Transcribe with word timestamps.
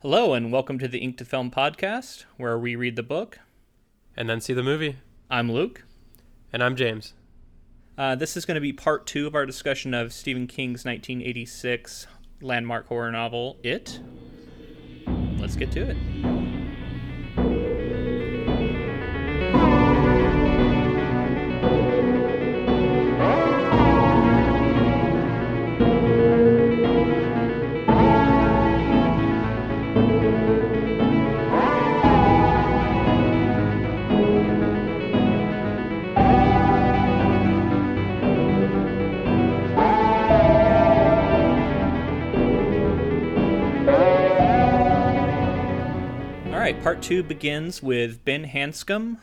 Hello, 0.00 0.32
and 0.32 0.52
welcome 0.52 0.78
to 0.78 0.86
the 0.88 0.98
Ink 0.98 1.18
to 1.18 1.24
Film 1.24 1.50
podcast, 1.50 2.24
where 2.36 2.58
we 2.58 2.76
read 2.76 2.96
the 2.96 3.02
book. 3.02 3.40
and 4.16 4.28
then 4.28 4.40
see 4.40 4.52
the 4.52 4.62
movie. 4.62 4.96
I'm 5.30 5.50
Luke. 5.50 5.84
And 6.52 6.62
I'm 6.62 6.76
James. 6.76 7.14
Uh, 7.96 8.14
this 8.14 8.36
is 8.36 8.44
going 8.44 8.54
to 8.54 8.60
be 8.60 8.72
part 8.72 9.06
two 9.06 9.26
of 9.26 9.34
our 9.34 9.44
discussion 9.46 9.94
of 9.94 10.12
Stephen 10.12 10.46
King's 10.46 10.84
1986 10.84 12.06
landmark 12.40 12.86
horror 12.86 13.10
novel, 13.10 13.56
It. 13.62 14.00
Let's 15.38 15.56
get 15.56 15.70
to 15.72 15.80
it. 15.90 15.96
Part 46.88 47.02
two 47.02 47.22
begins 47.22 47.82
with 47.82 48.24
Ben 48.24 48.46
Hanscom, 48.46 49.18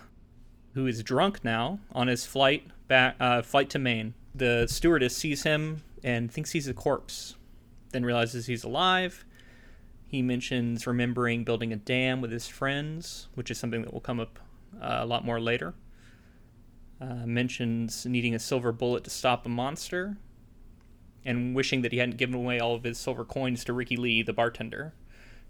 who 0.76 0.86
is 0.86 1.02
drunk 1.02 1.44
now 1.44 1.80
on 1.94 2.08
his 2.08 2.24
flight 2.24 2.68
back 2.88 3.16
uh, 3.20 3.42
flight 3.42 3.72
to 3.72 3.80
Maine. 3.80 4.14
The 4.36 4.68
stewardess 4.70 5.18
sees 5.18 5.42
him 5.42 5.82
and 6.04 6.32
thinks 6.32 6.52
he's 6.52 6.68
a 6.68 6.76
corpse, 6.76 7.34
then 7.90 8.06
realizes 8.06 8.46
he's 8.46 8.64
alive. 8.64 9.26
He 10.06 10.22
mentions 10.22 10.86
remembering 10.86 11.44
building 11.44 11.74
a 11.74 11.76
dam 11.76 12.22
with 12.22 12.32
his 12.32 12.48
friends, 12.48 13.30
which 13.34 13.50
is 13.50 13.58
something 13.58 13.82
that 13.82 13.92
will 13.92 14.00
come 14.00 14.20
up 14.20 14.38
uh, 14.80 15.00
a 15.00 15.06
lot 15.08 15.26
more 15.26 15.42
later. 15.42 15.74
Uh, 17.02 17.26
mentions 17.26 18.06
needing 18.06 18.36
a 18.36 18.40
silver 18.40 18.72
bullet 18.72 19.04
to 19.06 19.10
stop 19.10 19.44
a 19.44 19.50
monster, 19.50 20.18
and 21.26 21.56
wishing 21.56 21.82
that 21.82 21.92
he 21.92 21.98
hadn't 21.98 22.18
given 22.18 22.36
away 22.36 22.60
all 22.60 22.76
of 22.76 22.84
his 22.84 23.00
silver 23.00 23.26
coins 23.26 23.64
to 23.64 23.74
Ricky 23.74 23.98
Lee, 23.98 24.22
the 24.22 24.34
bartender, 24.34 24.94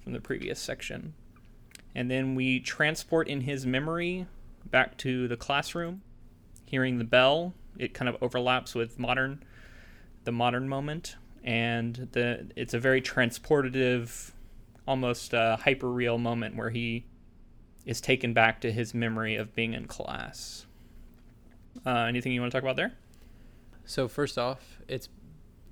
from 0.02 0.14
the 0.14 0.22
previous 0.22 0.62
section 0.62 1.14
and 1.96 2.12
then 2.12 2.36
we 2.36 2.60
transport 2.60 3.28
in 3.28 3.42
his 3.42 3.66
memory 3.66 4.28
back 4.70 4.98
to 4.98 5.28
the 5.28 5.38
classroom 5.38 6.02
hearing 6.66 6.98
the 6.98 7.06
bell. 7.06 7.54
It 7.78 7.94
kind 7.94 8.10
of 8.10 8.18
overlaps 8.22 8.76
with 8.76 9.00
modern 9.00 9.44
the 10.24 10.32
modern 10.32 10.68
moment. 10.68 11.16
And 11.44 12.10
the 12.12 12.52
it's 12.56 12.74
a 12.74 12.80
very 12.80 13.02
transportative 13.02 14.32
almost 14.88 15.34
uh, 15.34 15.58
hyper 15.58 15.90
real 15.90 16.18
moment 16.18 16.56
where 16.56 16.70
he 16.70 17.06
is 17.86 18.02
taken 18.02 18.34
back 18.34 18.62
to 18.62 18.72
his 18.72 18.94
memory 18.94 19.36
of 19.36 19.54
being 19.56 19.74
in 19.74 19.86
class. 19.86 20.66
Uh, 21.86 22.06
anything 22.08 22.32
you 22.32 22.42
want 22.42 22.52
to 22.52 22.58
talk 22.58 22.64
about 22.64 22.76
there? 22.76 22.94
So 23.86 24.08
first 24.08 24.38
off, 24.38 24.80
it's 24.88 25.08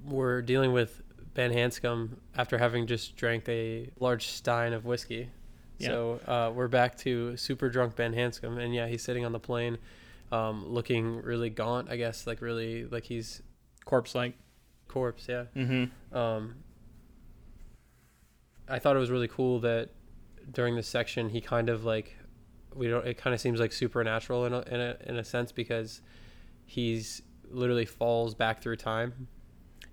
we're 0.06 0.42
dealing 0.42 0.74
with 0.74 1.02
Ben 1.34 1.52
Hanscom 1.52 2.18
after 2.38 2.60
having 2.60 2.86
just 2.86 3.16
drank 3.16 3.50
a 3.50 3.90
large 4.00 4.28
stein 4.28 4.74
of 4.74 4.86
whiskey. 4.86 5.30
Yeah. 5.84 5.90
So 5.90 6.20
uh, 6.28 6.52
we're 6.56 6.68
back 6.68 6.98
to 7.00 7.38
super 7.38 7.70
drunk 7.70 7.96
Ben 7.96 8.14
Hanscom, 8.14 8.58
and 8.58 8.74
yeah, 8.74 8.88
he's 8.88 9.02
sitting 9.04 9.26
on 9.26 9.32
the 9.32 9.40
plane, 9.40 9.78
um, 10.32 10.66
looking 10.68 11.22
really 11.22 11.50
gaunt. 11.50 11.90
I 11.90 11.98
guess 11.98 12.26
like 12.28 12.42
really 12.42 12.86
like 12.86 13.04
he's 13.06 13.42
corpse 13.86 14.16
like 14.16 14.34
corpse. 14.88 15.28
Yeah. 15.30 15.46
mm-hmm 15.56 16.18
Um, 16.18 16.56
I 18.68 18.80
thought 18.80 18.96
it 18.96 19.00
was 19.00 19.12
really 19.12 19.28
cool 19.28 19.60
that 19.62 19.90
during 20.52 20.76
this 20.76 20.88
section 20.88 21.30
he 21.30 21.40
kind 21.42 21.70
of 21.70 21.86
like 21.86 22.18
we 22.76 22.88
don't 22.88 23.06
it 23.06 23.18
kind 23.18 23.34
of 23.34 23.40
seems 23.40 23.60
like 23.60 23.72
supernatural 23.72 24.46
in 24.46 24.54
a, 24.54 24.62
in 24.62 24.80
a 24.82 24.98
in 25.06 25.18
a 25.18 25.24
sense 25.24 25.52
because 25.52 26.02
he's 26.66 27.22
literally 27.50 27.86
falls 27.86 28.34
back 28.34 28.62
through 28.62 28.76
time. 28.78 29.28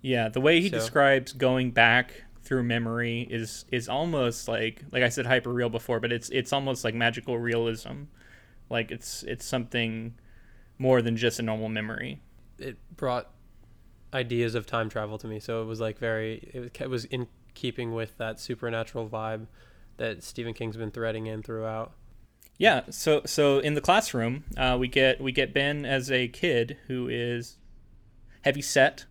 Yeah, 0.02 0.28
the 0.28 0.40
way 0.40 0.60
he 0.60 0.68
So- 0.70 0.76
describes 0.78 1.32
going 1.32 1.72
back 1.72 2.24
through 2.50 2.64
memory 2.64 3.28
is 3.30 3.64
is 3.70 3.88
almost 3.88 4.48
like 4.48 4.82
like 4.90 5.04
I 5.04 5.08
said 5.08 5.24
hyper 5.24 5.52
real 5.52 5.68
before, 5.68 6.00
but 6.00 6.10
it's 6.10 6.28
it's 6.30 6.52
almost 6.52 6.82
like 6.82 6.96
magical 6.96 7.38
realism. 7.38 8.02
Like 8.68 8.90
it's 8.90 9.22
it's 9.22 9.44
something 9.44 10.14
more 10.76 11.00
than 11.00 11.16
just 11.16 11.38
a 11.38 11.42
normal 11.42 11.68
memory. 11.68 12.20
It 12.58 12.76
brought 12.96 13.30
ideas 14.12 14.56
of 14.56 14.66
time 14.66 14.88
travel 14.88 15.16
to 15.18 15.28
me, 15.28 15.38
so 15.38 15.62
it 15.62 15.66
was 15.66 15.80
like 15.80 15.98
very 15.98 16.50
it 16.52 16.58
was, 16.58 16.70
it 16.80 16.90
was 16.90 17.04
in 17.04 17.28
keeping 17.54 17.94
with 17.94 18.18
that 18.18 18.40
supernatural 18.40 19.08
vibe 19.08 19.46
that 19.98 20.24
Stephen 20.24 20.52
King's 20.52 20.76
been 20.76 20.90
threading 20.90 21.26
in 21.26 21.44
throughout. 21.44 21.92
Yeah, 22.58 22.82
so 22.90 23.22
so 23.26 23.60
in 23.60 23.74
the 23.74 23.80
classroom, 23.80 24.42
uh, 24.56 24.76
we 24.78 24.88
get 24.88 25.20
we 25.20 25.30
get 25.30 25.54
Ben 25.54 25.86
as 25.86 26.10
a 26.10 26.26
kid 26.26 26.78
who 26.88 27.06
is 27.08 27.58
heavy 28.42 28.62
set, 28.62 29.06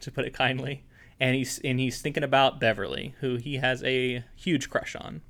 to 0.00 0.12
put 0.12 0.24
it 0.24 0.32
kindly, 0.32 0.84
and 1.18 1.34
he's 1.34 1.58
and 1.60 1.80
he's 1.80 2.00
thinking 2.00 2.22
about 2.22 2.60
Beverly, 2.60 3.14
who 3.20 3.36
he 3.36 3.56
has 3.56 3.82
a 3.84 4.24
huge 4.34 4.68
crush 4.68 4.94
on. 4.96 5.22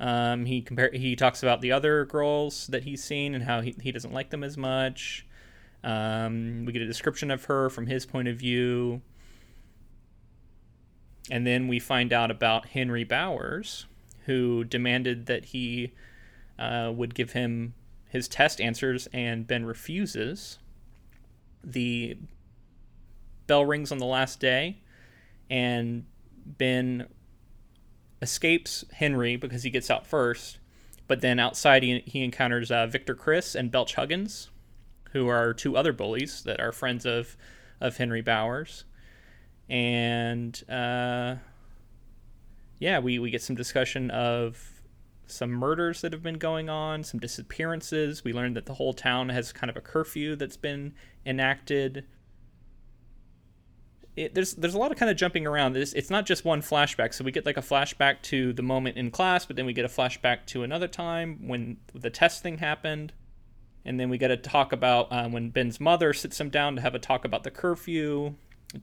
Um, 0.00 0.46
he 0.46 0.62
compare 0.62 0.90
he 0.92 1.14
talks 1.14 1.42
about 1.42 1.60
the 1.60 1.72
other 1.72 2.04
girls 2.04 2.66
that 2.68 2.82
he's 2.82 3.04
seen 3.04 3.34
and 3.34 3.44
how 3.44 3.60
he, 3.60 3.74
he 3.80 3.92
doesn't 3.92 4.12
like 4.12 4.30
them 4.30 4.42
as 4.42 4.56
much. 4.56 5.26
Um, 5.84 6.64
we 6.64 6.72
get 6.72 6.82
a 6.82 6.86
description 6.86 7.30
of 7.30 7.44
her 7.44 7.68
from 7.70 7.86
his 7.86 8.06
point 8.06 8.28
of 8.28 8.36
view, 8.36 9.00
and 11.30 11.46
then 11.46 11.68
we 11.68 11.78
find 11.78 12.12
out 12.12 12.30
about 12.30 12.66
Henry 12.66 13.04
Bowers, 13.04 13.86
who 14.26 14.64
demanded 14.64 15.26
that 15.26 15.46
he 15.46 15.92
uh, 16.58 16.92
would 16.94 17.14
give 17.14 17.32
him 17.32 17.74
his 18.08 18.28
test 18.28 18.60
answers, 18.60 19.08
and 19.12 19.46
Ben 19.46 19.64
refuses. 19.64 20.58
The 21.64 22.18
bell 23.46 23.64
rings 23.64 23.90
on 23.92 23.98
the 23.98 24.04
last 24.04 24.38
day, 24.40 24.78
and 25.52 26.06
Ben 26.46 27.06
escapes 28.22 28.86
Henry 28.90 29.36
because 29.36 29.64
he 29.64 29.70
gets 29.70 29.90
out 29.90 30.06
first. 30.06 30.58
But 31.06 31.20
then 31.20 31.38
outside, 31.38 31.82
he, 31.82 32.02
he 32.06 32.24
encounters 32.24 32.70
uh, 32.70 32.86
Victor 32.86 33.14
Criss 33.14 33.54
and 33.54 33.70
Belch 33.70 33.94
Huggins, 33.94 34.48
who 35.10 35.28
are 35.28 35.52
two 35.52 35.76
other 35.76 35.92
bullies 35.92 36.42
that 36.44 36.58
are 36.58 36.72
friends 36.72 37.04
of, 37.04 37.36
of 37.82 37.98
Henry 37.98 38.22
Bowers. 38.22 38.84
And 39.68 40.58
uh, 40.70 41.36
yeah, 42.78 42.98
we, 42.98 43.18
we 43.18 43.30
get 43.30 43.42
some 43.42 43.54
discussion 43.54 44.10
of 44.10 44.80
some 45.26 45.50
murders 45.50 46.00
that 46.00 46.14
have 46.14 46.22
been 46.22 46.38
going 46.38 46.70
on, 46.70 47.04
some 47.04 47.20
disappearances. 47.20 48.24
We 48.24 48.32
learned 48.32 48.56
that 48.56 48.64
the 48.64 48.74
whole 48.74 48.94
town 48.94 49.28
has 49.28 49.52
kind 49.52 49.68
of 49.68 49.76
a 49.76 49.82
curfew 49.82 50.34
that's 50.34 50.56
been 50.56 50.94
enacted. 51.26 52.06
It, 54.14 54.34
there's 54.34 54.54
there's 54.54 54.74
a 54.74 54.78
lot 54.78 54.92
of 54.92 54.98
kind 54.98 55.10
of 55.10 55.16
jumping 55.16 55.46
around. 55.46 55.76
It's, 55.76 55.94
it's 55.94 56.10
not 56.10 56.26
just 56.26 56.44
one 56.44 56.60
flashback. 56.60 57.14
So 57.14 57.24
we 57.24 57.32
get 57.32 57.46
like 57.46 57.56
a 57.56 57.62
flashback 57.62 58.22
to 58.22 58.52
the 58.52 58.62
moment 58.62 58.96
in 58.96 59.10
class, 59.10 59.46
but 59.46 59.56
then 59.56 59.66
we 59.66 59.72
get 59.72 59.84
a 59.84 59.88
flashback 59.88 60.44
to 60.46 60.62
another 60.62 60.88
time 60.88 61.48
when 61.48 61.78
the 61.94 62.10
test 62.10 62.42
thing 62.42 62.58
happened, 62.58 63.12
and 63.84 63.98
then 63.98 64.10
we 64.10 64.18
get 64.18 64.28
to 64.28 64.36
talk 64.36 64.72
about 64.72 65.10
uh, 65.10 65.28
when 65.28 65.50
Ben's 65.50 65.80
mother 65.80 66.12
sits 66.12 66.40
him 66.40 66.50
down 66.50 66.76
to 66.76 66.82
have 66.82 66.94
a 66.94 66.98
talk 66.98 67.24
about 67.24 67.42
the 67.42 67.50
curfew, 67.50 68.34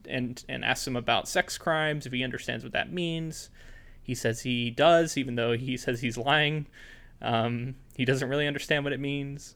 and 0.08 0.44
and 0.48 0.64
asks 0.64 0.86
him 0.86 0.96
about 0.96 1.28
sex 1.28 1.58
crimes 1.58 2.06
if 2.06 2.12
he 2.12 2.24
understands 2.24 2.64
what 2.64 2.72
that 2.72 2.92
means. 2.92 3.50
He 4.02 4.14
says 4.14 4.40
he 4.40 4.70
does, 4.70 5.16
even 5.16 5.36
though 5.36 5.52
he 5.52 5.76
says 5.76 6.00
he's 6.00 6.18
lying. 6.18 6.66
Um, 7.22 7.76
he 7.96 8.04
doesn't 8.04 8.28
really 8.28 8.46
understand 8.46 8.82
what 8.82 8.92
it 8.92 8.98
means. 8.98 9.54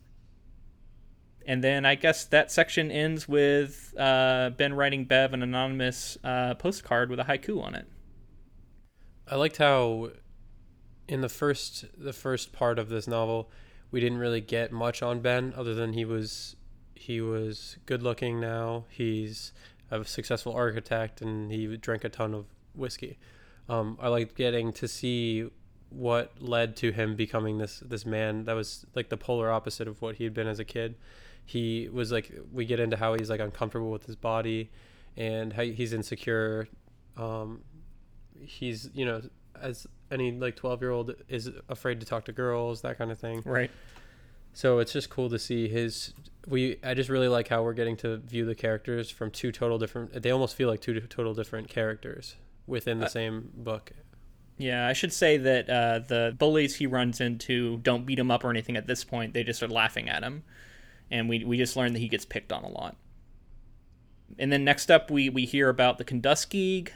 And 1.47 1.63
then 1.63 1.85
I 1.85 1.95
guess 1.95 2.25
that 2.27 2.51
section 2.51 2.91
ends 2.91 3.29
with 3.29 3.95
uh, 3.99 4.51
Ben 4.57 4.75
writing 4.75 5.05
Bev 5.05 5.35
an 5.35 5.43
anonymous 5.43 6.17
uh, 6.25 6.55
postcard 6.55 7.11
with 7.11 7.21
a 7.21 7.25
haiku 7.25 7.63
on 7.63 7.75
it. 7.75 7.87
I 9.29 9.37
liked 9.37 9.59
how 9.59 10.11
in 11.07 11.21
the 11.21 11.29
first 11.29 11.85
the 11.99 12.13
first 12.13 12.53
part 12.53 12.79
of 12.79 12.89
this 12.89 13.07
novel 13.07 13.51
we 13.91 14.01
didn't 14.01 14.19
really 14.19 14.41
get 14.41 14.73
much 14.73 15.03
on 15.03 15.21
Ben 15.21 15.53
other 15.57 15.75
than 15.75 15.93
he 15.93 16.05
was 16.05 16.57
he 16.95 17.21
was 17.21 17.77
good 17.87 18.03
looking 18.03 18.41
now. 18.41 18.85
He's 18.89 19.53
a 19.91 20.05
successful 20.05 20.53
architect 20.55 21.21
and 21.21 21.51
he 21.53 21.77
drank 21.77 22.05
a 22.05 22.09
ton 22.09 22.35
of 22.35 22.47
whiskey. 22.75 23.19
Um, 23.69 23.99
I 24.01 24.09
liked 24.09 24.35
getting 24.35 24.73
to 24.75 24.89
see 24.89 25.49
what 25.91 26.33
led 26.41 26.77
to 26.77 26.91
him 26.91 27.15
becoming 27.15 27.59
this 27.59 27.81
this 27.81 28.05
man 28.05 28.45
that 28.45 28.55
was 28.55 28.85
like 28.95 29.11
the 29.11 29.17
polar 29.17 29.51
opposite 29.51 29.87
of 29.87 30.03
what 30.03 30.17
he 30.17 30.25
had 30.25 30.35
been 30.35 30.49
as 30.49 30.59
a 30.59 30.65
kid. 30.65 30.97
He 31.47 31.89
was 31.93 32.11
like 32.13 32.33
we 32.53 32.65
get 32.65 32.81
into 32.81 32.97
how 32.97 33.15
he's 33.15 33.31
like 33.31 33.41
uncomfortable 33.41 33.91
with 33.91 34.07
his 34.07 34.17
body 34.17 34.71
and 35.17 35.53
how 35.53 35.63
he's 35.63 35.93
insecure. 35.93 36.69
Um, 37.17 37.61
he's 38.41 38.91
you 38.95 39.05
know 39.05 39.23
as 39.61 39.87
any 40.11 40.33
like 40.33 40.57
12 40.57 40.81
year 40.83 40.91
old 40.91 41.15
is 41.29 41.49
afraid 41.69 42.01
to 42.01 42.07
talk 42.07 42.25
to 42.25 42.33
girls 42.33 42.83
that 42.83 42.99
kind 42.99 43.11
of 43.13 43.19
thing 43.19 43.41
Right. 43.45 43.71
so 44.53 44.81
it's 44.81 44.93
just 44.93 45.09
cool 45.11 45.31
to 45.31 45.39
see 45.39 45.69
his 45.69 46.13
we 46.49 46.77
i 46.83 46.93
just 46.93 47.09
really 47.09 47.29
like 47.29 47.49
how 47.49 47.63
we're 47.63 47.73
getting 47.73 47.97
to 47.99 48.17
view 48.19 48.45
the 48.45 48.55
characters 48.57 49.09
from 49.11 49.31
two 49.31 49.53
total 49.53 49.79
different 49.79 50.21
they 50.23 50.31
almost 50.33 50.57
feel 50.57 50.69
like 50.69 50.81
two 50.81 50.99
total 51.01 51.33
different 51.35 51.69
characters 51.69 52.35
within 52.67 52.99
the 52.99 53.07
Uh, 53.07 53.09
same 53.09 53.51
book 53.55 53.93
Yeah, 54.59 54.87
I 54.89 54.93
should 54.93 55.13
say 55.13 55.37
that 55.39 55.71
uh, 55.71 56.01
the 56.01 56.35
bullies 56.37 56.75
he 56.77 56.87
runs 56.87 57.21
into 57.21 57.79
don't 57.79 58.05
beat 58.05 58.19
him 58.19 58.31
up 58.31 58.45
or 58.45 58.51
anything 58.51 58.77
at 58.77 58.87
this 58.89 59.05
point. 59.05 59.33
They 59.35 59.43
just 59.45 59.63
are 59.63 59.69
laughing 59.69 60.09
at 60.09 60.23
him, 60.23 60.43
and 61.15 61.29
we 61.29 61.45
we 61.45 61.57
just 61.57 61.77
learned 61.77 61.95
that 61.95 62.01
he 62.01 62.09
gets 62.09 62.25
picked 62.25 62.53
on 62.53 62.65
a 62.65 62.69
lot. 62.69 62.97
And 64.37 64.51
then 64.51 64.65
next 64.65 64.91
up, 64.91 65.13
we 65.13 65.29
we 65.29 65.47
hear 65.47 65.69
about 65.69 65.99
the 65.99 66.05
Kenduskeag, 66.05 66.89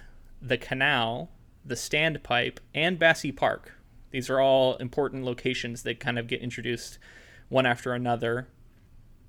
the 0.43 0.59
canal, 0.59 1.31
the 1.65 1.76
standpipe, 1.76 2.59
and 2.75 2.99
Bassey 2.99 3.35
Park. 3.35 3.75
These 4.11 4.29
are 4.29 4.41
all 4.41 4.75
important 4.76 5.25
locations 5.25 5.85
that 5.85 6.00
kind 6.00 6.19
of 6.19 6.26
get 6.26 6.41
introduced 6.41 6.99
one 7.49 7.65
after 7.65 7.93
another. 7.93 8.49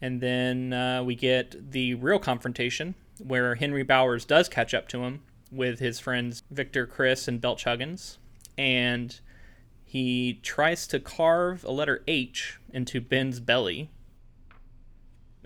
And 0.01 0.21
then 0.21 0.73
uh, 0.73 1.03
we 1.03 1.13
get 1.13 1.71
the 1.71 1.93
real 1.93 2.19
confrontation 2.19 2.95
where 3.19 3.55
Henry 3.55 3.83
Bowers 3.83 4.25
does 4.25 4.49
catch 4.49 4.73
up 4.73 4.87
to 4.87 5.03
him 5.03 5.21
with 5.51 5.79
his 5.79 5.99
friends 5.99 6.41
Victor, 6.49 6.87
Criss, 6.87 7.27
and 7.27 7.39
Belch 7.39 7.65
Huggins. 7.65 8.17
And 8.57 9.19
he 9.85 10.39
tries 10.41 10.87
to 10.87 10.99
carve 10.99 11.63
a 11.63 11.71
letter 11.71 12.01
H 12.07 12.57
into 12.73 12.99
Ben's 13.01 13.39
belly 13.39 13.91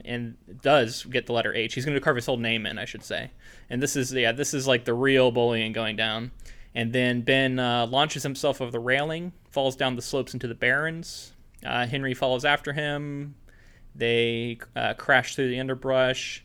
and 0.05 0.35
does 0.61 1.03
get 1.05 1.25
the 1.25 1.33
letter 1.33 1.53
H. 1.53 1.73
He's 1.73 1.85
going 1.85 1.95
to 1.95 2.01
carve 2.01 2.15
his 2.15 2.25
whole 2.25 2.37
name 2.37 2.65
in, 2.65 2.77
I 2.77 2.85
should 2.85 3.03
say. 3.03 3.31
And 3.69 3.81
this 3.81 3.95
is, 3.95 4.13
yeah, 4.13 4.31
this 4.31 4.53
is 4.53 4.67
like 4.67 4.85
the 4.85 4.93
real 4.93 5.31
bullying 5.31 5.71
going 5.73 5.95
down. 5.95 6.31
And 6.75 6.91
then 6.91 7.21
Ben 7.21 7.59
uh, 7.59 7.87
launches 7.87 8.23
himself 8.23 8.61
over 8.61 8.71
the 8.71 8.79
railing, 8.79 9.33
falls 9.51 9.75
down 9.75 9.95
the 9.95 10.01
slopes 10.01 10.33
into 10.33 10.47
the 10.47 10.55
barrens. 10.55 11.33
Uh, 11.65 11.85
Henry 11.85 12.13
follows 12.13 12.45
after 12.45 12.73
him. 12.73 13.35
They 13.95 14.59
uh, 14.75 14.95
crash 14.95 15.35
through 15.35 15.49
the 15.49 15.59
underbrush. 15.59 16.43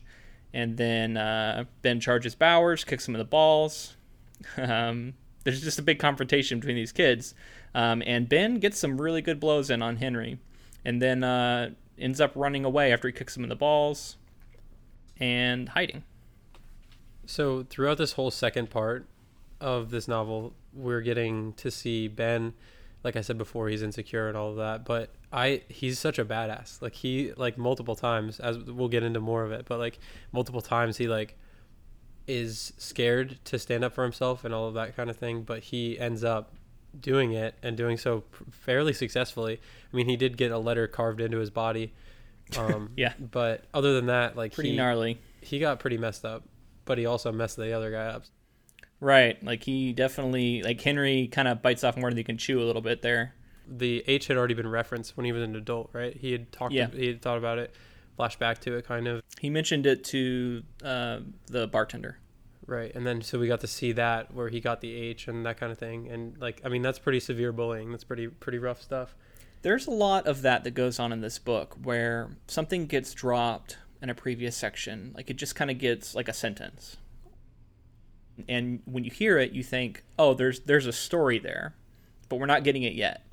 And 0.53 0.77
then 0.77 1.17
uh, 1.17 1.65
Ben 1.81 1.99
charges 1.99 2.35
Bowers, 2.35 2.83
kicks 2.83 3.07
him 3.07 3.15
in 3.15 3.19
the 3.19 3.25
balls. 3.25 3.95
Um, 4.57 5.15
there's 5.43 5.61
just 5.61 5.79
a 5.79 5.81
big 5.81 5.99
confrontation 5.99 6.59
between 6.59 6.75
these 6.75 6.91
kids. 6.91 7.33
Um, 7.73 8.01
and 8.05 8.29
Ben 8.29 8.59
gets 8.59 8.79
some 8.79 8.99
really 8.99 9.21
good 9.21 9.39
blows 9.39 9.69
in 9.69 9.81
on 9.81 9.97
Henry. 9.97 10.39
And 10.85 11.01
then 11.01 11.23
uh, 11.23 11.71
ends 11.99 12.21
up 12.21 12.31
running 12.35 12.65
away 12.65 12.91
after 12.91 13.07
he 13.07 13.11
kicks 13.11 13.35
him 13.35 13.43
in 13.43 13.49
the 13.49 13.55
balls 13.55 14.17
and 15.19 15.69
hiding. 15.69 16.03
So 17.25 17.63
throughout 17.69 17.97
this 17.97 18.13
whole 18.13 18.31
second 18.31 18.69
part 18.69 19.05
of 19.61 19.91
this 19.91 20.07
novel, 20.07 20.53
we're 20.73 21.01
getting 21.01 21.53
to 21.53 21.69
see 21.69 22.07
Ben. 22.07 22.53
Like 23.03 23.15
I 23.15 23.21
said 23.21 23.37
before, 23.37 23.69
he's 23.69 23.81
insecure 23.81 24.27
and 24.27 24.35
all 24.35 24.49
of 24.49 24.57
that, 24.57 24.83
but 24.83 25.11
I 25.31 25.61
he's 25.69 25.99
such 25.99 26.19
a 26.19 26.25
badass. 26.25 26.81
Like 26.81 26.95
he 26.95 27.31
like 27.37 27.57
multiple 27.57 27.95
times, 27.95 28.39
as 28.39 28.57
we'll 28.57 28.89
get 28.89 29.03
into 29.03 29.19
more 29.19 29.43
of 29.43 29.51
it, 29.51 29.65
but 29.67 29.79
like 29.79 29.99
multiple 30.31 30.61
times 30.61 30.97
he 30.97 31.07
like 31.07 31.37
is 32.27 32.73
scared 32.77 33.39
to 33.45 33.57
stand 33.57 33.83
up 33.83 33.93
for 33.93 34.03
himself 34.03 34.43
and 34.43 34.53
all 34.53 34.67
of 34.67 34.73
that 34.73 34.95
kind 34.95 35.09
of 35.09 35.17
thing, 35.17 35.43
but 35.43 35.63
he 35.63 35.99
ends 35.99 36.23
up 36.23 36.53
doing 36.99 37.33
it 37.33 37.55
and 37.61 37.75
doing 37.75 37.97
so 37.97 38.23
fairly 38.51 38.93
successfully. 38.93 39.59
I 39.91 39.95
mean, 39.95 40.07
he 40.07 40.15
did 40.17 40.37
get 40.37 40.51
a 40.51 40.57
letter 40.57 40.87
carved 40.87 41.21
into 41.21 41.37
his 41.37 41.49
body. 41.49 41.93
Um, 42.57 42.91
yeah. 42.97 43.13
But 43.19 43.65
other 43.73 43.93
than 43.95 44.07
that, 44.07 44.35
like 44.35 44.53
Pretty 44.53 44.71
he, 44.71 44.77
gnarly. 44.77 45.19
he 45.41 45.59
got 45.59 45.79
pretty 45.79 45.97
messed 45.97 46.25
up, 46.25 46.43
but 46.85 46.97
he 46.97 47.05
also 47.05 47.31
messed 47.31 47.57
the 47.57 47.73
other 47.73 47.91
guy 47.91 48.05
up. 48.07 48.23
Right. 48.99 49.41
Like 49.43 49.63
he 49.63 49.93
definitely, 49.93 50.61
like 50.63 50.81
Henry 50.81 51.27
kind 51.27 51.47
of 51.47 51.61
bites 51.61 51.83
off 51.83 51.95
more 51.97 52.09
than 52.09 52.17
he 52.17 52.23
can 52.23 52.37
chew 52.37 52.61
a 52.61 52.65
little 52.65 52.81
bit 52.81 53.01
there. 53.01 53.33
The 53.67 54.03
H 54.07 54.27
had 54.27 54.37
already 54.37 54.55
been 54.55 54.67
referenced 54.69 55.15
when 55.15 55.25
he 55.25 55.31
was 55.31 55.43
an 55.43 55.55
adult, 55.55 55.91
right? 55.93 56.15
He 56.15 56.31
had 56.31 56.51
talked. 56.51 56.73
Yeah. 56.73 56.87
he 56.91 57.07
had 57.07 57.21
thought 57.21 57.37
about 57.37 57.59
it, 57.59 57.73
flashback 58.17 58.57
to 58.61 58.75
it, 58.75 58.85
kind 58.85 59.07
of. 59.07 59.21
He 59.39 59.49
mentioned 59.51 59.85
it 59.85 60.03
to 60.05 60.63
uh, 60.83 61.19
the 61.45 61.67
bartender. 61.67 62.17
Right, 62.69 62.93
and 62.93 63.03
then 63.03 63.23
so 63.23 63.39
we 63.39 63.47
got 63.47 63.61
to 63.61 63.67
see 63.67 63.93
that 63.93 64.31
where 64.31 64.49
he 64.49 64.59
got 64.59 64.79
the 64.79 64.93
H 64.93 65.27
and 65.27 65.43
that 65.43 65.59
kind 65.59 65.71
of 65.71 65.79
thing, 65.79 66.07
and 66.07 66.37
like 66.39 66.61
I 66.63 66.69
mean 66.69 66.83
that's 66.83 66.99
pretty 66.99 67.19
severe 67.19 67.51
bullying. 67.51 67.89
That's 67.89 68.03
pretty 68.03 68.27
pretty 68.27 68.59
rough 68.59 68.79
stuff. 68.79 69.15
There's 69.63 69.87
a 69.87 69.91
lot 69.91 70.27
of 70.27 70.43
that 70.43 70.63
that 70.65 70.75
goes 70.75 70.99
on 70.99 71.11
in 71.11 71.21
this 71.21 71.39
book 71.39 71.75
where 71.81 72.29
something 72.47 72.85
gets 72.85 73.15
dropped 73.15 73.77
in 74.03 74.11
a 74.11 74.13
previous 74.13 74.55
section, 74.55 75.13
like 75.15 75.31
it 75.31 75.37
just 75.37 75.55
kind 75.55 75.71
of 75.71 75.79
gets 75.79 76.13
like 76.13 76.27
a 76.27 76.33
sentence. 76.33 76.97
And 78.47 78.81
when 78.85 79.03
you 79.03 79.09
hear 79.09 79.39
it, 79.39 79.51
you 79.51 79.63
think, 79.63 80.03
"Oh, 80.19 80.35
there's 80.35 80.59
there's 80.59 80.85
a 80.85 80.93
story 80.93 81.39
there." 81.39 81.73
But 82.29 82.35
we're 82.35 82.45
not 82.45 82.63
getting 82.63 82.83
it 82.83 82.93
yet. 82.93 83.25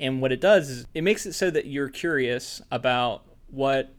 And 0.00 0.22
what 0.22 0.32
it 0.32 0.40
does 0.40 0.70
is 0.70 0.86
it 0.94 1.02
makes 1.02 1.26
it 1.26 1.34
so 1.34 1.50
that 1.50 1.66
you're 1.66 1.90
curious 1.90 2.62
about 2.70 3.24
what 3.50 3.94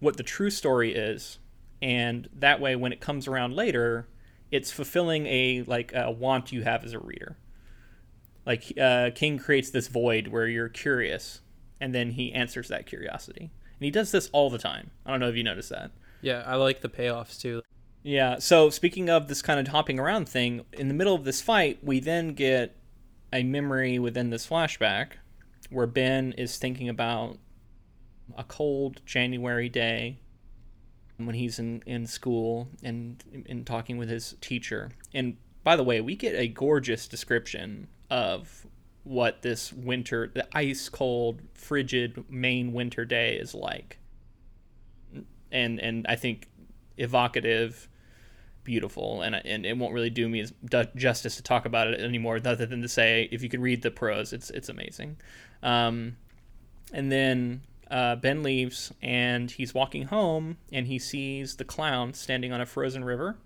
what 0.00 0.16
the 0.16 0.24
true 0.24 0.50
story 0.50 0.92
is. 0.96 1.38
And 1.82 2.28
that 2.34 2.60
way 2.60 2.76
when 2.76 2.92
it 2.92 3.00
comes 3.00 3.28
around 3.28 3.54
later, 3.54 4.08
it's 4.50 4.70
fulfilling 4.70 5.26
a 5.26 5.62
like 5.66 5.92
a 5.94 6.10
want 6.10 6.52
you 6.52 6.62
have 6.62 6.84
as 6.84 6.92
a 6.92 6.98
reader. 6.98 7.36
Like 8.46 8.72
uh, 8.80 9.10
king 9.14 9.38
creates 9.38 9.70
this 9.70 9.88
void 9.88 10.28
where 10.28 10.46
you're 10.46 10.68
curious 10.68 11.40
and 11.80 11.94
then 11.94 12.12
he 12.12 12.32
answers 12.32 12.68
that 12.68 12.86
curiosity. 12.86 13.50
And 13.78 13.84
he 13.84 13.90
does 13.90 14.10
this 14.12 14.30
all 14.32 14.48
the 14.50 14.58
time. 14.58 14.90
I 15.04 15.10
don't 15.10 15.20
know 15.20 15.28
if 15.28 15.36
you 15.36 15.42
noticed 15.44 15.70
that. 15.70 15.90
Yeah, 16.22 16.42
I 16.46 16.54
like 16.54 16.80
the 16.80 16.88
payoffs 16.88 17.38
too. 17.40 17.62
yeah 18.02 18.38
so 18.38 18.70
speaking 18.70 19.10
of 19.10 19.26
this 19.28 19.42
kind 19.42 19.58
of 19.60 19.68
hopping 19.68 19.98
around 19.98 20.28
thing 20.28 20.64
in 20.72 20.88
the 20.88 20.94
middle 20.94 21.14
of 21.14 21.24
this 21.24 21.42
fight 21.42 21.78
we 21.82 21.98
then 22.00 22.34
get 22.34 22.76
a 23.32 23.42
memory 23.42 23.98
within 23.98 24.30
this 24.30 24.46
flashback 24.46 25.12
where 25.70 25.86
ben 25.88 26.32
is 26.38 26.56
thinking 26.56 26.88
about 26.88 27.36
a 28.38 28.44
cold 28.44 29.00
january 29.04 29.68
day 29.68 30.18
when 31.18 31.34
he's 31.34 31.58
in, 31.58 31.82
in 31.86 32.06
school 32.06 32.68
and, 32.82 33.22
and 33.48 33.66
talking 33.66 33.96
with 33.96 34.08
his 34.08 34.34
teacher 34.40 34.90
and 35.14 35.36
by 35.64 35.76
the 35.76 35.82
way 35.82 36.00
we 36.00 36.14
get 36.14 36.34
a 36.34 36.48
gorgeous 36.48 37.08
description 37.08 37.88
of 38.10 38.66
what 39.06 39.42
this 39.42 39.72
winter, 39.72 40.30
the 40.34 40.46
ice 40.56 40.88
cold, 40.88 41.40
frigid 41.54 42.24
Maine 42.28 42.72
winter 42.72 43.04
day 43.04 43.36
is 43.36 43.54
like. 43.54 43.98
And 45.52 45.78
and 45.80 46.04
I 46.08 46.16
think 46.16 46.48
evocative, 46.96 47.88
beautiful, 48.64 49.22
and 49.22 49.36
and 49.36 49.64
it 49.64 49.78
won't 49.78 49.94
really 49.94 50.10
do 50.10 50.28
me 50.28 50.40
as 50.40 50.52
justice 50.96 51.36
to 51.36 51.42
talk 51.42 51.66
about 51.66 51.86
it 51.86 52.00
anymore, 52.00 52.40
other 52.44 52.66
than 52.66 52.82
to 52.82 52.88
say 52.88 53.28
if 53.30 53.44
you 53.44 53.48
could 53.48 53.62
read 53.62 53.82
the 53.82 53.92
prose, 53.92 54.32
it's 54.32 54.50
it's 54.50 54.68
amazing. 54.68 55.18
Um, 55.62 56.16
and 56.92 57.10
then 57.10 57.62
uh, 57.90 58.16
Ben 58.16 58.42
leaves 58.42 58.92
and 59.00 59.50
he's 59.50 59.74
walking 59.74 60.04
home 60.04 60.58
and 60.72 60.86
he 60.86 60.98
sees 60.98 61.56
the 61.56 61.64
clown 61.64 62.14
standing 62.14 62.52
on 62.52 62.60
a 62.60 62.66
frozen 62.66 63.04
river, 63.04 63.36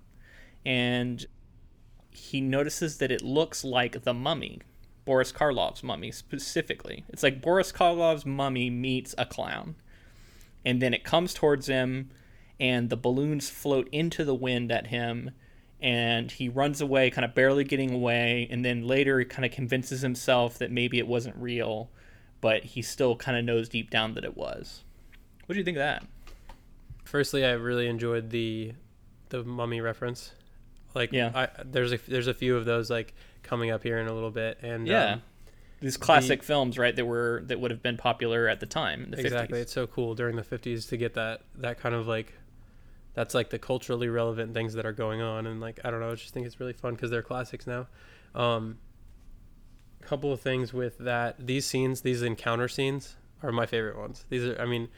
and 0.65 1.27
he 2.11 2.41
notices 2.41 2.99
that 2.99 3.11
it 3.11 3.23
looks 3.23 3.65
like 3.65 4.03
the 4.03 4.15
mummy, 4.15 4.61
Boris 5.05 5.33
Karloff's 5.33 5.83
mummy 5.83 6.11
specifically. 6.11 7.05
It's 7.09 7.23
like 7.23 7.41
Boris 7.41 7.73
Karloff's 7.73 8.27
mummy 8.27 8.71
meets 8.71 9.15
a 9.17 9.25
clown. 9.25 9.77
And 10.65 10.83
then 10.83 10.93
it 10.93 11.05
comes 11.05 11.33
towards 11.33 11.69
him, 11.69 12.11
and 12.59 12.91
the 12.91 12.97
balloons 12.97 13.49
float 13.49 13.89
into 13.93 14.25
the 14.25 14.35
wind 14.35 14.71
at 14.71 14.89
him, 14.89 15.31
and 15.81 16.31
he 16.31 16.51
runs 16.51 16.83
away, 16.83 17.09
kind 17.11 17.25
of 17.25 17.35
barely 17.35 17.65
getting 17.65 17.95
away. 17.95 18.47
And 18.51 18.63
then 18.63 18.87
later, 18.87 19.19
he 19.19 19.25
kind 19.25 19.47
of 19.47 19.53
convinces 19.53 20.03
himself 20.03 20.59
that 20.59 20.71
maybe 20.71 20.99
it 20.99 21.07
wasn't 21.07 21.37
real, 21.37 21.91
but 22.41 22.65
he 22.65 22.83
still 22.83 23.17
kind 23.17 23.37
of 23.39 23.45
knows 23.45 23.69
deep 23.69 23.91
down 23.91 24.15
that 24.15 24.25
it 24.25 24.37
was. 24.37 24.85
What 25.47 25.55
do 25.55 25.59
you 25.59 25.65
think 25.65 25.77
of 25.77 25.81
that? 25.83 26.05
Firstly, 27.05 27.45
I 27.45 27.53
really 27.53 27.89
enjoyed 27.89 28.31
the 28.31 28.73
the 29.31 29.45
mummy 29.45 29.81
reference. 29.81 30.33
Like, 30.95 31.13
Yeah. 31.13 31.31
I, 31.35 31.49
there's 31.65 31.93
a 31.93 31.99
there's 32.09 32.27
a 32.27 32.35
few 32.35 32.57
of 32.57 32.65
those 32.65 32.91
like 32.91 33.15
coming 33.43 33.71
up 33.71 33.83
here 33.83 33.99
in 33.99 34.07
a 34.07 34.13
little 34.13 34.31
bit, 34.31 34.59
and 34.63 34.87
Yeah. 34.87 35.13
um, 35.15 35.23
These 35.81 35.97
classic 35.97 36.43
films, 36.43 36.79
right? 36.79 36.95
That 36.95 37.05
were 37.07 37.43
that 37.47 37.61
would 37.61 37.71
have 37.71 37.83
been 37.83 37.97
popular 37.97 38.49
at 38.49 38.61
the 38.61 38.67
time 38.67 39.05
in 39.05 39.11
the 39.13 39.21
exactly. 39.21 39.59
50s. 39.59 39.63
It's 39.63 39.73
so 39.73 39.87
cool 39.87 40.15
during 40.15 40.37
the 40.37 40.43
50s 40.43 40.89
to 40.89 40.97
get 40.97 41.15
that 41.15 41.43
that 41.57 41.79
kind 41.79 41.95
of 41.95 42.07
like 42.07 42.35
that's 43.15 43.35
like 43.35 43.51
the 43.51 43.59
culturally 43.59 44.09
relevant 44.09 44.55
things 44.55 44.75
that 44.75 44.87
are 44.87 44.93
going 44.93 45.21
on 45.21 45.47
and 45.47 45.61
like 45.61 45.81
I 45.85 45.91
don't 45.91 46.01
know, 46.01 46.11
I 46.13 46.15
just 46.15 46.33
think 46.33 46.47
it's 46.47 46.61
really 46.61 46.73
fun 46.75 46.95
because 46.95 47.11
they're 47.11 47.23
classics 47.23 47.67
now. 47.67 47.87
Um, 48.35 48.79
couple 50.03 50.33
of 50.33 50.41
things 50.41 50.73
with 50.73 50.99
that 50.99 51.47
these 51.47 51.67
scenes, 51.67 52.01
these 52.03 52.23
encounter 52.23 52.69
scenes 52.69 53.17
are 53.43 53.53
my 53.53 53.67
favorite 53.67 53.99
ones. 53.99 54.25
These 54.29 54.45
are 54.45 54.61
I 54.61 54.67
mean 54.67 54.89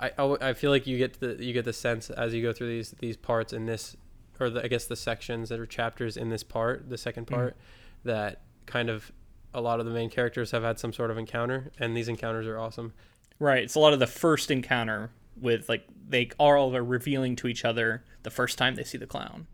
I 0.00 0.10
I 0.18 0.52
feel 0.52 0.70
like 0.70 0.86
you 0.86 0.98
get 0.98 1.20
the 1.20 1.36
you 1.42 1.52
get 1.52 1.64
the 1.64 1.72
sense 1.72 2.10
as 2.10 2.34
you 2.34 2.42
go 2.42 2.52
through 2.52 2.68
these 2.68 2.92
these 2.98 3.16
parts 3.16 3.52
in 3.52 3.66
this 3.66 3.96
or 4.40 4.50
the, 4.50 4.64
I 4.64 4.68
guess 4.68 4.86
the 4.86 4.96
sections 4.96 5.48
that 5.50 5.60
are 5.60 5.66
chapters 5.66 6.16
in 6.16 6.28
this 6.30 6.42
part, 6.42 6.88
the 6.88 6.98
second 6.98 7.26
Mm-hmm. 7.26 7.34
part 7.34 7.56
that 8.04 8.40
kind 8.66 8.90
of 8.90 9.12
a 9.54 9.60
lot 9.60 9.78
of 9.80 9.86
the 9.86 9.92
main 9.92 10.10
characters 10.10 10.50
have 10.50 10.62
had 10.62 10.78
some 10.78 10.92
sort 10.92 11.10
of 11.10 11.18
encounter 11.18 11.70
and 11.78 11.96
these 11.96 12.08
encounters 12.08 12.46
are 12.46 12.58
awesome. 12.58 12.92
Right. 13.38 13.62
It's 13.62 13.74
a 13.74 13.80
lot 13.80 13.92
of 13.92 13.98
the 13.98 14.06
first 14.06 14.50
encounter 14.50 15.10
with 15.40 15.68
like 15.68 15.84
they 16.08 16.30
all 16.38 16.74
are 16.74 16.84
revealing 16.84 17.36
to 17.36 17.48
each 17.48 17.64
other 17.64 18.04
the 18.22 18.30
first 18.30 18.58
time 18.58 18.74
they 18.74 18.84
see 18.84 18.98
the 18.98 19.06
clown. 19.06 19.46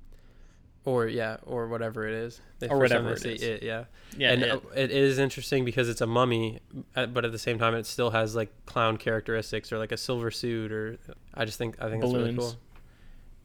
Or 0.85 1.07
yeah, 1.07 1.37
or 1.45 1.69
whatever 1.69 2.07
it 2.09 2.15
is, 2.15 2.41
The 2.61 2.71
Or 2.71 2.79
whatever 2.79 3.15
they 3.15 3.33
it 3.33 3.43
is. 3.43 3.63
yeah, 3.63 3.85
Yeah. 4.17 4.33
and 4.33 4.43
it- 4.43 4.51
uh, 4.53 4.61
it 4.75 4.91
is 4.91 5.19
interesting 5.19 5.65
because 5.65 5.89
it's 5.89 6.01
a 6.01 6.07
mummy, 6.07 6.61
uh, 6.97 7.07
but 7.07 7.25
at 7.25 7.33
the 7.33 7.39
same 7.39 7.59
time, 7.59 7.75
it 7.75 7.85
still 7.87 8.11
has 8.11 8.35
like 8.35 8.51
clown 8.67 8.97
characteristics 8.97 9.71
or 9.73 9.79
like 9.79 9.93
a 9.93 9.97
silver 9.97 10.31
suit, 10.31 10.73
or 10.73 10.97
I 11.35 11.45
just 11.45 11.59
think 11.59 11.77
I 11.83 11.89
think 11.91 12.03
that's 12.03 12.15
really 12.15 12.35
cool. 12.37 12.55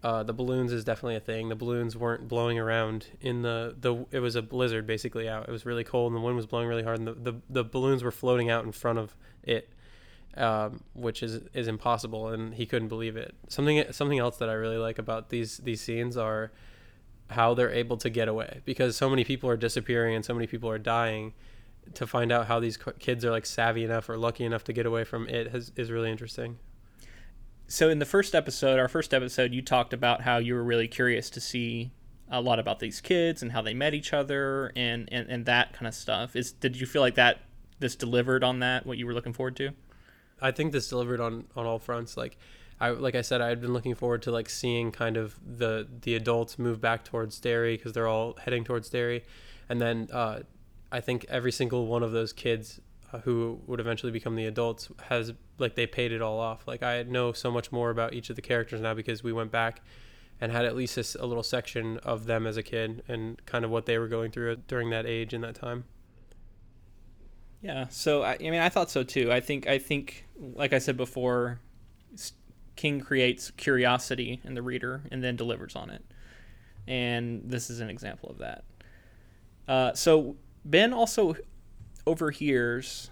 uh, 0.04 0.24
the 0.24 0.34
balloons 0.34 0.72
is 0.72 0.84
definitely 0.84 1.16
a 1.16 1.20
thing. 1.22 1.50
The 1.50 1.56
balloons 1.56 1.96
weren't 1.98 2.28
blowing 2.28 2.58
around 2.60 3.08
in 3.22 3.42
the 3.42 3.76
the. 3.80 4.06
It 4.12 4.20
was 4.20 4.36
a 4.36 4.42
blizzard 4.42 4.86
basically 4.88 5.28
out. 5.28 5.48
It 5.48 5.52
was 5.52 5.66
really 5.66 5.84
cold 5.84 6.12
and 6.14 6.22
the 6.22 6.24
wind 6.26 6.36
was 6.38 6.46
blowing 6.46 6.68
really 6.68 6.84
hard, 6.84 7.00
and 7.00 7.08
the 7.08 7.14
the, 7.14 7.34
the 7.50 7.64
balloons 7.64 8.04
were 8.04 8.12
floating 8.12 8.50
out 8.50 8.64
in 8.66 8.72
front 8.72 9.00
of 9.00 9.16
it, 9.44 9.70
um, 10.38 10.84
which 10.94 11.22
is 11.24 11.42
is 11.54 11.68
impossible. 11.68 12.30
And 12.30 12.54
he 12.56 12.66
couldn't 12.66 12.88
believe 12.90 13.16
it. 13.18 13.36
Something 13.50 13.84
something 13.92 14.20
else 14.20 14.38
that 14.38 14.50
I 14.50 14.54
really 14.54 14.78
like 14.78 14.98
about 15.00 15.30
these 15.30 15.58
these 15.60 15.82
scenes 15.82 16.16
are 16.18 16.52
how 17.34 17.54
they're 17.54 17.72
able 17.72 17.98
to 17.98 18.10
get 18.10 18.28
away 18.28 18.62
because 18.66 18.96
so 18.96 19.10
many 19.10 19.24
people 19.24 19.50
are 19.50 19.58
disappearing 19.58 20.16
and 20.16 20.24
so 20.24 20.34
many 20.34 20.48
people 20.48 20.70
are 20.70 20.80
dying. 20.80 21.34
To 21.96 22.08
find 22.08 22.32
out 22.32 22.48
how 22.48 22.62
these 22.62 22.80
kids 23.00 23.26
are 23.26 23.32
like 23.32 23.46
savvy 23.46 23.84
enough 23.84 24.08
or 24.08 24.16
lucky 24.16 24.46
enough 24.46 24.64
to 24.64 24.74
get 24.74 24.86
away 24.86 25.04
from 25.04 25.28
it 25.28 25.52
has, 25.52 25.74
is 25.76 25.92
really 25.92 26.10
interesting 26.10 26.58
so 27.68 27.90
in 27.90 28.00
the 28.00 28.06
first 28.06 28.36
episode, 28.36 28.80
our 28.80 28.88
first 28.88 29.14
episode, 29.14 29.54
you 29.54 29.62
talked 29.62 29.94
about 29.94 30.22
how 30.22 30.38
you 30.38 30.54
were 30.54 30.64
really 30.64 30.88
curious 30.88 31.30
to 31.32 31.42
see 31.42 31.92
a 32.30 32.42
lot 32.42 32.60
about 32.60 32.80
these 32.80 33.02
kids 33.02 33.42
and 33.42 33.52
how 33.52 33.62
they 33.62 33.74
met 33.74 33.94
each 33.94 34.14
other 34.14 34.72
and, 34.76 35.10
and, 35.12 35.30
and 35.30 35.46
that 35.46 35.74
kind 35.74 35.88
of 35.88 35.94
stuff. 35.94 36.36
Is 36.36 36.52
did 36.52 36.80
you 36.80 36.86
feel 36.86 37.02
like 37.02 37.16
that 37.16 37.40
this 37.80 37.96
delivered 37.96 38.44
on 38.44 38.60
that 38.60 38.86
what 38.86 38.98
you 38.98 39.06
were 39.06 39.14
looking 39.14 39.34
forward 39.34 39.56
to? 39.58 39.72
I 40.42 40.52
think 40.52 40.72
this 40.72 40.88
delivered 40.88 41.20
on 41.20 41.46
on 41.56 41.66
all 41.66 41.80
fronts. 41.80 42.18
Like 42.18 42.38
I 42.84 42.90
like 42.90 43.16
I 43.16 43.22
said, 43.22 43.40
I 43.40 43.48
had 43.48 43.62
been 43.62 43.72
looking 43.72 43.96
forward 43.96 44.24
to 44.24 44.32
like 44.32 44.50
seeing 44.50 44.92
kind 44.92 45.16
of 45.16 45.40
the 45.42 45.88
the 46.02 46.16
adults 46.16 46.60
move 46.60 46.82
back 46.82 47.06
towards 47.06 47.40
Derry 47.40 47.78
because 47.78 47.94
they're 47.94 48.10
all 48.10 48.36
heading 48.44 48.66
towards 48.66 48.90
Derry, 48.90 49.24
and 49.70 49.80
then 49.80 50.10
uh, 50.12 50.40
I 50.92 51.00
think 51.00 51.26
every 51.30 51.54
single 51.54 51.88
one 51.88 52.04
of 52.04 52.12
those 52.12 52.34
kids 52.34 52.82
uh, 53.14 53.20
who 53.20 53.62
would 53.68 53.80
eventually 53.80 54.12
become 54.12 54.36
the 54.36 54.48
adults 54.48 54.90
has 55.04 55.32
like 55.60 55.76
they 55.76 55.88
paid 55.88 56.12
it 56.12 56.22
all 56.22 56.42
off. 56.42 56.68
Like 56.68 56.84
i 56.84 57.04
know 57.04 57.32
so 57.32 57.50
much 57.50 57.72
more 57.72 57.90
about 57.90 58.14
each 58.14 58.30
of 58.30 58.36
the 58.36 58.42
characters 58.42 58.82
now 58.82 58.94
because 58.94 59.24
we 59.24 59.32
went 59.32 59.50
back 59.50 59.82
and 60.42 60.52
had 60.52 60.66
at 60.66 60.76
least 60.76 60.98
a, 60.98 61.24
a 61.24 61.26
little 61.26 61.42
section 61.42 62.00
of 62.00 62.26
them 62.26 62.46
as 62.46 62.58
a 62.58 62.64
kid 62.64 63.02
and 63.08 63.44
kind 63.46 63.64
of 63.64 63.72
what 63.72 63.86
they 63.86 63.98
were 63.98 64.10
going 64.10 64.30
through 64.30 64.58
during 64.68 64.90
that 64.90 65.06
age 65.06 65.34
and 65.34 65.42
that 65.46 65.56
time. 65.56 65.86
Yeah 67.62 67.88
so 67.88 68.24
I, 68.24 68.34
I 68.34 68.50
mean 68.50 68.56
i 68.56 68.68
thought 68.68 68.92
so 68.92 69.04
too. 69.04 69.32
I 69.32 69.40
think 69.40 69.68
i 69.68 69.78
think 69.78 70.26
like 70.38 70.74
i 70.74 70.80
said 70.80 70.98
before 70.98 71.62
king 72.76 73.00
creates 73.00 73.52
curiosity 73.52 74.42
in 74.44 74.54
the 74.54 74.62
reader 74.62 75.02
and 75.12 75.24
then 75.24 75.36
delivers 75.36 75.76
on 75.76 75.90
it 75.90 76.04
and 76.88 77.42
this 77.46 77.70
is 77.70 77.80
an 77.80 77.90
example 77.90 78.30
of 78.30 78.38
that 78.40 78.64
uh, 79.68 79.94
so 79.94 80.36
ben 80.66 80.94
also 80.94 81.36
overhears 82.06 83.10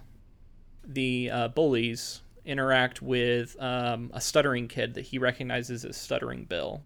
the 0.84 1.30
uh, 1.32 1.48
bullies 1.50 2.22
interact 2.46 3.02
with 3.02 3.56
um, 3.60 4.12
a 4.14 4.22
stuttering 4.22 4.68
kid 4.68 4.94
that 4.96 5.06
he 5.06 5.18
recognizes 5.18 5.86
as 5.86 5.98
stuttering 5.98 6.46
Bill. 6.46 6.84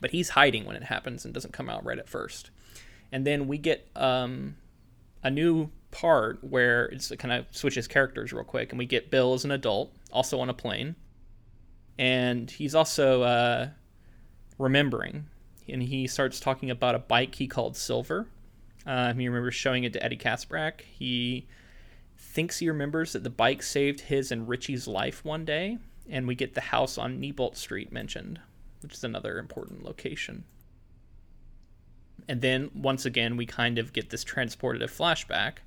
But 0.00 0.10
he's 0.10 0.30
hiding 0.30 0.64
when 0.64 0.76
it 0.76 0.84
happens 0.84 1.24
and 1.24 1.32
doesn't 1.32 1.52
come 1.52 1.70
out 1.70 1.84
right 1.84 1.98
at 1.98 2.08
first. 2.08 2.50
And 3.10 3.26
then 3.26 3.46
we 3.46 3.58
get 3.58 3.88
um, 3.96 4.56
a 5.22 5.30
new 5.30 5.70
part 5.90 6.42
where 6.42 6.86
it's 6.86 7.10
kind 7.18 7.32
of 7.32 7.46
switches 7.50 7.88
characters 7.88 8.32
real 8.32 8.44
quick, 8.44 8.72
and 8.72 8.78
we 8.78 8.86
get 8.86 9.10
Bill 9.10 9.34
as 9.34 9.44
an 9.44 9.50
adult, 9.50 9.94
also 10.12 10.40
on 10.40 10.50
a 10.50 10.54
plane, 10.54 10.96
and 11.98 12.50
he's 12.50 12.74
also 12.74 13.22
uh, 13.22 13.68
remembering, 14.58 15.26
and 15.68 15.82
he 15.82 16.06
starts 16.06 16.40
talking 16.40 16.70
about 16.70 16.94
a 16.94 16.98
bike 16.98 17.34
he 17.34 17.46
called 17.46 17.76
Silver, 17.76 18.26
uh, 18.86 19.12
he 19.14 19.28
remembers 19.28 19.54
showing 19.54 19.84
it 19.84 19.92
to 19.94 20.02
Eddie 20.02 20.16
Kaspbrak. 20.16 20.82
He 20.82 21.46
thinks 22.18 22.58
he 22.58 22.68
remembers 22.68 23.12
that 23.12 23.24
the 23.24 23.30
bike 23.30 23.62
saved 23.62 24.02
his 24.02 24.30
and 24.30 24.48
Richie's 24.48 24.86
life 24.86 25.24
one 25.24 25.44
day, 25.44 25.78
and 26.08 26.26
we 26.26 26.34
get 26.34 26.54
the 26.54 26.60
house 26.60 26.98
on 26.98 27.20
Neibolt 27.20 27.56
Street 27.56 27.92
mentioned, 27.92 28.40
which 28.82 28.94
is 28.94 29.04
another 29.04 29.38
important 29.38 29.84
location. 29.84 30.44
And 32.28 32.40
then 32.40 32.70
once 32.74 33.04
again, 33.04 33.36
we 33.36 33.46
kind 33.46 33.78
of 33.78 33.92
get 33.92 34.10
this 34.10 34.24
transportative 34.24 34.90
flashback 34.90 35.58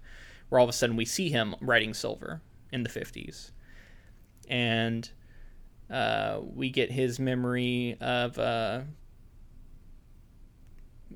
where 0.49 0.59
all 0.59 0.65
of 0.65 0.69
a 0.69 0.73
sudden 0.73 0.95
we 0.95 1.05
see 1.05 1.29
him 1.29 1.55
riding 1.61 1.93
silver 1.93 2.41
in 2.71 2.83
the 2.83 2.89
50s. 2.89 3.51
And 4.49 5.09
uh, 5.89 6.39
we 6.41 6.69
get 6.69 6.91
his 6.91 7.19
memory 7.19 7.97
of 8.01 8.37
uh, 8.37 8.81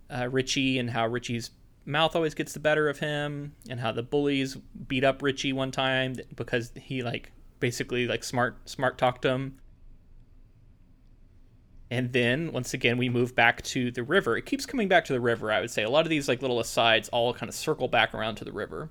uh, 0.10 0.30
Richie 0.30 0.80
and 0.80 0.90
how 0.90 1.08
Richie's 1.08 1.52
mouth 1.86 2.16
always 2.16 2.34
gets 2.34 2.54
the 2.54 2.60
better 2.60 2.90
of 2.90 3.00
him 3.00 3.54
and 3.70 3.80
how 3.80 3.92
the 3.92 4.04
bullies 4.04 4.56
beat 4.88 5.04
up 5.04 5.22
Richie 5.22 5.54
one 5.54 5.72
time 5.72 6.16
because 6.36 6.72
he 6.76 7.02
like 7.02 7.32
basically 7.60 8.08
like 8.08 8.24
smart 8.24 8.70
smart 8.70 8.98
talked 8.98 9.26
him. 9.26 9.58
And 11.90 12.14
then 12.14 12.54
once 12.54 12.74
again 12.74 12.98
we 12.98 13.10
move 13.10 13.36
back 13.36 13.62
to 13.64 13.92
the 13.92 14.04
river. 14.04 14.38
It 14.38 14.46
keeps 14.46 14.66
coming 14.66 14.88
back 14.88 15.04
to 15.06 15.14
the 15.14 15.20
river, 15.20 15.52
I 15.52 15.60
would 15.60 15.72
say. 15.72 15.84
A 15.84 15.90
lot 15.90 16.06
of 16.06 16.10
these 16.10 16.28
like 16.28 16.42
little 16.42 16.60
asides 16.60 17.10
all 17.10 17.34
kind 17.34 17.50
of 17.50 17.56
circle 17.56 17.90
back 17.90 18.14
around 18.14 18.36
to 18.36 18.46
the 18.46 18.54
river. 18.54 18.90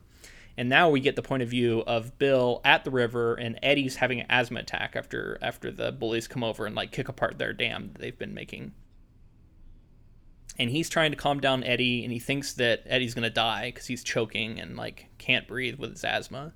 And 0.57 0.69
now 0.69 0.91
we 0.91 1.01
get 1.01 1.17
the 1.17 1.23
point 1.23 1.43
of 1.43 1.49
view 1.49 1.83
of 1.87 2.19
Bill 2.19 2.61
at 2.65 2.85
the 2.85 2.91
river 2.91 3.35
and 3.35 3.59
Eddie's 3.63 3.97
having 3.97 4.21
an 4.21 4.27
asthma 4.29 4.61
attack 4.61 4.95
after 4.97 5.39
after 5.41 5.71
the 5.71 5.93
bullies 5.93 6.29
come 6.29 6.45
over 6.45 6.67
and 6.67 6.75
like 6.75 6.93
kick 6.93 7.09
apart 7.09 7.39
their 7.39 7.53
dam 7.53 7.95
they've 7.99 8.19
been 8.19 8.35
making 8.35 8.73
and 10.61 10.69
he's 10.69 10.91
trying 10.91 11.11
to 11.11 11.17
calm 11.17 11.41
down 11.41 11.65
Eddie, 11.65 12.05
and 12.05 12.13
he 12.13 12.19
thinks 12.19 12.53
that 12.53 12.83
Eddie's 12.85 13.15
gonna 13.15 13.31
die 13.31 13.69
because 13.69 13.87
he's 13.87 14.05
choking 14.05 14.61
and 14.61 14.77
like 14.77 15.07
can't 15.17 15.49
breathe 15.49 15.77
with 15.77 15.91
his 15.93 16.05
asthma. 16.05 16.53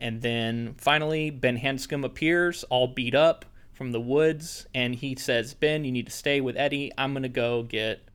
And 0.00 0.22
then 0.22 0.76
finally, 0.78 1.30
Ben 1.30 1.58
Hanscom 1.58 2.04
appears, 2.04 2.62
all 2.64 2.86
beat 2.86 3.16
up 3.16 3.44
from 3.72 3.90
the 3.90 4.00
woods, 4.00 4.68
and 4.72 4.94
he 4.94 5.16
says, 5.16 5.54
"Ben, 5.54 5.84
you 5.84 5.90
need 5.90 6.06
to 6.06 6.12
stay 6.12 6.40
with 6.40 6.56
Eddie. 6.56 6.92
I'm 6.96 7.12
gonna 7.12 7.28
go 7.28 7.64
get 7.64 8.08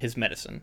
his 0.00 0.16
medicine." 0.16 0.62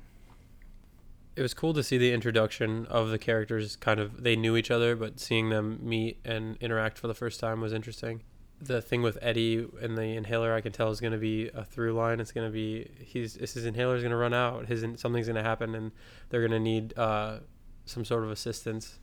It 1.37 1.41
was 1.41 1.53
cool 1.53 1.73
to 1.73 1.83
see 1.83 1.97
the 1.97 2.11
introduction 2.11 2.85
of 2.87 3.09
the 3.09 3.17
characters. 3.17 3.75
Kind 3.75 3.99
of, 3.99 4.23
they 4.23 4.35
knew 4.35 4.57
each 4.57 4.71
other, 4.71 4.95
but 4.95 5.19
seeing 5.19 5.49
them 5.49 5.79
meet 5.81 6.19
and 6.25 6.57
interact 6.57 6.97
for 6.97 7.07
the 7.07 7.13
first 7.13 7.39
time 7.39 7.61
was 7.61 7.71
interesting 7.71 8.23
the 8.59 8.81
thing 8.81 9.01
with 9.01 9.17
Eddie 9.21 9.67
and 9.81 9.97
the 9.97 10.01
inhaler, 10.01 10.53
I 10.53 10.61
can 10.61 10.71
tell 10.71 10.89
is 10.89 10.99
going 10.99 11.13
to 11.13 11.19
be 11.19 11.49
a 11.49 11.63
through 11.63 11.93
line. 11.93 12.19
It's 12.19 12.31
going 12.31 12.47
to 12.47 12.51
be 12.51 12.89
he's 12.99 13.35
his 13.35 13.65
inhaler 13.65 13.95
is 13.95 14.01
going 14.01 14.11
to 14.11 14.17
run 14.17 14.33
out. 14.33 14.65
His 14.67 14.81
something's 14.99 15.27
going 15.27 15.35
to 15.35 15.43
happen, 15.43 15.75
and 15.75 15.91
they're 16.29 16.41
going 16.41 16.51
to 16.51 16.59
need 16.59 16.97
uh, 16.97 17.39
some 17.85 18.03
sort 18.03 18.23
of 18.23 18.31
assistance. 18.31 18.99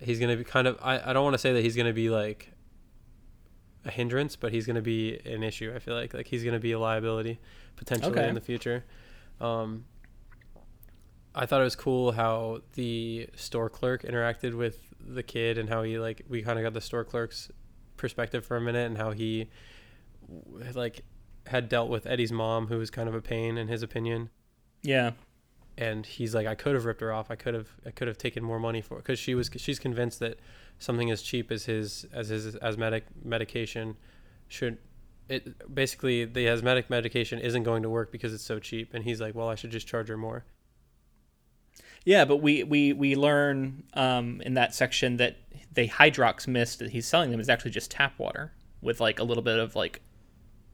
He's 0.00 0.18
going 0.18 0.30
to 0.30 0.36
be 0.36 0.44
kind 0.44 0.66
of. 0.66 0.78
I, 0.82 1.10
I 1.10 1.12
don't 1.12 1.24
want 1.24 1.34
to 1.34 1.38
say 1.38 1.52
that 1.52 1.62
he's 1.62 1.76
going 1.76 1.86
to 1.86 1.92
be 1.92 2.08
like 2.08 2.52
a 3.84 3.90
hindrance, 3.90 4.34
but 4.34 4.52
he's 4.52 4.66
going 4.66 4.76
to 4.76 4.82
be 4.82 5.18
an 5.26 5.42
issue. 5.42 5.72
I 5.74 5.78
feel 5.78 5.94
like 5.94 6.14
like 6.14 6.26
he's 6.26 6.42
going 6.42 6.54
to 6.54 6.60
be 6.60 6.72
a 6.72 6.78
liability 6.78 7.38
potentially 7.76 8.12
okay. 8.12 8.28
in 8.28 8.34
the 8.34 8.40
future. 8.40 8.84
Um, 9.40 9.84
I 11.36 11.46
thought 11.46 11.60
it 11.60 11.64
was 11.64 11.76
cool 11.76 12.12
how 12.12 12.62
the 12.72 13.28
store 13.36 13.68
clerk 13.68 14.02
interacted 14.02 14.54
with 14.56 14.94
the 14.98 15.22
kid 15.22 15.58
and 15.58 15.68
how 15.68 15.82
he 15.82 15.98
like 15.98 16.22
we 16.28 16.42
kind 16.42 16.58
of 16.58 16.64
got 16.64 16.72
the 16.72 16.80
store 16.80 17.04
clerk's 17.04 17.50
perspective 17.96 18.44
for 18.44 18.56
a 18.56 18.60
minute 18.60 18.86
and 18.86 18.96
how 18.96 19.12
he 19.12 19.48
like 20.74 21.02
had 21.46 21.68
dealt 21.68 21.88
with 21.88 22.06
Eddie's 22.06 22.32
mom, 22.32 22.66
who 22.68 22.78
was 22.78 22.90
kind 22.90 23.08
of 23.08 23.14
a 23.14 23.20
pain 23.20 23.56
in 23.58 23.68
his 23.68 23.82
opinion. 23.82 24.30
Yeah. 24.82 25.12
And 25.78 26.06
he's 26.06 26.34
like, 26.34 26.46
I 26.46 26.54
could 26.54 26.74
have 26.74 26.84
ripped 26.84 27.02
her 27.02 27.12
off. 27.12 27.30
I 27.30 27.36
could 27.36 27.54
have, 27.54 27.68
I 27.84 27.90
could 27.90 28.08
have 28.08 28.18
taken 28.18 28.42
more 28.42 28.58
money 28.58 28.80
for 28.80 28.94
it 28.94 29.02
because 29.02 29.18
she 29.18 29.34
was, 29.34 29.50
she's 29.56 29.78
convinced 29.78 30.20
that 30.20 30.38
something 30.78 31.10
as 31.10 31.22
cheap 31.22 31.52
as 31.52 31.66
his, 31.66 32.06
as 32.12 32.28
his 32.28 32.56
asthmatic 32.56 33.04
medication 33.22 33.96
should, 34.48 34.78
it 35.28 35.74
basically 35.74 36.24
the 36.24 36.48
asthmatic 36.48 36.88
medication 36.88 37.38
isn't 37.38 37.62
going 37.62 37.82
to 37.82 37.90
work 37.90 38.10
because 38.10 38.32
it's 38.32 38.44
so 38.44 38.58
cheap. 38.58 38.94
And 38.94 39.04
he's 39.04 39.20
like, 39.20 39.34
well, 39.34 39.48
I 39.48 39.54
should 39.54 39.70
just 39.70 39.86
charge 39.86 40.08
her 40.08 40.16
more. 40.16 40.44
Yeah, 42.06 42.24
but 42.24 42.36
we 42.36 42.62
we 42.62 42.92
we 42.92 43.16
learn 43.16 43.82
um, 43.94 44.40
in 44.42 44.54
that 44.54 44.74
section 44.74 45.16
that 45.16 45.36
the 45.74 45.88
hydrox 45.88 46.46
mist 46.46 46.78
that 46.78 46.90
he's 46.90 47.06
selling 47.06 47.32
them 47.32 47.40
is 47.40 47.48
actually 47.48 47.72
just 47.72 47.90
tap 47.90 48.18
water 48.18 48.52
with 48.80 49.00
like 49.00 49.18
a 49.18 49.24
little 49.24 49.42
bit 49.42 49.58
of 49.58 49.74
like 49.74 50.00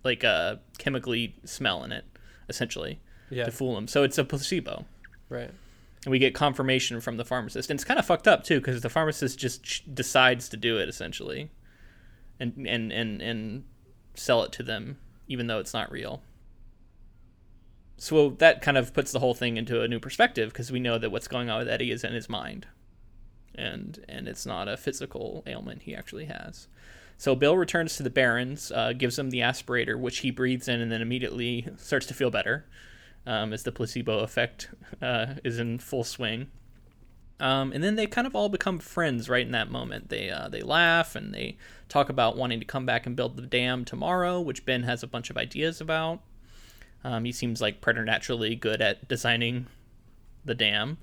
like 0.04 0.22
a 0.24 0.60
chemically 0.76 1.34
smell 1.44 1.84
in 1.84 1.90
it, 1.90 2.04
essentially, 2.50 3.00
yeah. 3.30 3.46
to 3.46 3.50
fool 3.50 3.74
them. 3.74 3.88
So 3.88 4.02
it's 4.02 4.18
a 4.18 4.24
placebo, 4.24 4.84
right? 5.30 5.50
And 6.04 6.10
we 6.10 6.18
get 6.18 6.34
confirmation 6.34 7.00
from 7.00 7.16
the 7.16 7.24
pharmacist, 7.24 7.70
and 7.70 7.78
it's 7.78 7.84
kind 7.84 7.98
of 7.98 8.04
fucked 8.04 8.28
up 8.28 8.44
too 8.44 8.60
because 8.60 8.82
the 8.82 8.90
pharmacist 8.90 9.38
just 9.38 9.94
decides 9.94 10.50
to 10.50 10.58
do 10.58 10.78
it 10.78 10.88
essentially, 10.88 11.50
and 12.38 12.66
and 12.68 12.92
and 12.92 13.22
and 13.22 13.64
sell 14.14 14.42
it 14.42 14.52
to 14.52 14.62
them 14.62 14.98
even 15.28 15.46
though 15.46 15.58
it's 15.58 15.72
not 15.72 15.90
real. 15.90 16.22
So 18.02 18.30
that 18.38 18.62
kind 18.62 18.76
of 18.76 18.92
puts 18.92 19.12
the 19.12 19.20
whole 19.20 19.32
thing 19.32 19.56
into 19.56 19.80
a 19.80 19.86
new 19.86 20.00
perspective 20.00 20.48
because 20.48 20.72
we 20.72 20.80
know 20.80 20.98
that 20.98 21.10
what's 21.12 21.28
going 21.28 21.48
on 21.48 21.60
with 21.60 21.68
Eddie 21.68 21.92
is 21.92 22.02
in 22.02 22.12
his 22.12 22.28
mind 22.28 22.66
and 23.54 24.04
and 24.08 24.26
it's 24.26 24.44
not 24.44 24.66
a 24.66 24.76
physical 24.76 25.44
ailment 25.46 25.82
he 25.82 25.94
actually 25.94 26.24
has. 26.24 26.66
So 27.16 27.36
Bill 27.36 27.56
returns 27.56 27.96
to 27.96 28.02
the 28.02 28.10
Barrens, 28.10 28.72
uh, 28.72 28.92
gives 28.92 29.16
him 29.16 29.30
the 29.30 29.38
aspirator, 29.38 29.96
which 29.96 30.18
he 30.18 30.32
breathes 30.32 30.66
in, 30.66 30.80
and 30.80 30.90
then 30.90 31.00
immediately 31.00 31.68
starts 31.76 32.06
to 32.06 32.14
feel 32.14 32.32
better, 32.32 32.66
um, 33.24 33.52
as 33.52 33.62
the 33.62 33.70
placebo 33.70 34.18
effect 34.18 34.70
uh, 35.00 35.34
is 35.44 35.60
in 35.60 35.78
full 35.78 36.02
swing. 36.02 36.48
Um, 37.38 37.70
and 37.70 37.84
then 37.84 37.94
they 37.94 38.08
kind 38.08 38.26
of 38.26 38.34
all 38.34 38.48
become 38.48 38.80
friends 38.80 39.28
right 39.28 39.46
in 39.46 39.52
that 39.52 39.70
moment. 39.70 40.08
They 40.08 40.28
uh, 40.28 40.48
they 40.48 40.62
laugh 40.62 41.14
and 41.14 41.32
they 41.32 41.56
talk 41.88 42.08
about 42.08 42.36
wanting 42.36 42.58
to 42.58 42.66
come 42.66 42.84
back 42.84 43.06
and 43.06 43.14
build 43.14 43.36
the 43.36 43.42
dam 43.42 43.84
tomorrow, 43.84 44.40
which 44.40 44.64
Ben 44.64 44.82
has 44.82 45.04
a 45.04 45.06
bunch 45.06 45.30
of 45.30 45.36
ideas 45.36 45.80
about. 45.80 46.20
Um, 47.04 47.24
he 47.24 47.32
seems 47.32 47.60
like 47.60 47.80
preternaturally 47.80 48.54
good 48.54 48.80
at 48.80 49.08
designing 49.08 49.66
the 50.44 50.54
dam. 50.54 50.98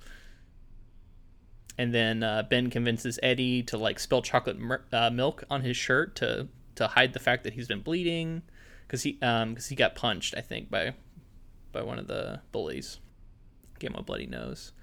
And 1.78 1.94
then 1.94 2.24
uh, 2.24 2.44
Ben 2.44 2.70
convinces 2.70 3.20
Eddie 3.24 3.64
to 3.64 3.78
like 3.78 4.00
spill 4.00 4.22
chocolate 4.22 4.58
uh, 4.92 5.10
milk 5.10 5.44
on 5.50 5.62
his 5.62 5.78
shirt 5.78 6.16
to 6.18 6.48
to 6.76 6.88
hide 6.88 7.14
the 7.14 7.20
fact 7.20 7.44
that 7.44 7.54
he's 7.54 7.68
been 7.68 7.82
bleeding, 7.82 8.42
because 8.86 9.04
he 9.04 9.18
um 9.22 9.50
because 9.50 9.68
he 9.68 9.76
got 9.76 9.96
punched 9.96 10.34
I 10.38 10.42
think 10.42 10.70
by 10.70 10.94
by 11.72 11.82
one 11.82 12.00
of 12.00 12.08
the 12.08 12.42
bullies, 12.52 13.00
gave 13.80 13.92
him 13.92 13.96
a 13.96 14.04
bloody 14.04 14.26
nose. 14.26 14.74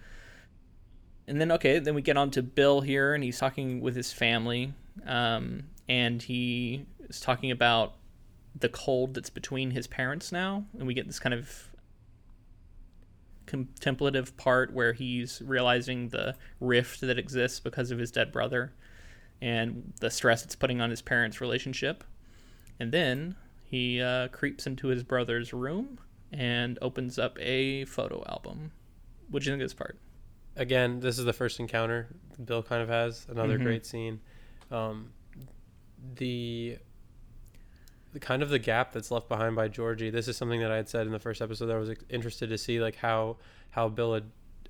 And 1.28 1.40
then 1.40 1.52
okay, 1.52 1.78
then 1.78 1.94
we 1.94 2.02
get 2.02 2.16
on 2.16 2.30
to 2.30 2.42
Bill 2.42 2.80
here, 2.80 3.14
and 3.14 3.22
he's 3.24 3.38
talking 3.38 3.80
with 3.80 3.96
his 3.96 4.12
family, 4.12 4.72
um, 5.06 5.64
and 5.88 6.22
he 6.22 6.86
is 7.08 7.20
talking 7.20 7.50
about 7.50 7.94
the 8.58 8.68
cold 8.68 9.14
that's 9.14 9.30
between 9.30 9.72
his 9.72 9.86
parents 9.86 10.32
now, 10.32 10.64
and 10.78 10.86
we 10.86 10.94
get 10.94 11.06
this 11.06 11.18
kind 11.18 11.34
of 11.34 11.68
contemplative 13.46 14.36
part 14.36 14.72
where 14.72 14.92
he's 14.92 15.40
realizing 15.44 16.08
the 16.08 16.34
rift 16.60 17.00
that 17.00 17.18
exists 17.18 17.60
because 17.60 17.90
of 17.90 17.98
his 17.98 18.10
dead 18.10 18.32
brother 18.32 18.72
and 19.40 19.92
the 20.00 20.10
stress 20.10 20.44
it's 20.44 20.56
putting 20.56 20.80
on 20.80 20.90
his 20.90 21.02
parents' 21.02 21.40
relationship. 21.40 22.02
And 22.80 22.90
then 22.92 23.36
he 23.62 24.00
uh, 24.00 24.28
creeps 24.28 24.66
into 24.66 24.88
his 24.88 25.02
brother's 25.04 25.52
room 25.52 25.98
and 26.32 26.78
opens 26.82 27.18
up 27.18 27.38
a 27.40 27.84
photo 27.84 28.24
album. 28.28 28.72
What 29.30 29.42
do 29.42 29.46
you 29.48 29.52
think 29.52 29.62
of 29.62 29.66
this 29.68 29.74
part? 29.74 29.98
Again, 30.56 31.00
this 31.00 31.18
is 31.18 31.24
the 31.24 31.32
first 31.32 31.60
encounter 31.60 32.08
Bill 32.44 32.62
kind 32.62 32.82
of 32.82 32.88
has. 32.88 33.26
Another 33.28 33.58
Mhm. 33.58 33.62
great 33.62 33.86
scene. 33.86 34.20
Um, 34.70 35.12
the 36.16 36.78
the 38.16 38.20
kind 38.20 38.42
of 38.42 38.48
the 38.48 38.58
gap 38.58 38.92
that's 38.92 39.10
left 39.10 39.28
behind 39.28 39.54
by 39.56 39.68
Georgie. 39.68 40.08
This 40.08 40.26
is 40.26 40.38
something 40.38 40.60
that 40.60 40.70
I 40.72 40.76
had 40.76 40.88
said 40.88 41.06
in 41.06 41.12
the 41.12 41.18
first 41.18 41.42
episode. 41.42 41.66
That 41.66 41.76
I 41.76 41.78
was 41.78 41.90
interested 42.08 42.48
to 42.48 42.56
see 42.56 42.80
like 42.80 42.96
how 42.96 43.36
how 43.72 43.90
Bill 43.90 44.14
had 44.14 44.24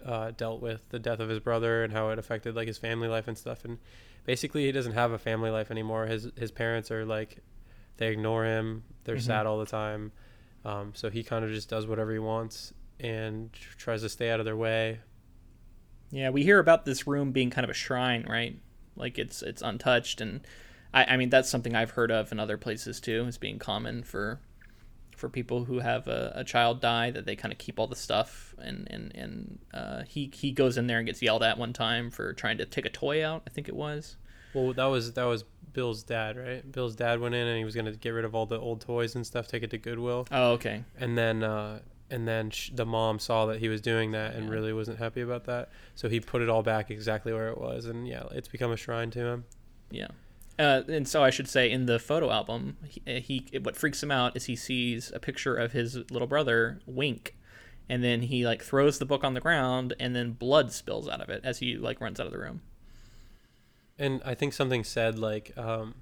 uh, 0.05 0.31
dealt 0.33 0.61
with 0.61 0.88
the 0.88 0.99
death 0.99 1.21
of 1.21 1.29
his 1.29 1.38
brother 1.38 1.85
and 1.85 1.93
how 1.93 2.11
it 2.11 2.19
affected 2.19 2.57
like 2.57 2.67
his 2.67 2.76
family 2.76 3.07
life 3.07 3.29
and 3.29 3.38
stuff. 3.38 3.65
And 3.65 3.79
basically, 4.25 4.67
he 4.67 4.73
doesn't 4.73 4.95
have 4.95 5.12
a 5.12 5.19
family 5.19 5.50
life 5.50 5.71
anymore. 5.71 6.07
His 6.07 6.29
his 6.37 6.50
parents 6.50 6.91
are 6.91 7.05
like 7.05 7.38
they 7.99 8.09
ignore 8.09 8.45
him. 8.45 8.83
They're 9.05 9.15
Mhm. 9.15 9.21
sad 9.23 9.47
all 9.47 9.61
the 9.61 9.67
time. 9.67 10.11
Um, 10.65 10.91
so 10.97 11.09
he 11.09 11.23
kind 11.23 11.45
of 11.45 11.53
just 11.53 11.69
does 11.71 11.87
whatever 11.87 12.12
he 12.12 12.19
wants 12.19 12.75
and 12.99 13.53
tries 13.53 14.03
to 14.03 14.09
stay 14.09 14.29
out 14.31 14.41
of 14.41 14.45
their 14.45 14.57
way. 14.57 14.99
Yeah, 16.11 16.31
we 16.31 16.43
hear 16.43 16.59
about 16.59 16.85
this 16.85 17.07
room 17.07 17.31
being 17.31 17.50
kind 17.50 17.62
of 17.65 17.71
a 17.71 17.75
shrine, 17.75 18.26
right? 18.29 18.59
Like 18.97 19.21
it's 19.21 19.41
it's 19.43 19.62
untouched, 19.62 20.21
and 20.21 20.41
I, 20.95 21.05
I 21.05 21.16
mean 21.16 21.31
that's 21.31 21.49
something 21.49 21.75
I've 21.75 21.90
heard 21.93 22.11
of 22.11 22.33
in 22.33 22.38
other 22.40 22.57
places 22.59 23.00
too, 23.00 23.25
as 23.28 23.38
being 23.38 23.59
common 23.59 24.02
for 24.02 24.40
for 25.16 25.28
people 25.31 25.64
who 25.64 25.78
have 25.78 26.07
a, 26.09 26.31
a 26.35 26.45
child 26.45 26.81
die 26.83 27.11
that 27.11 27.25
they 27.25 27.35
kind 27.35 27.50
of 27.50 27.59
keep 27.59 27.78
all 27.78 27.87
the 27.87 27.97
stuff, 27.97 28.55
and 28.59 28.87
and 28.90 29.14
and 29.14 29.59
uh, 29.73 30.02
he 30.07 30.31
he 30.35 30.52
goes 30.52 30.76
in 30.76 30.87
there 30.87 30.99
and 30.99 31.07
gets 31.07 31.23
yelled 31.23 31.43
at 31.43 31.57
one 31.59 31.73
time 31.73 32.11
for 32.11 32.33
trying 32.35 32.59
to 32.59 32.66
take 32.66 32.85
a 32.85 32.90
toy 32.90 33.25
out. 33.25 33.43
I 33.47 33.50
think 33.50 33.69
it 33.69 33.75
was. 33.76 34.16
Well, 34.55 34.73
that 34.75 34.85
was 34.87 35.12
that 35.14 35.25
was 35.25 35.45
Bill's 35.73 36.02
dad, 36.02 36.37
right? 36.37 36.71
Bill's 36.71 36.97
dad 36.97 37.21
went 37.21 37.35
in 37.35 37.47
and 37.47 37.59
he 37.59 37.64
was 37.64 37.75
gonna 37.75 37.93
get 37.93 38.11
rid 38.11 38.25
of 38.25 38.35
all 38.35 38.47
the 38.47 38.59
old 38.59 38.81
toys 38.81 39.14
and 39.14 39.26
stuff, 39.26 39.47
take 39.49 39.62
it 39.62 39.71
to 39.71 39.78
Goodwill, 39.78 40.26
Oh, 40.31 40.52
okay. 40.52 40.85
and 40.99 41.16
then 41.19 41.43
uh, 41.43 41.81
and 42.11 42.26
then 42.28 42.50
sh- 42.50 42.71
the 42.75 42.87
mom 42.87 43.19
saw 43.19 43.47
that 43.47 43.59
he 43.59 43.69
was 43.69 43.81
doing 43.83 44.12
that 44.12 44.35
and 44.35 44.45
Yeah. 44.47 44.50
really 44.52 44.73
wasn't 44.73 44.99
happy 44.99 45.21
about 45.23 45.45
that, 45.45 45.71
so 45.95 46.09
he 46.09 46.21
put 46.21 46.40
it 46.43 46.49
all 46.49 46.62
back 46.62 46.90
exactly 46.90 47.33
where 47.33 47.49
it 47.49 47.59
was, 47.59 47.85
and 47.87 48.07
yeah, 48.09 48.25
it's 48.33 48.49
become 48.49 48.71
a 48.73 48.76
shrine 48.76 49.11
to 49.11 49.19
him. 49.21 49.45
Yeah. 49.90 50.09
Uh, 50.59 50.83
and 50.89 51.07
so 51.07 51.23
I 51.23 51.31
should 51.31 51.49
say 51.49 51.71
in 51.71 51.85
the 51.87 51.99
photo 51.99 52.31
album, 52.31 52.79
he, 52.85 53.03
he 53.21 53.59
what 53.59 53.77
freaks 53.77 54.03
him 54.03 54.11
out 54.11 54.37
is 54.37 54.47
he 54.47 54.57
sees 54.57 55.13
a 55.15 55.19
picture 55.21 55.55
of 55.55 55.73
his 55.73 55.97
little 56.11 56.27
brother 56.29 56.81
Wink, 56.87 57.37
and 57.89 58.03
then 58.03 58.23
he 58.23 58.47
like 58.47 58.63
throws 58.63 58.99
the 58.99 59.05
book 59.05 59.23
on 59.23 59.35
the 59.35 59.41
ground, 59.41 59.95
and 60.01 60.17
then 60.17 60.33
blood 60.33 60.73
spills 60.73 61.09
out 61.09 61.21
of 61.21 61.29
it 61.29 61.43
as 61.45 61.59
he 61.59 61.77
like 61.77 62.01
runs 62.01 62.19
out 62.19 62.27
of 62.27 62.33
the 62.33 62.39
room. 62.39 62.63
And 63.99 64.23
I 64.25 64.35
think 64.35 64.52
something 64.52 64.83
said 64.85 65.19
like, 65.19 65.52
um, 65.59 65.95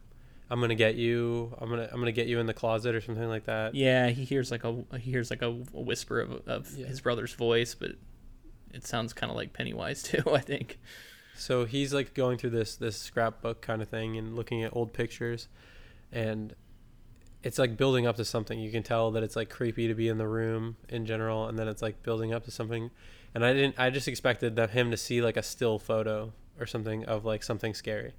"I'm 0.50 0.60
gonna 0.60 0.74
get 0.74 0.94
you. 0.96 1.54
I'm 1.60 1.68
gonna 1.68 1.88
I'm 1.92 1.98
gonna 1.98 2.12
get 2.12 2.26
you 2.28 2.38
in 2.38 2.46
the 2.46 2.54
closet" 2.54 2.94
or 2.94 3.00
something 3.00 3.28
like 3.28 3.46
that. 3.46 3.74
Yeah, 3.74 4.08
he 4.10 4.24
hears 4.24 4.50
like 4.50 4.64
a 4.64 4.84
he 4.98 5.10
hears 5.10 5.30
like 5.30 5.42
a, 5.42 5.46
a 5.48 5.80
whisper 5.80 6.20
of 6.20 6.46
of 6.48 6.76
Yeah. 6.76 6.86
his 6.86 7.00
brother's 7.00 7.32
voice, 7.34 7.74
but 7.74 7.92
it 8.72 8.86
sounds 8.86 9.12
kind 9.12 9.30
of 9.30 9.36
like 9.36 9.52
Pennywise 9.52 10.02
too. 10.04 10.22
I 10.32 10.40
think. 10.40 10.78
So 11.36 11.64
he's 11.64 11.92
like 11.92 12.14
going 12.14 12.38
through 12.38 12.50
this 12.50 12.76
this 12.76 12.96
scrapbook 12.96 13.60
kind 13.60 13.82
of 13.82 13.88
thing 13.88 14.16
and 14.16 14.36
looking 14.36 14.62
at 14.62 14.74
old 14.74 14.92
pictures, 14.92 15.48
and 16.12 16.54
it's 17.42 17.58
like 17.58 17.76
building 17.76 18.06
up 18.06 18.16
to 18.16 18.24
something. 18.24 18.58
You 18.58 18.70
can 18.70 18.82
tell 18.82 19.10
that 19.12 19.22
it's 19.22 19.36
like 19.36 19.50
creepy 19.50 19.88
to 19.88 19.94
be 19.94 20.08
in 20.08 20.18
the 20.18 20.28
room 20.28 20.76
in 20.88 21.06
general, 21.06 21.48
and 21.48 21.58
then 21.58 21.68
it's 21.68 21.82
like 21.82 22.02
building 22.02 22.32
up 22.32 22.44
to 22.44 22.50
something. 22.50 22.90
And 23.34 23.44
I 23.44 23.52
didn't. 23.52 23.74
I 23.78 23.90
just 23.90 24.08
expected 24.08 24.56
that 24.56 24.70
him 24.70 24.90
to 24.90 24.96
see 24.96 25.20
like 25.20 25.36
a 25.36 25.42
still 25.42 25.78
photo 25.78 26.32
or 26.58 26.66
something 26.66 27.04
of 27.04 27.24
like 27.24 27.42
something 27.42 27.74
scary, 27.74 28.12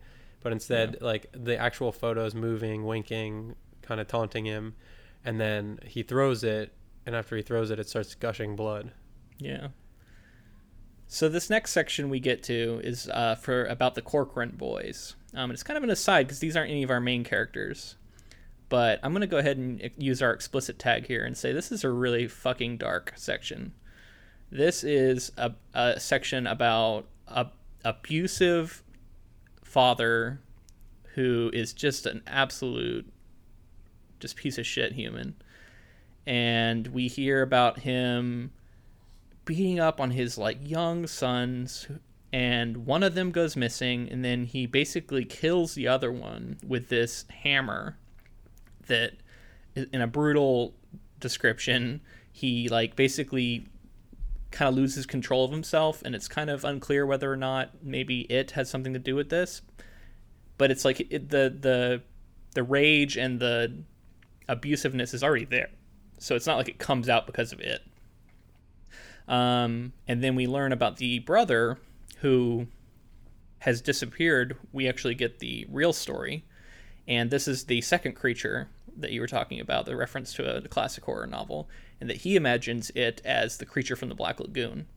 but 0.44 0.52
instead 0.52 1.02
like 1.02 1.28
the 1.32 1.58
actual 1.58 1.92
photos 1.92 2.36
moving, 2.36 2.86
winking, 2.86 3.56
kind 3.82 4.02
of 4.02 4.08
taunting 4.08 4.46
him, 4.46 4.76
and 5.24 5.40
then 5.40 5.80
he 5.86 6.04
throws 6.04 6.44
it, 6.44 6.74
and 7.06 7.16
after 7.16 7.38
he 7.38 7.42
throws 7.42 7.72
it, 7.72 7.80
it 7.80 7.88
starts 7.88 8.14
gushing 8.14 8.56
blood. 8.58 8.92
Yeah. 9.40 9.70
So 11.08 11.30
this 11.30 11.50
next 11.50 11.72
section 11.72 12.10
we 12.10 12.20
get 12.20 12.44
to 12.44 12.82
is 12.84 13.08
uh, 13.10 13.36
for 13.36 13.66
about 13.66 13.96
the 13.96 14.02
Corcoran 14.02 14.56
boys. 14.58 15.16
Um, 15.34 15.52
it's 15.52 15.64
kind 15.64 15.78
of 15.78 15.84
an 15.84 15.90
aside 15.90 16.28
because 16.28 16.40
these 16.40 16.58
aren't 16.58 16.72
any 16.72 16.84
of 16.84 16.90
our 16.90 17.00
main 17.00 17.24
characters, 17.24 17.96
but 18.70 19.00
I'm 19.04 19.14
gonna 19.14 19.28
go 19.28 19.38
ahead 19.38 19.58
and 19.58 19.92
use 19.98 20.22
our 20.22 20.32
explicit 20.32 20.80
tag 20.80 21.08
here 21.08 21.24
and 21.24 21.38
say 21.38 21.54
this 21.54 21.72
is 21.72 21.84
a 21.84 21.90
really 21.90 22.28
fucking 22.28 22.78
dark 22.78 23.14
section. 23.16 23.74
This 24.52 24.84
is 24.84 25.32
a, 25.38 25.54
a 25.74 26.00
section 26.00 26.48
about 26.48 27.08
a 27.28 27.48
abusive 27.84 28.84
father 29.64 30.42
who 31.14 31.52
is 31.54 31.72
just 31.72 32.06
an 32.06 32.24
absolute 32.26 33.12
just 34.20 34.36
piece 34.36 34.58
of 34.58 34.66
shit 34.66 34.94
human 34.94 35.36
and 36.26 36.88
we 36.88 37.08
hear 37.08 37.42
about 37.42 37.80
him 37.80 38.52
beating 39.46 39.80
up 39.80 40.02
on 40.02 40.12
his 40.12 40.38
like 40.38 40.58
young 40.62 41.08
sons 41.08 41.88
and 42.34 42.86
one 42.86 43.04
of 43.04 43.16
them 43.16 43.32
goes 43.32 43.56
missing 43.56 44.10
and 44.12 44.26
then 44.26 44.46
he 44.46 44.66
basically 44.66 45.24
kills 45.24 45.76
the 45.76 45.88
other 45.88 46.12
one 46.12 46.58
with 46.66 46.90
this 46.90 47.26
hammer 47.44 47.98
that 48.88 49.14
in 49.76 50.02
a 50.02 50.08
brutal 50.08 50.74
description 51.20 52.02
he 52.32 52.68
like 52.68 52.96
basically 52.96 53.66
kind 54.52 54.70
of 54.70 54.76
loses 54.76 55.06
control 55.06 55.46
of 55.46 55.52
himself 55.52 56.02
and 56.04 56.16
it's 56.16 56.28
kind 56.28 56.50
of 56.50 56.64
unclear 56.64 57.06
whether 57.06 57.32
or 57.32 57.36
not 57.36 57.72
maybe 57.84 58.22
it 58.22 58.52
has 58.52 58.70
something 58.70 58.94
to 58.94 59.00
do 59.00 59.16
with 59.16 59.30
this. 59.30 59.62
But 60.58 60.72
it's 60.72 60.86
like 60.86 61.02
it, 61.12 61.30
the 61.30 61.54
the 61.60 62.02
the 62.54 62.64
rage 62.64 63.18
and 63.18 63.40
the 63.40 63.84
abusiveness 64.48 65.14
is 65.14 65.24
already 65.24 65.46
there. 65.46 65.70
So 66.18 66.36
it's 66.36 66.48
not 66.48 66.58
like 66.58 66.70
it 66.70 66.80
comes 66.80 67.10
out 67.10 67.26
because 67.26 67.52
of 67.52 67.60
it 67.60 67.82
um, 69.28 69.94
and 70.08 70.24
then 70.24 70.36
we 70.36 70.48
learn 70.48 70.72
about 70.72 70.98
the 70.98 71.20
brother 71.20 71.78
who 72.20 72.68
has 73.60 73.82
disappeared. 73.82 74.58
We 74.72 74.88
actually 74.88 75.16
get 75.16 75.40
the 75.40 75.66
real 75.70 75.94
story. 75.94 76.46
And 77.08 77.30
this 77.30 77.48
is 77.48 77.66
the 77.66 77.82
second 77.82 78.14
creature 78.14 78.70
that 78.98 79.12
you 79.12 79.22
were 79.22 79.28
talking 79.28 79.60
about 79.60 79.86
the 79.86 79.96
reference 79.96 80.34
to 80.34 80.58
a, 80.58 80.68
classic 80.68 81.04
horror 81.04 81.28
novel 81.28 81.70
and 82.00 82.10
that 82.10 82.18
he 82.18 82.36
imagines 82.36 82.92
it 82.96 83.22
as 83.26 83.58
the 83.58 83.66
creature 83.66 83.96
from 83.96 84.10
the 84.10 84.16
black 84.16 84.40
lagoon 84.40 84.88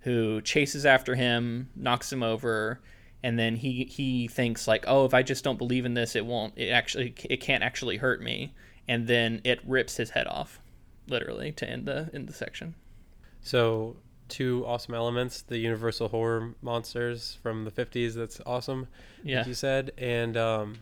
who 0.00 0.40
chases 0.40 0.84
after 0.86 1.14
him 1.14 1.70
knocks 1.74 2.12
him 2.12 2.22
over 2.22 2.80
and 3.22 3.38
then 3.38 3.56
he 3.56 3.84
he 3.84 4.28
thinks 4.28 4.66
like 4.66 4.84
oh 4.86 5.04
if 5.04 5.12
i 5.12 5.22
just 5.22 5.44
don't 5.44 5.58
believe 5.58 5.84
in 5.84 5.94
this 5.94 6.16
it 6.16 6.24
won't 6.24 6.54
it 6.56 6.70
actually 6.70 7.14
it 7.28 7.38
can't 7.40 7.62
actually 7.62 7.96
hurt 7.98 8.22
me. 8.22 8.54
And 8.88 9.06
then 9.06 9.40
it 9.44 9.60
rips 9.64 9.96
his 9.98 10.10
head 10.10 10.26
off 10.26 10.60
literally 11.06 11.52
to 11.52 11.68
end 11.68 11.86
the 11.86 12.10
end 12.12 12.28
the 12.28 12.32
section 12.32 12.74
So 13.42 13.96
two 14.28 14.64
awesome 14.66 14.94
elements: 14.94 15.42
the 15.42 15.58
Universal 15.58 16.08
horror 16.08 16.54
monsters 16.62 17.38
from 17.42 17.64
the 17.64 17.70
'50s. 17.70 18.14
That's 18.14 18.40
awesome. 18.46 18.88
yeah 19.24 19.38
like 19.38 19.46
you 19.48 19.54
said, 19.54 19.92
and 19.98 20.36
um, 20.36 20.76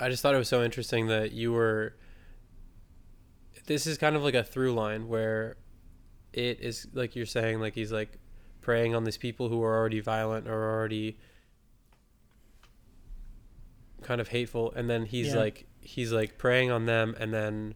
I 0.00 0.08
just 0.08 0.22
thought 0.22 0.34
it 0.34 0.38
was 0.38 0.48
so 0.48 0.62
interesting 0.64 1.06
that 1.08 1.32
you 1.32 1.52
were. 1.52 1.94
This 3.66 3.86
is 3.86 3.98
kind 3.98 4.16
of 4.16 4.22
like 4.22 4.34
a 4.34 4.42
through 4.44 4.72
line 4.74 5.08
where 5.08 5.56
it 6.32 6.60
is 6.60 6.86
like 6.92 7.14
you're 7.16 7.26
saying, 7.26 7.60
like 7.60 7.74
he's 7.74 7.92
like 7.92 8.18
preying 8.60 8.94
on 8.94 9.04
these 9.04 9.18
people 9.18 9.48
who 9.48 9.62
are 9.62 9.76
already 9.76 10.00
violent 10.00 10.46
or 10.48 10.70
already 10.70 11.18
kind 14.02 14.20
of 14.20 14.28
hateful, 14.28 14.72
and 14.74 14.88
then 14.88 15.04
he's 15.06 15.28
Yeah. 15.28 15.36
like 15.36 15.66
he's 15.80 16.12
like 16.12 16.38
preying 16.38 16.70
on 16.70 16.86
them, 16.86 17.14
and 17.18 17.32
then 17.32 17.74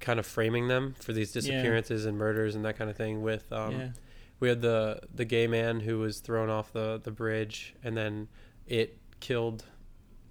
kind 0.00 0.18
of 0.18 0.26
framing 0.26 0.68
them 0.68 0.94
for 1.00 1.12
these 1.12 1.32
disappearances 1.32 2.04
and 2.06 2.18
murders 2.18 2.54
and 2.54 2.64
that 2.64 2.76
kind 2.76 2.90
of 2.90 2.96
thing 2.96 3.22
with 3.22 3.50
um, 3.52 3.72
yeah 3.72 3.88
we 4.40 4.48
had 4.48 4.62
the 4.62 5.00
the 5.14 5.24
gay 5.24 5.46
man 5.46 5.80
who 5.80 5.98
was 5.98 6.20
thrown 6.20 6.48
off 6.48 6.72
the 6.72 7.00
the 7.02 7.10
bridge, 7.10 7.74
and 7.82 7.96
then 7.96 8.28
it 8.66 8.98
killed, 9.20 9.64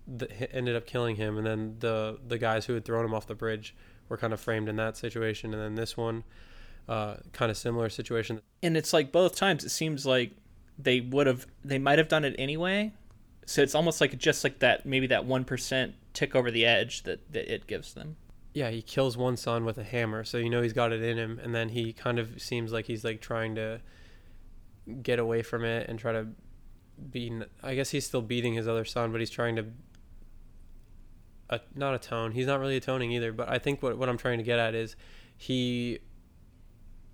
the, 0.07 0.55
ended 0.55 0.75
up 0.75 0.85
killing 0.85 1.15
him, 1.15 1.37
and 1.37 1.45
then 1.45 1.75
the 1.79 2.19
the 2.25 2.37
guys 2.37 2.65
who 2.65 2.73
had 2.73 2.85
thrown 2.85 3.03
him 3.05 3.13
off 3.13 3.27
the 3.27 3.35
bridge 3.35 3.75
were 4.09 4.17
kind 4.17 4.33
of 4.33 4.39
framed 4.39 4.69
in 4.69 4.77
that 4.77 4.95
situation, 4.95 5.53
and 5.53 5.61
then 5.61 5.75
this 5.75 5.97
one, 5.97 6.23
uh, 6.87 7.15
kind 7.33 7.51
of 7.51 7.57
similar 7.57 7.89
situation. 7.89 8.41
And 8.63 8.77
it's 8.77 8.93
like 8.93 9.11
both 9.11 9.35
times 9.35 9.63
it 9.65 9.69
seems 9.69 10.05
like 10.05 10.31
they 10.79 11.01
would 11.01 11.27
have 11.27 11.45
they 11.63 11.79
might 11.79 11.97
have 11.97 12.07
done 12.07 12.23
it 12.23 12.35
anyway. 12.37 12.93
So 13.45 13.61
it's 13.61 13.75
almost 13.75 14.01
like 14.01 14.17
just 14.17 14.43
like 14.43 14.59
that 14.59 14.85
maybe 14.85 15.07
that 15.07 15.25
one 15.25 15.43
percent 15.43 15.95
tick 16.13 16.35
over 16.35 16.49
the 16.49 16.65
edge 16.65 17.03
that, 17.03 17.31
that 17.33 17.53
it 17.53 17.67
gives 17.67 17.93
them. 17.93 18.15
Yeah, 18.53 18.69
he 18.71 18.81
kills 18.81 19.15
one 19.17 19.37
son 19.37 19.65
with 19.65 19.77
a 19.77 19.83
hammer, 19.83 20.23
so 20.23 20.37
you 20.37 20.49
know 20.49 20.61
he's 20.63 20.73
got 20.73 20.91
it 20.91 21.03
in 21.03 21.17
him, 21.17 21.39
and 21.43 21.53
then 21.53 21.69
he 21.69 21.93
kind 21.93 22.17
of 22.17 22.41
seems 22.41 22.71
like 22.73 22.85
he's 22.85 23.03
like 23.03 23.21
trying 23.21 23.53
to 23.55 23.81
get 25.03 25.19
away 25.19 25.41
from 25.43 25.63
it 25.63 25.87
and 25.89 25.99
try 25.99 26.11
to 26.13 26.27
be. 27.11 27.31
I 27.61 27.75
guess 27.75 27.91
he's 27.91 28.05
still 28.05 28.21
beating 28.21 28.53
his 28.55 28.67
other 28.67 28.85
son, 28.85 29.11
but 29.11 29.19
he's 29.19 29.29
trying 29.29 29.55
to. 29.57 29.65
Uh, 31.49 31.59
not 31.75 31.93
atone. 31.93 32.31
He's 32.31 32.47
not 32.47 32.59
really 32.59 32.75
atoning 32.77 33.11
either. 33.11 33.31
But 33.31 33.47
I 33.49 33.57
think 33.59 33.81
what 33.83 33.97
what 33.97 34.09
I'm 34.09 34.17
trying 34.17 34.37
to 34.39 34.43
get 34.43 34.59
at 34.59 34.73
is, 34.75 34.95
he. 35.37 35.99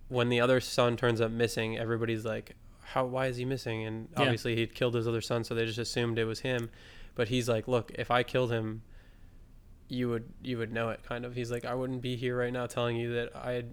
When 0.10 0.30
the 0.30 0.40
other 0.42 0.60
son 0.62 0.96
turns 0.96 1.20
up 1.22 1.32
missing, 1.32 1.78
everybody's 1.78 2.24
like, 2.24 2.56
"How? 2.84 3.06
Why 3.06 3.28
is 3.28 3.38
he 3.38 3.46
missing?" 3.46 3.84
And 3.86 4.08
Yeah. 4.14 4.22
obviously 4.24 4.56
he'd 4.56 4.74
killed 4.76 4.94
his 4.96 5.08
other 5.08 5.22
son, 5.22 5.44
so 5.44 5.56
they 5.56 5.66
just 5.66 5.80
assumed 5.80 6.18
it 6.20 6.26
was 6.26 6.42
him. 6.42 6.70
But 7.16 7.28
he's 7.30 7.50
like, 7.50 7.68
"Look, 7.68 7.92
if 7.96 8.10
I 8.12 8.24
killed 8.24 8.52
him, 8.52 8.84
you 9.94 10.10
would 10.10 10.26
you 10.42 10.58
would 10.58 10.72
know 10.74 10.90
it." 10.90 11.04
Kind 11.04 11.26
of. 11.26 11.36
He's 11.36 11.52
like, 11.52 11.66
"I 11.66 11.74
wouldn't 11.76 12.02
be 12.02 12.16
here 12.16 12.38
right 12.38 12.52
now 12.52 12.66
telling 12.66 12.98
you 12.98 13.14
that 13.14 13.36
I 13.36 13.64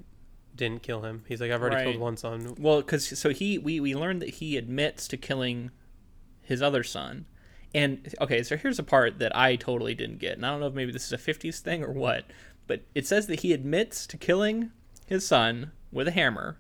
didn't 0.55 0.83
kill 0.83 1.03
him." 1.03 1.25
He's 1.29 1.41
like, 1.41 1.51
"I've 1.51 1.61
already 1.61 1.77
Right. 1.77 1.85
killed 1.87 1.99
one 2.01 2.17
son." 2.17 2.55
Well, 2.59 2.81
because 2.81 3.19
so 3.19 3.31
he 3.31 3.59
we 3.59 3.81
we 3.81 3.95
learned 3.95 4.21
that 4.23 4.31
he 4.35 4.57
admits 4.57 5.09
to 5.09 5.17
killing 5.17 5.71
his 6.43 6.63
other 6.63 6.83
son, 6.83 7.27
and 7.75 8.13
okay, 8.21 8.43
so 8.43 8.57
here's 8.57 8.79
a 8.79 8.83
part 8.85 9.19
that 9.19 9.35
I 9.37 9.57
totally 9.57 9.95
didn't 9.95 10.19
get, 10.19 10.37
and 10.37 10.45
I 10.45 10.51
don't 10.51 10.61
know 10.61 10.67
if 10.67 10.75
maybe 10.75 10.93
this 10.93 11.07
is 11.07 11.13
a 11.13 11.19
'50s 11.19 11.61
thing 11.61 11.83
or 11.85 11.93
what, 11.93 12.25
but 12.67 12.83
it 12.95 13.07
says 13.07 13.27
that 13.29 13.41
he 13.41 13.53
admits 13.53 14.07
to 14.09 14.17
killing 14.17 14.73
his 15.07 15.27
son 15.27 15.73
with 15.93 16.09
a 16.09 16.13
hammer, 16.13 16.59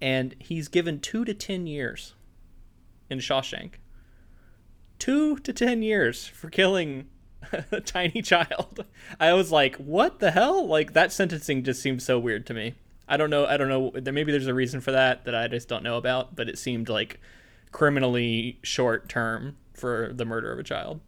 and 0.00 0.34
he's 0.38 0.68
given 0.68 1.00
two 1.00 1.24
to 1.24 1.34
ten 1.34 1.66
years 1.66 2.14
in 3.08 3.18
Shawshank. 3.18 3.74
Two 4.98 5.38
to 5.38 5.52
ten 5.52 5.82
years 5.82 6.26
for 6.26 6.50
killing 6.50 7.08
a 7.72 7.80
tiny 7.80 8.22
child. 8.22 8.84
I 9.20 9.32
was 9.32 9.50
like, 9.50 9.76
what 9.76 10.18
the 10.20 10.30
hell? 10.30 10.66
Like 10.66 10.92
that 10.92 11.12
sentencing 11.12 11.64
just 11.64 11.82
seems 11.82 12.04
so 12.04 12.18
weird 12.18 12.46
to 12.46 12.54
me. 12.54 12.74
I 13.08 13.16
don't 13.16 13.30
know. 13.30 13.44
I 13.44 13.56
don't 13.56 13.68
know. 13.68 13.92
Maybe 14.12 14.30
there's 14.30 14.46
a 14.46 14.54
reason 14.54 14.80
for 14.80 14.92
that 14.92 15.24
that 15.24 15.34
I 15.34 15.48
just 15.48 15.68
don't 15.68 15.82
know 15.82 15.96
about. 15.96 16.36
But 16.36 16.48
it 16.48 16.58
seemed 16.58 16.88
like 16.88 17.20
criminally 17.72 18.58
short 18.62 19.08
term 19.08 19.56
for 19.74 20.12
the 20.14 20.24
murder 20.24 20.52
of 20.52 20.58
a 20.58 20.62
child. 20.62 21.00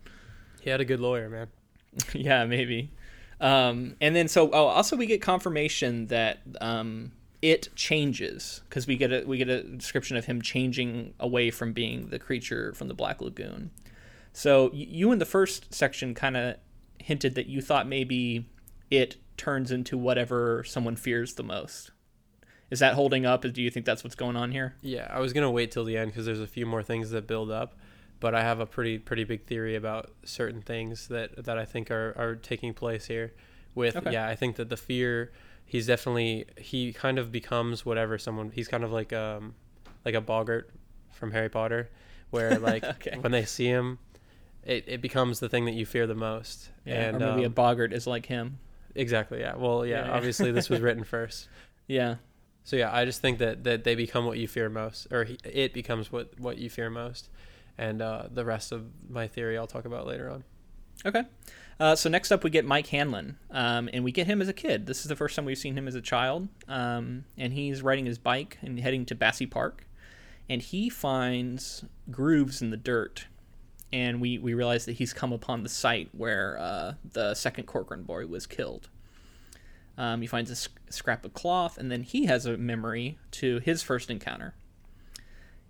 He 0.61 0.71
had 0.71 0.81
a 0.81 0.85
good 0.85 1.01
lawyer, 1.01 1.29
man. 1.29 1.49
yeah, 2.13 2.45
maybe. 2.45 2.91
Um, 3.41 3.97
and 4.01 4.15
then 4.15 4.29
so 4.29 4.51
oh, 4.51 4.67
also 4.67 4.97
we 4.97 5.07
get 5.07 5.21
confirmation 5.21 6.07
that 6.07 6.41
um, 6.61 7.13
it 7.43 7.69
changes 7.75 8.63
because 8.69 8.87
we 8.87 8.97
get 8.97 9.13
a 9.13 9.25
we 9.27 9.37
get 9.37 9.49
a 9.49 9.65
description 9.65 10.17
of 10.17 10.25
him 10.25 10.41
changing 10.41 11.15
away 11.19 11.51
from 11.51 11.73
being 11.73 12.09
the 12.09 12.19
creature 12.19 12.73
from 12.75 12.89
the 12.89 12.95
Black 12.95 13.21
Lagoon. 13.21 13.71
So 14.33 14.71
you 14.73 15.13
in 15.13 15.19
the 15.19 15.27
first 15.27 15.73
section 15.75 16.15
kind 16.15 16.37
of 16.37 16.57
hinted 16.99 17.35
that 17.35 17.47
you 17.47 17.61
thought 17.61 17.87
maybe 17.87 18.47
it 18.91 19.17
turns 19.37 19.71
into 19.71 19.99
whatever 19.99 20.63
someone 20.65 20.97
fears 20.97 21.35
the 21.35 21.43
most. 21.43 21.91
Is 22.71 22.79
that 22.79 22.95
holding 22.95 23.27
up? 23.27 23.43
Do 23.43 23.61
you 23.61 23.71
think 23.71 23.85
that's 23.85 24.03
what's 24.03 24.15
going 24.17 24.37
on 24.37 24.53
here? 24.53 24.77
Yeah, 24.81 25.07
I 25.11 25.21
was 25.21 25.33
gonna 25.35 25.51
wait 25.51 25.71
till 25.71 25.85
the 25.85 25.97
end 25.99 26.11
because 26.13 26.25
there's 26.25 26.41
a 26.41 26.47
few 26.47 26.65
more 26.65 26.83
things 26.83 27.11
that 27.11 27.27
build 27.27 27.51
up, 27.51 27.75
but 28.21 28.35
I 28.35 28.41
have 28.43 28.61
a 28.61 28.67
pretty 28.67 28.99
pretty 28.99 29.25
big 29.25 29.45
theory 29.45 29.77
about 29.77 30.11
certain 30.25 30.63
things 30.63 31.09
that 31.09 31.45
that 31.45 31.59
I 31.59 31.67
think 31.67 31.91
are 31.91 32.15
are 32.17 32.35
taking 32.37 32.73
place 32.73 33.07
here. 33.07 33.35
With 33.75 33.97
Okay. 33.97 34.13
yeah, 34.13 34.27
I 34.27 34.37
think 34.37 34.57
that 34.57 34.69
the 34.71 34.77
fear, 34.79 35.33
he's 35.67 35.87
definitely 35.87 36.47
he 36.57 36.93
kind 36.95 37.19
of 37.19 37.31
becomes 37.31 37.85
whatever 37.85 38.17
someone. 38.17 38.51
He's 38.55 38.69
kind 38.69 38.85
of 38.85 38.93
like 38.93 39.13
um 39.13 39.55
like 40.07 40.15
a 40.15 40.21
boggart 40.23 40.71
from 41.11 41.31
Harry 41.33 41.51
Potter, 41.51 41.91
where 42.31 42.59
like 42.71 42.85
Okay. 42.85 43.19
when 43.21 43.33
they 43.33 43.45
see 43.45 43.67
him, 43.67 43.99
it, 44.65 44.85
it 44.87 45.01
becomes 45.01 45.41
the 45.41 45.49
thing 45.49 45.65
that 45.67 45.75
you 45.75 45.85
fear 45.87 46.07
the 46.07 46.15
most. 46.15 46.71
and 46.87 47.17
or 47.23 47.31
maybe 47.31 47.43
a 47.45 47.47
um, 47.47 47.53
boggart 47.53 47.93
is 47.93 48.07
like 48.07 48.27
him. 48.27 48.59
exactly 48.95 49.41
yeah. 49.41 49.55
Well 49.57 49.85
yeah, 49.87 50.07
Yeah. 50.07 50.13
obviously 50.13 50.53
this 50.53 50.69
was 50.69 50.81
written 50.87 51.05
first. 51.05 51.49
Yeah. 51.87 52.17
So 52.65 52.77
yeah, 52.77 52.95
I 52.95 53.05
just 53.05 53.21
think 53.21 53.39
that, 53.39 53.65
that 53.65 53.83
they 53.85 53.95
become 53.97 54.25
what 54.25 54.39
you 54.39 54.47
fear 54.47 54.69
most, 54.69 55.09
or 55.11 55.25
he, 55.25 55.37
it 55.45 55.75
becomes 55.75 56.13
what, 56.13 56.39
what 56.39 56.59
you 56.59 56.71
fear 56.71 56.91
most, 56.91 57.29
and 57.77 58.01
uh, 58.01 58.29
the 58.33 58.45
rest 58.45 58.71
of 58.71 58.85
my 59.09 59.27
theory 59.27 59.59
I'll 59.59 59.67
talk 59.67 59.85
about 59.85 60.07
later 60.07 60.31
on. 60.31 60.45
Okay. 61.05 61.25
Uh, 61.81 61.97
so 61.97 62.09
next 62.09 62.31
up, 62.31 62.45
we 62.45 62.51
get 62.51 62.65
Mike 62.65 62.87
Hanlon, 62.89 63.37
um, 63.51 63.89
and 63.93 64.05
we 64.05 64.13
get 64.13 64.29
him 64.29 64.41
as 64.41 64.47
a 64.47 64.53
kid. 64.53 64.87
This 64.87 65.01
is 65.01 65.07
the 65.07 65.17
first 65.17 65.35
time 65.35 65.45
we've 65.45 65.59
seen 65.59 65.77
him 65.77 65.89
as 65.89 65.97
a 65.97 66.01
child, 66.01 66.47
um, 66.69 67.25
and 67.37 67.53
he's 67.53 67.83
riding 67.83 68.07
his 68.07 68.19
bike 68.19 68.59
and 68.63 68.79
heading 68.79 69.05
to 69.07 69.17
Bassey 69.17 69.51
Park, 69.51 69.85
and 70.49 70.63
he 70.63 70.89
finds 70.89 71.85
grooves 72.13 72.63
in 72.63 72.71
the 72.71 72.77
dirt, 72.77 73.27
and 73.93 74.21
we 74.21 74.39
we 74.39 74.55
realize 74.55 74.85
that 74.87 74.93
he's 74.93 75.13
come 75.13 75.33
upon 75.33 75.63
the 75.63 75.69
site 75.69 76.09
where 76.13 76.59
uh, 76.59 76.95
the 77.13 77.35
second 77.35 77.65
Corcoran 77.67 78.03
boy 78.03 78.27
was 78.27 78.47
killed. 78.47 78.89
Um, 79.99 80.23
he 80.23 80.27
finds 80.27 80.49
a 80.51 80.55
s- 80.55 80.69
scrap 80.89 81.25
of 81.25 81.35
cloth, 81.35 81.77
and 81.77 81.91
then 81.91 82.03
he 82.03 82.25
has 82.27 82.47
a 82.47 82.57
memory 82.57 83.19
to 83.33 83.59
his 83.61 83.83
first 83.83 84.11
encounter. 84.11 84.55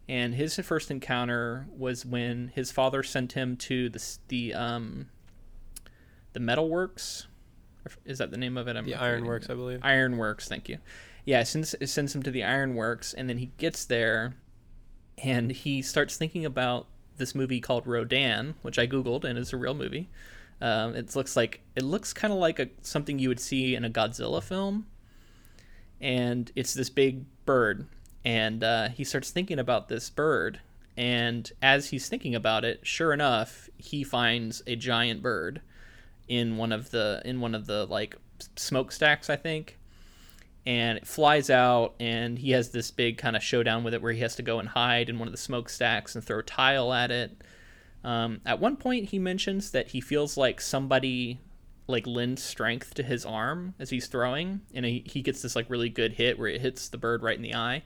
And 0.09 0.35
his 0.35 0.57
first 0.61 0.91
encounter 0.91 1.67
was 1.77 2.05
when 2.07 2.49
his 2.55 2.71
father 2.71 3.03
sent 3.03 3.33
him 3.33 3.57
to 3.59 3.89
the 3.89 4.17
the 4.29 4.55
um, 4.55 5.09
the 6.33 6.41
metalworks. 6.41 7.27
Is 8.05 8.19
that 8.19 8.31
the 8.31 8.37
name 8.37 8.57
of 8.57 8.69
it? 8.69 8.77
I'm 8.77 8.85
The. 8.85 8.95
Ironworks, 8.95 9.51
I 9.51 9.55
believe. 9.55 9.81
Ironworks, 9.83 10.49
thank 10.49 10.69
you. 10.69 10.79
Yeah, 11.25 11.43
sends, 11.43 11.75
sends 11.91 12.15
him 12.15 12.23
to 12.25 12.31
the 12.31 12.45
Ironworks, 12.45 13.13
and 13.15 13.29
then 13.29 13.39
he 13.39 13.47
gets 13.59 13.85
there, 13.85 14.35
and 15.19 15.51
he 15.51 15.83
starts 15.83 16.17
thinking 16.17 16.45
about 16.45 16.87
this 17.17 17.35
movie 17.35 17.61
called 17.61 17.87
Rodan, 17.87 18.55
which 18.63 18.79
I 18.79 18.87
googled, 18.87 19.25
and 19.25 19.39
it's 19.39 19.53
a 19.53 19.57
real 19.57 19.75
movie. 19.75 20.09
Um, 20.61 20.95
it 20.95 21.15
looks 21.17 21.37
like 21.37 21.61
it 21.75 21.83
looks 21.83 22.13
kind 22.13 22.33
of 22.33 22.39
like 22.39 22.59
a 22.59 22.69
something 22.83 23.19
you 23.19 23.29
would 23.29 23.41
see 23.41 23.75
in 23.75 23.85
a 23.85 23.91
Godzilla 23.91 24.43
film, 24.43 24.87
and 26.01 26.51
it's 26.55 26.75
this 26.75 26.91
big 26.91 27.25
bird, 27.45 27.87
and 28.25 28.63
uh, 28.63 28.89
he 28.91 29.05
starts 29.05 29.31
thinking 29.31 29.59
about 29.59 29.89
this 29.89 30.09
bird, 30.09 30.61
and 30.97 31.51
as 31.61 31.91
he's 31.91 32.09
thinking 32.09 32.35
about 32.35 32.65
it, 32.65 32.87
sure 32.87 33.13
enough, 33.13 33.69
he 33.77 34.05
finds 34.05 34.63
a 34.67 34.77
giant 34.77 35.23
bird 35.23 35.61
in 36.29 36.57
one 36.57 36.73
of 36.73 36.91
the 36.91 37.21
in 37.25 37.41
one 37.41 37.55
of 37.55 37.67
the 37.67 37.87
like 37.87 38.17
smokestacks, 38.57 39.29
I 39.29 39.37
think. 39.37 39.79
And 40.65 40.99
it 40.99 41.07
flies 41.07 41.51
out, 41.51 41.95
and 41.99 42.39
he 42.39 42.53
has 42.53 42.71
this 42.71 42.91
big 42.93 43.19
kind 43.19 43.35
of 43.35 43.43
showdown 43.43 43.83
with 43.83 43.95
it 43.95 44.03
where 44.03 44.13
he 44.13 44.21
has 44.21 44.37
to 44.37 44.43
go 44.43 44.61
and 44.61 44.69
hide 44.69 45.09
in 45.09 45.19
one 45.19 45.27
of 45.27 45.33
the 45.33 45.39
smokestacks 45.39 46.15
and 46.15 46.23
throw 46.23 46.41
tile 46.41 46.93
at 46.93 47.11
it. 47.11 47.43
Um, 48.05 48.41
at 48.47 48.61
one 48.61 48.77
point, 48.77 49.09
he 49.11 49.19
mentions 49.19 49.73
that 49.73 49.89
he 49.89 50.01
feels 50.01 50.37
like 50.37 50.61
somebody 50.61 51.41
like 51.89 52.07
lends 52.07 52.43
strength 52.43 52.95
to 52.95 53.03
his 53.03 53.27
arm 53.27 53.75
as 53.81 53.91
he's 53.91 54.07
throwing, 54.07 54.61
and 54.73 54.85
he, 54.87 55.03
he 55.05 55.21
gets 55.21 55.43
this 55.43 55.57
like 55.57 55.69
really 55.69 55.89
good 55.89 56.13
hit 56.13 56.39
where 56.39 56.49
it 56.49 56.61
hits 56.61 56.89
the 56.89 56.97
bird 56.99 57.23
right 57.25 57.37
in 57.37 57.43
the 57.43 57.55
eye. 57.55 57.83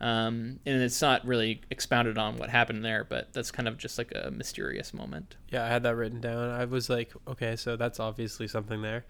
Um, 0.00 0.60
and 0.64 0.80
it's 0.80 1.02
not 1.02 1.26
really 1.26 1.62
expounded 1.70 2.18
on 2.18 2.36
what 2.36 2.50
happened 2.50 2.84
there, 2.84 3.02
but 3.04 3.32
that's 3.32 3.50
kind 3.50 3.66
of 3.66 3.78
just 3.78 3.98
like 3.98 4.12
a 4.14 4.30
mysterious 4.30 4.94
moment. 4.94 5.36
Yeah, 5.50 5.64
I 5.64 5.68
had 5.68 5.82
that 5.82 5.96
written 5.96 6.20
down. 6.20 6.50
I 6.50 6.66
was 6.66 6.88
like, 6.88 7.12
okay, 7.26 7.56
so 7.56 7.76
that's 7.76 7.98
obviously 7.98 8.46
something 8.46 8.82
there. 8.82 9.06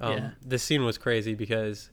Um, 0.00 0.12
Yeah. 0.12 0.30
This 0.42 0.62
scene 0.62 0.84
was 0.84 0.96
crazy 0.96 1.34
because 1.34 1.90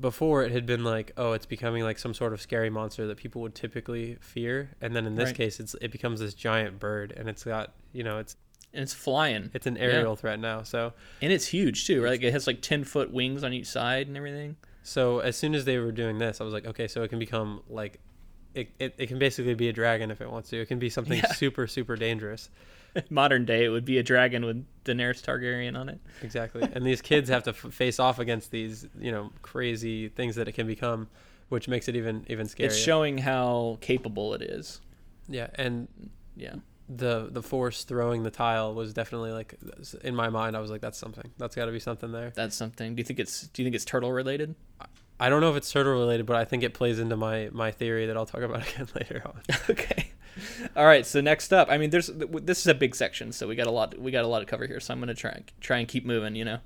before 0.00 0.42
it 0.44 0.52
had 0.52 0.66
been 0.66 0.84
like, 0.84 1.12
oh, 1.16 1.32
it's 1.32 1.46
becoming 1.46 1.82
like 1.82 1.98
some 1.98 2.14
sort 2.14 2.32
of 2.32 2.40
scary 2.40 2.70
monster 2.70 3.06
that 3.06 3.16
people 3.16 3.40
would 3.42 3.54
typically 3.54 4.16
fear, 4.20 4.70
and 4.80 4.94
then 4.94 5.06
in 5.06 5.14
this 5.14 5.28
Right. 5.28 5.36
case, 5.36 5.60
it's 5.60 5.74
it 5.80 5.90
becomes 5.92 6.20
this 6.20 6.34
giant 6.34 6.78
bird, 6.80 7.12
and 7.16 7.28
it's 7.28 7.44
got 7.44 7.72
you 7.92 8.02
know 8.02 8.18
it's 8.18 8.36
And 8.72 8.82
it's 8.82 8.92
flying. 8.94 9.50
it's 9.54 9.66
an 9.66 9.76
aerial 9.76 10.16
threat 10.16 10.38
now. 10.40 10.62
So 10.64 10.92
And 11.22 11.32
it's 11.32 11.46
huge 11.48 11.86
too, 11.86 12.02
right? 12.02 12.10
Like 12.10 12.22
it 12.22 12.32
has 12.32 12.46
like 12.46 12.60
ten 12.60 12.84
foot 12.84 13.12
wings 13.12 13.44
on 13.44 13.52
each 13.52 13.66
side 13.68 14.06
and 14.08 14.16
everything. 14.16 14.56
So 14.82 15.20
as 15.20 15.36
soon 15.36 15.54
as 15.54 15.64
they 15.64 15.78
were 15.78 15.92
doing 15.92 16.18
this, 16.18 16.40
I 16.40 16.44
was 16.44 16.52
like, 16.52 16.66
okay, 16.66 16.88
so 16.88 17.02
it 17.02 17.08
can 17.08 17.18
become 17.18 17.62
like, 17.70 18.00
it, 18.54 18.70
it, 18.78 18.94
it 18.98 19.06
can 19.08 19.18
basically 19.18 19.54
be 19.54 19.68
a 19.68 19.72
dragon 19.72 20.10
if 20.10 20.20
it 20.20 20.30
wants 20.30 20.50
to. 20.50 20.60
It 20.60 20.66
can 20.66 20.78
be 20.78 20.90
something 20.90 21.18
Yeah. 21.18 21.32
super 21.32 21.66
super 21.66 21.96
dangerous. 21.96 22.50
Modern 23.10 23.44
day, 23.44 23.64
it 23.64 23.70
would 23.70 23.84
be 23.84 23.98
a 23.98 24.02
dragon 24.04 24.44
with 24.44 24.64
Daenerys 24.84 25.20
Targaryen 25.22 25.76
on 25.76 25.88
it. 25.88 25.98
Exactly. 26.22 26.62
and 26.72 26.86
these 26.86 27.02
kids 27.02 27.28
have 27.28 27.42
to 27.44 27.50
f- 27.50 27.56
face 27.72 27.98
off 27.98 28.18
against 28.20 28.50
these 28.52 28.86
you 28.98 29.10
know 29.10 29.30
crazy 29.42 30.08
things 30.08 30.36
that 30.36 30.46
it 30.48 30.52
can 30.52 30.66
become, 30.66 31.08
which 31.48 31.66
makes 31.68 31.88
it 31.88 31.96
even 31.96 32.24
even 32.28 32.46
scarier. 32.46 32.66
It's 32.66 32.76
showing 32.78 33.18
how 33.18 33.78
capable 33.80 34.34
it 34.34 34.42
is. 34.42 34.80
yeah, 35.28 35.48
and 35.56 35.88
Yeah. 36.36 36.54
the 36.88 37.28
the 37.32 37.42
force 37.42 37.82
throwing 37.84 38.22
the 38.22 38.30
tile 38.30 38.74
was 38.74 38.92
definitely 38.94 39.32
like 39.32 39.54
in 40.04 40.14
my 40.14 40.28
mind. 40.28 40.56
I 40.56 40.60
was 40.60 40.70
like, 40.70 40.80
that's 40.82 40.98
something. 40.98 41.30
That's 41.38 41.56
got 41.56 41.64
to 41.66 41.72
be 41.72 41.80
something 41.80 42.12
there. 42.12 42.30
That's 42.36 42.54
something. 42.54 42.94
Do 42.94 43.00
you 43.00 43.04
think 43.04 43.18
it's 43.18 43.48
do 43.48 43.62
you 43.62 43.66
think 43.66 43.74
it's 43.74 43.84
turtle 43.86 44.12
related? 44.12 44.54
I 45.18 45.28
don't 45.28 45.40
know 45.40 45.50
if 45.50 45.56
it's 45.56 45.70
turtle 45.70 45.92
related, 45.92 46.26
but 46.26 46.36
I 46.36 46.44
think 46.44 46.62
it 46.62 46.74
plays 46.74 46.98
into 46.98 47.16
my 47.16 47.48
my 47.52 47.70
theory 47.70 48.06
that 48.06 48.16
I'll 48.16 48.26
talk 48.26 48.42
about 48.42 48.68
again 48.74 48.88
later 48.94 49.22
on. 49.24 49.40
okay. 49.70 50.10
All 50.74 50.86
right. 50.86 51.06
So 51.06 51.20
next 51.20 51.52
up, 51.52 51.68
I 51.70 51.78
mean, 51.78 51.90
there's 51.90 52.08
this 52.08 52.60
is 52.60 52.66
a 52.66 52.74
big 52.74 52.94
section, 52.96 53.32
so 53.32 53.46
we 53.46 53.54
got 53.54 53.66
a 53.66 53.70
lot 53.70 53.98
we 53.98 54.10
got 54.10 54.24
a 54.24 54.28
lot 54.28 54.40
to 54.40 54.46
cover 54.46 54.66
here. 54.66 54.80
So 54.80 54.92
I'm 54.92 55.00
gonna 55.00 55.14
try 55.14 55.42
try 55.60 55.78
and 55.78 55.88
keep 55.88 56.04
moving. 56.04 56.34
You 56.34 56.44
know, 56.44 56.58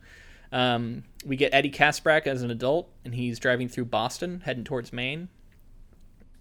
um, 0.53 1.05
we 1.25 1.37
get 1.37 1.53
Eddie 1.53 1.71
Kaspbrak 1.71 2.27
as 2.27 2.43
an 2.43 2.51
adult, 2.51 2.91
and 3.05 3.15
he's 3.15 3.39
driving 3.39 3.69
through 3.69 3.87
Boston, 3.87 4.41
heading 4.45 4.65
towards 4.65 4.93
Maine, 4.93 5.29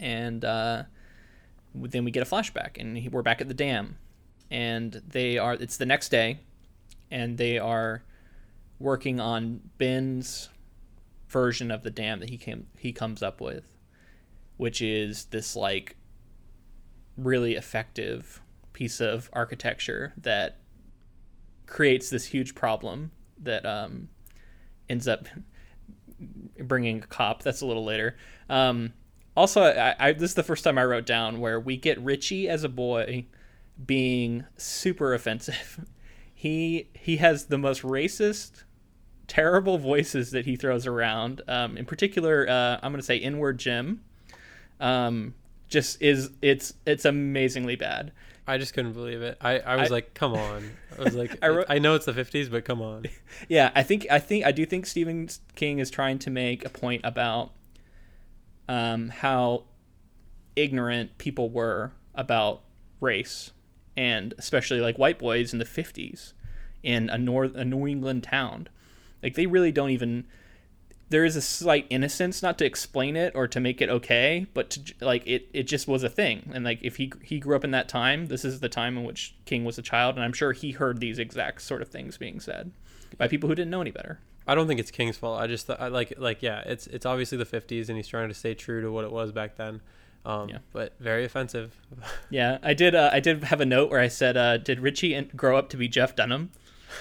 and 0.00 0.44
uh, 0.44 0.84
then 1.74 2.04
we 2.04 2.10
get 2.10 2.22
a 2.22 2.30
flashback, 2.30 2.78
and 2.78 2.96
he, 2.96 3.08
we're 3.08 3.22
back 3.22 3.42
at 3.42 3.48
the 3.48 3.54
dam, 3.54 3.98
and 4.50 5.02
they 5.06 5.36
are. 5.36 5.52
It's 5.54 5.76
the 5.76 5.86
next 5.86 6.08
day, 6.08 6.40
and 7.10 7.36
they 7.36 7.58
are 7.58 8.02
working 8.78 9.20
on 9.20 9.60
Ben's 9.76 10.48
version 11.28 11.70
of 11.70 11.82
the 11.82 11.90
dam 11.90 12.20
that 12.20 12.30
he 12.30 12.38
came 12.38 12.66
he 12.76 12.92
comes 12.92 13.22
up 13.22 13.40
with, 13.40 13.76
which 14.56 14.80
is 14.82 15.26
this 15.26 15.54
like 15.56 15.96
really 17.16 17.54
effective 17.54 18.40
piece 18.72 19.00
of 19.00 19.28
architecture 19.32 20.12
that 20.16 20.58
creates 21.66 22.10
this 22.10 22.26
huge 22.26 22.54
problem 22.54 23.10
that 23.40 23.66
um, 23.66 24.08
ends 24.88 25.06
up 25.06 25.26
bringing 26.60 27.02
a 27.02 27.06
cop. 27.06 27.42
That's 27.42 27.60
a 27.60 27.66
little 27.66 27.84
later. 27.84 28.16
Um, 28.48 28.92
also, 29.36 29.62
I, 29.62 29.94
I, 29.98 30.12
this 30.12 30.30
is 30.30 30.34
the 30.34 30.42
first 30.42 30.64
time 30.64 30.78
I 30.78 30.84
wrote 30.84 31.06
down 31.06 31.40
where 31.40 31.60
we 31.60 31.76
get 31.76 32.00
Richie 32.00 32.48
as 32.48 32.64
a 32.64 32.68
boy 32.68 33.26
being 33.84 34.44
super 34.56 35.14
offensive. 35.14 35.84
He 36.40 36.88
he 36.94 37.16
has 37.16 37.46
the 37.46 37.58
most 37.58 37.82
racist 37.82 38.62
terrible 39.28 39.78
voices 39.78 40.32
that 40.32 40.46
he 40.46 40.56
throws 40.56 40.86
around. 40.86 41.42
Um, 41.46 41.76
in 41.76 41.84
particular, 41.84 42.46
uh, 42.48 42.78
I'm 42.82 42.90
going 42.90 43.00
to 43.00 43.06
say 43.06 43.16
Inward 43.16 43.58
Jim. 43.58 44.02
Um, 44.80 45.34
just 45.68 46.00
is 46.00 46.30
it's 46.40 46.74
it's 46.86 47.04
amazingly 47.04 47.76
bad. 47.76 48.12
I 48.46 48.56
just 48.56 48.72
couldn't 48.72 48.94
believe 48.94 49.20
it. 49.20 49.36
I, 49.42 49.58
I 49.58 49.76
was 49.76 49.90
I, 49.90 49.94
like, 49.94 50.14
come 50.14 50.32
on. 50.32 50.70
I 50.98 51.02
was 51.02 51.14
like, 51.14 51.36
I, 51.42 51.48
wrote, 51.48 51.66
I 51.68 51.78
know 51.78 51.94
it's 51.94 52.06
the 52.06 52.14
50s, 52.14 52.50
but 52.50 52.64
come 52.64 52.80
on. 52.80 53.04
Yeah, 53.48 53.70
I 53.74 53.82
think 53.82 54.06
I 54.10 54.18
think 54.18 54.46
I 54.46 54.52
do 54.52 54.64
think 54.66 54.86
Stephen 54.86 55.28
King 55.54 55.78
is 55.78 55.90
trying 55.90 56.18
to 56.20 56.30
make 56.30 56.64
a 56.64 56.70
point 56.70 57.02
about 57.04 57.52
um, 58.68 59.10
how 59.10 59.64
ignorant 60.56 61.18
people 61.18 61.50
were 61.50 61.92
about 62.14 62.62
race, 63.00 63.52
and 63.96 64.34
especially 64.38 64.80
like 64.80 64.98
white 64.98 65.18
boys 65.18 65.52
in 65.52 65.58
the 65.58 65.64
50s 65.64 66.32
in 66.82 67.10
a 67.10 67.18
north 67.18 67.54
a 67.54 67.64
New 67.64 67.86
England 67.86 68.24
town. 68.24 68.68
Like 69.22 69.34
they 69.34 69.46
really 69.46 69.72
don't 69.72 69.90
even. 69.90 70.24
There 71.10 71.24
is 71.24 71.36
a 71.36 71.40
slight 71.40 71.86
innocence, 71.88 72.42
not 72.42 72.58
to 72.58 72.66
explain 72.66 73.16
it 73.16 73.34
or 73.34 73.48
to 73.48 73.60
make 73.60 73.80
it 73.80 73.88
okay, 73.88 74.46
but 74.52 74.68
to 74.70 74.94
like 75.00 75.26
it. 75.26 75.48
It 75.54 75.62
just 75.62 75.88
was 75.88 76.02
a 76.02 76.10
thing, 76.10 76.50
and 76.52 76.64
like 76.64 76.80
if 76.82 76.96
he 76.96 77.12
he 77.22 77.38
grew 77.38 77.56
up 77.56 77.64
in 77.64 77.70
that 77.70 77.88
time, 77.88 78.26
this 78.26 78.44
is 78.44 78.60
the 78.60 78.68
time 78.68 78.98
in 78.98 79.04
which 79.04 79.34
King 79.46 79.64
was 79.64 79.78
a 79.78 79.82
child, 79.82 80.16
and 80.16 80.24
I'm 80.24 80.34
sure 80.34 80.52
he 80.52 80.72
heard 80.72 81.00
these 81.00 81.18
exact 81.18 81.62
sort 81.62 81.80
of 81.80 81.88
things 81.88 82.18
being 82.18 82.40
said 82.40 82.72
by 83.16 83.26
people 83.26 83.48
who 83.48 83.54
didn't 83.54 83.70
know 83.70 83.80
any 83.80 83.90
better. 83.90 84.18
I 84.46 84.54
don't 84.54 84.66
think 84.66 84.80
it's 84.80 84.90
King's 84.90 85.18
fault. 85.18 85.40
I 85.40 85.46
just 85.46 85.66
th- 85.66 85.78
I 85.78 85.88
like 85.88 86.14
like 86.16 86.42
yeah, 86.42 86.62
it's 86.64 86.86
it's 86.86 87.04
obviously 87.04 87.36
the 87.38 87.46
50s, 87.46 87.88
and 87.88 87.96
he's 87.96 88.08
trying 88.08 88.28
to 88.28 88.34
stay 88.34 88.54
true 88.54 88.80
to 88.80 88.90
what 88.90 89.04
it 89.04 89.12
was 89.12 89.30
back 89.30 89.56
then. 89.56 89.80
Um, 90.24 90.48
yeah. 90.48 90.58
but 90.72 90.94
very 90.98 91.24
offensive. 91.24 91.78
yeah, 92.30 92.58
I 92.62 92.74
did. 92.74 92.94
Uh, 92.94 93.10
I 93.12 93.20
did 93.20 93.44
have 93.44 93.60
a 93.60 93.66
note 93.66 93.90
where 93.90 94.00
I 94.00 94.08
said, 94.08 94.36
uh, 94.36 94.56
"Did 94.56 94.80
Richie 94.80 95.20
grow 95.36 95.56
up 95.56 95.68
to 95.70 95.76
be 95.76 95.86
Jeff 95.86 96.16
Dunham?" 96.16 96.50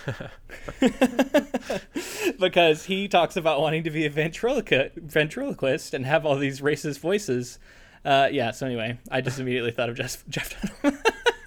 because 2.40 2.86
he 2.86 3.08
talks 3.08 3.36
about 3.36 3.62
wanting 3.62 3.84
to 3.84 3.92
be 3.92 4.06
a 4.06 4.10
ventriloqu- 4.10 5.02
ventriloquist 5.02 5.94
and 5.94 6.06
have 6.06 6.26
all 6.26 6.38
these 6.38 6.62
racist 6.62 7.00
voices. 7.00 7.60
Uh, 8.06 8.30
yeah. 8.32 8.52
So 8.52 8.66
anyway, 8.66 9.00
I 9.12 9.22
just 9.22 9.40
immediately 9.40 9.72
thought 9.72 9.90
of 9.90 9.96
Jeff 9.96 10.24
Jeff 10.30 10.82
Dunham. 10.82 11.00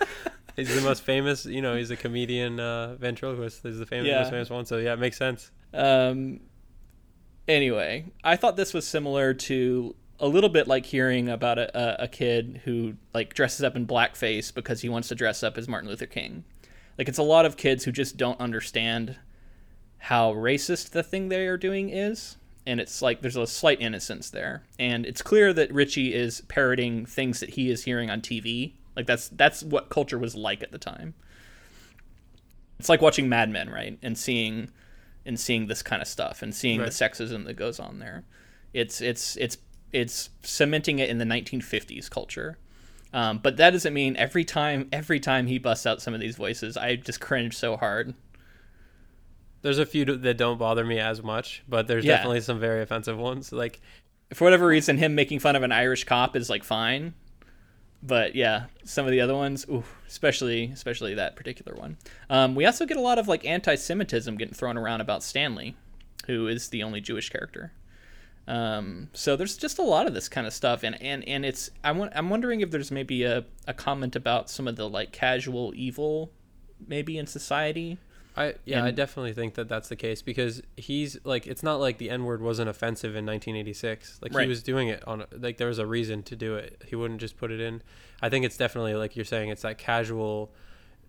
he's 0.57 0.75
the 0.75 0.83
most 0.83 1.03
famous. 1.03 1.47
You 1.47 1.63
know, 1.63 1.77
he's 1.77 1.91
a 1.91 1.97
comedian 1.97 2.61
uh, 2.61 2.97
ventriloquist. 2.97 3.63
He's 3.63 3.79
the 3.79 3.87
famous, 3.87 4.09
yeah. 4.09 4.21
most 4.21 4.31
famous 4.31 4.51
one. 4.51 4.67
So 4.67 4.79
yeah, 4.79 4.95
it 4.95 4.99
makes 4.99 5.17
sense. 5.17 5.51
Um. 5.73 6.41
Anyway, 7.49 8.13
I 8.23 8.37
thought 8.37 8.57
this 8.57 8.73
was 8.73 8.87
similar 8.87 9.35
to 9.35 9.97
a 10.21 10.29
little 10.29 10.51
bit 10.51 10.69
like 10.69 10.87
hearing 10.87 11.29
about 11.29 11.59
a, 11.59 12.03
a, 12.03 12.05
a 12.05 12.09
kid 12.09 12.61
who 12.65 12.95
like 13.13 13.35
dresses 13.35 13.65
up 13.65 13.75
in 13.75 13.87
blackface 13.87 14.55
because 14.55 14.83
he 14.83 14.89
wants 14.89 15.09
to 15.09 15.15
dress 15.15 15.43
up 15.43 15.59
as 15.59 15.67
Martin 15.67 15.89
Luther 15.89 16.07
King 16.07 16.45
like 16.99 17.09
it's 17.09 17.19
a 17.19 17.23
lot 17.23 17.47
of 17.47 17.57
kids 17.57 17.85
who 17.85 17.93
just 17.93 18.17
don't 18.17 18.41
understand 18.41 19.17
how 19.99 20.33
racist 20.33 20.91
the 20.91 21.03
thing 21.03 21.29
they 21.29 21.47
are 21.47 21.57
doing 21.57 21.91
is 21.91 22.37
and 22.67 22.81
it's 22.81 23.03
like 23.03 23.21
there's 23.21 23.37
a 23.37 23.47
slight 23.47 23.81
innocence 23.81 24.31
there. 24.31 24.63
And 24.79 25.07
it's 25.07 25.23
clear 25.23 25.53
that 25.53 25.73
richie 25.73 26.15
is 26.15 26.43
parroting 26.43 27.07
things 27.07 27.41
that 27.41 27.51
he 27.51 27.71
is 27.71 27.85
hearing 27.85 28.11
on 28.11 28.21
tv 28.21 28.75
like 28.97 29.07
that's 29.07 29.29
that's 29.31 29.63
what 29.63 29.89
culture 29.89 30.19
was 30.19 30.35
like 30.35 30.63
at 30.63 30.73
the 30.73 30.79
time. 30.79 31.15
It's 32.79 32.89
like 32.89 33.01
watching 33.03 33.29
mad 33.29 33.51
men 33.51 33.71
right? 33.71 33.99
And 34.03 34.17
seeing 34.17 34.71
and 35.25 35.39
seeing 35.39 35.67
this 35.67 35.83
kind 35.83 36.03
of 36.03 36.09
stuff 36.09 36.43
and 36.43 36.55
seeing 36.55 36.81
right. 36.81 36.87
the 36.87 36.93
sexism 36.93 37.45
that 37.47 37.55
goes 37.55 37.79
on 37.79 37.99
there. 37.99 38.25
It's 38.73 39.01
it's 39.01 39.37
it's 39.37 39.59
it's 39.93 40.31
cementing 40.43 40.99
it 40.99 41.09
in 41.09 41.19
the 41.19 41.25
1950s 41.25 42.09
culture 42.09 42.59
um, 43.13 43.39
but 43.39 43.57
that 43.57 43.71
doesn't 43.71 43.95
mean 43.95 44.17
every 44.17 44.45
time 44.45 44.89
every 44.93 45.21
time 45.21 45.47
he 45.47 45.59
busts 45.59 45.87
out 45.87 46.01
some 46.01 46.15
of 46.15 46.21
these 46.21 46.37
voices, 46.37 46.77
I 46.77 46.97
just 46.97 47.21
cringe 47.21 47.57
so 47.57 47.77
hard. 47.77 48.15
There's 49.63 49.79
a 49.79 49.87
few 49.87 50.05
that 50.05 50.39
don't 50.39 50.59
bother 50.59 50.85
me 50.85 50.99
as 50.99 51.23
much, 51.23 51.63
but 51.69 51.87
there's 51.87 52.05
yeah. 52.05 52.17
definitely 52.17 52.41
some 52.41 52.59
very 52.59 52.83
offensive 52.83 53.19
ones. 53.19 53.53
Like 53.53 53.81
for 54.33 54.45
whatever 54.45 54.67
reason, 54.67 54.97
him 54.97 55.15
making 55.15 55.41
fun 55.41 55.57
of 55.57 55.63
an 55.63 55.73
Irish 55.73 56.05
cop 56.05 56.37
is 56.37 56.49
like 56.49 56.65
fine, 56.65 57.15
but 58.03 58.35
yeah, 58.35 58.67
some 58.85 59.05
of 59.05 59.11
the 59.11 59.21
other 59.21 59.35
ones, 59.35 59.67
ooh, 59.69 59.85
especially 60.07 60.71
especially 60.73 61.15
that 61.15 61.37
particular 61.37 61.77
one. 61.77 61.97
Um, 62.31 62.55
we 62.55 62.65
also 62.65 62.87
get 62.87 62.97
a 62.97 63.03
lot 63.03 63.19
of 63.19 63.29
like 63.29 63.45
anti-Semitism 63.45 64.37
getting 64.37 64.55
thrown 64.55 64.79
around 64.79 65.01
about 65.01 65.23
Stanley, 65.23 65.77
who 66.27 66.47
is 66.47 66.69
the 66.69 66.83
only 66.83 67.01
Jewish 67.01 67.29
character. 67.29 67.73
Um, 68.51 69.11
so 69.13 69.37
there's 69.37 69.57
just 69.57 69.79
a 69.79 69.83
lot 69.83 70.09
of 70.09 70.15
this 70.15 70.29
kind 70.29 70.45
of 70.45 70.53
stuff, 70.53 70.83
and 70.83 71.01
and 71.01 71.27
and 71.29 71.45
it's 71.45 71.71
I 71.85 71.93
want 71.93 72.13
I'm 72.17 72.29
wondering 72.29 72.63
if 72.63 72.73
there's 72.73 72.91
maybe 72.91 73.23
a, 73.23 73.45
a 73.69 73.73
comment 73.73 74.17
about 74.17 74.51
some 74.51 74.67
of 74.67 74.75
the 74.75 74.89
like 74.89 75.13
casual 75.13 75.73
evil, 75.77 76.33
maybe 76.85 77.17
in 77.17 77.29
society. 77.29 77.99
I 78.37 78.55
yeah, 78.65 78.79
and, 78.79 78.89
I 78.89 78.91
definitely 78.91 79.35
think 79.35 79.55
that 79.55 79.69
that's 79.69 79.89
the 79.89 79.95
case 79.95 80.21
because 80.21 80.63
he's 80.77 81.17
like 81.23 81.47
it's 81.47 81.63
not 81.63 81.77
like 81.77 81.99
the 81.99 82.11
N 82.11 82.25
word 82.25 82.43
wasn't 82.43 82.69
offensive 82.69 83.11
in 83.11 83.25
1986. 83.25 84.19
Like 84.21 84.35
right. 84.35 84.43
he 84.43 84.49
was 84.49 84.65
doing 84.65 84.89
it 84.89 85.07
on 85.07 85.27
like 85.31 85.57
there 85.57 85.69
was 85.69 85.79
a 85.79 85.87
reason 85.87 86.25
to 86.25 86.35
do 86.35 86.57
it. 86.57 86.83
He 86.89 86.97
wouldn't 86.97 87.21
just 87.21 87.37
put 87.37 87.53
it 87.53 87.61
in. 87.61 87.83
I 88.21 88.31
think 88.31 88.45
it's 88.45 88.57
definitely 88.57 88.95
like 88.95 89.15
you're 89.15 89.25
saying 89.25 89.51
it's 89.51 89.63
that 89.63 89.79
casual, 89.79 90.51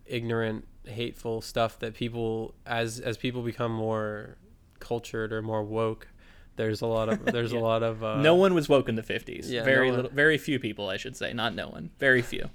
ignorant, 0.06 0.68
hateful 0.84 1.40
stuff 1.40 1.76
that 1.80 1.94
people 1.94 2.54
as 2.66 3.00
as 3.00 3.16
people 3.16 3.42
become 3.42 3.72
more 3.72 4.36
cultured 4.78 5.32
or 5.32 5.42
more 5.42 5.64
woke 5.64 6.06
there's 6.56 6.80
a 6.80 6.86
lot 6.86 7.08
of 7.08 7.24
there's 7.32 7.52
yeah. 7.52 7.58
a 7.58 7.60
lot 7.60 7.82
of 7.82 8.02
uh, 8.02 8.20
no 8.20 8.34
one 8.34 8.54
was 8.54 8.68
woke 8.68 8.88
in 8.88 8.94
the 8.94 9.02
50s. 9.02 9.50
Yeah, 9.50 9.64
very 9.64 9.90
no 9.90 9.96
little, 9.96 10.10
very 10.10 10.38
few 10.38 10.58
people, 10.58 10.88
I 10.88 10.96
should 10.96 11.16
say, 11.16 11.32
not 11.32 11.54
no 11.54 11.68
one, 11.68 11.90
very 11.98 12.22
few. 12.32 12.50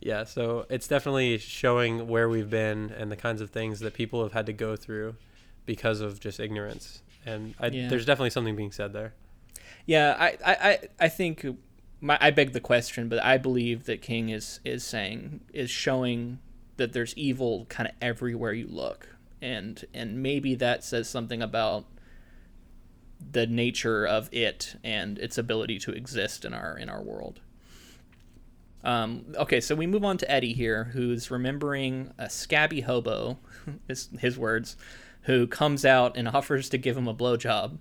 yeah, 0.00 0.24
so 0.24 0.66
it's 0.70 0.88
definitely 0.88 1.38
showing 1.38 2.08
where 2.08 2.28
we've 2.28 2.50
been 2.50 2.90
and 2.96 3.10
the 3.10 3.16
kinds 3.16 3.40
of 3.40 3.50
things 3.50 3.80
that 3.80 3.94
people 3.94 4.22
have 4.22 4.32
had 4.32 4.46
to 4.46 4.52
go 4.52 4.76
through 4.76 5.16
because 5.66 6.00
of 6.00 6.20
just 6.20 6.40
ignorance, 6.40 7.02
and 7.26 7.54
I, 7.60 7.68
yeah. 7.68 7.88
there's 7.88 8.06
definitely 8.06 8.30
something 8.30 8.56
being 8.56 8.72
said 8.72 8.92
there. 8.92 9.14
Yeah, 9.86 10.16
I 10.18 10.36
I 10.44 10.78
I 10.98 11.08
think 11.08 11.46
my, 12.00 12.18
I 12.20 12.30
beg 12.30 12.52
the 12.52 12.60
question, 12.60 13.08
but 13.08 13.22
I 13.22 13.38
believe 13.38 13.84
that 13.84 14.02
King 14.02 14.30
is 14.30 14.60
is 14.64 14.84
saying 14.84 15.40
is 15.52 15.70
showing 15.70 16.38
that 16.76 16.92
there's 16.92 17.14
evil 17.16 17.66
kind 17.68 17.88
of 17.88 17.94
everywhere 18.00 18.52
you 18.52 18.66
look, 18.68 19.08
and 19.42 19.84
and 19.92 20.22
maybe 20.22 20.54
that 20.56 20.82
says 20.82 21.08
something 21.08 21.42
about 21.42 21.84
the 23.32 23.46
nature 23.46 24.06
of 24.06 24.28
it 24.32 24.76
and 24.82 25.18
its 25.18 25.38
ability 25.38 25.78
to 25.80 25.92
exist 25.92 26.44
in 26.44 26.54
our 26.54 26.76
in 26.76 26.88
our 26.88 27.02
world. 27.02 27.40
Um, 28.82 29.26
okay, 29.36 29.60
so 29.60 29.74
we 29.74 29.86
move 29.86 30.04
on 30.04 30.16
to 30.18 30.30
Eddie 30.30 30.54
here, 30.54 30.84
who's 30.84 31.30
remembering 31.30 32.12
a 32.18 32.30
scabby 32.30 32.80
hobo, 32.80 33.38
his, 33.88 34.08
his 34.18 34.38
words, 34.38 34.76
who 35.22 35.46
comes 35.46 35.84
out 35.84 36.16
and 36.16 36.28
offers 36.28 36.68
to 36.70 36.78
give 36.78 36.96
him 36.96 37.06
a 37.06 37.14
blowjob. 37.14 37.78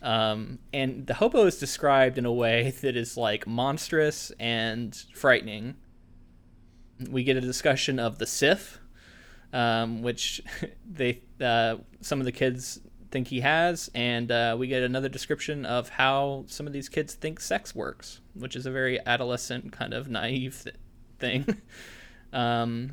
Um, 0.00 0.60
and 0.72 1.08
the 1.08 1.14
hobo 1.14 1.46
is 1.46 1.58
described 1.58 2.18
in 2.18 2.24
a 2.24 2.32
way 2.32 2.70
that 2.82 2.96
is 2.96 3.16
like 3.16 3.46
monstrous 3.46 4.30
and 4.38 4.96
frightening. 5.14 5.76
We 7.10 7.24
get 7.24 7.36
a 7.36 7.40
discussion 7.40 7.98
of 7.98 8.18
the 8.18 8.26
syph, 8.26 8.80
um, 9.52 10.02
which 10.02 10.40
they 10.90 11.22
uh, 11.40 11.76
some 12.00 12.20
of 12.20 12.26
the 12.26 12.32
kids 12.32 12.80
think 13.10 13.28
he 13.28 13.40
has, 13.40 13.90
and 13.94 14.30
uh, 14.30 14.56
we 14.58 14.68
get 14.68 14.82
another 14.82 15.08
description 15.08 15.64
of 15.64 15.88
how 15.88 16.44
some 16.46 16.66
of 16.66 16.72
these 16.72 16.88
kids 16.88 17.14
think 17.14 17.40
sex 17.40 17.74
works, 17.74 18.20
which 18.34 18.54
is 18.54 18.66
a 18.66 18.70
very 18.70 18.98
adolescent 19.06 19.72
kind 19.72 19.94
of 19.94 20.08
naive 20.08 20.62
th- 20.64 20.76
thing. 21.18 21.60
um, 22.32 22.92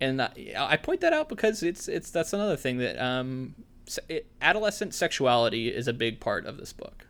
and 0.00 0.22
I, 0.22 0.32
I, 0.56 0.76
point 0.76 1.00
that 1.02 1.12
out 1.12 1.28
because 1.28 1.62
it's 1.62 1.88
it's 1.88 2.10
that's 2.10 2.32
another 2.32 2.56
thing 2.56 2.78
that 2.78 2.98
um, 2.98 3.54
it, 4.08 4.26
adolescent 4.40 4.94
sexuality 4.94 5.68
is 5.68 5.88
a 5.88 5.92
big 5.92 6.20
part 6.20 6.46
of 6.46 6.56
this 6.56 6.72
book. 6.72 7.06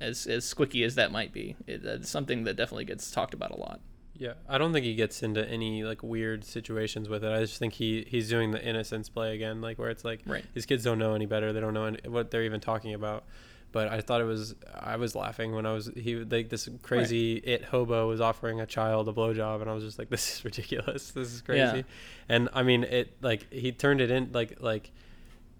As 0.00 0.26
as 0.26 0.44
squicky 0.44 0.84
as 0.84 0.96
that 0.96 1.10
might 1.10 1.32
be, 1.32 1.56
it, 1.66 1.84
it's 1.84 2.10
something 2.10 2.44
that 2.44 2.56
definitely 2.56 2.84
gets 2.84 3.10
talked 3.10 3.32
about 3.32 3.50
a 3.50 3.56
lot. 3.56 3.80
Yeah, 4.16 4.34
I 4.48 4.58
don't 4.58 4.72
think 4.72 4.84
he 4.84 4.94
gets 4.94 5.22
into 5.22 5.46
any 5.48 5.82
like 5.84 6.02
weird 6.02 6.44
situations 6.44 7.08
with 7.08 7.24
it. 7.24 7.32
I 7.32 7.40
just 7.40 7.58
think 7.58 7.72
he 7.74 8.06
he's 8.08 8.28
doing 8.28 8.52
the 8.52 8.64
innocence 8.64 9.08
play 9.08 9.34
again, 9.34 9.60
like 9.60 9.78
where 9.78 9.90
it's 9.90 10.04
like 10.04 10.20
Right. 10.26 10.44
these 10.54 10.66
kids 10.66 10.84
don't 10.84 10.98
know 10.98 11.14
any 11.14 11.26
better. 11.26 11.52
They 11.52 11.60
don't 11.60 11.74
know 11.74 11.86
any, 11.86 11.98
what 12.08 12.30
they're 12.30 12.44
even 12.44 12.60
talking 12.60 12.94
about. 12.94 13.24
But 13.72 13.88
I 13.88 14.00
thought 14.02 14.20
it 14.20 14.24
was 14.24 14.54
I 14.72 14.94
was 14.96 15.16
laughing 15.16 15.52
when 15.52 15.66
I 15.66 15.72
was 15.72 15.90
he 15.96 16.14
like 16.16 16.48
this 16.48 16.68
crazy 16.82 17.38
it 17.38 17.64
hobo 17.64 18.06
was 18.06 18.20
offering 18.20 18.60
a 18.60 18.66
child 18.66 19.08
a 19.08 19.12
blowjob, 19.12 19.60
and 19.62 19.68
I 19.68 19.74
was 19.74 19.82
just 19.82 19.98
like, 19.98 20.08
this 20.10 20.36
is 20.38 20.44
ridiculous. 20.44 21.10
This 21.10 21.34
is 21.34 21.40
crazy. 21.42 21.78
Yeah. 21.78 21.82
And 22.28 22.48
I 22.54 22.62
mean 22.62 22.84
it 22.84 23.16
like 23.20 23.52
he 23.52 23.72
turned 23.72 24.00
it 24.00 24.12
in 24.12 24.30
like 24.32 24.58
like 24.60 24.92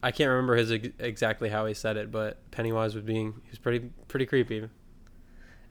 I 0.01 0.13
can't 0.13 0.29
remember 0.29 0.55
his 0.55 0.71
ex- 0.71 0.89
exactly 1.01 1.49
how 1.49 1.67
he 1.67 1.75
said 1.75 1.97
it, 1.97 2.13
but 2.13 2.39
Pennywise 2.53 2.95
was 2.95 3.03
being 3.03 3.33
he 3.43 3.51
was 3.51 3.59
pretty 3.59 3.91
pretty 4.07 4.27
creepy. 4.27 4.69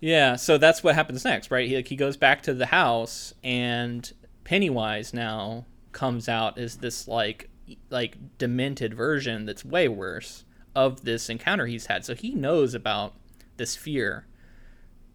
Yeah, 0.03 0.35
so 0.35 0.57
that's 0.57 0.83
what 0.83 0.95
happens 0.95 1.23
next, 1.23 1.49
right? 1.49 1.65
He 1.65 1.77
like 1.77 1.87
he 1.87 1.95
goes 1.95 2.17
back 2.17 2.41
to 2.41 2.53
the 2.53 2.65
house, 2.65 3.33
and 3.41 4.11
Pennywise 4.43 5.13
now 5.13 5.65
comes 5.93 6.27
out 6.27 6.57
as 6.57 6.79
this 6.79 7.07
like 7.07 7.49
like 7.89 8.17
demented 8.37 8.93
version 8.93 9.45
that's 9.45 9.63
way 9.63 9.87
worse 9.87 10.43
of 10.75 11.05
this 11.05 11.29
encounter 11.29 11.67
he's 11.67 11.85
had. 11.85 12.03
So 12.03 12.15
he 12.15 12.35
knows 12.35 12.73
about 12.73 13.13
this 13.55 13.77
fear 13.77 14.25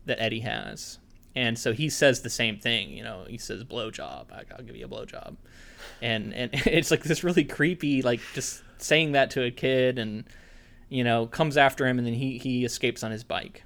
that 0.06 0.18
Eddie 0.22 0.40
has, 0.40 1.00
and 1.36 1.58
so 1.58 1.74
he 1.74 1.90
says 1.90 2.22
the 2.22 2.30
same 2.30 2.58
thing. 2.58 2.88
You 2.88 3.02
know, 3.02 3.26
he 3.28 3.36
says 3.36 3.64
blowjob. 3.64 4.32
I'll 4.32 4.64
give 4.64 4.74
you 4.74 4.86
a 4.86 4.88
blowjob, 4.88 5.36
and 6.00 6.32
and 6.32 6.50
it's 6.66 6.90
like 6.90 7.02
this 7.02 7.22
really 7.22 7.44
creepy, 7.44 8.00
like 8.00 8.20
just 8.32 8.62
saying 8.78 9.12
that 9.12 9.32
to 9.32 9.42
a 9.42 9.50
kid, 9.50 9.98
and 9.98 10.24
you 10.88 11.04
know 11.04 11.26
comes 11.26 11.58
after 11.58 11.86
him, 11.86 11.98
and 11.98 12.06
then 12.06 12.14
he 12.14 12.38
he 12.38 12.64
escapes 12.64 13.04
on 13.04 13.10
his 13.10 13.22
bike 13.22 13.64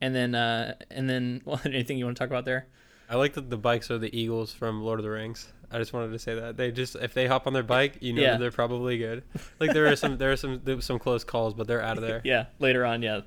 and 0.00 0.14
then 0.14 0.34
uh 0.34 0.74
and 0.90 1.08
then 1.08 1.42
well, 1.46 1.60
anything 1.64 1.98
you 1.98 2.04
want 2.04 2.16
to 2.16 2.20
talk 2.20 2.30
about 2.30 2.44
there 2.44 2.66
I 3.08 3.16
like 3.16 3.34
that 3.34 3.50
the 3.50 3.56
bikes 3.56 3.90
are 3.90 3.98
the 3.98 4.16
eagles 4.16 4.52
from 4.52 4.84
Lord 4.84 5.00
of 5.00 5.04
the 5.04 5.10
Rings. 5.10 5.52
I 5.68 5.78
just 5.78 5.92
wanted 5.92 6.12
to 6.12 6.18
say 6.20 6.36
that 6.36 6.56
they 6.56 6.70
just 6.70 6.94
if 6.94 7.12
they 7.12 7.26
hop 7.26 7.48
on 7.48 7.52
their 7.52 7.64
bike, 7.64 7.96
you 8.00 8.12
know 8.12 8.22
yeah. 8.22 8.36
they're 8.36 8.52
probably 8.52 8.98
good. 8.98 9.24
Like 9.58 9.72
there 9.72 9.88
are 9.88 9.96
some 9.96 10.16
there 10.16 10.30
are 10.30 10.36
some 10.36 10.60
there 10.62 10.80
some 10.80 11.00
close 11.00 11.24
calls, 11.24 11.54
but 11.54 11.66
they're 11.66 11.82
out 11.82 11.96
of 11.96 12.04
there. 12.04 12.20
yeah 12.24 12.46
later 12.60 12.86
on 12.86 13.02
yeah 13.02 13.22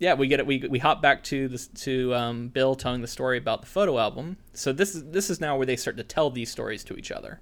yeah 0.00 0.14
we 0.14 0.26
get 0.26 0.40
it 0.40 0.46
we, 0.46 0.58
we 0.68 0.80
hop 0.80 1.00
back 1.00 1.22
to 1.22 1.46
this 1.46 1.68
to 1.68 2.12
um, 2.14 2.48
bill 2.48 2.74
telling 2.74 3.02
the 3.02 3.06
story 3.06 3.38
about 3.38 3.60
the 3.60 3.68
photo 3.68 3.98
album 3.98 4.36
so 4.52 4.72
this 4.72 4.96
is 4.96 5.04
this 5.04 5.30
is 5.30 5.40
now 5.40 5.56
where 5.56 5.66
they 5.66 5.76
start 5.76 5.96
to 5.96 6.02
tell 6.02 6.30
these 6.30 6.50
stories 6.50 6.82
to 6.82 6.96
each 6.96 7.12
other 7.12 7.38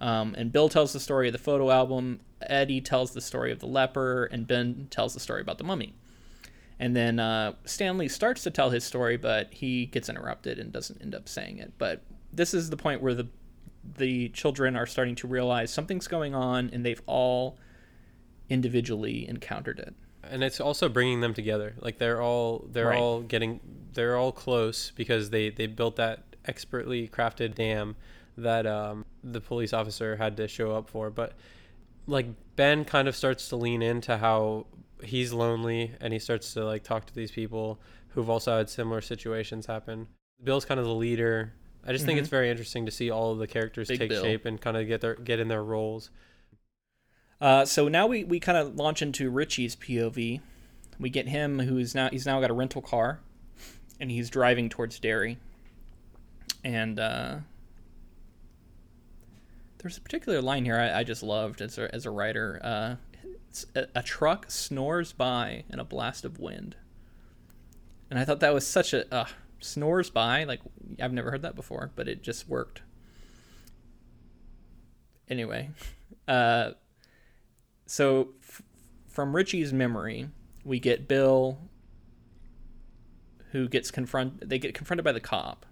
um, 0.00 0.34
and 0.38 0.52
bill 0.52 0.68
tells 0.68 0.92
the 0.92 1.00
story 1.00 1.28
of 1.28 1.32
the 1.32 1.38
photo 1.38 1.70
album 1.70 2.20
eddie 2.42 2.80
tells 2.80 3.12
the 3.12 3.20
story 3.20 3.50
of 3.50 3.58
the 3.58 3.66
leper 3.66 4.26
and 4.26 4.46
ben 4.46 4.86
tells 4.90 5.14
the 5.14 5.20
story 5.20 5.40
about 5.40 5.58
the 5.58 5.64
mummy 5.64 5.94
and 6.82 6.94
then 6.96 7.18
uh, 7.18 7.52
stanley 7.64 8.08
starts 8.08 8.42
to 8.42 8.50
tell 8.50 8.70
his 8.70 8.84
story 8.84 9.16
but 9.16 9.52
he 9.54 9.86
gets 9.86 10.08
interrupted 10.08 10.58
and 10.58 10.72
doesn't 10.72 11.00
end 11.00 11.14
up 11.14 11.28
saying 11.28 11.58
it 11.58 11.72
but 11.78 12.02
this 12.32 12.52
is 12.54 12.68
the 12.70 12.76
point 12.76 13.00
where 13.00 13.14
the 13.14 13.26
the 13.98 14.28
children 14.30 14.76
are 14.76 14.86
starting 14.86 15.14
to 15.14 15.26
realize 15.26 15.72
something's 15.72 16.08
going 16.08 16.34
on 16.34 16.70
and 16.72 16.84
they've 16.86 17.02
all 17.06 17.56
individually 18.48 19.26
encountered 19.28 19.78
it 19.78 19.94
And 20.30 20.42
it's 20.44 20.60
also 20.60 20.88
bringing 20.88 21.20
them 21.20 21.34
together. 21.34 21.74
Like 21.80 21.98
they're 21.98 22.20
all 22.22 22.64
they're 22.70 22.88
Right. 22.88 22.98
all 23.00 23.22
getting 23.22 23.60
they're 23.94 24.16
all 24.16 24.32
close 24.32 24.92
because 24.94 25.30
they 25.30 25.50
they 25.50 25.66
built 25.66 25.96
that 25.96 26.22
expertly 26.44 27.08
crafted 27.08 27.54
dam 27.54 27.96
that 28.36 28.66
um, 28.66 29.04
the 29.24 29.40
police 29.40 29.72
officer 29.72 30.16
had 30.16 30.36
to 30.36 30.46
show 30.48 30.72
up 30.72 30.88
for. 30.88 31.10
But 31.10 31.32
like 32.06 32.26
Ben 32.56 32.84
kind 32.84 33.08
of 33.08 33.16
starts 33.16 33.48
to 33.50 33.56
lean 33.56 33.82
into 33.82 34.16
how 34.16 34.66
he's 35.04 35.32
lonely 35.32 35.92
and 36.00 36.12
he 36.12 36.18
starts 36.18 36.52
to 36.54 36.64
like 36.64 36.82
talk 36.82 37.06
to 37.06 37.14
these 37.14 37.30
people 37.30 37.80
who've 38.08 38.28
also 38.30 38.56
had 38.58 38.68
similar 38.70 39.00
situations 39.00 39.66
happen. 39.66 40.06
Bill's 40.42 40.64
kind 40.64 40.78
of 40.80 40.86
the 40.86 40.94
leader. 40.94 41.52
I 41.84 41.92
just 41.92 42.04
think 42.04 42.16
Mhm. 42.18 42.20
it's 42.20 42.28
very 42.28 42.50
interesting 42.50 42.84
to 42.86 42.92
see 42.92 43.10
all 43.10 43.32
of 43.32 43.38
the 43.38 43.46
characters 43.46 43.88
Big 43.88 43.98
take 43.98 44.08
Bill. 44.10 44.22
shape 44.22 44.44
and 44.44 44.60
kind 44.60 44.76
of 44.76 44.86
get 44.86 45.00
their 45.00 45.14
get 45.14 45.40
in 45.40 45.48
their 45.48 45.64
roles. 45.64 46.10
Uh, 47.40 47.64
so 47.64 47.88
now 47.88 48.06
we, 48.06 48.22
we 48.22 48.38
kind 48.38 48.56
of 48.56 48.76
launch 48.76 49.02
into 49.02 49.28
Richie's 49.30 49.74
POV. 49.74 50.40
We 51.00 51.10
get 51.10 51.26
him 51.28 51.58
who's 51.60 51.94
now 51.94 52.08
he's 52.10 52.24
now 52.26 52.40
got 52.40 52.50
a 52.50 52.54
rental 52.54 52.82
car, 52.82 53.18
and 53.98 54.10
he's 54.12 54.30
driving 54.30 54.68
towards 54.68 55.00
Derry. 55.00 55.38
And 56.62 57.00
uh, 57.00 57.36
there's 59.78 59.96
a 59.98 60.00
particular 60.00 60.40
line 60.40 60.64
here 60.64 60.76
I, 60.78 61.00
I 61.00 61.04
just 61.04 61.22
loved 61.24 61.60
as 61.60 61.78
a, 61.78 61.92
as 61.92 62.06
a 62.06 62.10
writer. 62.10 62.60
Uh, 62.62 62.94
a, 63.74 64.02
truck 64.02 64.50
snores 64.50 65.12
by 65.12 65.64
in 65.70 65.78
a 65.78 65.84
blast 65.84 66.24
of 66.24 66.38
wind, 66.38 66.76
and 68.10 68.18
I 68.18 68.24
thought 68.24 68.40
that 68.40 68.54
was 68.54 68.66
such 68.66 68.92
a 68.92 69.12
uh, 69.14 69.26
snores 69.60 70.10
by 70.10 70.44
like 70.44 70.60
I've 71.00 71.12
never 71.12 71.30
heard 71.30 71.42
that 71.42 71.54
before, 71.54 71.90
but 71.94 72.08
it 72.08 72.22
just 72.22 72.48
worked. 72.48 72.82
Anyway, 75.28 75.70
uh, 76.28 76.72
so 77.86 78.30
f- 78.42 78.62
from 79.08 79.34
Richie's 79.34 79.72
memory, 79.72 80.28
we 80.64 80.78
get 80.78 81.08
Bill 81.08 81.58
who 83.52 83.68
gets 83.68 83.90
confront 83.90 84.48
they 84.48 84.58
get 84.58 84.74
confronted 84.74 85.04
by 85.04 85.12
the 85.12 85.20
cop. 85.20 85.66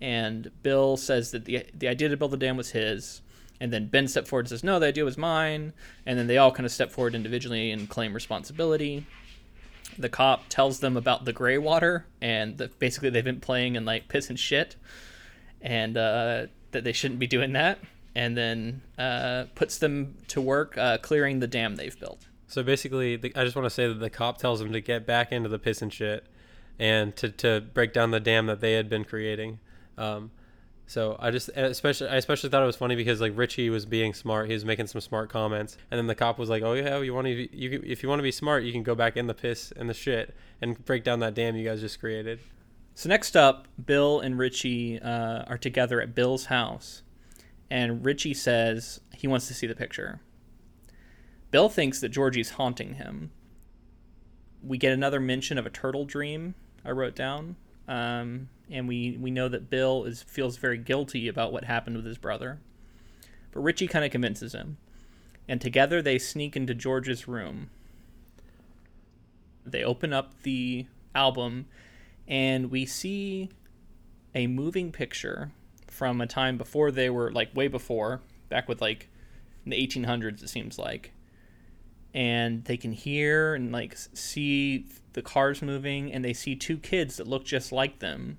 And 0.00 0.50
Bill 0.62 0.96
says 0.96 1.30
that 1.32 1.44
the 1.44 1.64
the 1.74 1.88
idea 1.88 2.08
to 2.08 2.16
build 2.16 2.30
the 2.30 2.36
dam 2.36 2.56
was 2.56 2.70
his 2.70 3.22
and 3.60 3.72
then 3.72 3.86
Ben 3.86 4.08
stepped 4.08 4.28
forward 4.28 4.46
and 4.46 4.50
says 4.50 4.64
no 4.64 4.78
the 4.78 4.86
idea 4.86 5.04
was 5.04 5.18
mine. 5.18 5.72
And 6.06 6.18
then 6.18 6.26
they 6.26 6.38
all 6.38 6.52
kind 6.52 6.66
of 6.66 6.72
step 6.72 6.90
forward 6.90 7.14
individually 7.14 7.70
and 7.70 7.88
claim 7.88 8.14
responsibility. 8.14 9.06
The 9.98 10.08
cop 10.08 10.48
tells 10.48 10.80
them 10.80 10.96
about 10.96 11.24
the 11.24 11.32
gray 11.32 11.58
water 11.58 12.06
and 12.20 12.58
that 12.58 12.78
basically 12.78 13.10
they've 13.10 13.24
been 13.24 13.40
playing 13.40 13.74
in 13.74 13.84
like 13.84 14.08
piss 14.08 14.28
and 14.28 14.38
shit 14.38 14.76
and 15.60 15.96
uh, 15.96 16.46
that 16.70 16.84
they 16.84 16.92
shouldn't 16.92 17.20
be 17.20 17.26
doing 17.26 17.52
that. 17.54 17.78
And 18.14 18.36
then 18.36 18.82
uh, 18.96 19.44
puts 19.54 19.78
them 19.78 20.16
to 20.28 20.40
work 20.40 20.76
uh, 20.76 20.98
clearing 20.98 21.38
the 21.38 21.46
dam 21.46 21.76
they've 21.76 21.98
built. 21.98 22.26
So 22.48 22.62
basically, 22.62 23.16
the, 23.16 23.32
I 23.36 23.44
just 23.44 23.54
want 23.54 23.66
to 23.66 23.70
say 23.70 23.86
that 23.86 24.00
the 24.00 24.10
cop 24.10 24.38
tells 24.38 24.58
them 24.58 24.72
to 24.72 24.80
get 24.80 25.06
back 25.06 25.30
into 25.30 25.48
the 25.48 25.58
piss 25.58 25.82
and 25.82 25.92
shit, 25.92 26.24
and 26.78 27.14
to, 27.16 27.28
to 27.28 27.60
break 27.60 27.92
down 27.92 28.10
the 28.10 28.20
dam 28.20 28.46
that 28.46 28.60
they 28.60 28.72
had 28.72 28.88
been 28.88 29.04
creating. 29.04 29.60
Um, 29.98 30.30
so 30.88 31.16
I 31.20 31.30
just 31.30 31.50
especially 31.50 32.08
I 32.08 32.16
especially 32.16 32.48
thought 32.48 32.62
it 32.62 32.66
was 32.66 32.76
funny 32.76 32.96
because 32.96 33.20
like 33.20 33.34
Richie 33.36 33.68
was 33.68 33.84
being 33.84 34.14
smart, 34.14 34.48
he 34.48 34.54
was 34.54 34.64
making 34.64 34.86
some 34.86 35.02
smart 35.02 35.28
comments, 35.28 35.76
and 35.90 35.98
then 35.98 36.06
the 36.06 36.14
cop 36.14 36.38
was 36.38 36.48
like, 36.48 36.62
"Oh 36.62 36.72
yeah, 36.72 36.98
you 37.00 37.12
want 37.12 37.26
to 37.26 37.56
you 37.56 37.82
if 37.84 38.02
you 38.02 38.08
want 38.08 38.20
to 38.20 38.22
be 38.22 38.32
smart, 38.32 38.64
you 38.64 38.72
can 38.72 38.82
go 38.82 38.94
back 38.94 39.14
in 39.14 39.26
the 39.26 39.34
piss 39.34 39.70
and 39.76 39.88
the 39.88 39.94
shit 39.94 40.34
and 40.62 40.82
break 40.86 41.04
down 41.04 41.20
that 41.20 41.34
dam 41.34 41.56
you 41.56 41.68
guys 41.68 41.82
just 41.82 42.00
created." 42.00 42.40
So 42.94 43.10
next 43.10 43.36
up, 43.36 43.68
Bill 43.84 44.20
and 44.20 44.38
Richie 44.38 44.98
uh, 44.98 45.44
are 45.46 45.58
together 45.58 46.00
at 46.00 46.14
Bill's 46.14 46.46
house, 46.46 47.02
and 47.70 48.02
Richie 48.02 48.34
says 48.34 49.02
he 49.14 49.28
wants 49.28 49.46
to 49.48 49.54
see 49.54 49.66
the 49.66 49.74
picture. 49.74 50.20
Bill 51.50 51.68
thinks 51.68 52.00
that 52.00 52.08
Georgie's 52.08 52.52
haunting 52.52 52.94
him. 52.94 53.30
We 54.62 54.78
get 54.78 54.92
another 54.92 55.20
mention 55.20 55.58
of 55.58 55.66
a 55.66 55.70
turtle 55.70 56.06
dream. 56.06 56.54
I 56.82 56.92
wrote 56.92 57.14
down, 57.14 57.56
um, 57.86 58.48
and 58.70 58.88
we 58.88 59.16
we 59.20 59.30
know 59.30 59.48
that 59.48 59.70
Bill 59.70 60.04
is 60.04 60.22
feels 60.22 60.56
very 60.56 60.78
guilty 60.78 61.28
about 61.28 61.52
what 61.52 61.64
happened 61.64 61.96
with 61.96 62.04
his 62.04 62.18
brother, 62.18 62.58
but 63.52 63.60
Richie 63.60 63.88
kind 63.88 64.04
of 64.04 64.10
convinces 64.10 64.54
him, 64.54 64.76
and 65.48 65.60
together 65.60 66.02
they 66.02 66.18
sneak 66.18 66.56
into 66.56 66.74
George's 66.74 67.26
room. 67.26 67.70
They 69.64 69.84
open 69.84 70.12
up 70.12 70.42
the 70.42 70.86
album 71.14 71.66
and 72.26 72.70
we 72.70 72.86
see 72.86 73.50
a 74.34 74.46
moving 74.46 74.92
picture 74.92 75.50
from 75.86 76.20
a 76.20 76.26
time 76.26 76.56
before 76.56 76.90
they 76.90 77.10
were 77.10 77.32
like 77.32 77.54
way 77.56 77.66
before 77.66 78.20
back 78.48 78.68
with 78.68 78.80
like 78.80 79.08
in 79.64 79.70
the 79.70 79.86
1800s 79.86 80.42
it 80.42 80.48
seems 80.48 80.78
like. 80.78 81.12
And 82.14 82.64
they 82.64 82.76
can 82.76 82.92
hear 82.92 83.54
and 83.54 83.72
like 83.72 83.96
see 83.96 84.86
the 85.12 85.22
cars 85.22 85.62
moving 85.62 86.12
and 86.12 86.24
they 86.24 86.32
see 86.32 86.54
two 86.54 86.78
kids 86.78 87.16
that 87.16 87.26
look 87.26 87.44
just 87.44 87.72
like 87.72 87.98
them 87.98 88.38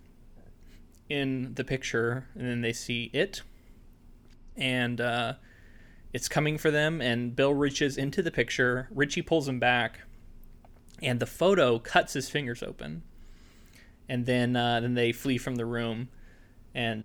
in 1.10 1.56
the 1.56 1.64
picture 1.64 2.28
and 2.36 2.48
then 2.48 2.62
they 2.62 2.72
see 2.72 3.10
it. 3.14 3.42
And 4.56 5.02
uh, 5.02 5.34
it's 6.14 6.30
coming 6.30 6.58
for 6.58 6.72
them 6.72 7.02
and 7.02 7.36
bill 7.36 7.54
reaches 7.54 7.98
into 7.98 8.22
the 8.22 8.32
picture. 8.32 8.88
Richie 8.92 9.24
pulls 9.24 9.48
him 9.48 9.60
back 9.60 10.02
and 11.02 11.20
the 11.20 11.26
photo 11.26 11.80
cuts 11.80 12.14
his 12.14 12.30
fingers 12.30 12.62
open. 12.62 13.04
And 14.08 14.26
then 14.26 14.56
uh, 14.56 14.80
then 14.80 14.94
they 14.94 15.12
flee 15.12 15.38
from 15.38 15.56
the 15.56 15.66
room. 15.66 16.10
And 16.74 17.04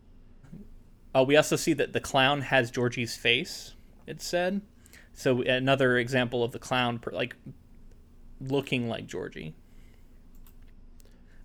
uh, 1.14 1.24
we 1.26 1.36
also 1.36 1.56
see 1.56 1.72
that 1.74 1.92
the 1.92 2.00
clown 2.00 2.42
has 2.42 2.70
georgie's 2.70 3.16
face 3.16 3.74
It 4.06 4.20
said. 4.20 4.60
So 5.12 5.42
another 5.42 5.96
example 5.96 6.42
of 6.42 6.52
the 6.52 6.58
clown 6.58 7.00
like 7.10 7.36
looking 8.40 8.88
like 8.88 9.06
georgie. 9.06 9.54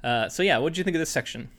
Uh, 0.04 0.28
so 0.28 0.44
yeah 0.44 0.58
what 0.58 0.74
do 0.74 0.80
you 0.80 0.84
think 0.84 0.96
of 0.96 1.00
this 1.00 1.10
section 1.10 1.50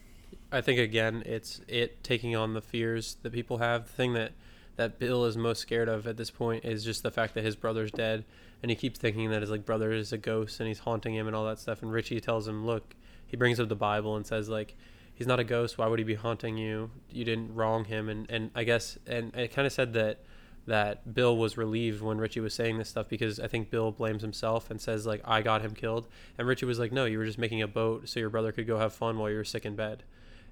I 0.52 0.60
think 0.60 0.78
again, 0.78 1.22
it's 1.26 1.60
it 1.68 2.02
taking 2.02 2.34
on 2.34 2.54
the 2.54 2.60
fears 2.60 3.16
that 3.22 3.32
people 3.32 3.58
have. 3.58 3.86
The 3.86 3.92
thing 3.92 4.12
that 4.14 4.32
that 4.76 4.98
Bill 4.98 5.24
is 5.24 5.36
most 5.36 5.60
scared 5.60 5.88
of 5.88 6.06
at 6.06 6.16
this 6.16 6.30
point 6.30 6.64
is 6.64 6.84
just 6.84 7.02
the 7.02 7.10
fact 7.10 7.34
that 7.34 7.44
his 7.44 7.54
brother's 7.54 7.90
dead, 7.90 8.24
and 8.62 8.70
he 8.70 8.76
keeps 8.76 8.98
thinking 8.98 9.30
that 9.30 9.42
his 9.42 9.50
like 9.50 9.66
brother 9.66 9.92
is 9.92 10.12
a 10.12 10.18
ghost 10.18 10.58
and 10.60 10.68
he's 10.68 10.80
haunting 10.80 11.14
him 11.14 11.26
and 11.26 11.36
all 11.36 11.46
that 11.46 11.58
stuff. 11.58 11.82
And 11.82 11.92
Richie 11.92 12.20
tells 12.20 12.48
him, 12.48 12.66
look, 12.66 12.94
he 13.26 13.36
brings 13.36 13.60
up 13.60 13.68
the 13.68 13.76
Bible 13.76 14.16
and 14.16 14.26
says 14.26 14.48
like, 14.48 14.76
he's 15.14 15.26
not 15.26 15.38
a 15.38 15.44
ghost. 15.44 15.76
Why 15.76 15.86
would 15.86 15.98
he 15.98 16.04
be 16.04 16.14
haunting 16.14 16.56
you? 16.56 16.90
You 17.10 17.24
didn't 17.24 17.54
wrong 17.54 17.84
him. 17.84 18.08
And 18.08 18.26
and 18.30 18.50
I 18.54 18.64
guess 18.64 18.98
and 19.06 19.34
it 19.36 19.52
kind 19.52 19.66
of 19.66 19.72
said 19.72 19.92
that 19.92 20.20
that 20.66 21.14
Bill 21.14 21.36
was 21.36 21.56
relieved 21.56 22.00
when 22.02 22.18
Richie 22.18 22.40
was 22.40 22.54
saying 22.54 22.78
this 22.78 22.88
stuff 22.88 23.08
because 23.08 23.40
I 23.40 23.48
think 23.48 23.70
Bill 23.70 23.90
blames 23.90 24.22
himself 24.22 24.70
and 24.70 24.80
says 24.80 25.06
like 25.06 25.20
I 25.24 25.42
got 25.42 25.62
him 25.62 25.74
killed, 25.74 26.08
and 26.38 26.48
Richie 26.48 26.66
was 26.66 26.78
like, 26.78 26.92
no, 26.92 27.04
you 27.04 27.18
were 27.18 27.26
just 27.26 27.38
making 27.38 27.60
a 27.60 27.68
boat 27.68 28.08
so 28.08 28.20
your 28.20 28.30
brother 28.30 28.52
could 28.52 28.66
go 28.66 28.78
have 28.78 28.92
fun 28.94 29.18
while 29.18 29.30
you 29.30 29.36
were 29.36 29.44
sick 29.44 29.66
in 29.66 29.76
bed, 29.76 30.04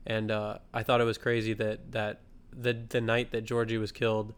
and 0.07 0.30
uh, 0.30 0.59
I 0.72 0.82
thought 0.82 1.01
it 1.01 1.05
was 1.05 1.18
crazy 1.18 1.53
that 1.55 1.92
that 1.92 2.20
the 2.53 2.72
the 2.88 3.01
night 3.01 3.30
that 3.32 3.42
Georgie 3.42 3.78
was 3.78 3.92
killed, 3.92 4.34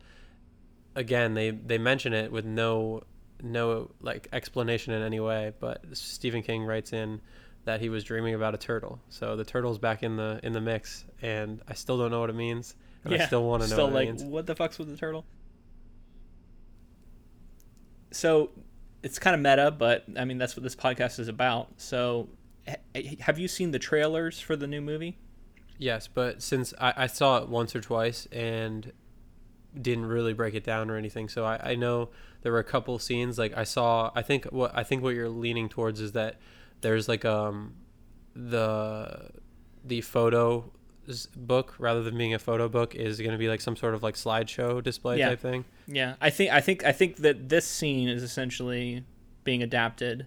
again 0.94 1.34
they 1.34 1.50
they 1.50 1.78
mention 1.78 2.12
it 2.12 2.30
with 2.32 2.44
no 2.44 3.02
no 3.42 3.90
like 4.00 4.28
explanation 4.32 4.92
in 4.92 5.02
any 5.02 5.20
way, 5.20 5.52
but 5.60 5.84
Stephen 5.92 6.42
King 6.42 6.64
writes 6.64 6.92
in 6.92 7.20
that 7.64 7.80
he 7.80 7.88
was 7.88 8.04
dreaming 8.04 8.34
about 8.34 8.54
a 8.54 8.58
turtle, 8.58 9.00
so 9.08 9.36
the 9.36 9.44
turtle's 9.44 9.78
back 9.78 10.02
in 10.02 10.16
the 10.16 10.40
in 10.42 10.52
the 10.52 10.60
mix, 10.60 11.04
and 11.22 11.60
I 11.68 11.74
still 11.74 11.98
don't 11.98 12.10
know 12.10 12.20
what 12.20 12.30
it 12.30 12.36
means. 12.36 12.74
And 13.04 13.14
I 13.14 13.24
still 13.26 13.44
want 13.44 13.62
to 13.62 13.68
know 13.70 13.74
Still 13.76 13.86
what 13.86 13.94
like, 13.94 14.08
it 14.08 14.12
means. 14.12 14.24
what 14.24 14.46
the 14.46 14.54
fuck's 14.54 14.78
with 14.78 14.88
the 14.88 14.96
turtle? 14.96 15.24
So 18.10 18.50
it's 19.02 19.18
kind 19.18 19.34
of 19.34 19.40
meta, 19.40 19.70
but 19.70 20.04
I 20.18 20.24
mean 20.24 20.38
that's 20.38 20.56
what 20.56 20.62
this 20.62 20.76
podcast 20.76 21.18
is 21.18 21.28
about. 21.28 21.68
So, 21.76 22.28
ha- 22.68 23.16
have 23.20 23.38
you 23.38 23.48
seen 23.48 23.70
the 23.70 23.78
trailers 23.78 24.40
for 24.40 24.56
the 24.56 24.66
new 24.66 24.80
movie? 24.80 25.16
Yes, 25.80 26.06
but 26.06 26.42
since 26.42 26.72
I, 26.80 26.92
I 26.96 27.06
saw 27.06 27.38
it 27.38 27.48
once 27.48 27.74
or 27.74 27.80
twice 27.80 28.26
and 28.30 28.92
didn't 29.80 30.06
really 30.06 30.32
break 30.34 30.54
it 30.54 30.62
down 30.62 30.90
or 30.90 30.96
anything, 30.96 31.28
so 31.28 31.44
I, 31.44 31.70
I 31.72 31.74
know 31.74 32.10
there 32.42 32.52
were 32.52 32.58
a 32.58 32.64
couple 32.64 32.98
scenes 32.98 33.38
like 33.38 33.56
I 33.56 33.64
saw. 33.64 34.10
I 34.14 34.22
think 34.22 34.44
what 34.46 34.70
I 34.76 34.82
think 34.84 35.02
what 35.02 35.14
you're 35.14 35.28
leaning 35.28 35.68
towards 35.68 36.00
is 36.00 36.12
that 36.12 36.36
there's 36.82 37.08
like 37.08 37.24
um 37.24 37.74
the 38.34 39.30
the 39.84 40.00
photo 40.02 40.70
book 41.34 41.74
rather 41.78 42.02
than 42.02 42.16
being 42.16 42.34
a 42.34 42.38
photo 42.38 42.68
book 42.68 42.94
is 42.94 43.18
going 43.18 43.32
to 43.32 43.38
be 43.38 43.48
like 43.48 43.60
some 43.60 43.74
sort 43.74 43.94
of 43.94 44.02
like 44.02 44.14
slideshow 44.14 44.82
display 44.82 45.18
Yeah. 45.18 45.30
type 45.30 45.40
thing. 45.40 45.64
Yeah, 45.86 46.14
I 46.20 46.30
think 46.30 46.50
I 46.52 46.60
think 46.60 46.84
I 46.84 46.92
think 46.92 47.16
that 47.16 47.48
this 47.48 47.66
scene 47.66 48.08
is 48.08 48.22
essentially 48.22 49.04
being 49.44 49.62
adapted 49.62 50.26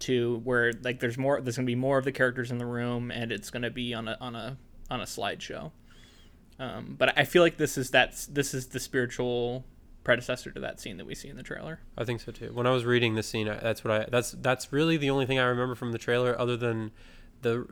to 0.00 0.40
where 0.44 0.72
like 0.82 1.00
there's 1.00 1.16
more 1.16 1.40
there's 1.40 1.56
gonna 1.56 1.66
be 1.66 1.74
more 1.74 1.98
of 1.98 2.04
the 2.04 2.12
characters 2.12 2.50
in 2.50 2.58
the 2.58 2.66
room 2.66 3.10
and 3.10 3.32
it's 3.32 3.50
gonna 3.50 3.70
be 3.70 3.94
on 3.94 4.06
a 4.08 4.16
on 4.20 4.34
a 4.36 4.58
on 4.92 5.00
a 5.00 5.04
slideshow. 5.04 5.72
Um, 6.58 6.94
but 6.98 7.18
I 7.18 7.24
feel 7.24 7.42
like 7.42 7.56
this 7.56 7.78
is 7.78 7.90
that's 7.90 8.26
this 8.26 8.54
is 8.54 8.68
the 8.68 8.78
spiritual 8.78 9.64
predecessor 10.04 10.50
to 10.50 10.60
that 10.60 10.80
scene 10.80 10.98
that 10.98 11.06
we 11.06 11.14
see 11.14 11.28
in 11.28 11.36
the 11.36 11.42
trailer. 11.42 11.80
I 11.96 12.04
think 12.04 12.20
so 12.20 12.30
too. 12.30 12.50
When 12.52 12.66
I 12.66 12.70
was 12.70 12.84
reading 12.84 13.14
the 13.14 13.22
scene, 13.22 13.48
I, 13.48 13.56
that's 13.56 13.82
what 13.82 13.90
I 14.02 14.06
that's 14.10 14.32
that's 14.32 14.72
really 14.72 14.98
the 14.98 15.10
only 15.10 15.26
thing 15.26 15.38
I 15.38 15.44
remember 15.44 15.74
from 15.74 15.92
the 15.92 15.98
trailer, 15.98 16.38
other 16.38 16.56
than 16.56 16.92
the. 17.40 17.66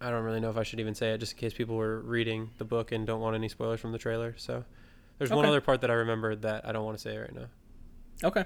I 0.00 0.10
don't 0.10 0.24
really 0.24 0.40
know 0.40 0.50
if 0.50 0.56
I 0.56 0.62
should 0.62 0.80
even 0.80 0.94
say 0.94 1.12
it, 1.12 1.18
just 1.18 1.32
in 1.32 1.38
case 1.38 1.54
people 1.54 1.76
were 1.76 2.00
reading 2.00 2.50
the 2.58 2.64
book 2.64 2.92
and 2.92 3.06
don't 3.06 3.20
want 3.20 3.34
any 3.34 3.48
spoilers 3.48 3.80
from 3.80 3.92
the 3.92 3.98
trailer. 3.98 4.34
So, 4.36 4.64
there's 5.18 5.30
one 5.30 5.46
other 5.46 5.60
part 5.60 5.80
that 5.82 5.90
I 5.90 5.94
remember 5.94 6.34
that 6.36 6.66
I 6.68 6.72
don't 6.72 6.84
want 6.84 6.98
to 6.98 7.02
say 7.02 7.16
right 7.16 7.34
now. 7.34 7.46
Okay. 8.24 8.44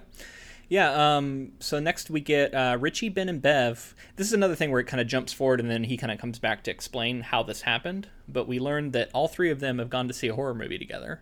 Yeah. 0.71 1.17
Um, 1.17 1.53
so 1.59 1.79
next 1.81 2.09
we 2.11 2.21
get 2.21 2.55
uh, 2.55 2.79
Richie, 2.81 3.09
Ben, 3.11 3.29
and 3.29 3.43
Bev. 3.43 3.95
This 4.17 4.27
is 4.29 4.33
another 4.33 4.55
thing 4.55 4.71
where 4.71 4.81
it 4.81 4.87
kind 4.87 5.01
of 5.01 5.07
jumps 5.09 5.33
forward 5.33 5.61
and 5.61 5.69
then 5.71 5.85
he 5.85 5.97
kind 5.99 6.11
of 6.13 6.19
comes 6.19 6.39
back 6.39 6.63
to 6.65 6.71
explain 6.71 7.21
how 7.23 7.43
this 7.43 7.63
happened. 7.63 8.09
But 8.29 8.47
we 8.49 8.59
learned 8.61 8.93
that 8.95 9.11
all 9.13 9.29
three 9.29 9.51
of 9.51 9.61
them 9.61 9.79
have 9.81 9.91
gone 9.91 10.07
to 10.09 10.15
see 10.15 10.29
a 10.29 10.35
horror 10.35 10.55
movie 10.55 10.79
together. 10.79 11.21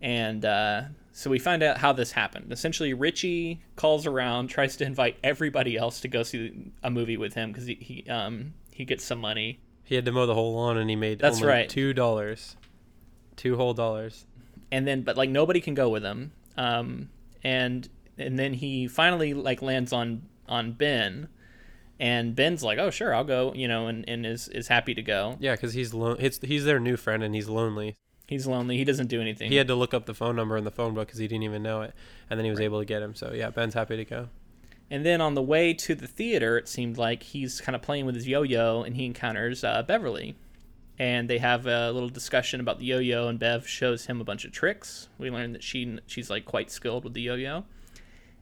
And 0.00 0.44
uh, 0.44 0.82
so 1.12 1.28
we 1.28 1.38
find 1.38 1.62
out 1.62 1.76
how 1.78 1.92
this 1.92 2.12
happened. 2.12 2.50
Essentially, 2.50 2.94
Richie 2.94 3.60
calls 3.76 4.06
around, 4.06 4.48
tries 4.48 4.76
to 4.78 4.84
invite 4.84 5.18
everybody 5.22 5.76
else 5.76 6.00
to 6.00 6.08
go 6.08 6.22
see 6.22 6.72
a 6.82 6.90
movie 6.90 7.18
with 7.18 7.34
him 7.34 7.52
because 7.52 7.66
he 7.66 7.74
he, 7.74 8.08
um, 8.10 8.54
he 8.72 8.86
gets 8.86 9.04
some 9.04 9.20
money. 9.20 9.60
He 9.84 9.96
had 9.96 10.06
to 10.06 10.12
mow 10.12 10.24
the 10.24 10.34
whole 10.34 10.54
lawn 10.54 10.78
and 10.78 10.88
he 10.88 10.96
made 10.96 11.18
That's 11.18 11.36
only 11.36 11.48
right. 11.48 11.68
two 11.68 11.92
dollars, 11.92 12.56
two 13.36 13.56
whole 13.56 13.74
dollars. 13.74 14.24
and 14.72 14.86
then 14.86 15.02
but 15.02 15.16
like 15.18 15.28
nobody 15.28 15.60
can 15.60 15.74
go 15.74 15.88
with 15.90 16.04
him 16.04 16.32
um 16.56 17.08
and 17.42 17.88
and 18.20 18.38
then 18.38 18.54
he 18.54 18.86
finally 18.86 19.34
like 19.34 19.62
lands 19.62 19.92
on 19.92 20.22
on 20.48 20.72
ben 20.72 21.28
and 21.98 22.34
ben's 22.34 22.62
like 22.62 22.78
oh 22.78 22.90
sure 22.90 23.14
i'll 23.14 23.24
go 23.24 23.52
you 23.54 23.68
know 23.68 23.86
and, 23.86 24.08
and 24.08 24.24
is 24.26 24.48
is 24.48 24.68
happy 24.68 24.94
to 24.94 25.02
go 25.02 25.36
Yeah, 25.40 25.54
because 25.54 25.72
he's 25.74 25.92
lone. 25.94 26.16
He's, 26.18 26.38
he's 26.42 26.64
their 26.64 26.80
new 26.80 26.96
friend 26.96 27.22
and 27.22 27.34
he's 27.34 27.48
lonely. 27.48 27.96
he's 28.26 28.46
lonely 28.46 28.76
he 28.76 28.84
doesn't 28.84 29.08
do 29.08 29.20
anything 29.20 29.50
He 29.50 29.56
had 29.56 29.68
to 29.68 29.74
look 29.74 29.92
up 29.94 30.06
the 30.06 30.14
phone 30.14 30.36
number 30.36 30.56
in 30.56 30.64
the 30.64 30.70
phone 30.70 30.94
book 30.94 31.08
because 31.08 31.18
he 31.18 31.28
didn't 31.28 31.42
even 31.44 31.62
know 31.62 31.82
it, 31.82 31.94
and 32.28 32.38
then 32.38 32.44
he 32.44 32.50
was 32.50 32.60
able 32.60 32.78
to 32.78 32.84
get 32.84 33.02
him. 33.02 33.14
So 33.14 33.32
yeah, 33.34 33.50
Ben's 33.50 33.74
happy 33.74 33.96
to 33.96 34.04
go. 34.04 34.28
and 34.90 35.04
then 35.06 35.20
on 35.20 35.34
the 35.34 35.42
way 35.42 35.72
to 35.74 35.94
the 35.94 36.06
theater 36.06 36.56
it 36.58 36.68
seemed 36.68 36.96
like 36.98 37.22
he's 37.22 37.60
kind 37.60 37.76
of 37.76 37.82
playing 37.82 38.06
with 38.06 38.14
his 38.14 38.26
yo-yo 38.26 38.82
and 38.82 38.96
he 38.96 39.04
encounters 39.06 39.62
uh, 39.64 39.82
beverly 39.82 40.36
and 40.98 41.30
they 41.30 41.38
have 41.38 41.66
a 41.66 41.90
little 41.92 42.08
discussion 42.08 42.60
about 42.60 42.78
the 42.78 42.84
yo-yo 42.86 43.28
and 43.28 43.38
bev 43.38 43.66
shows 43.68 44.06
him 44.06 44.20
a 44.20 44.24
bunch 44.24 44.44
of 44.44 44.52
tricks 44.52 45.08
we 45.18 45.30
learn 45.30 45.52
that 45.52 45.62
she 45.62 45.98
she's 46.06 46.28
like 46.28 46.44
quite 46.44 46.70
skilled 46.70 47.04
with 47.04 47.14
the 47.14 47.20
yo-yo 47.22 47.64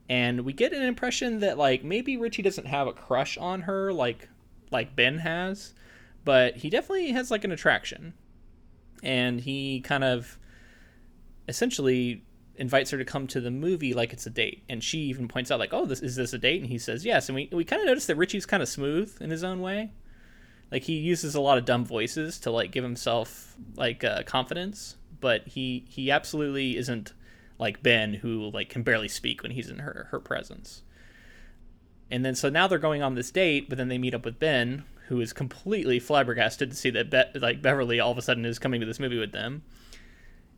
and 0.08 0.42
we 0.42 0.52
get 0.52 0.72
an 0.72 0.82
impression 0.82 1.40
that 1.40 1.58
like 1.58 1.84
maybe 1.84 2.16
richie 2.16 2.42
doesn't 2.42 2.66
have 2.66 2.86
a 2.86 2.92
crush 2.92 3.36
on 3.38 3.62
her 3.62 3.92
like 3.92 4.28
like 4.70 4.94
ben 4.96 5.18
has 5.18 5.74
but 6.28 6.56
he 6.56 6.68
definitely 6.68 7.12
has 7.12 7.30
like 7.30 7.44
an 7.44 7.52
attraction. 7.52 8.12
And 9.02 9.40
he 9.40 9.80
kind 9.80 10.04
of 10.04 10.38
essentially 11.48 12.22
invites 12.56 12.90
her 12.90 12.98
to 12.98 13.04
come 13.06 13.26
to 13.28 13.40
the 13.40 13.50
movie 13.50 13.94
like 13.94 14.12
it's 14.12 14.26
a 14.26 14.30
date. 14.30 14.62
And 14.68 14.84
she 14.84 14.98
even 15.04 15.26
points 15.26 15.50
out 15.50 15.58
like 15.58 15.72
oh 15.72 15.86
this 15.86 16.00
is 16.00 16.16
this 16.16 16.34
a 16.34 16.38
date? 16.38 16.60
And 16.60 16.68
he 16.68 16.76
says 16.76 17.06
yes. 17.06 17.30
And 17.30 17.36
we, 17.36 17.48
we 17.50 17.64
kind 17.64 17.80
of 17.80 17.86
notice 17.86 18.04
that 18.04 18.16
richie's 18.16 18.44
kind 18.44 18.62
of 18.62 18.68
smooth 18.68 19.16
in 19.22 19.30
his 19.30 19.42
own 19.42 19.62
way. 19.62 19.92
Like 20.70 20.82
he 20.82 20.98
uses 20.98 21.34
a 21.34 21.40
lot 21.40 21.56
of 21.56 21.64
dumb 21.64 21.86
voices 21.86 22.38
to 22.40 22.50
like 22.50 22.72
give 22.72 22.84
himself 22.84 23.56
like 23.76 24.04
uh, 24.04 24.22
confidence 24.24 24.96
but 25.20 25.48
he 25.48 25.86
he 25.88 26.10
absolutely 26.10 26.76
isn't 26.76 27.14
like 27.58 27.82
ben 27.82 28.14
who 28.14 28.50
like 28.50 28.68
can 28.68 28.82
barely 28.82 29.08
speak 29.08 29.42
when 29.42 29.52
he's 29.52 29.68
in 29.68 29.80
her 29.80 30.08
her 30.10 30.20
presence. 30.20 30.82
And 32.10 32.24
then 32.24 32.34
so 32.34 32.48
now 32.48 32.66
they're 32.66 32.78
going 32.78 33.02
on 33.02 33.14
this 33.14 33.30
date 33.30 33.68
but 33.68 33.78
then 33.78 33.88
they 33.88 33.98
meet 33.98 34.14
up 34.14 34.24
with 34.24 34.38
ben 34.38 34.84
who 35.08 35.20
is 35.20 35.32
completely 35.32 35.98
flabbergasted 35.98 36.70
to 36.70 36.76
see 36.76 36.90
that 36.90 37.10
Be- 37.10 37.38
like 37.38 37.62
beverly 37.62 37.98
all 37.98 38.12
of 38.12 38.18
a 38.18 38.22
sudden 38.22 38.44
is 38.44 38.58
coming 38.58 38.80
to 38.80 38.86
this 38.86 39.00
movie 39.00 39.18
with 39.18 39.32
them. 39.32 39.62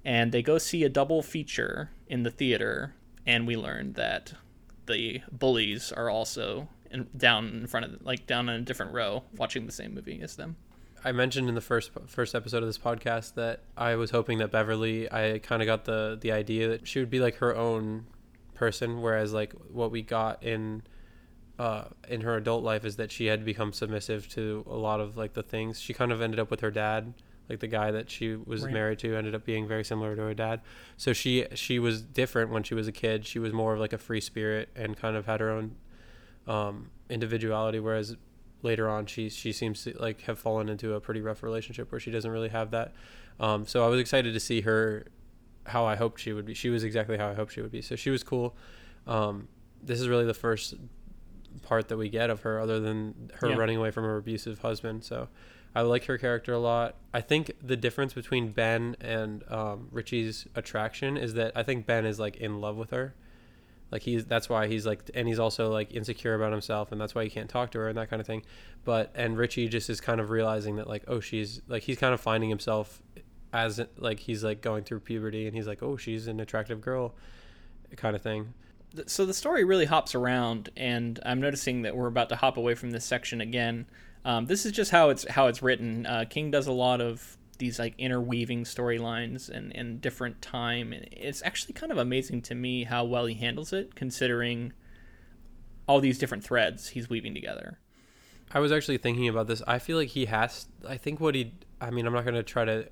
And 0.04 0.32
they 0.32 0.42
go 0.42 0.58
see 0.58 0.84
a 0.84 0.88
double 0.88 1.22
feature 1.22 1.90
in 2.08 2.22
the 2.22 2.30
theater 2.30 2.94
and 3.26 3.46
we 3.46 3.56
learn 3.56 3.92
that 3.94 4.34
the 4.86 5.22
bullies 5.30 5.92
are 5.92 6.10
also 6.10 6.68
in, 6.90 7.08
down 7.16 7.48
in 7.48 7.66
front 7.66 7.86
of 7.86 8.02
like 8.02 8.26
down 8.26 8.48
in 8.48 8.60
a 8.60 8.64
different 8.64 8.92
row 8.92 9.22
watching 9.36 9.66
the 9.66 9.72
same 9.72 9.94
movie 9.94 10.20
as 10.20 10.36
them 10.36 10.56
I 11.04 11.12
mentioned 11.12 11.48
in 11.48 11.54
the 11.54 11.60
first 11.60 11.90
first 12.06 12.34
episode 12.34 12.62
of 12.62 12.68
this 12.68 12.78
podcast 12.78 13.34
that 13.34 13.60
I 13.76 13.94
was 13.96 14.10
hoping 14.10 14.38
that 14.38 14.50
Beverly, 14.50 15.10
I 15.10 15.38
kind 15.38 15.62
of 15.62 15.66
got 15.66 15.84
the 15.84 16.18
the 16.20 16.32
idea 16.32 16.68
that 16.68 16.86
she 16.86 16.98
would 16.98 17.10
be 17.10 17.20
like 17.20 17.36
her 17.36 17.56
own 17.56 18.06
person, 18.54 19.00
whereas 19.00 19.32
like 19.32 19.52
what 19.70 19.90
we 19.90 20.02
got 20.02 20.42
in 20.42 20.82
uh, 21.58 21.84
in 22.08 22.22
her 22.22 22.36
adult 22.36 22.62
life 22.64 22.84
is 22.84 22.96
that 22.96 23.10
she 23.12 23.26
had 23.26 23.44
become 23.44 23.72
submissive 23.72 24.28
to 24.30 24.64
a 24.68 24.74
lot 24.76 25.00
of 25.00 25.16
like 25.16 25.34
the 25.34 25.42
things. 25.42 25.80
She 25.80 25.92
kind 25.94 26.12
of 26.12 26.20
ended 26.22 26.40
up 26.40 26.50
with 26.50 26.60
her 26.60 26.70
dad, 26.70 27.14
like 27.48 27.60
the 27.60 27.66
guy 27.66 27.90
that 27.90 28.10
she 28.10 28.34
was 28.36 28.64
Right. 28.64 28.72
married 28.72 28.98
to, 29.00 29.14
ended 29.16 29.34
up 29.34 29.44
being 29.44 29.66
very 29.68 29.84
similar 29.84 30.16
to 30.16 30.22
her 30.22 30.34
dad. 30.34 30.60
So 30.96 31.12
she 31.12 31.46
she 31.54 31.78
was 31.78 32.02
different 32.02 32.50
when 32.50 32.62
she 32.62 32.74
was 32.74 32.88
a 32.88 32.92
kid. 32.92 33.26
She 33.26 33.38
was 33.38 33.52
more 33.52 33.74
of 33.74 33.80
like 33.80 33.92
a 33.92 33.98
free 33.98 34.20
spirit 34.20 34.68
and 34.76 34.96
kind 34.96 35.16
of 35.16 35.26
had 35.26 35.40
her 35.40 35.50
own 35.50 35.76
um, 36.46 36.90
individuality, 37.08 37.78
whereas 37.80 38.16
later 38.62 38.88
on 38.88 39.06
she 39.06 39.28
she 39.30 39.52
seems 39.52 39.82
to 39.84 39.96
like 39.98 40.22
have 40.22 40.38
fallen 40.38 40.68
into 40.68 40.94
a 40.94 41.00
pretty 41.00 41.20
rough 41.20 41.42
relationship 41.42 41.90
where 41.90 42.00
she 42.00 42.10
doesn't 42.10 42.30
really 42.30 42.48
have 42.50 42.70
that. 42.72 42.92
Um, 43.38 43.66
so 43.66 43.84
I 43.84 43.88
was 43.88 43.98
excited 44.00 44.34
to 44.34 44.40
see 44.40 44.60
her 44.62 45.06
how 45.66 45.84
I 45.86 45.96
hoped 45.96 46.20
she 46.20 46.32
would 46.32 46.44
be. 46.46 46.54
She 46.54 46.68
was 46.68 46.84
exactly 46.84 47.16
how 47.16 47.28
I 47.28 47.34
hoped 47.34 47.52
she 47.52 47.62
would 47.62 47.72
be. 47.72 47.80
So 47.82 47.96
she 47.96 48.10
was 48.10 48.22
cool. 48.22 48.56
Um, 49.06 49.48
this 49.82 50.00
is 50.00 50.08
really 50.08 50.26
the 50.26 50.34
first 50.34 50.74
part 51.62 51.88
that 51.88 51.96
we 51.96 52.08
get 52.08 52.30
of 52.30 52.40
her, 52.42 52.58
other 52.60 52.80
than 52.80 53.30
her 53.40 53.48
Yeah. 53.48 53.56
running 53.56 53.76
away 53.76 53.90
from 53.90 54.04
her 54.04 54.16
abusive 54.16 54.60
husband. 54.60 55.04
So 55.04 55.28
I 55.74 55.82
like 55.82 56.04
her 56.04 56.18
character 56.18 56.52
a 56.52 56.58
lot. 56.58 56.96
I 57.14 57.20
think 57.20 57.52
the 57.62 57.76
difference 57.76 58.12
between 58.12 58.52
Ben 58.52 58.96
and 59.00 59.42
um, 59.50 59.88
Richie's 59.90 60.46
attraction 60.54 61.16
is 61.16 61.34
that 61.34 61.52
I 61.54 61.62
think 61.62 61.86
Ben 61.86 62.04
is 62.06 62.18
like 62.20 62.36
in 62.36 62.60
love 62.60 62.76
with 62.76 62.90
her. 62.90 63.14
Like 63.90 64.02
he's 64.02 64.24
that's 64.24 64.48
why 64.48 64.68
he's 64.68 64.86
like 64.86 65.10
and 65.14 65.26
he's 65.26 65.38
also 65.38 65.70
like 65.70 65.92
insecure 65.92 66.34
about 66.34 66.52
himself 66.52 66.92
and 66.92 67.00
that's 67.00 67.14
why 67.14 67.24
he 67.24 67.30
can't 67.30 67.50
talk 67.50 67.72
to 67.72 67.78
her 67.78 67.88
and 67.88 67.98
that 67.98 68.10
kind 68.10 68.20
of 68.20 68.26
thing. 68.26 68.42
But 68.84 69.10
and 69.14 69.36
Richie 69.36 69.68
just 69.68 69.90
is 69.90 70.00
kind 70.00 70.20
of 70.20 70.30
realizing 70.30 70.76
that 70.76 70.88
like 70.88 71.04
oh 71.08 71.20
she's 71.20 71.60
like 71.68 71.82
he's 71.82 71.98
kind 71.98 72.14
of 72.14 72.20
finding 72.20 72.48
himself 72.48 73.02
as 73.52 73.80
like 73.96 74.20
he's 74.20 74.44
like 74.44 74.60
going 74.60 74.84
through 74.84 75.00
puberty 75.00 75.46
and 75.46 75.56
he's 75.56 75.66
like 75.66 75.82
oh 75.82 75.96
she's 75.96 76.26
an 76.28 76.40
attractive 76.40 76.80
girl 76.80 77.14
kind 77.96 78.14
of 78.14 78.22
thing. 78.22 78.54
So 79.06 79.24
the 79.24 79.34
story 79.34 79.64
really 79.64 79.84
hops 79.84 80.16
around 80.16 80.68
and 80.76 81.20
i'm 81.24 81.40
noticing 81.40 81.82
that 81.82 81.94
we're 81.94 82.08
about 82.08 82.28
to 82.30 82.36
hop 82.36 82.56
away 82.56 82.74
from 82.74 82.90
this 82.90 83.04
section 83.04 83.40
again 83.40 83.86
um, 84.24 84.46
this 84.46 84.66
is 84.66 84.72
just 84.72 84.90
how 84.90 85.10
it's 85.10 85.24
how 85.30 85.46
it's 85.46 85.62
written 85.62 86.06
uh, 86.06 86.24
king 86.28 86.50
does 86.50 86.66
a 86.66 86.72
lot 86.72 87.00
of 87.00 87.38
these 87.60 87.78
like 87.78 87.94
interweaving 87.96 88.64
storylines 88.64 89.48
and 89.48 89.74
and 89.76 90.00
different 90.00 90.42
time 90.42 90.92
and 90.92 91.06
it's 91.12 91.42
actually 91.42 91.72
kind 91.72 91.92
of 91.92 91.98
amazing 91.98 92.42
to 92.42 92.54
me 92.54 92.84
how 92.84 93.04
well 93.04 93.26
he 93.26 93.34
handles 93.34 93.72
it 93.72 93.94
considering 93.94 94.72
all 95.86 96.00
these 96.00 96.18
different 96.18 96.42
threads 96.42 96.88
he's 96.88 97.08
weaving 97.08 97.34
together 97.34 97.78
I 98.52 98.58
was 98.58 98.72
actually 98.72 98.98
thinking 98.98 99.28
about 99.28 99.46
this. 99.46 99.62
I 99.66 99.78
feel 99.78 99.96
like 99.96 100.08
he 100.08 100.26
has. 100.26 100.66
I 100.88 100.96
think 100.96 101.20
what 101.20 101.34
he. 101.34 101.52
I 101.80 101.90
mean, 101.90 102.06
I'm 102.06 102.12
not 102.12 102.24
going 102.24 102.34
to 102.34 102.42
try 102.42 102.64
to 102.64 102.88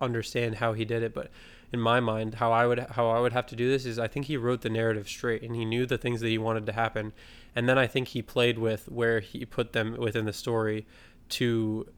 understand 0.00 0.56
how 0.56 0.72
he 0.72 0.84
did 0.84 1.02
it, 1.02 1.14
but 1.14 1.30
in 1.72 1.80
my 1.80 1.98
mind, 2.00 2.36
how 2.36 2.52
I 2.52 2.66
would 2.66 2.78
how 2.78 3.10
I 3.10 3.20
would 3.20 3.32
have 3.32 3.46
to 3.48 3.56
do 3.56 3.68
this 3.68 3.86
is 3.86 3.98
I 3.98 4.06
think 4.06 4.26
he 4.26 4.36
wrote 4.36 4.60
the 4.60 4.70
narrative 4.70 5.08
straight 5.08 5.42
and 5.42 5.56
he 5.56 5.64
knew 5.64 5.86
the 5.86 5.98
things 5.98 6.20
that 6.20 6.28
he 6.28 6.38
wanted 6.38 6.66
to 6.66 6.72
happen, 6.72 7.12
and 7.56 7.68
then 7.68 7.76
I 7.76 7.86
think 7.86 8.08
he 8.08 8.22
played 8.22 8.58
with 8.58 8.88
where 8.88 9.20
he 9.20 9.44
put 9.44 9.72
them 9.72 9.96
within 9.98 10.26
the 10.26 10.32
story 10.32 10.86
to 11.30 11.88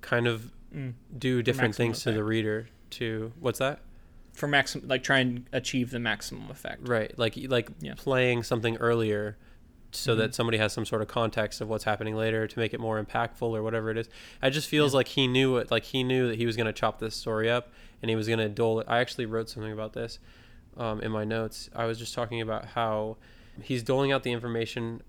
kind 0.00 0.26
of 0.28 0.52
Mm. 0.74 0.94
do 1.16 1.42
different 1.42 1.74
things 1.74 2.02
to 2.02 2.12
the 2.12 2.24
reader. 2.24 2.68
To 2.90 3.32
what's 3.40 3.58
that? 3.58 3.80
for 4.32 4.48
maximum 4.48 4.88
like 4.88 5.04
try 5.04 5.18
and 5.20 5.48
achieve 5.52 5.92
the 5.92 6.00
maximum 6.00 6.50
effect 6.50 6.88
Right, 6.88 7.16
like 7.16 7.36
like 7.48 7.68
Yeah. 7.80 7.94
playing 7.96 8.42
something 8.42 8.76
earlier, 8.78 9.36
so 9.92 10.12
Mhm. 10.14 10.18
that 10.18 10.34
somebody 10.34 10.58
has 10.58 10.72
some 10.72 10.84
sort 10.84 11.02
of 11.02 11.06
context 11.08 11.60
of 11.60 11.68
what's 11.68 11.84
happening 11.84 12.16
later 12.16 12.48
to 12.48 12.58
make 12.58 12.74
it 12.74 12.80
more 12.80 13.00
impactful 13.00 13.42
or 13.42 13.62
whatever 13.62 13.90
it 13.90 13.96
is. 13.96 14.08
It 14.42 14.50
just 14.50 14.68
feels 14.68 14.92
like 14.92 15.06
he 15.06 15.28
knew 15.28 15.56
it. 15.58 15.70
Like 15.70 15.84
he 15.84 16.02
knew 16.02 16.26
that 16.26 16.36
he 16.36 16.46
was 16.46 16.56
going 16.56 16.66
to 16.66 16.72
chop 16.72 16.98
this 16.98 17.14
story 17.14 17.48
up 17.48 17.72
and 18.02 18.10
he 18.10 18.16
was 18.16 18.26
going 18.26 18.40
to 18.40 18.48
dole 18.48 18.80
it. 18.80 18.86
I 18.88 18.98
actually 18.98 19.26
wrote 19.26 19.48
something 19.48 19.70
about 19.72 19.92
this 19.92 20.18
um, 20.76 21.00
in 21.00 21.12
my 21.12 21.22
notes. 21.22 21.70
I 21.72 21.84
was 21.86 21.96
just 22.00 22.12
talking 22.12 22.40
about 22.40 22.64
how 22.70 23.16
he's 23.62 23.84
doling 23.84 24.10
out 24.10 24.24
the 24.24 24.32
information 24.32 25.00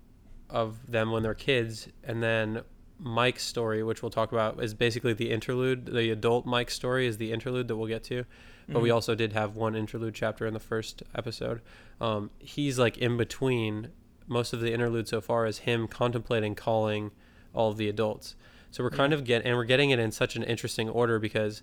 of 0.48 0.88
them 0.88 1.10
when 1.10 1.24
they're 1.24 1.34
kids, 1.34 1.88
and 2.04 2.22
then 2.22 2.62
Mike's 2.98 3.44
story, 3.44 3.82
which 3.82 4.02
we'll 4.02 4.10
talk 4.10 4.32
about, 4.32 4.62
is 4.62 4.72
basically 4.74 5.12
the 5.12 5.30
interlude. 5.30 5.86
The 5.86 6.10
adult 6.10 6.46
Mike 6.46 6.70
story 6.70 7.06
is 7.06 7.18
the 7.18 7.30
interlude 7.32 7.68
that 7.68 7.76
we'll 7.76 7.88
get 7.88 8.02
to 8.04 8.24
but 8.68 8.82
we 8.82 8.88
Mhm. 8.88 8.94
also 8.94 9.14
did 9.14 9.32
have 9.32 9.54
one 9.54 9.76
interlude 9.76 10.12
chapter 10.12 10.44
in 10.44 10.52
the 10.52 10.58
first 10.58 11.04
episode. 11.14 11.60
Um, 12.00 12.30
he's 12.40 12.80
like 12.80 12.98
in 12.98 13.16
between. 13.16 13.90
Most 14.26 14.52
of 14.52 14.58
the 14.60 14.72
interlude 14.72 15.06
so 15.06 15.20
far 15.20 15.46
is 15.46 15.58
him 15.58 15.86
contemplating 15.86 16.56
calling 16.56 17.12
all 17.54 17.70
of 17.70 17.76
the 17.76 17.88
adults. 17.88 18.34
So 18.72 18.82
we're 18.82 18.90
kind 18.90 19.12
Yeah. 19.12 19.18
of 19.18 19.24
get 19.24 19.44
and 19.44 19.56
we're 19.56 19.62
getting 19.66 19.90
it 19.90 20.00
in 20.00 20.10
such 20.10 20.34
an 20.34 20.42
interesting 20.42 20.88
order 20.88 21.20
because 21.20 21.62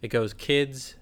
it 0.00 0.08
goes 0.08 0.32
kids, 0.32 0.94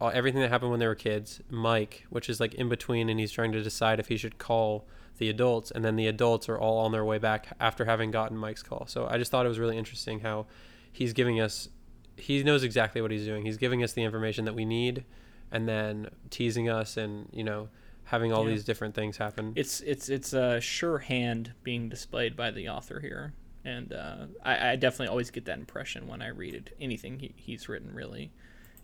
everything 0.00 0.40
that 0.40 0.48
happened 0.48 0.70
when 0.70 0.80
they 0.80 0.86
were 0.86 0.94
kids, 0.94 1.42
Mike, 1.50 2.06
which 2.08 2.30
is 2.30 2.40
like 2.40 2.54
in 2.54 2.70
between, 2.70 3.10
and 3.10 3.20
he's 3.20 3.32
trying 3.32 3.52
to 3.52 3.62
decide 3.62 4.00
if 4.00 4.08
he 4.08 4.16
should 4.16 4.38
call 4.38 4.86
the 5.20 5.28
adults, 5.30 5.70
and 5.70 5.84
then 5.84 5.94
the 5.94 6.08
adults 6.08 6.48
are 6.48 6.58
all 6.58 6.78
on 6.78 6.90
their 6.90 7.04
way 7.04 7.18
back 7.18 7.56
after 7.60 7.84
having 7.84 8.10
gotten 8.10 8.36
Mike's 8.36 8.62
call. 8.64 8.86
So 8.88 9.06
I 9.08 9.16
just 9.18 9.30
thought 9.30 9.46
it 9.46 9.48
was 9.48 9.60
really 9.60 9.78
interesting 9.78 10.20
how 10.20 10.46
he's 10.92 11.12
giving 11.12 11.40
us 11.40 11.68
he 12.16 12.42
knows 12.42 12.64
exactly 12.64 13.00
what 13.00 13.10
he's 13.10 13.24
doing. 13.24 13.46
He's 13.46 13.56
giving 13.56 13.82
us 13.82 13.92
the 13.94 14.02
information 14.02 14.44
that 14.46 14.54
we 14.54 14.64
need, 14.66 15.04
and 15.50 15.66
then 15.68 16.08
teasing 16.28 16.68
us, 16.68 16.96
and 16.98 17.28
you 17.32 17.44
know, 17.44 17.68
having 18.04 18.32
all 18.32 18.44
Yeah. 18.44 18.50
these 18.50 18.64
different 18.64 18.94
things 18.94 19.16
happen. 19.16 19.52
it's 19.56 19.80
it's 19.82 20.08
it's 20.08 20.32
a 20.32 20.60
sure 20.60 20.98
hand 20.98 21.52
being 21.62 21.88
displayed 21.88 22.36
by 22.36 22.50
the 22.50 22.68
author 22.68 22.98
here 23.00 23.32
and 23.64 23.92
uh, 23.92 24.24
I, 24.42 24.70
I 24.70 24.76
definitely 24.76 25.08
always 25.08 25.30
get 25.30 25.44
that 25.44 25.58
impression 25.58 26.08
when 26.08 26.22
i 26.22 26.28
read 26.28 26.54
it 26.54 26.74
anything 26.80 27.18
he, 27.18 27.32
he's 27.36 27.68
written 27.68 27.94
really 27.94 28.32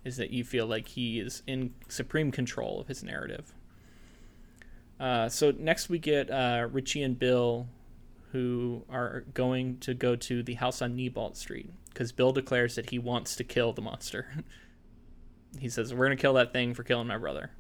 is 0.05 0.19
that 0.19 0.31
you 0.31 0.45
feel 0.45 0.67
like 0.67 0.87
he 0.89 1.19
is 1.19 1.43
in 1.47 1.73
supreme 1.89 2.31
control 2.31 2.79
of 2.83 2.87
his 2.89 3.03
narrative 3.03 3.53
uh, 4.99 5.29
so 5.29 5.53
next 5.59 5.89
we 5.89 5.99
get 5.99 6.31
uh, 6.31 6.67
richie 6.71 7.03
and 7.03 7.19
bill 7.19 7.69
who 8.37 8.83
are 8.91 9.25
going 9.33 9.79
to 9.79 9.95
go 9.95 10.15
to 10.15 10.43
the 10.43 10.55
house 10.55 10.83
on 10.83 10.95
Neibolt 10.95 11.37
Street 11.37 11.71
because 11.89 12.13
Bill 12.13 12.33
declares 12.33 12.75
that 12.75 12.91
he 12.91 12.99
wants 12.99 13.35
to 13.37 13.45
kill 13.45 13.73
the 13.73 13.81
monster. 13.81 14.45
he 15.59 15.71
says, 15.71 15.95
We're 15.95 16.05
going 16.05 16.19
to 16.19 16.21
kill 16.21 16.35
that 16.35 16.53
thing 16.53 16.75
for 16.75 16.83
killing 16.83 17.07
my 17.07 17.17
brother. 17.17 17.53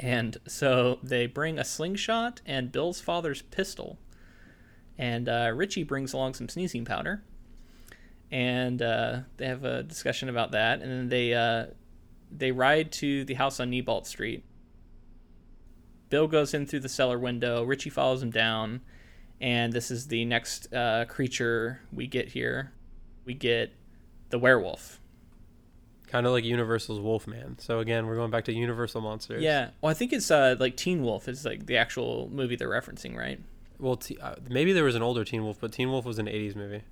And 0.00 0.38
so 0.48 0.98
they 1.04 1.26
bring 1.26 1.56
a 1.56 1.64
slingshot 1.64 2.40
and 2.44 2.72
Bill's 2.72 3.00
father's 3.00 3.42
pistol. 3.42 3.98
And 4.98 5.28
uh, 5.28 5.52
Richie 5.54 5.84
brings 5.84 6.12
along 6.12 6.34
some 6.34 6.48
sneezing 6.48 6.84
powder. 6.84 7.22
And 8.32 8.82
uh, 8.82 9.20
they 9.36 9.46
have 9.46 9.64
a 9.64 9.84
discussion 9.84 10.28
about 10.28 10.50
that. 10.50 10.80
And 10.80 10.90
then 10.90 11.08
they, 11.10 11.32
uh, 11.32 11.66
they 12.30 12.50
ride 12.50 12.90
to 12.92 13.24
the 13.24 13.34
house 13.34 13.60
on 13.60 13.70
Neibolt 13.70 14.06
Street. 14.06 14.44
Bill 16.10 16.28
goes 16.28 16.52
in 16.54 16.66
through 16.66 16.80
the 16.80 16.88
cellar 16.88 17.18
window. 17.18 17.62
Richie 17.64 17.90
follows 17.90 18.22
him 18.22 18.30
down. 18.30 18.82
And 19.40 19.72
this 19.72 19.90
is 19.90 20.08
the 20.08 20.24
next 20.26 20.70
uh, 20.74 21.06
creature 21.08 21.80
we 21.92 22.06
get 22.06 22.28
here. 22.28 22.72
We 23.24 23.32
get 23.32 23.72
the 24.28 24.38
werewolf. 24.38 25.00
kind 26.08 26.26
of 26.26 26.32
like 26.32 26.44
Universal's 26.44 27.00
Wolfman. 27.00 27.58
So 27.58 27.78
again, 27.78 28.06
we're 28.06 28.16
going 28.16 28.30
back 28.30 28.44
to 28.46 28.52
Universal 28.52 29.00
monsters. 29.00 29.42
Yeah. 29.42 29.70
Well, 29.80 29.90
I 29.90 29.94
think 29.94 30.12
it's 30.12 30.30
uh, 30.30 30.56
like 30.60 30.76
Teen 30.76 31.02
Wolf 31.02 31.26
is 31.28 31.44
like 31.46 31.64
the 31.66 31.78
actual 31.78 32.28
movie 32.30 32.54
they're 32.56 32.68
referencing, 32.68 33.16
right? 33.16 33.40
Well, 33.78 33.96
t- 33.96 34.18
uh, 34.20 34.34
maybe 34.50 34.72
there 34.74 34.84
was 34.84 34.94
an 34.94 35.02
older 35.02 35.24
Teen 35.24 35.42
Wolf, 35.42 35.56
but 35.58 35.72
Teen 35.72 35.90
Wolf 35.90 36.04
was 36.04 36.18
an 36.18 36.26
'80s 36.26 36.54
movie, 36.54 36.82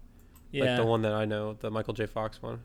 Yeah. 0.52 0.64
like 0.64 0.76
the 0.78 0.86
one 0.86 1.02
that 1.02 1.12
I 1.12 1.26
know, 1.26 1.52
the 1.52 1.70
Michael 1.70 1.92
J. 1.92 2.06
Fox 2.06 2.40
one. 2.40 2.60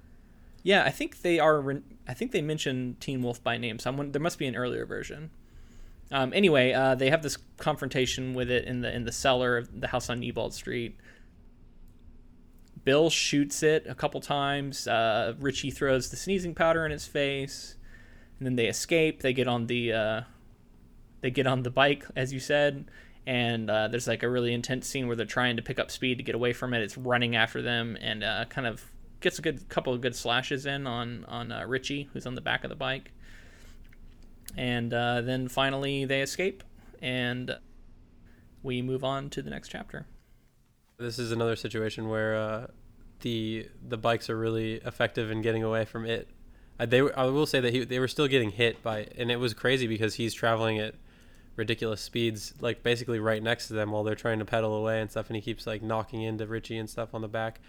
Yeah, 0.62 0.86
I 0.86 0.92
think 0.92 1.24
they 1.24 1.40
are. 1.40 1.60
Re- 1.60 1.82
I 2.08 2.14
think 2.14 2.32
they 2.32 2.42
mentioned 2.42 3.02
Teen 3.02 3.22
Wolf 3.22 3.44
by 3.44 3.58
name. 3.58 3.80
Someone 3.80 4.14
there 4.14 4.22
must 4.22 4.40
be 4.40 4.48
an 4.48 4.56
earlier 4.56 4.86
version. 4.86 5.32
Um, 6.14 6.32
anyway, 6.32 6.74
uh, 6.74 6.94
they 6.94 7.10
have 7.10 7.24
this 7.24 7.38
confrontation 7.58 8.36
with 8.36 8.52
it 8.52 8.66
in 8.66 8.82
the 8.82 8.96
in 8.96 9.04
the 9.04 9.12
cellar 9.12 9.58
of 9.58 9.82
the 9.82 9.88
house 9.88 10.12
on 10.12 10.22
Neibolt 10.22 10.54
Street. 10.54 10.96
Bill 12.86 13.10
shoots 13.10 13.64
it 13.64 13.88
a 13.88 13.96
couple 13.96 14.22
times. 14.22 14.88
Uh, 14.88 15.34
Richie 15.40 15.72
throws 15.72 16.12
the 16.12 16.16
sneezing 16.16 16.54
powder 16.54 16.86
in 16.86 16.92
his 16.92 17.08
face, 17.08 17.78
and 18.38 18.46
then 18.46 18.56
they 18.56 18.68
escape. 18.68 19.22
They 19.22 19.34
get 19.34 19.48
on 19.48 19.66
the 19.66 19.92
uh, 19.92 20.22
they 21.22 21.32
get 21.32 21.48
on 21.48 21.64
the 21.64 21.72
bike, 21.72 22.06
as 22.16 22.32
you 22.32 22.40
said, 22.40 22.92
and 23.26 23.68
uh, 23.68 23.88
there's 23.88 24.08
like 24.08 24.22
a 24.22 24.30
really 24.30 24.54
intense 24.54 24.88
scene 24.88 25.08
where 25.08 25.16
they're 25.16 25.26
trying 25.26 25.56
to 25.56 25.64
pick 25.64 25.80
up 25.80 25.90
speed 25.90 26.20
to 26.20 26.24
get 26.24 26.36
away 26.36 26.54
from 26.54 26.76
it. 26.76 26.84
It's 26.84 26.98
running 26.98 27.36
after 27.36 27.64
them 27.64 27.98
and 28.00 28.24
uh, 28.24 28.46
kind 28.50 28.68
of 28.68 28.84
gets 29.20 29.40
a 29.40 29.42
good 29.42 29.68
couple 29.68 29.94
of 29.94 30.02
good 30.02 30.16
slashes 30.16 30.68
in 30.68 30.86
on 30.86 31.26
on 31.26 31.52
uh, 31.52 31.64
Richie, 31.66 32.08
who's 32.14 32.28
on 32.28 32.36
the 32.36 32.42
back 32.42 32.64
of 32.64 32.70
the 32.70 32.76
bike, 32.76 33.14
and 34.58 34.94
uh, 34.94 35.22
then 35.22 35.48
finally 35.48 36.06
they 36.06 36.22
escape, 36.22 36.64
and 37.02 37.58
we 38.62 38.82
move 38.82 39.04
on 39.04 39.30
to 39.32 39.42
the 39.42 39.50
next 39.50 39.70
chapter. 39.70 40.08
This 40.98 41.20
is 41.20 41.32
another 41.32 41.56
situation 41.56 42.08
where 42.08 42.36
uh, 42.36 42.68
the 43.22 43.68
the 43.88 43.98
bikes 43.98 44.30
are 44.30 44.38
really 44.38 44.76
effective 44.76 45.32
in 45.32 45.42
getting 45.42 45.64
away 45.64 45.86
from 45.86 46.06
it. 46.06 46.30
Uh, 46.80 46.86
they 46.86 47.02
were, 47.02 47.18
I 47.18 47.26
will 47.26 47.46
say 47.46 47.60
that 47.60 47.74
he, 47.74 47.84
they 47.84 48.00
were 48.00 48.08
still 48.08 48.28
getting 48.28 48.52
hit 48.52 48.82
by, 48.82 49.08
and 49.18 49.32
it 49.32 49.38
was 49.38 49.54
crazy 49.54 49.88
because 49.88 50.16
he's 50.16 50.34
traveling 50.34 50.80
at 50.80 50.96
ridiculous 51.56 52.02
speeds, 52.02 52.54
like 52.62 52.82
basically 52.84 53.20
right 53.20 53.42
next 53.42 53.68
to 53.68 53.74
them 53.74 53.92
while 53.92 54.04
they're 54.04 54.16
trying 54.16 54.40
to 54.40 54.46
pedal 54.46 54.76
away 54.76 55.02
and 55.02 55.12
stuff, 55.12 55.28
and 55.28 55.36
he 55.36 55.42
keeps 55.42 55.68
like 55.68 55.82
knocking 55.82 56.22
into 56.22 56.48
Richie 56.48 56.78
and 56.78 56.90
stuff 56.90 57.14
on 57.14 57.22
the 57.22 57.28
back. 57.28 57.60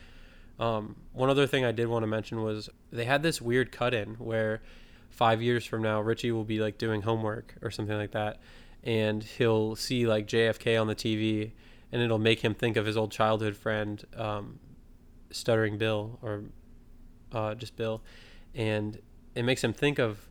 Um, 0.59 0.97
one 1.13 1.31
other 1.31 1.47
thing 1.47 1.65
I 1.65 1.73
did 1.73 1.89
want 1.89 2.05
to 2.05 2.07
mention 2.07 2.43
was 2.43 2.71
they 2.93 3.05
had 3.05 3.23
this 3.23 3.43
weird 3.43 3.73
cut 3.73 3.93
in 3.93 4.15
where 4.15 4.63
five 5.15 5.41
years 5.41 5.65
from 5.65 5.83
now 5.83 6.01
Richie 6.01 6.33
will 6.33 6.45
be 6.45 6.59
like 6.61 6.77
doing 6.79 7.03
homework 7.03 7.55
or 7.63 7.71
something 7.71 7.97
like 7.97 8.11
that, 8.13 8.41
and 8.83 9.23
he'll 9.23 9.77
see 9.77 10.07
like 10.07 10.27
JFK 10.27 10.81
on 10.81 10.87
the 10.87 10.95
TV, 10.95 11.53
and 11.93 12.03
it'll 12.03 12.19
make 12.19 12.41
him 12.41 12.55
think 12.55 12.77
of 12.77 12.85
his 12.87 12.97
old 12.97 13.13
childhood 13.13 13.57
friend, 13.57 14.05
um, 14.17 14.59
Stuttering 15.31 15.79
Bill 15.79 16.19
or 16.23 16.45
uh, 17.33 17.55
just 17.55 17.77
Bill, 17.77 18.03
and 18.55 18.99
it 19.35 19.43
makes 19.45 19.63
him 19.65 19.73
think 19.73 19.99
of 19.99 20.29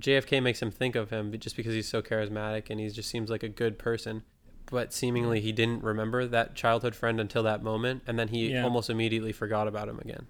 JFK 0.00 0.42
makes 0.42 0.62
him 0.62 0.70
think 0.70 0.94
of 0.94 1.10
him 1.10 1.36
just 1.38 1.56
because 1.56 1.74
he's 1.74 1.88
so 1.88 2.00
charismatic 2.02 2.70
and 2.70 2.78
he 2.78 2.88
just 2.88 3.08
seems 3.10 3.30
like 3.30 3.42
a 3.42 3.48
good 3.48 3.78
person. 3.78 4.22
But 4.70 4.92
seemingly 4.92 5.40
he 5.40 5.50
didn't 5.50 5.82
remember 5.82 6.26
that 6.26 6.54
childhood 6.54 6.94
friend 6.94 7.18
until 7.18 7.42
that 7.44 7.62
moment, 7.62 8.02
and 8.06 8.18
then 8.18 8.28
he 8.28 8.52
Yeah. 8.52 8.62
almost 8.64 8.90
immediately 8.90 9.32
forgot 9.32 9.66
about 9.66 9.88
him 9.88 9.98
again. 9.98 10.26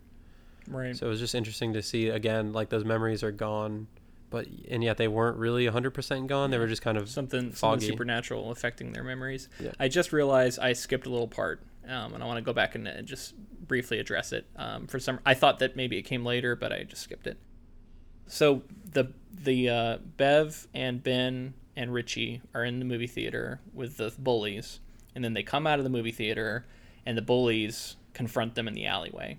Right. 0.68 0.96
So 0.96 1.06
it 1.06 1.08
was 1.08 1.20
just 1.20 1.34
interesting 1.34 1.72
to 1.74 1.82
see 1.82 2.08
again, 2.08 2.52
like 2.52 2.68
those 2.68 2.84
memories 2.84 3.22
are 3.22 3.32
gone, 3.32 3.86
but 4.30 4.46
and 4.70 4.82
yet 4.84 4.96
they 4.96 5.08
weren't 5.08 5.38
really 5.38 5.66
hundred 5.66 5.92
percent 5.92 6.26
gone. 6.26 6.50
They 6.50 6.58
were 6.58 6.66
just 6.66 6.82
kind 6.82 6.98
of 6.98 7.08
something, 7.08 7.52
something 7.54 7.88
supernatural 7.88 8.50
affecting 8.50 8.92
their 8.92 9.04
memories. 9.04 9.48
Yeah. 9.58 9.72
I 9.78 9.88
just 9.88 10.12
realized 10.12 10.58
I 10.58 10.72
skipped 10.72 11.06
a 11.06 11.10
little 11.10 11.28
part, 11.28 11.62
um, 11.86 12.14
and 12.14 12.22
I 12.22 12.26
want 12.26 12.38
to 12.38 12.42
go 12.42 12.52
back 12.52 12.74
and 12.74 12.86
uh, 12.86 13.02
just 13.02 13.34
briefly 13.66 13.98
address 13.98 14.32
it. 14.32 14.46
Um, 14.56 14.86
for 14.86 14.98
some, 14.98 15.20
I 15.24 15.34
thought 15.34 15.58
that 15.60 15.76
maybe 15.76 15.98
it 15.98 16.02
came 16.02 16.24
later, 16.24 16.56
but 16.56 16.72
I 16.72 16.84
just 16.84 17.02
skipped 17.02 17.26
it. 17.26 17.38
So 18.26 18.62
the 18.92 19.12
the 19.32 19.68
uh, 19.68 19.98
Bev 20.16 20.68
and 20.74 21.02
Ben 21.02 21.54
and 21.76 21.92
Richie 21.92 22.42
are 22.54 22.64
in 22.64 22.78
the 22.78 22.84
movie 22.84 23.06
theater 23.06 23.60
with 23.72 23.96
the 23.96 24.12
bullies, 24.18 24.80
and 25.14 25.24
then 25.24 25.34
they 25.34 25.42
come 25.42 25.66
out 25.66 25.78
of 25.78 25.84
the 25.84 25.90
movie 25.90 26.12
theater, 26.12 26.66
and 27.06 27.16
the 27.16 27.22
bullies 27.22 27.96
confront 28.12 28.54
them 28.54 28.66
in 28.66 28.74
the 28.74 28.84
alleyway, 28.84 29.38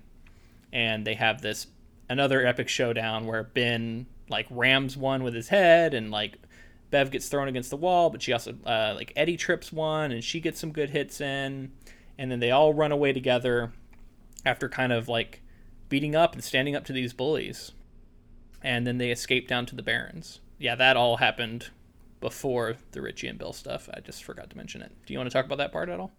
and 0.72 1.06
they 1.06 1.14
have 1.14 1.42
this 1.42 1.66
another 2.08 2.44
epic 2.44 2.68
showdown 2.68 3.26
where 3.26 3.44
Ben 3.44 4.06
like 4.28 4.46
rams 4.50 4.96
one 4.96 5.22
with 5.22 5.34
his 5.34 5.48
head, 5.48 5.94
and 5.94 6.10
like 6.10 6.38
Bev 6.90 7.10
gets 7.10 7.28
thrown 7.28 7.48
against 7.48 7.70
the 7.70 7.76
wall, 7.76 8.10
but 8.10 8.22
she 8.22 8.32
also 8.32 8.54
uh, 8.66 8.92
like 8.96 9.12
Eddie 9.16 9.36
trips 9.36 9.72
one, 9.72 10.12
and 10.12 10.22
she 10.22 10.40
gets 10.40 10.60
some 10.60 10.72
good 10.72 10.90
hits 10.90 11.20
in, 11.20 11.72
and 12.18 12.30
then 12.30 12.40
they 12.40 12.50
all 12.50 12.74
run 12.74 12.92
away 12.92 13.12
together 13.12 13.72
after 14.44 14.68
kind 14.68 14.92
of 14.92 15.08
like 15.08 15.42
beating 15.88 16.14
up 16.14 16.34
and 16.34 16.42
standing 16.42 16.74
up 16.74 16.84
to 16.84 16.92
these 16.92 17.12
bullies. 17.12 17.72
And 18.62 18.86
then 18.86 18.98
they 18.98 19.10
escape 19.10 19.48
down 19.48 19.64
to 19.66 19.74
the 19.74 19.82
Barrens. 19.82 20.40
Yeah, 20.58 20.74
that 20.74 20.96
all 20.96 21.16
happened 21.16 21.70
before 22.20 22.76
the 22.92 23.00
Richie 23.00 23.26
and 23.26 23.38
Bill 23.38 23.54
stuff. 23.54 23.88
I 23.94 24.00
just 24.00 24.22
forgot 24.22 24.50
to 24.50 24.56
mention 24.56 24.82
it. 24.82 24.92
Do 25.06 25.14
you 25.14 25.18
want 25.18 25.30
to 25.30 25.32
talk 25.32 25.46
about 25.46 25.58
that 25.58 25.72
part 25.72 25.88
at 25.88 25.98
all? 25.98 26.12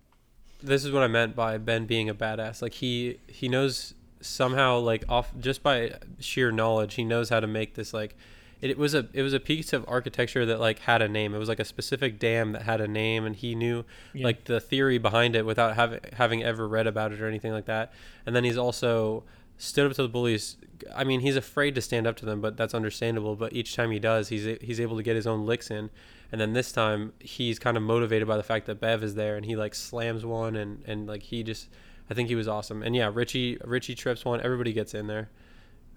This 0.63 0.83
is 0.83 0.91
what 0.91 1.03
I 1.03 1.07
meant 1.07 1.35
by 1.35 1.57
Ben 1.57 1.85
being 1.85 2.09
a 2.09 2.15
badass. 2.15 2.61
Like 2.61 2.73
he 2.73 3.19
he 3.27 3.47
knows 3.47 3.93
somehow 4.21 4.79
like 4.79 5.03
off 5.09 5.31
just 5.39 5.63
by 5.63 5.97
sheer 6.19 6.51
knowledge, 6.51 6.95
he 6.95 7.03
knows 7.03 7.29
how 7.29 7.39
to 7.39 7.47
make 7.47 7.75
this 7.75 7.93
like 7.93 8.15
it, 8.61 8.77
was 8.77 8.93
a 8.93 9.07
it 9.13 9.23
was 9.23 9.33
a 9.33 9.39
piece 9.39 9.73
of 9.73 9.83
architecture 9.87 10.45
that 10.45 10.59
like 10.59 10.79
had 10.79 11.01
a 11.01 11.07
name. 11.07 11.33
It 11.33 11.39
was 11.39 11.49
like 11.49 11.59
a 11.59 11.65
specific 11.65 12.19
dam 12.19 12.51
that 12.51 12.61
had 12.63 12.79
a 12.79 12.87
name, 12.87 13.25
and 13.25 13.35
he 13.35 13.55
knew 13.55 13.83
yeah. 14.13 14.25
like 14.25 14.45
the 14.45 14.59
theory 14.59 14.99
behind 14.99 15.35
it 15.35 15.45
without 15.45 15.75
having 15.75 15.99
having 16.13 16.43
ever 16.43 16.67
read 16.67 16.87
about 16.87 17.11
it 17.11 17.21
or 17.21 17.27
anything 17.27 17.51
like 17.51 17.65
that. 17.65 17.91
And 18.25 18.35
then 18.35 18.43
he's 18.43 18.57
also 18.57 19.23
stood 19.57 19.87
up 19.87 19.95
to 19.95 20.03
the 20.03 20.09
bullies. 20.09 20.57
I 20.95 21.03
mean, 21.03 21.21
he's 21.21 21.35
afraid 21.35 21.75
to 21.75 21.81
stand 21.81 22.07
up 22.07 22.15
to 22.17 22.25
them, 22.25 22.39
but 22.39 22.55
that's 22.55 22.73
understandable. 22.73 23.35
But 23.35 23.53
each 23.53 23.75
time 23.75 23.91
he 23.91 23.99
does, 23.99 24.29
he's 24.29 24.45
he's 24.61 24.79
able 24.79 24.97
to 24.97 25.03
get 25.03 25.15
his 25.15 25.25
own 25.25 25.45
licks 25.45 25.71
in. 25.71 25.89
And 26.31 26.39
then 26.39 26.53
this 26.53 26.71
time, 26.71 27.11
he's 27.19 27.59
kind 27.59 27.75
of 27.75 27.83
motivated 27.83 28.27
by 28.27 28.37
the 28.37 28.43
fact 28.43 28.65
that 28.67 28.79
Bev 28.79 29.03
is 29.03 29.15
there, 29.15 29.35
and 29.35 29.45
he 29.45 29.55
like 29.55 29.75
slams 29.75 30.25
one, 30.25 30.55
and 30.55 30.83
and 30.85 31.07
like 31.07 31.23
he 31.23 31.43
just, 31.43 31.67
I 32.11 32.13
think 32.13 32.27
he 32.27 32.35
was 32.35 32.49
awesome. 32.49 32.83
And 32.83 32.93
yeah, 32.93 33.09
Richie 33.11 33.57
Richie 33.63 33.95
trips 33.95 34.25
one. 34.25 34.41
Everybody 34.41 34.73
gets 34.73 34.93
in 34.93 35.07
there. 35.07 35.29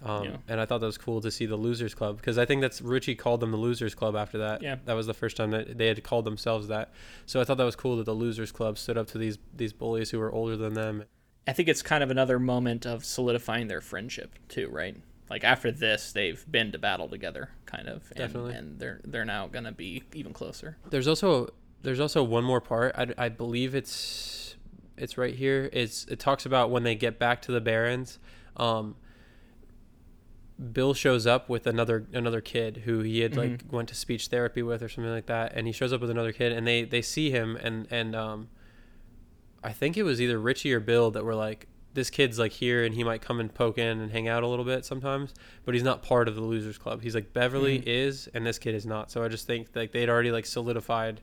Um, 0.00 0.24
yeah. 0.24 0.36
And 0.46 0.60
I 0.60 0.64
thought 0.64 0.78
that 0.78 0.86
was 0.86 0.96
cool 0.96 1.20
to 1.20 1.30
see 1.30 1.44
the 1.44 1.56
Losers 1.56 1.92
Club 1.92 2.18
because 2.18 2.38
I 2.38 2.44
think 2.44 2.60
that's 2.60 2.80
Richie 2.80 3.16
called 3.16 3.40
them 3.40 3.50
the 3.50 3.56
Losers 3.56 3.96
Club 3.96 4.14
after 4.14 4.38
that. 4.38 4.62
Yeah, 4.62 4.76
that 4.84 4.92
was 4.94 5.08
the 5.08 5.14
first 5.14 5.36
time 5.36 5.50
that 5.50 5.76
they 5.76 5.88
had 5.88 6.04
called 6.04 6.24
themselves 6.24 6.68
that. 6.68 6.92
So 7.26 7.40
I 7.40 7.44
thought 7.44 7.56
that 7.56 7.64
was 7.64 7.74
cool 7.74 7.96
that 7.96 8.04
the 8.04 8.14
Losers 8.14 8.52
Club 8.52 8.78
stood 8.78 8.96
up 8.96 9.08
to 9.08 9.18
these 9.18 9.38
these 9.52 9.72
bullies 9.72 10.10
who 10.10 10.20
were 10.20 10.30
older 10.30 10.56
than 10.56 10.74
them. 10.74 11.02
I 11.48 11.52
think 11.52 11.68
it's 11.68 11.82
kind 11.82 12.04
of 12.04 12.12
another 12.12 12.38
moment 12.38 12.86
of 12.86 13.04
solidifying 13.04 13.66
their 13.66 13.80
friendship 13.80 14.38
too, 14.48 14.68
right? 14.68 14.96
Like 15.28 15.42
after 15.42 15.72
this, 15.72 16.12
they've 16.12 16.44
been 16.48 16.70
to 16.70 16.78
battle 16.78 17.08
together, 17.08 17.50
kind 17.66 17.88
of, 17.88 18.04
and, 18.10 18.18
definitely, 18.18 18.54
and 18.54 18.78
they're 18.78 19.00
they're 19.04 19.24
now 19.24 19.48
gonna 19.48 19.72
be 19.72 20.04
even 20.14 20.32
closer. 20.32 20.76
There's 20.90 21.08
also 21.08 21.52
there's 21.82 21.98
also 21.98 22.22
one 22.22 22.44
more 22.44 22.60
part. 22.60 22.94
I, 22.96 23.08
I 23.18 23.28
believe 23.30 23.74
it's 23.74 24.43
it's 24.96 25.18
right 25.18 25.34
here. 25.34 25.68
It's 25.72 26.04
it 26.06 26.18
talks 26.18 26.46
about 26.46 26.70
when 26.70 26.82
they 26.82 26.94
get 26.94 27.18
back 27.18 27.42
to 27.42 27.52
the 27.52 27.60
Barrens. 27.60 28.18
Um, 28.56 28.96
Bill 30.72 30.94
shows 30.94 31.26
up 31.26 31.48
with 31.48 31.66
another 31.66 32.06
another 32.12 32.40
kid 32.40 32.82
who 32.84 33.00
he 33.00 33.20
had 33.20 33.36
like 33.36 33.50
mm-hmm. 33.50 33.76
went 33.76 33.88
to 33.88 33.94
speech 33.94 34.28
therapy 34.28 34.62
with 34.62 34.82
or 34.82 34.88
something 34.88 35.12
like 35.12 35.26
that, 35.26 35.52
and 35.54 35.66
he 35.66 35.72
shows 35.72 35.92
up 35.92 36.00
with 36.00 36.10
another 36.10 36.32
kid, 36.32 36.52
and 36.52 36.66
they 36.66 36.84
they 36.84 37.02
see 37.02 37.30
him, 37.30 37.56
and 37.56 37.88
and 37.90 38.14
um, 38.14 38.48
I 39.62 39.72
think 39.72 39.96
it 39.96 40.04
was 40.04 40.20
either 40.20 40.38
Richie 40.38 40.72
or 40.72 40.80
Bill 40.80 41.10
that 41.10 41.24
were 41.24 41.34
like, 41.34 41.66
this 41.94 42.08
kid's 42.08 42.38
like 42.38 42.52
here, 42.52 42.84
and 42.84 42.94
he 42.94 43.02
might 43.02 43.20
come 43.20 43.40
and 43.40 43.52
poke 43.52 43.78
in 43.78 44.00
and 44.00 44.12
hang 44.12 44.28
out 44.28 44.44
a 44.44 44.46
little 44.46 44.64
bit 44.64 44.84
sometimes, 44.84 45.34
but 45.64 45.74
he's 45.74 45.82
not 45.82 46.04
part 46.04 46.28
of 46.28 46.36
the 46.36 46.42
losers 46.42 46.78
club. 46.78 47.02
He's 47.02 47.16
like 47.16 47.32
Beverly 47.32 47.78
mm-hmm. 47.78 47.88
is, 47.88 48.28
and 48.32 48.46
this 48.46 48.60
kid 48.60 48.76
is 48.76 48.86
not. 48.86 49.10
So 49.10 49.24
I 49.24 49.28
just 49.28 49.48
think 49.48 49.68
like 49.74 49.90
they'd 49.90 50.08
already 50.08 50.30
like 50.30 50.46
solidified 50.46 51.20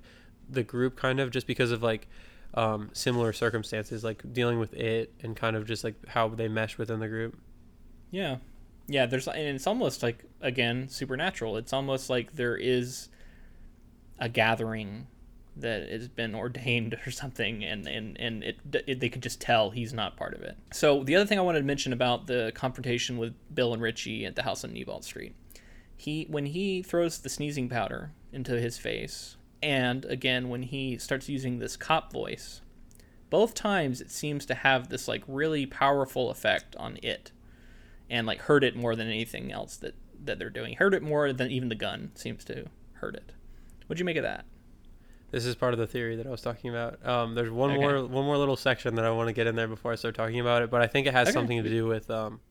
the 0.50 0.64
group 0.64 0.98
kind 0.98 1.22
of 1.22 1.32
just 1.32 1.48
because 1.48 1.72
of 1.72 1.82
like 1.82 2.10
um, 2.54 2.90
similar 2.94 3.34
circumstances, 3.34 4.04
like 4.04 4.34
dealing 4.34 4.60
with 4.60 4.74
it 4.74 5.14
and 5.22 5.36
kind 5.36 5.56
of 5.56 5.66
just 5.66 5.84
like 5.84 5.96
how 6.08 6.28
they 6.28 6.48
mesh 6.48 6.78
within 6.78 7.00
the 7.00 7.08
group. 7.08 7.38
Yeah, 8.10 8.38
yeah 8.88 9.06
there's 9.06 9.28
and 9.28 9.56
it's 9.56 9.68
almost 9.68 10.04
like 10.04 10.26
again 10.42 10.90
supernatural. 10.90 11.58
It's 11.58 11.74
almost 11.74 12.10
like 12.10 12.34
there 12.34 12.58
is 12.58 13.10
a 14.20 14.30
gathering 14.30 15.08
that 15.58 15.90
has 15.90 16.08
been 16.08 16.36
ordained 16.36 16.98
or 17.06 17.12
something 17.12 17.64
and 17.64 17.88
and 17.88 18.20
and 18.20 18.44
it, 18.44 18.58
it, 18.88 19.00
they 19.00 19.10
could 19.10 19.24
just 19.24 19.42
tell 19.42 19.72
he's 19.72 19.94
not 19.94 20.18
part 20.18 20.34
of 20.34 20.42
it. 20.42 20.58
So 20.74 21.04
the 21.04 21.16
other 21.16 21.26
thing 21.26 21.40
i 21.40 21.42
wanted 21.42 21.60
to 21.60 21.66
mention 21.66 21.94
about 21.94 22.28
the 22.28 22.52
confrontation 22.56 23.18
with 23.18 23.34
bill 23.54 23.74
and 23.74 23.82
richie 23.82 24.26
at 24.26 24.36
the 24.36 24.44
house 24.44 24.64
on 24.64 24.72
Neibolt 24.72 25.04
street. 25.04 25.36
He 25.96 26.26
when 26.30 26.48
he 26.48 26.84
throws 26.84 27.20
the 27.20 27.30
sneezing 27.30 27.70
powder 27.70 28.12
into 28.34 28.60
his 28.60 28.78
face 28.78 29.38
and 29.62 30.06
again 30.06 30.50
when 30.50 30.64
he 30.64 30.98
starts 30.98 31.30
using 31.30 31.60
this 31.60 31.78
cop 31.78 32.12
voice 32.12 32.62
both 33.30 33.54
times 33.54 34.02
it 34.02 34.12
seems 34.12 34.46
to 34.46 34.54
have 34.54 34.90
this 34.90 35.08
like 35.08 35.24
really 35.28 35.66
powerful 35.66 36.30
effect 36.30 36.76
on 36.78 36.98
it 37.02 37.32
and 38.10 38.28
like 38.28 38.42
hurt 38.42 38.64
it 38.64 38.76
more 38.76 38.96
than 38.96 39.08
anything 39.08 39.52
else 39.52 39.78
that 39.78 39.96
that 40.26 40.40
they're 40.40 40.50
doing. 40.50 40.76
Hurt 40.76 40.94
it 40.94 41.02
more 41.02 41.34
than 41.34 41.50
even 41.52 41.70
the 41.70 41.76
gun 41.76 42.12
seems 42.16 42.44
to 42.46 42.66
hurt 42.94 43.16
it. 43.16 43.32
What'd 43.88 44.00
you 44.00 44.06
make 44.06 44.18
of 44.18 44.24
that? 44.24 44.46
This 45.32 45.46
is 45.46 45.56
part 45.56 45.74
of 45.74 45.80
the 45.80 45.88
theory 45.88 46.18
that 46.18 46.28
I 46.28 46.30
was 46.30 46.42
talking 46.42 46.70
about. 46.70 47.06
Um, 47.06 47.36
there's 47.36 47.50
one 47.50 47.72
okay. 47.72 47.80
more 47.80 48.06
one 48.06 48.26
more 48.26 48.38
little 48.38 48.58
section 48.58 48.96
that 48.96 49.06
I 49.06 49.12
want 49.12 49.28
to 49.30 49.34
get 49.34 49.48
in 49.48 49.56
there 49.56 49.68
before 49.68 49.92
I 49.92 49.96
start 49.96 50.16
talking 50.16 50.40
about 50.40 50.62
it, 50.62 50.70
but 50.70 50.82
I 50.82 50.88
think 50.88 51.08
it 51.08 51.14
has 51.14 51.30
okay. 51.30 51.34
something 51.34 51.64
to 51.64 51.70
do 51.70 51.88
with 51.88 52.10
um, 52.12 52.42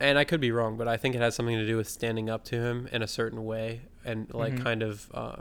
and 0.00 0.18
I 0.18 0.24
could 0.24 0.40
be 0.40 0.52
wrong, 0.52 0.76
but 0.76 0.86
I 0.86 0.96
think 0.96 1.14
it 1.14 1.20
has 1.20 1.34
something 1.34 1.56
to 1.56 1.66
do 1.66 1.76
with 1.76 1.88
standing 1.88 2.30
up 2.30 2.44
to 2.44 2.56
him 2.56 2.88
in 2.92 3.02
a 3.02 3.08
certain 3.08 3.44
way 3.44 3.82
and 4.08 4.32
like 4.32 4.54
mm-hmm. 4.54 4.64
kind 4.64 4.82
of 4.82 5.10
uh, 5.12 5.36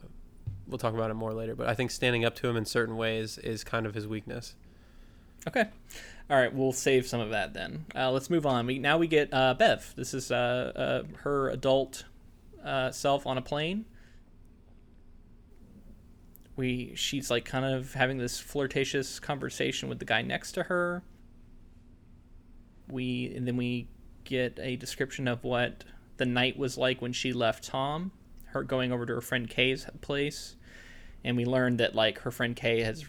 we'll 0.68 0.78
talk 0.78 0.94
about 0.94 1.10
it 1.10 1.16
more 1.16 1.34
later, 1.34 1.56
but 1.56 1.68
I 1.68 1.74
think 1.74 1.92
standing 1.92 2.26
up 2.26 2.36
to 2.36 2.48
him 2.48 2.58
in 2.58 2.66
certain 2.66 2.98
ways 2.98 3.38
is 3.38 3.64
kind 3.64 3.86
of 3.86 3.96
his 3.96 4.08
weakness. 4.08 4.56
Okay. 5.48 5.66
All 6.30 6.38
right, 6.38 6.54
we'll 6.54 6.74
save 6.74 7.08
some 7.08 7.22
of 7.22 7.30
that 7.30 7.54
then. 7.54 7.86
Uh, 7.96 8.12
let's 8.12 8.30
move 8.30 8.46
on. 8.46 8.66
We 8.68 8.80
now 8.80 8.98
we 8.98 9.08
get 9.08 9.34
uh, 9.34 9.54
Bev. 9.54 9.94
This 9.96 10.14
is 10.14 10.30
uh, 10.30 11.06
uh 11.06 11.20
her 11.24 11.50
adult 11.50 12.04
uh, 12.64 12.92
self 12.92 13.26
on 13.26 13.38
a 13.38 13.42
plane. 13.42 13.86
We 16.58 16.94
she's 16.96 17.32
like 17.32 17.46
kind 17.46 17.64
of 17.64 17.94
having 17.94 18.18
this 18.18 18.40
flirtatious 18.40 19.20
conversation 19.20 19.88
with 19.88 20.00
the 20.00 20.06
guy 20.06 20.22
next 20.22 20.52
to 20.54 20.64
her. 20.64 21.04
We 22.90 23.32
and 23.34 23.48
then 23.48 23.56
we 23.56 23.88
get 24.26 24.60
a 24.62 24.76
description 24.76 25.30
of 25.30 25.46
what 25.46 25.86
the 26.18 26.26
night 26.26 26.58
was 26.58 26.78
like 26.78 27.02
when 27.02 27.14
she 27.14 27.32
left 27.32 27.64
Tom, 27.64 28.12
her 28.58 28.64
going 28.64 28.92
over 28.92 29.06
to 29.06 29.14
her 29.16 29.22
friend 29.22 29.50
Kay's 29.50 29.88
place, 30.02 30.56
and 31.24 31.38
we 31.38 31.46
learned 31.46 31.80
that 31.80 31.96
like 31.96 32.20
her 32.20 32.32
friend 32.32 32.56
Kay 32.56 32.82
has 32.82 33.06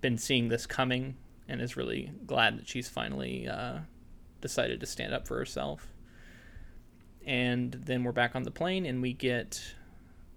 been 0.00 0.18
seeing 0.18 0.48
this 0.48 0.66
coming 0.66 1.16
and 1.48 1.60
is 1.60 1.76
really 1.76 2.12
glad 2.26 2.58
that 2.58 2.68
she's 2.68 2.88
finally 2.88 3.48
uh, 3.48 3.78
decided 4.40 4.80
to 4.80 4.86
stand 4.86 5.14
up 5.14 5.26
for 5.26 5.36
herself. 5.38 5.88
And 7.26 7.72
then 7.72 8.04
we're 8.04 8.12
back 8.12 8.36
on 8.36 8.42
the 8.42 8.50
plane, 8.50 8.84
and 8.86 9.00
we 9.00 9.12
get 9.12 9.62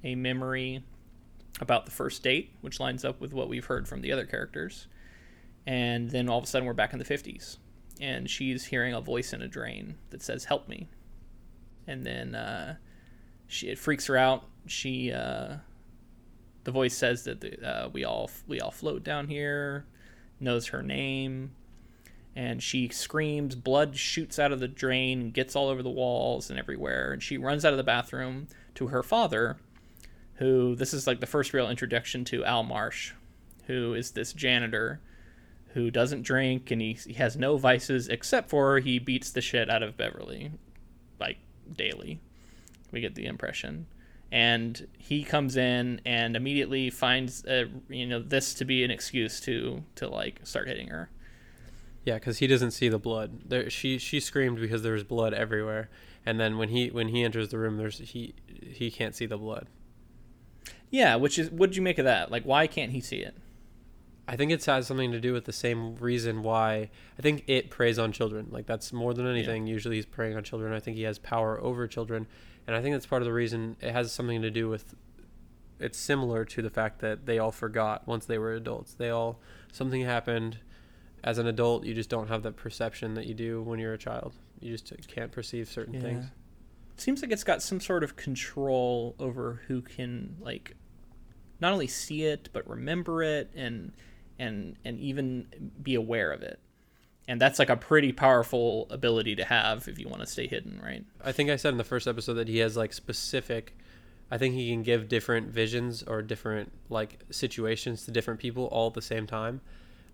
a 0.03 0.15
memory 0.15 0.84
about 1.59 1.86
the 1.86 1.91
first 1.91 2.24
date, 2.24 2.53
which 2.61 2.80
lines 2.80 3.03
up 3.03 3.20
with 3.20 3.34
what 3.34 3.49
we've 3.49 3.65
heard 3.65 3.88
from 3.88 4.01
the 4.01 4.11
other 4.11 4.26
characters. 4.26 4.88
And 5.65 6.09
then 6.09 6.30
all 6.30 6.38
of 6.38 6.45
a 6.45 6.47
sudden, 6.47 6.65
we're 6.65 6.74
back 6.74 6.93
in 6.93 6.99
the 6.99 7.05
50s, 7.05 7.57
and 7.99 8.30
she's 8.30 8.65
hearing 8.65 8.93
a 8.93 9.01
voice 9.01 9.34
in 9.34 9.41
a 9.41 9.47
drain 9.47 9.95
that 10.11 10.22
says, 10.22 10.45
Help 10.45 10.70
me. 10.70 10.88
And 11.86 12.05
then 12.05 12.36
uh, 12.36 12.78
she, 13.47 13.69
it 13.69 13.77
freaks 13.77 14.07
her 14.07 14.17
out. 14.17 14.43
She, 14.65 15.11
uh, 15.11 15.57
the 16.63 16.71
voice 16.71 16.95
says 16.95 17.23
that 17.23 17.41
the, 17.41 17.65
uh, 17.65 17.89
we 17.89 18.03
all 18.03 18.29
we 18.47 18.59
all 18.59 18.71
float 18.71 19.03
down 19.03 19.27
here 19.27 19.85
knows 20.39 20.67
her 20.67 20.83
name, 20.83 21.51
and 22.35 22.61
she 22.61 22.89
screams. 22.89 23.55
Blood 23.55 23.95
shoots 23.95 24.37
out 24.37 24.51
of 24.51 24.59
the 24.59 24.67
drain, 24.67 25.31
gets 25.31 25.55
all 25.55 25.69
over 25.69 25.81
the 25.81 25.89
walls 25.89 26.49
and 26.49 26.59
everywhere, 26.59 27.13
and 27.13 27.23
she 27.23 27.37
runs 27.37 27.63
out 27.63 27.73
of 27.73 27.77
the 27.77 27.83
bathroom 27.83 28.47
to 28.75 28.87
her 28.87 29.01
father, 29.01 29.57
who 30.35 30.75
this 30.75 30.93
is 30.93 31.07
like 31.07 31.21
the 31.21 31.25
first 31.25 31.53
real 31.53 31.69
introduction 31.69 32.25
to 32.25 32.43
Al 32.43 32.63
Marsh, 32.63 33.13
who 33.67 33.93
is 33.93 34.11
this 34.11 34.33
janitor 34.33 34.99
who 35.73 35.91
doesn't 35.91 36.23
drink 36.23 36.71
and 36.71 36.81
he, 36.81 36.93
he 36.93 37.13
has 37.13 37.37
no 37.37 37.55
vices 37.55 38.07
except 38.07 38.49
for 38.49 38.79
he 38.79 38.97
beats 38.97 39.31
the 39.31 39.41
shit 39.41 39.69
out 39.69 39.83
of 39.83 39.95
Beverly, 39.95 40.51
like 41.19 41.37
daily. 41.71 42.19
We 42.91 43.01
get 43.01 43.15
the 43.15 43.25
impression 43.25 43.88
and 44.31 44.88
he 44.97 45.23
comes 45.23 45.55
in 45.55 46.01
and 46.05 46.35
immediately 46.35 46.89
finds 46.89 47.45
uh, 47.45 47.65
you 47.89 48.05
know 48.05 48.21
this 48.21 48.53
to 48.55 48.65
be 48.65 48.83
an 48.83 48.91
excuse 48.91 49.39
to 49.41 49.83
to 49.95 50.07
like 50.07 50.41
start 50.43 50.67
hitting 50.67 50.89
her. 50.89 51.09
Yeah, 52.03 52.15
because 52.15 52.38
he 52.38 52.47
doesn't 52.47 52.71
see 52.71 52.89
the 52.89 52.99
blood. 52.99 53.49
There, 53.49 53.69
she 53.69 53.97
she 53.97 54.19
screamed 54.19 54.59
because 54.59 54.81
there 54.81 54.93
was 54.93 55.03
blood 55.03 55.33
everywhere, 55.33 55.89
and 56.25 56.39
then 56.39 56.57
when 56.57 56.69
he 56.69 56.89
when 56.89 57.09
he 57.09 57.23
enters 57.23 57.49
the 57.49 57.57
room, 57.57 57.77
there's 57.77 57.99
he 57.99 58.33
he 58.61 58.91
can't 58.91 59.15
see 59.15 59.25
the 59.25 59.38
blood. 59.38 59.67
Yeah, 60.89 61.15
which 61.15 61.38
is 61.38 61.49
what 61.49 61.69
did 61.69 61.75
you 61.77 61.81
make 61.81 61.97
of 61.97 62.05
that? 62.05 62.31
Like, 62.31 62.43
why 62.43 62.67
can't 62.67 62.91
he 62.91 63.01
see 63.01 63.17
it? 63.17 63.35
I 64.29 64.35
think 64.35 64.51
it 64.51 64.63
has 64.65 64.88
something 64.88 65.13
to 65.13 65.21
do 65.21 65.31
with 65.31 65.45
the 65.45 65.53
same 65.53 65.95
reason 65.95 66.43
why 66.43 66.89
I 67.17 67.21
think 67.21 67.45
it 67.47 67.69
preys 67.69 67.97
on 67.97 68.11
children. 68.11 68.47
Like 68.51 68.65
that's 68.65 68.91
more 68.91 69.13
than 69.13 69.25
anything. 69.25 69.67
Yeah. 69.67 69.73
Usually 69.73 69.95
he's 69.95 70.05
preying 70.05 70.35
on 70.35 70.43
children. 70.43 70.73
I 70.73 70.81
think 70.81 70.97
he 70.97 71.03
has 71.03 71.17
power 71.17 71.61
over 71.61 71.88
children, 71.88 72.27
and 72.68 72.76
I 72.76 72.82
think 72.82 72.93
that's 72.93 73.05
part 73.05 73.22
of 73.22 73.26
the 73.26 73.34
reason 73.34 73.78
it 73.82 73.91
has 73.91 74.11
something 74.11 74.41
to 74.41 74.51
do 74.51 74.70
with 74.70 74.93
it's 75.80 75.97
similar 75.97 76.43
to 76.43 76.61
the 76.61 76.70
fact 76.70 76.99
that 76.99 77.26
they 77.26 77.39
all 77.39 77.51
forgot 77.51 78.07
once 78.07 78.26
they 78.26 78.38
were 78.38 78.53
adults. 78.53 78.93
They 78.93 79.09
all 79.09 79.39
something 79.72 80.01
happened 80.01 80.59
as 81.24 81.38
an 81.38 81.47
adult, 81.47 81.86
you 81.86 81.93
just 81.93 82.09
don't 82.09 82.28
have 82.28 82.43
that 82.43 82.55
perception 82.55 83.15
that 83.15 83.26
you 83.26 83.34
do 83.34 83.61
when 83.61 83.80
you're 83.80 83.93
a 83.93 83.97
child. 83.97 84.34
You 84.59 84.72
just 84.72 84.93
can't 85.07 85.32
perceive 85.32 85.68
certain 85.68 85.95
yeah. 85.95 86.01
things. 86.01 86.26
It 86.93 87.01
seems 87.01 87.22
like 87.22 87.32
it's 87.32 87.43
got 87.43 87.61
some 87.61 87.80
sort 87.80 88.03
of 88.03 88.15
control 88.15 89.15
over 89.20 89.61
who 89.68 89.82
can 89.82 90.38
like 90.39 90.76
not 91.59 91.74
only 91.74 91.88
see 91.88 92.24
it 92.24 92.49
but 92.53 92.68
remember 92.68 93.24
it 93.24 93.51
and 93.55 93.93
and 94.39 94.78
and 94.86 94.99
even 94.99 95.47
be 95.82 95.95
aware 95.95 96.32
of 96.32 96.41
it. 96.41 96.59
And 97.28 97.41
that's 97.41 97.59
like 97.59 97.69
a 97.69 97.75
pretty 97.75 98.11
powerful 98.11 98.88
ability 98.89 99.36
to 99.36 99.45
have 99.45 99.88
if 99.88 99.99
you 99.99 100.07
want 100.07 100.21
to 100.21 100.28
stay 100.28 100.47
hidden, 100.47 100.80
right? 100.84 101.03
I 101.23 101.32
think 101.32 101.49
I 101.49 101.57
said 101.57 101.73
in 101.73 101.78
the 101.78 101.84
first 101.84 102.07
episode 102.07 102.36
that 102.36 102.47
he 102.47 102.59
has 102.59 102.78
like 102.78 102.93
specific. 102.93 103.75
I 104.30 104.38
think 104.38 104.55
he 104.55 104.69
can 104.69 104.84
give 104.84 105.07
different 105.07 105.49
visions 105.49 106.03
or 106.03 106.21
different 106.21 106.71
like 106.89 107.19
situations 107.30 108.05
to 108.05 108.11
different 108.11 108.39
people 108.39 108.65
all 108.65 108.88
at 108.88 108.93
the 108.93 109.01
same 109.01 109.28
time. 109.28 109.61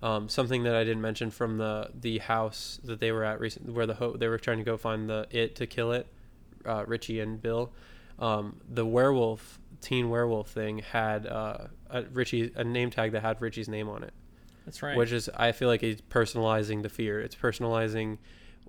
Um, 0.01 0.27
something 0.27 0.63
that 0.63 0.75
I 0.75 0.83
didn't 0.83 1.01
mention 1.01 1.31
from 1.31 1.57
the 1.57 1.89
the 1.93 2.17
house 2.17 2.79
that 2.83 2.99
they 2.99 3.11
were 3.11 3.23
at 3.23 3.39
recent, 3.39 3.71
where 3.73 3.85
the 3.85 3.95
ho- 3.95 4.17
they 4.17 4.27
were 4.27 4.37
trying 4.37 4.57
to 4.57 4.63
go 4.63 4.75
find 4.75 5.09
the 5.09 5.27
it 5.31 5.55
to 5.55 5.65
kill 5.65 5.93
it, 5.93 6.07
uh, 6.65 6.83
Richie 6.85 7.19
and 7.19 7.41
Bill. 7.41 7.71
Um, 8.19 8.59
the 8.69 8.85
werewolf 8.85 9.59
teen 9.81 10.09
werewolf 10.09 10.49
thing 10.49 10.79
had 10.79 11.25
uh, 11.25 11.67
a 11.89 12.03
Richie 12.03 12.51
a 12.55 12.63
name 12.63 12.89
tag 12.89 13.13
that 13.13 13.21
had 13.21 13.41
Richie's 13.41 13.69
name 13.69 13.87
on 13.87 14.03
it. 14.03 14.13
That's 14.65 14.81
right. 14.81 14.97
Which 14.97 15.11
is 15.11 15.29
I 15.35 15.51
feel 15.51 15.67
like 15.67 15.83
it's 15.83 16.01
personalizing 16.01 16.83
the 16.83 16.89
fear. 16.89 17.19
It's 17.19 17.35
personalizing 17.35 18.17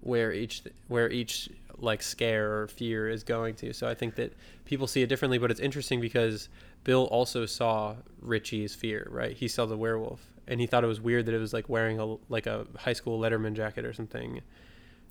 where 0.00 0.32
each 0.32 0.62
where 0.88 1.10
each 1.10 1.48
like 1.78 2.02
scare 2.02 2.60
or 2.60 2.68
fear 2.68 3.08
is 3.08 3.24
going 3.24 3.54
to. 3.56 3.72
So 3.72 3.88
I 3.88 3.94
think 3.94 4.14
that 4.16 4.32
people 4.64 4.86
see 4.86 5.02
it 5.02 5.08
differently, 5.08 5.38
but 5.38 5.50
it's 5.50 5.60
interesting 5.60 6.00
because 6.00 6.48
Bill 6.84 7.04
also 7.04 7.46
saw 7.46 7.96
Richie's 8.20 8.74
fear, 8.74 9.08
right? 9.10 9.36
He 9.36 9.48
saw 9.48 9.66
the 9.66 9.76
werewolf 9.76 10.24
and 10.46 10.60
he 10.60 10.66
thought 10.66 10.84
it 10.84 10.88
was 10.88 11.00
weird 11.00 11.26
that 11.26 11.34
it 11.34 11.38
was 11.38 11.52
like 11.52 11.68
wearing 11.68 11.98
a 11.98 12.16
like 12.28 12.46
a 12.46 12.66
high 12.78 12.92
school 12.92 13.18
letterman 13.18 13.54
jacket 13.54 13.84
or 13.84 13.92
something. 13.92 14.40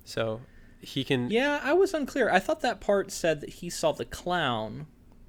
So 0.04 0.40
he 0.80 1.04
can 1.04 1.30
Yeah, 1.30 1.60
I 1.62 1.72
was 1.72 1.94
unclear. 1.94 2.30
I 2.30 2.38
thought 2.38 2.60
that 2.60 2.80
part 2.80 3.10
said 3.10 3.40
that 3.40 3.50
he 3.50 3.70
saw 3.70 3.92
the 3.92 4.04
clown, 4.04 4.86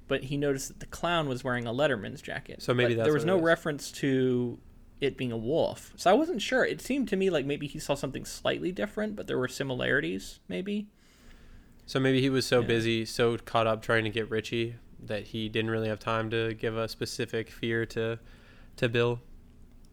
but 0.08 0.24
he 0.24 0.36
noticed 0.36 0.68
that 0.68 0.80
the 0.80 0.86
clown 0.86 1.28
was 1.28 1.42
wearing 1.42 1.66
a 1.66 1.72
Letterman's 1.72 2.22
jacket. 2.22 2.62
So 2.62 2.72
maybe 2.74 2.94
there 2.94 3.12
was 3.12 3.24
no 3.24 3.38
reference 3.38 3.90
to 3.92 4.58
it 5.00 5.16
being 5.16 5.32
a 5.32 5.36
wolf. 5.36 5.92
So 5.96 6.10
I 6.10 6.14
wasn't 6.14 6.40
sure. 6.42 6.64
It 6.64 6.80
seemed 6.80 7.08
to 7.08 7.16
me 7.16 7.28
like 7.30 7.44
maybe 7.46 7.66
he 7.66 7.78
saw 7.78 7.94
something 7.94 8.24
slightly 8.24 8.72
different, 8.72 9.16
but 9.16 9.26
there 9.26 9.38
were 9.38 9.48
similarities, 9.48 10.40
maybe. 10.48 10.86
So 11.86 12.00
maybe 12.00 12.20
he 12.20 12.30
was 12.30 12.46
so 12.46 12.60
Yeah. 12.60 12.66
busy, 12.66 13.04
so 13.04 13.36
caught 13.38 13.66
up 13.66 13.82
trying 13.82 14.04
to 14.04 14.10
get 14.10 14.30
Richie 14.30 14.76
that 15.04 15.28
he 15.28 15.48
didn't 15.48 15.70
really 15.70 15.88
have 15.88 16.00
time 16.00 16.30
to 16.30 16.54
give 16.54 16.76
a 16.76 16.88
specific 16.88 17.50
fear 17.50 17.84
to 17.86 18.18
to 18.76 18.88
Bill. 18.88 19.20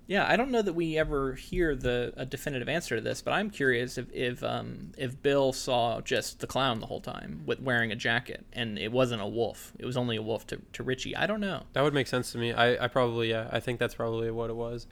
Yeah, 0.05 0.25
I 0.27 0.35
don't 0.35 0.51
know 0.51 0.61
that 0.61 0.73
we 0.73 0.97
ever 0.97 1.33
hear 1.33 1.75
the 1.75 2.13
a 2.17 2.25
definitive 2.25 2.67
answer 2.67 2.95
to 2.97 3.01
this, 3.01 3.21
but 3.21 3.31
I'm 3.31 3.49
curious 3.49 3.97
if 3.97 4.11
if 4.11 4.43
um 4.43 4.91
if 4.97 5.21
Bill 5.21 5.53
saw 5.53 6.01
just 6.01 6.39
the 6.39 6.47
clown 6.47 6.79
the 6.81 6.87
whole 6.87 6.99
time 7.01 7.43
with 7.45 7.61
wearing 7.61 7.91
a 7.91 7.95
jacket 7.95 8.45
and 8.51 8.77
it 8.77 8.91
wasn't 8.91 9.21
a 9.21 9.27
wolf. 9.27 9.71
It 9.79 9.85
was 9.85 9.95
only 9.95 10.17
a 10.17 10.21
wolf 10.21 10.45
to, 10.47 10.61
to 10.73 10.83
Richie. 10.83 11.15
I 11.15 11.25
don't 11.25 11.39
know. 11.39 11.63
That 11.73 11.83
would 11.83 11.93
make 11.93 12.07
sense 12.07 12.31
to 12.33 12.37
me. 12.37 12.51
I, 12.51 12.83
I 12.83 12.87
probably 12.89 13.29
yeah, 13.29 13.47
I 13.51 13.59
think 13.61 13.79
that's 13.79 13.95
probably 13.95 14.29
what 14.29 14.49
it 14.49 14.55
was. 14.55 14.87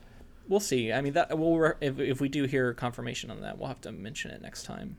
We'll 0.48 0.62
see. 0.62 0.94
I 0.94 1.02
mean 1.02 1.14
that 1.14 1.38
we'll 1.38 1.58
re- 1.58 1.74
if 1.82 2.00
if 2.00 2.22
we 2.22 2.30
do 2.30 2.46
hear 2.46 2.74
confirmation 2.74 3.30
on 3.32 3.42
that, 3.42 3.58
we'll 3.58 3.68
have 3.68 3.82
to 3.82 3.92
mention 3.92 4.32
it 4.32 4.42
next 4.42 4.64
time. 4.64 4.96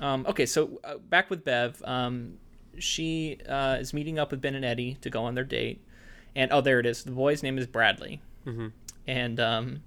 Um, 0.00 0.24
okay, 0.26 0.46
so 0.46 0.80
uh, 0.82 0.96
back 0.96 1.28
with 1.28 1.44
Bev. 1.44 1.82
Um, 1.84 2.38
she 2.78 3.38
uh, 3.46 3.76
is 3.78 3.92
meeting 3.92 4.18
up 4.18 4.30
with 4.30 4.40
Ben 4.40 4.54
and 4.54 4.64
Eddie 4.64 4.96
to 5.02 5.10
go 5.10 5.24
on 5.24 5.34
their 5.34 5.44
date, 5.44 5.84
and 6.34 6.50
oh, 6.50 6.62
there 6.62 6.80
it 6.80 6.86
is. 6.86 7.04
The 7.04 7.10
boy's 7.10 7.42
name 7.42 7.58
is 7.58 7.66
Bradley. 7.66 8.22
hmm 8.44 8.68
and 9.06 9.40
um, 9.40 9.82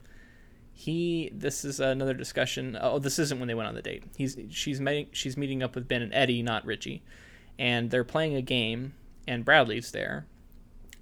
he 0.78 1.32
this 1.34 1.64
is 1.64 1.80
another 1.80 2.14
discussion 2.14 2.78
oh 2.82 3.00
this 3.00 3.18
isn't 3.18 3.40
when 3.40 3.48
they 3.48 3.54
went 3.54 3.70
on 3.70 3.76
the 3.76 3.82
date. 3.82 4.04
He's 4.18 4.38
she's 4.50 4.82
meeting 4.82 5.08
she's 5.14 5.38
meeting 5.38 5.64
up 5.64 5.74
with 5.74 5.88
ben 5.88 6.02
and 6.02 6.14
eddie 6.14 6.44
not 6.44 6.66
richie. 6.66 7.02
And 7.58 7.90
they're 7.90 8.04
playing 8.04 8.36
a 8.36 8.42
game 8.42 8.94
and 9.26 9.46
bradley's 9.46 9.92
there. 9.92 10.28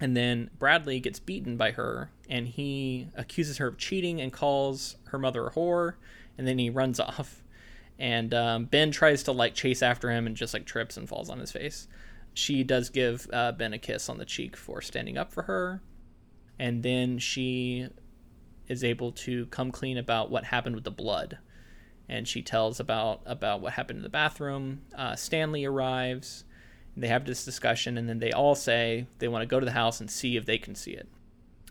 And 0.00 0.16
then 0.16 0.50
bradley 0.58 1.00
gets 1.00 1.18
beaten 1.18 1.56
by 1.56 1.72
her 1.72 2.10
and 2.30 2.46
he 2.46 3.08
accuses 3.16 3.58
her 3.58 3.66
of 3.66 3.76
cheating 3.76 4.20
and 4.20 4.32
calls 4.32 4.96
her 5.06 5.18
mother 5.18 5.46
a 5.48 5.50
whore. 5.50 5.94
And 6.38 6.46
then 6.46 6.58
he 6.58 6.70
runs 6.70 7.00
off. 7.00 7.42
And 7.98 8.32
um, 8.32 8.64
ben 8.66 8.92
tries 8.92 9.24
to 9.24 9.32
like 9.32 9.54
chase 9.54 9.82
after 9.82 10.10
him 10.10 10.26
and 10.26 10.36
just 10.36 10.54
like 10.54 10.66
trips 10.66 10.96
and 10.96 11.08
falls 11.08 11.30
on 11.30 11.40
his 11.40 11.52
face. 11.52 11.88
She 12.32 12.62
does 12.64 12.90
give 12.90 13.28
uh, 13.32 13.52
ben 13.52 13.72
a 13.72 13.78
kiss 13.78 14.08
on 14.08 14.18
the 14.18 14.24
cheek 14.24 14.56
for 14.56 14.80
standing 14.80 15.18
up 15.18 15.32
for 15.32 15.42
her. 15.42 15.82
And 16.58 16.82
then 16.84 17.18
she 17.18 17.88
is 18.68 18.84
able 18.84 19.12
to 19.12 19.46
come 19.46 19.70
clean 19.70 19.98
about 19.98 20.30
what 20.30 20.44
happened 20.44 20.74
with 20.74 20.84
the 20.84 20.90
blood 20.90 21.38
and 22.08 22.28
she 22.28 22.42
tells 22.42 22.80
about 22.80 23.20
about 23.24 23.60
what 23.60 23.72
happened 23.74 23.98
in 23.98 24.02
the 24.02 24.08
bathroom 24.08 24.82
uh, 24.96 25.14
stanley 25.16 25.64
arrives 25.64 26.44
they 26.96 27.08
have 27.08 27.24
this 27.24 27.44
discussion 27.44 27.98
and 27.98 28.08
then 28.08 28.18
they 28.18 28.32
all 28.32 28.54
say 28.54 29.06
they 29.18 29.28
want 29.28 29.42
to 29.42 29.46
go 29.46 29.58
to 29.58 29.66
the 29.66 29.72
house 29.72 30.00
and 30.00 30.10
see 30.10 30.36
if 30.36 30.46
they 30.46 30.58
can 30.58 30.74
see 30.74 30.92
it 30.92 31.08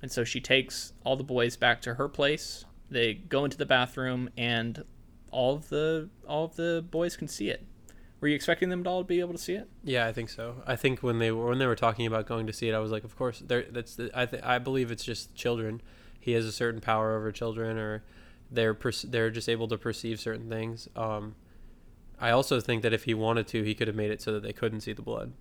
and 0.02 0.12
so 0.12 0.24
she 0.24 0.42
takes 0.42 0.94
all 1.04 1.16
the 1.16 1.24
boys 1.24 1.56
back 1.56 1.82
to 1.82 1.96
her 1.96 2.10
place 2.10 2.66
they 2.90 3.14
go 3.14 3.46
into 3.46 3.58
the 3.58 3.66
bathroom 3.66 4.30
and 4.38 4.84
all 5.32 5.56
of 5.56 5.70
the 5.70 6.10
all 6.28 6.46
of 6.46 6.56
the 6.56 6.84
boys 6.90 7.16
can 7.16 7.28
see 7.28 7.50
it 7.50 7.66
were 8.24 8.30
you 8.30 8.36
expecting 8.36 8.70
them 8.70 8.86
to 8.86 8.90
all 8.90 9.02
to 9.02 9.06
be 9.06 9.20
able 9.20 9.34
to 9.34 9.38
see 9.38 9.54
it 9.54 9.68
Yeah, 9.84 10.08
I 10.08 10.14
think 10.14 10.30
so. 10.30 10.64
I 10.66 10.78
think 10.78 11.04
when 11.04 11.20
they 11.20 11.30
were 11.30 11.48
when 11.48 11.58
they 11.58 11.68
were 11.68 11.76
talking 11.76 12.06
about 12.06 12.26
going 12.26 12.48
to 12.48 12.54
see 12.54 12.70
it, 12.70 12.74
I 12.74 12.80
was 12.80 12.90
like, 12.90 13.04
of 13.04 13.18
course, 13.18 13.44
there. 13.46 13.66
That's 13.70 13.96
the, 13.98 14.12
I 14.14 14.26
th- 14.26 14.42
I 14.44 14.60
believe 14.60 14.92
it's 14.92 15.04
just 15.04 15.36
children. 15.36 15.82
He 16.24 16.32
has 16.34 16.46
a 16.46 16.52
certain 16.52 16.80
power 16.80 17.18
over 17.18 17.32
children, 17.32 17.78
or 17.78 18.04
they're 18.50 18.74
perc- 18.74 19.12
they're 19.12 19.30
just 19.30 19.50
able 19.50 19.68
to 19.68 19.78
perceive 19.78 20.20
certain 20.20 20.48
things. 20.50 20.88
Um, 20.96 21.36
I 22.20 22.30
also 22.32 22.62
think 22.62 22.82
that 22.84 22.94
if 22.94 23.04
he 23.04 23.14
wanted 23.14 23.48
to, 23.48 23.64
he 23.64 23.76
could 23.76 23.88
have 23.88 23.96
made 23.98 24.10
it 24.12 24.22
so 24.22 24.32
that 24.32 24.44
they 24.44 24.54
couldn't 24.54 24.82
see 24.82 24.94
the 24.94 25.02
blood. 25.02 25.34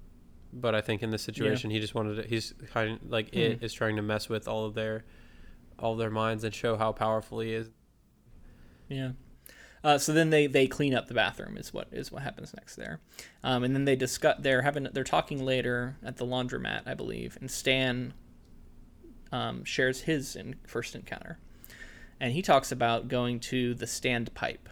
But 0.53 0.75
I 0.75 0.81
think 0.81 1.03
in 1.03 1.11
this 1.11 1.23
situation, 1.23 1.71
he 1.71 1.79
just 1.79 1.95
wanted 1.95 2.23
to. 2.23 2.29
He's 2.29 2.53
kind 2.73 2.99
of 3.01 3.11
like 3.11 3.35
it 3.35 3.59
Hmm. 3.59 3.65
is 3.65 3.73
trying 3.73 3.97
to 3.97 4.03
mess 4.03 4.29
with 4.29 4.49
all 4.49 4.65
of 4.65 4.75
their 4.75 5.05
all 5.79 5.93
of 5.93 5.99
their 5.99 6.11
minds 6.11 6.43
and 6.45 6.55
show 6.55 6.77
how 6.77 6.93
powerful 6.93 7.41
he 7.41 7.53
is. 7.55 7.71
Yeah. 8.89 9.13
Uh, 9.85 9.99
so 9.99 10.13
then 10.13 10.31
they, 10.31 10.47
they 10.47 10.67
clean 10.69 10.95
up 10.95 11.09
the 11.09 11.15
bathroom 11.15 11.57
is 11.57 11.73
what 11.75 11.89
is 11.91 12.13
what 12.13 12.23
happens 12.23 12.55
next 12.55 12.77
there, 12.77 13.01
um, 13.43 13.65
and 13.65 13.75
then 13.75 13.85
they 13.85 13.97
discuss 13.97 14.37
they're 14.39 14.63
having 14.63 14.87
they're 14.93 15.03
talking 15.03 15.45
later 15.45 15.97
at 16.05 16.19
the 16.19 16.27
laundromat 16.27 16.83
I 16.87 16.95
believe, 16.95 17.37
and 17.41 17.51
Stan 17.51 18.15
um, 19.33 19.65
shares 19.65 20.03
his 20.03 20.37
in, 20.37 20.57
first 20.67 20.95
encounter, 20.95 21.39
and 22.21 22.33
he 22.33 22.43
talks 22.43 22.71
about 22.71 23.09
going 23.09 23.41
to 23.41 23.75
the 23.75 23.87
standpipe. 23.87 24.69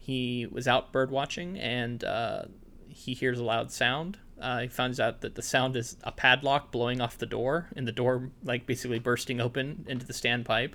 He 0.00 0.46
was 0.50 0.68
out 0.68 0.92
bird 0.92 1.10
watching 1.10 1.58
and 1.58 2.04
uh, 2.04 2.42
he 2.88 3.14
hears 3.14 3.40
a 3.40 3.44
loud 3.44 3.72
sound. 3.72 4.18
Uh, 4.38 4.60
he 4.60 4.68
finds 4.68 5.00
out 5.00 5.22
that 5.22 5.34
the 5.34 5.42
sound 5.42 5.76
is 5.76 5.96
a 6.04 6.12
padlock 6.12 6.70
blowing 6.70 7.00
off 7.00 7.16
the 7.16 7.24
door, 7.24 7.68
and 7.74 7.88
the 7.88 7.92
door 7.92 8.30
like 8.42 8.66
basically 8.66 8.98
bursting 8.98 9.40
open 9.40 9.86
into 9.88 10.04
the 10.04 10.12
standpipe 10.12 10.74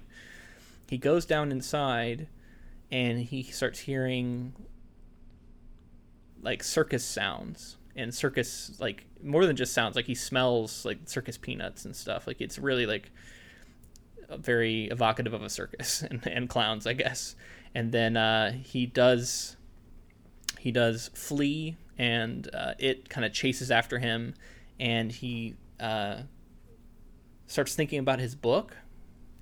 he 0.90 0.98
goes 0.98 1.26
down 1.26 1.52
inside 1.52 2.28
and 2.92 3.20
he 3.20 3.44
starts 3.44 3.82
hearing 3.82 4.54
like 6.42 6.64
circus 6.64 7.06
sounds 7.06 7.78
and 8.00 8.14
circus 8.14 8.78
like 8.80 9.06
more 9.24 9.46
than 9.46 9.56
just 9.56 9.74
sounds 9.74 9.96
like 9.96 10.06
he 10.06 10.16
smells 10.16 10.86
like 10.86 10.98
circus 11.06 11.38
peanuts 11.38 11.86
and 11.86 11.96
stuff. 11.96 12.26
Like 12.26 12.42
it's 12.42 12.58
really 12.58 12.86
like 12.86 13.12
very 14.38 14.86
evocative 14.86 15.34
of 15.34 15.42
a 15.42 15.50
circus 15.50 16.02
and, 16.10 16.26
and 16.28 16.50
clowns 16.50 16.86
i 16.88 16.94
guess. 16.94 17.36
And 17.76 17.92
then 17.92 18.18
uh, 18.18 18.52
he 18.52 18.86
does 18.86 19.58
he 20.58 20.72
does 20.72 21.10
flee 21.14 21.78
and 21.98 22.50
uh, 22.54 22.74
it 22.80 23.10
kind 23.10 23.26
of 23.26 23.34
chases 23.34 23.70
after 23.70 24.00
him. 24.00 24.34
And 24.80 25.12
he 25.12 25.56
uh, 25.80 26.22
starts 27.48 27.76
thinking 27.76 28.00
about 28.00 28.20
his 28.20 28.36
book 28.36 28.76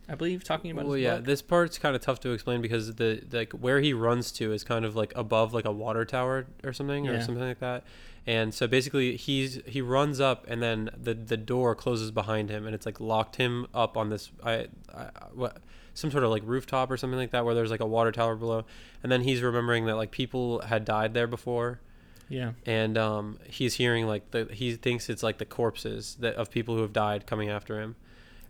i 0.09 0.15
believe 0.15 0.43
talking 0.43 0.71
about 0.71 0.85
Well, 0.85 0.97
yeah, 0.97 1.15
book. 1.17 1.25
this 1.25 1.41
part's 1.41 1.77
kind 1.77 1.95
of 1.95 2.01
tough 2.01 2.19
to 2.21 2.31
explain 2.31 2.61
because 2.61 2.95
the 2.95 3.23
like 3.31 3.51
where 3.53 3.79
he 3.81 3.93
runs 3.93 4.31
to 4.33 4.53
is 4.53 4.63
kind 4.63 4.85
of 4.85 4.95
like 4.95 5.11
above 5.15 5.53
like 5.53 5.65
a 5.65 5.71
water 5.71 6.05
tower 6.05 6.47
or 6.63 6.73
something 6.73 7.07
or 7.07 7.21
something 7.21 7.43
like 7.43 7.59
that. 7.59 7.83
And 8.25 8.53
so 8.53 8.67
basically, 8.67 9.15
he's 9.15 9.61
he 9.65 9.81
runs 9.81 10.19
up 10.19 10.45
and 10.49 10.61
then 10.61 10.89
the 11.01 11.13
the 11.13 11.37
door 11.37 11.75
closes 11.75 12.11
behind 12.11 12.49
him 12.49 12.65
and 12.65 12.75
it's 12.75 12.85
like 12.85 12.99
locked 12.99 13.37
him 13.37 13.67
up 13.73 13.95
on 13.95 14.09
this 14.09 14.31
I, 14.43 14.67
I 14.93 15.09
what 15.33 15.57
some 15.93 16.11
sort 16.11 16.23
of 16.23 16.29
like 16.29 16.43
rooftop 16.45 16.91
or 16.91 16.97
something 16.97 17.17
like 17.17 17.31
that 17.31 17.43
where 17.45 17.55
there's 17.55 17.71
like 17.71 17.79
a 17.79 17.85
water 17.85 18.11
tower 18.11 18.35
below. 18.35 18.65
And 19.01 19.11
then 19.11 19.21
he's 19.21 19.41
remembering 19.41 19.85
that 19.85 19.95
like 19.95 20.11
people 20.11 20.59
had 20.61 20.83
died 20.85 21.13
there 21.13 21.27
before 21.27 21.79
yeah 22.29 22.51
and 22.65 22.97
um, 22.97 23.39
he's 23.45 23.75
hearing 23.75 24.05
like 24.05 24.31
the 24.31 24.45
he 24.51 24.75
thinks 24.75 25.09
it's 25.09 25.23
like 25.23 25.37
the 25.37 25.45
corpses 25.45 26.17
that 26.19 26.35
of 26.35 26.51
people 26.51 26.75
who 26.75 26.81
have 26.81 26.91
died 26.93 27.25
coming 27.25 27.49
after 27.49 27.79
him. 27.81 27.95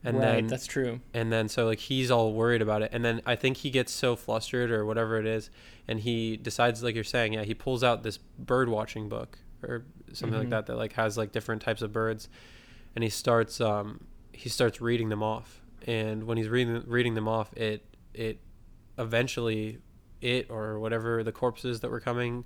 And 0.04 0.18
right, 0.18 0.24
then 0.36 0.48
that's 0.48 0.68
true. 0.68 1.00
and 1.14 1.32
then 1.34 1.50
so 1.50 1.66
like 1.66 1.80
he's 1.80 2.10
all 2.12 2.34
worried 2.34 2.62
about 2.62 2.82
it 2.84 2.90
and 2.94 3.04
then 3.04 3.20
i 3.26 3.36
think 3.36 3.58
he 3.58 3.70
gets 3.72 3.92
so 3.92 4.16
flustered 4.16 4.72
or 4.72 4.86
whatever 4.86 5.18
it 5.20 5.26
is 5.26 5.50
and 5.88 6.00
he 6.02 6.38
decides 6.38 6.82
like 6.84 6.94
you're 6.96 7.04
saying 7.04 7.34
yeah 7.34 7.44
he 7.44 7.54
pulls 7.54 7.84
out 7.84 8.04
this 8.04 8.18
bird 8.40 8.70
watching 8.70 9.10
book 9.10 9.40
or 9.64 9.86
something 10.14 10.38
Mhm. 10.38 10.44
like 10.44 10.50
that 10.52 10.66
that 10.68 10.78
like 10.78 10.94
has 10.94 11.18
like 11.18 11.32
different 11.32 11.62
types 11.62 11.82
of 11.82 11.92
birds 11.92 12.30
and 12.96 13.04
he 13.04 13.10
starts 13.10 13.60
um 13.60 14.06
he 14.32 14.50
starts 14.50 14.80
reading 14.80 15.10
them 15.10 15.24
off 15.24 15.62
and 15.88 16.24
when 16.26 16.38
he's 16.38 16.48
reading 16.48 16.84
reading 16.86 17.16
them 17.16 17.28
off 17.28 17.52
it 17.58 17.84
it 18.14 18.40
eventually 18.98 19.80
it 20.22 20.48
or 20.50 20.80
whatever 20.80 21.24
the 21.24 21.32
corpses 21.32 21.80
that 21.82 21.90
were 21.92 22.00
coming 22.00 22.46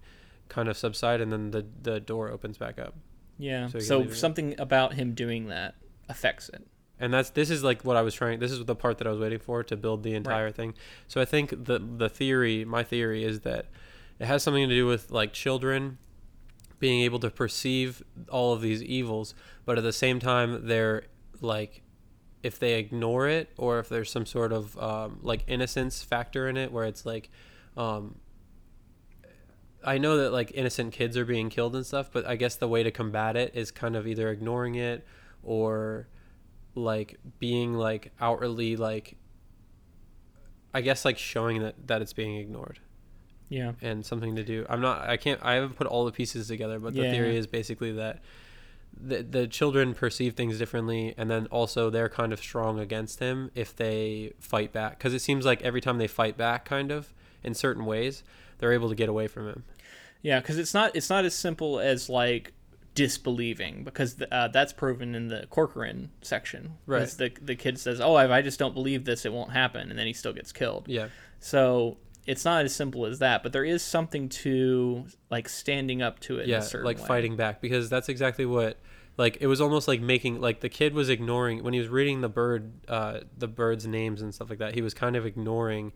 kind 0.49 0.67
of 0.67 0.75
subside 0.77 1.21
and 1.21 1.31
then 1.31 1.51
the 1.51 1.65
the 1.81 1.99
door 1.99 2.29
opens 2.29 2.57
back 2.57 2.77
up 2.79 2.95
Yeah. 3.37 3.67
So 3.67 3.79
So, 3.79 3.95
you 3.95 3.99
can 4.01 4.07
leave 4.07 4.15
it. 4.15 4.19
something 4.19 4.55
about 4.59 4.93
him 4.95 5.13
doing 5.13 5.47
that 5.47 5.75
affects 6.09 6.49
it. 6.49 6.67
And 7.01 7.11
that's 7.11 7.31
this 7.31 7.49
is 7.49 7.63
like 7.63 7.83
what 7.83 7.97
I 7.97 8.03
was 8.03 8.13
trying. 8.13 8.39
This 8.39 8.51
is 8.51 8.63
the 8.63 8.75
part 8.75 8.99
that 8.99 9.07
I 9.07 9.09
was 9.09 9.19
waiting 9.19 9.39
for 9.39 9.63
to 9.63 9.75
build 9.75 10.03
the 10.03 10.13
entire 10.13 10.51
thing. 10.51 10.75
So 11.07 11.19
I 11.19 11.25
think 11.25 11.49
the 11.49 11.79
the 11.79 12.07
theory, 12.07 12.63
my 12.63 12.83
theory, 12.83 13.23
is 13.25 13.41
that 13.41 13.65
it 14.19 14.27
has 14.27 14.43
something 14.43 14.69
to 14.69 14.75
do 14.75 14.85
with 14.85 15.09
like 15.09 15.33
children 15.33 15.97
being 16.79 17.01
able 17.01 17.19
to 17.19 17.31
perceive 17.31 18.03
all 18.29 18.53
of 18.53 18.61
these 18.61 18.83
evils, 18.83 19.33
but 19.65 19.79
at 19.79 19.83
the 19.83 19.91
same 19.91 20.19
time 20.19 20.67
they're 20.67 21.03
like 21.41 21.81
if 22.43 22.59
they 22.59 22.75
ignore 22.75 23.27
it 23.27 23.49
or 23.57 23.79
if 23.79 23.89
there's 23.89 24.11
some 24.11 24.25
sort 24.25 24.53
of 24.53 24.77
um, 24.77 25.19
like 25.23 25.43
innocence 25.47 26.03
factor 26.03 26.47
in 26.47 26.55
it 26.55 26.71
where 26.71 26.85
it's 26.85 27.05
like 27.05 27.29
um, 27.77 28.15
I 29.83 29.97
know 29.97 30.17
that 30.17 30.31
like 30.31 30.51
innocent 30.53 30.93
kids 30.93 31.17
are 31.17 31.25
being 31.25 31.49
killed 31.49 31.75
and 31.75 31.83
stuff, 31.83 32.11
but 32.11 32.27
I 32.27 32.35
guess 32.35 32.55
the 32.55 32.67
way 32.67 32.83
to 32.83 32.91
combat 32.91 33.35
it 33.35 33.55
is 33.55 33.71
kind 33.71 33.95
of 33.95 34.05
either 34.05 34.29
ignoring 34.29 34.75
it 34.75 35.03
or 35.41 36.07
like 36.75 37.17
being 37.39 37.73
like 37.73 38.11
outwardly 38.21 38.75
like 38.77 39.15
I 40.73 40.81
guess 40.81 41.03
like 41.05 41.17
showing 41.17 41.61
that 41.61 41.87
that 41.87 42.01
it's 42.01 42.13
being 42.13 42.37
ignored 42.37 42.79
Yeah. 43.49 43.73
and 43.81 44.05
something 44.05 44.35
to 44.37 44.43
do. 44.43 44.65
I'm 44.69 44.81
not 44.81 45.01
I 45.09 45.17
can't 45.17 45.39
I 45.43 45.55
haven't 45.55 45.75
put 45.75 45.87
all 45.87 46.05
the 46.05 46.11
pieces 46.11 46.47
together, 46.47 46.79
but 46.79 46.93
the 46.93 47.03
Yeah. 47.03 47.11
theory 47.11 47.35
is 47.37 47.47
basically 47.47 47.91
that 47.93 48.21
the 48.99 49.21
the 49.23 49.47
children 49.47 49.93
perceive 49.93 50.33
things 50.35 50.57
differently 50.57 51.13
and 51.17 51.29
then 51.29 51.47
also 51.47 51.89
they're 51.89 52.09
kind 52.09 52.31
of 52.33 52.39
strong 52.39 52.79
against 52.79 53.19
him 53.19 53.49
if 53.55 53.75
they 53.75 54.33
fight 54.39 54.71
back 54.73 54.99
cuz 54.99 55.13
it 55.13 55.19
seems 55.21 55.45
like 55.45 55.61
every 55.61 55.81
time 55.81 55.97
they 55.97 56.07
fight 56.07 56.37
back 56.37 56.65
kind 56.65 56.91
of 56.91 57.13
in 57.43 57.53
certain 57.53 57.85
ways, 57.85 58.23
they're 58.59 58.73
able 58.73 58.87
to 58.89 58.95
get 58.95 59.09
away 59.09 59.27
from 59.27 59.47
him. 59.47 59.63
Yeah, 60.21 60.39
because 60.39 60.57
it's 60.57 60.73
not 60.73 60.95
it's 60.95 61.09
not 61.09 61.25
as 61.25 61.33
simple 61.33 61.79
as 61.79 62.07
like 62.09 62.53
disbelieving 62.95 63.83
because 63.83 64.21
uh, 64.31 64.47
that's 64.49 64.73
proven 64.73 65.15
in 65.15 65.27
the 65.27 65.45
Corcoran 65.49 66.11
section. 66.21 66.73
'Cause 66.87 67.17
The 67.17 67.31
the 67.41 67.55
kid 67.55 67.79
says, 67.79 67.99
"Oh, 68.01 68.17
if 68.17 68.29
I 68.31 68.41
just 68.41 68.59
don't 68.59 68.73
believe 68.73 69.05
this, 69.05 69.25
it 69.25 69.33
won't 69.33 69.51
happen," 69.51 69.89
and 69.89 69.97
then 69.97 70.07
he 70.07 70.13
still 70.13 70.33
gets 70.33 70.51
killed. 70.51 70.87
Yeah. 70.87 71.07
So 71.39 71.97
it's 72.27 72.45
not 72.45 72.63
as 72.65 72.73
simple 72.75 73.05
as 73.05 73.19
that, 73.19 73.41
but 73.43 73.51
there 73.53 73.65
is 73.65 73.81
something 73.81 74.29
to 74.29 75.05
like 75.29 75.49
standing 75.49 76.01
up 76.01 76.19
to 76.21 76.39
it. 76.39 76.43
in 76.43 76.49
yeah 76.49 76.57
a 76.57 76.61
certain 76.61 76.85
like 76.85 76.99
way. 76.99 77.05
fighting 77.07 77.35
back 77.35 77.61
because 77.61 77.89
that's 77.89 78.09
exactly 78.09 78.45
what 78.45 78.77
like 79.17 79.37
it 79.41 79.47
was 79.47 79.59
almost 79.59 79.87
like 79.87 80.01
making 80.01 80.39
like 80.39 80.59
the 80.61 80.69
kid 80.69 80.93
was 80.93 81.09
ignoring 81.09 81.63
when 81.63 81.73
he 81.73 81.79
was 81.79 81.89
reading 81.89 82.21
the 82.21 82.29
bird 82.29 82.71
uh 82.87 83.19
the 83.37 83.47
birds 83.47 83.85
names 83.87 84.21
and 84.21 84.33
stuff 84.33 84.49
like 84.49 84.59
that 84.59 84.73
he 84.73 84.81
was 84.81 84.93
kind 84.93 85.15
of 85.15 85.25
ignoring 85.25 85.91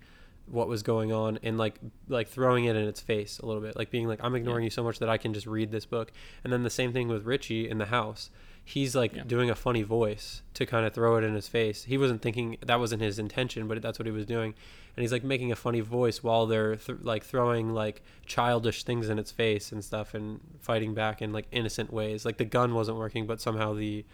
what 0.48 0.68
was 0.68 0.84
going 0.84 1.12
on 1.12 1.40
and 1.42 1.58
like 1.58 1.80
like 2.08 2.28
throwing 2.28 2.66
it 2.66 2.76
in 2.76 2.88
its 2.88 3.00
face 3.02 3.40
a 3.40 3.46
little 3.46 3.62
bit 3.62 3.76
like 3.76 3.90
being 3.90 4.08
like 4.08 4.20
i'm 4.24 4.36
ignoring 4.36 4.64
you 4.64 4.70
so 4.70 4.84
much 4.84 5.00
that 5.00 5.10
i 5.10 5.18
can 5.18 5.34
just 5.34 5.48
read 5.48 5.72
this 5.72 5.86
book. 5.86 6.12
And 6.44 6.54
then 6.54 6.62
the 6.64 6.70
same 6.70 6.94
thing 6.94 7.08
with 7.08 7.26
richie 7.26 7.68
in 7.70 7.80
the 7.80 7.88
house. 7.88 8.30
He's 8.64 8.96
like 8.96 9.14
Yeah. 9.16 9.24
doing 9.24 9.50
a 9.50 9.56
funny 9.56 9.82
voice 9.84 10.42
to 10.56 10.66
kind 10.66 10.86
of 10.86 10.94
throw 10.94 11.18
it 11.18 11.24
in 11.24 11.34
his 11.36 11.48
face. 11.48 11.84
He 11.84 11.98
wasn't 11.98 12.22
thinking 12.22 12.58
that 12.66 12.80
wasn't 12.80 13.02
his 13.02 13.18
intention 13.20 13.68
but 13.68 13.82
that's 13.82 13.98
what 14.00 14.06
he 14.06 14.12
was 14.12 14.26
doing. 14.26 14.54
And 14.96 15.02
he's 15.04 15.12
like 15.12 15.24
making 15.24 15.52
a 15.52 15.56
funny 15.56 15.82
voice 15.82 16.24
while 16.24 16.46
they're 16.46 16.76
th- 16.76 17.00
like 17.02 17.24
throwing 17.24 17.74
like 17.74 18.02
childish 18.26 18.84
things 18.84 19.10
in 19.10 19.20
its 19.20 19.32
face 19.32 19.72
and 19.72 19.84
stuff 19.84 20.14
and 20.14 20.40
fighting 20.60 20.94
back 20.94 21.22
in 21.22 21.34
like 21.34 21.48
innocent 21.52 21.92
ways. 21.92 22.24
Like 22.26 22.38
the 22.38 22.46
gun 22.46 22.74
wasn't 22.74 22.98
working 22.98 23.26
but 23.28 23.42
somehow 23.42 23.74
the 23.74 24.06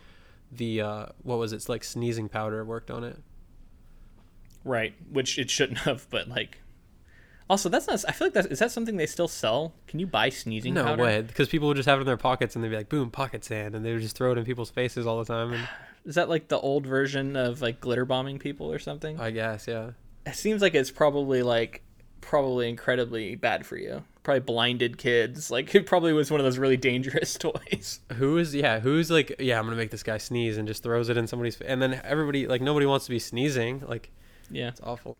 the 0.52 0.82
uh 0.82 1.06
what 1.24 1.38
was 1.40 1.54
it 1.54 1.58
it's 1.58 1.70
like 1.70 1.84
sneezing 1.84 2.28
powder 2.28 2.64
worked 2.66 2.92
on 2.92 3.04
it 3.06 3.18
right? 4.64 4.94
Which 5.12 5.38
it 5.40 5.50
shouldn't 5.50 5.80
have, 5.90 6.08
but 6.10 6.28
like. 6.28 6.60
Also, 7.50 7.68
that's 7.68 7.86
not. 7.88 8.06
I 8.08 8.14
feel 8.14 8.28
like 8.28 8.34
that 8.34 8.46
is 8.52 8.60
that 8.60 8.72
something 8.72 8.96
they 8.96 9.06
still 9.06 9.28
sell. 9.28 9.74
Can 9.88 10.00
you 10.00 10.08
buy 10.08 10.30
sneezing 10.30 10.74
no 10.74 10.84
powder? 10.86 11.04
way 11.04 11.22
because 11.22 11.50
people 11.50 11.68
would 11.68 11.76
just 11.76 11.90
have 11.90 12.00
it 12.00 12.02
in 12.02 12.08
their 12.08 12.16
pockets 12.16 12.56
and 12.56 12.64
they'd 12.64 12.70
be 12.70 12.78
like 12.78 12.88
boom 12.88 13.12
pocket 13.12 13.44
sand 13.44 13.76
and 13.76 13.84
they 13.86 13.92
would 13.92 14.02
just 14.02 14.16
throw 14.16 14.32
it 14.32 14.38
in 14.38 14.46
people's 14.46 14.70
faces 14.70 15.06
all 15.06 15.20
the 15.20 15.26
time 15.26 15.52
and 15.54 15.68
Is 16.06 16.16
that 16.16 16.30
like 16.30 16.48
the 16.48 16.58
old 16.58 16.88
version 16.88 17.36
of 17.36 17.62
like 17.62 17.80
glitter 17.82 18.06
bombing 18.06 18.40
people 18.40 18.72
or 18.72 18.80
something? 18.80 19.20
i 19.20 19.30
guess 19.32 19.68
yeah 19.68 19.92
it 20.26 20.36
seems 20.36 20.62
like 20.62 20.74
it's 20.76 20.90
probably 20.92 21.44
like 21.44 21.82
probably 22.22 22.70
incredibly 22.70 23.36
bad 23.36 23.66
for 23.66 23.76
you. 23.76 24.04
Probably 24.24 24.40
blinded 24.42 24.98
kids. 24.98 25.50
Like 25.52 25.74
it 25.76 25.86
probably 25.88 26.14
was 26.14 26.30
one 26.32 26.40
of 26.40 26.46
those 26.46 26.58
really 26.60 26.78
dangerous 26.78 27.34
toys. 27.38 28.00
who 28.14 28.38
is 28.38 28.56
yeah 28.56 28.80
who's 28.80 29.12
like 29.12 29.36
yeah 29.40 29.60
i'm 29.60 29.66
gonna 29.66 29.76
make 29.76 29.92
this 29.92 30.04
guy 30.04 30.18
sneeze 30.18 30.58
and 30.58 30.68
just 30.68 30.84
throws 30.84 31.10
it 31.10 31.18
in 31.18 31.28
somebody's 31.28 31.56
face 31.58 31.68
and 31.68 31.82
then 31.82 32.00
everybody 32.06 32.48
like 32.48 32.62
nobody 32.62 32.86
wants 32.86 33.06
to 33.06 33.12
be 33.12 33.20
sneezing 33.20 33.84
like 33.88 34.10
Yeah. 34.52 34.70
it's 34.70 34.82
awful 34.82 35.18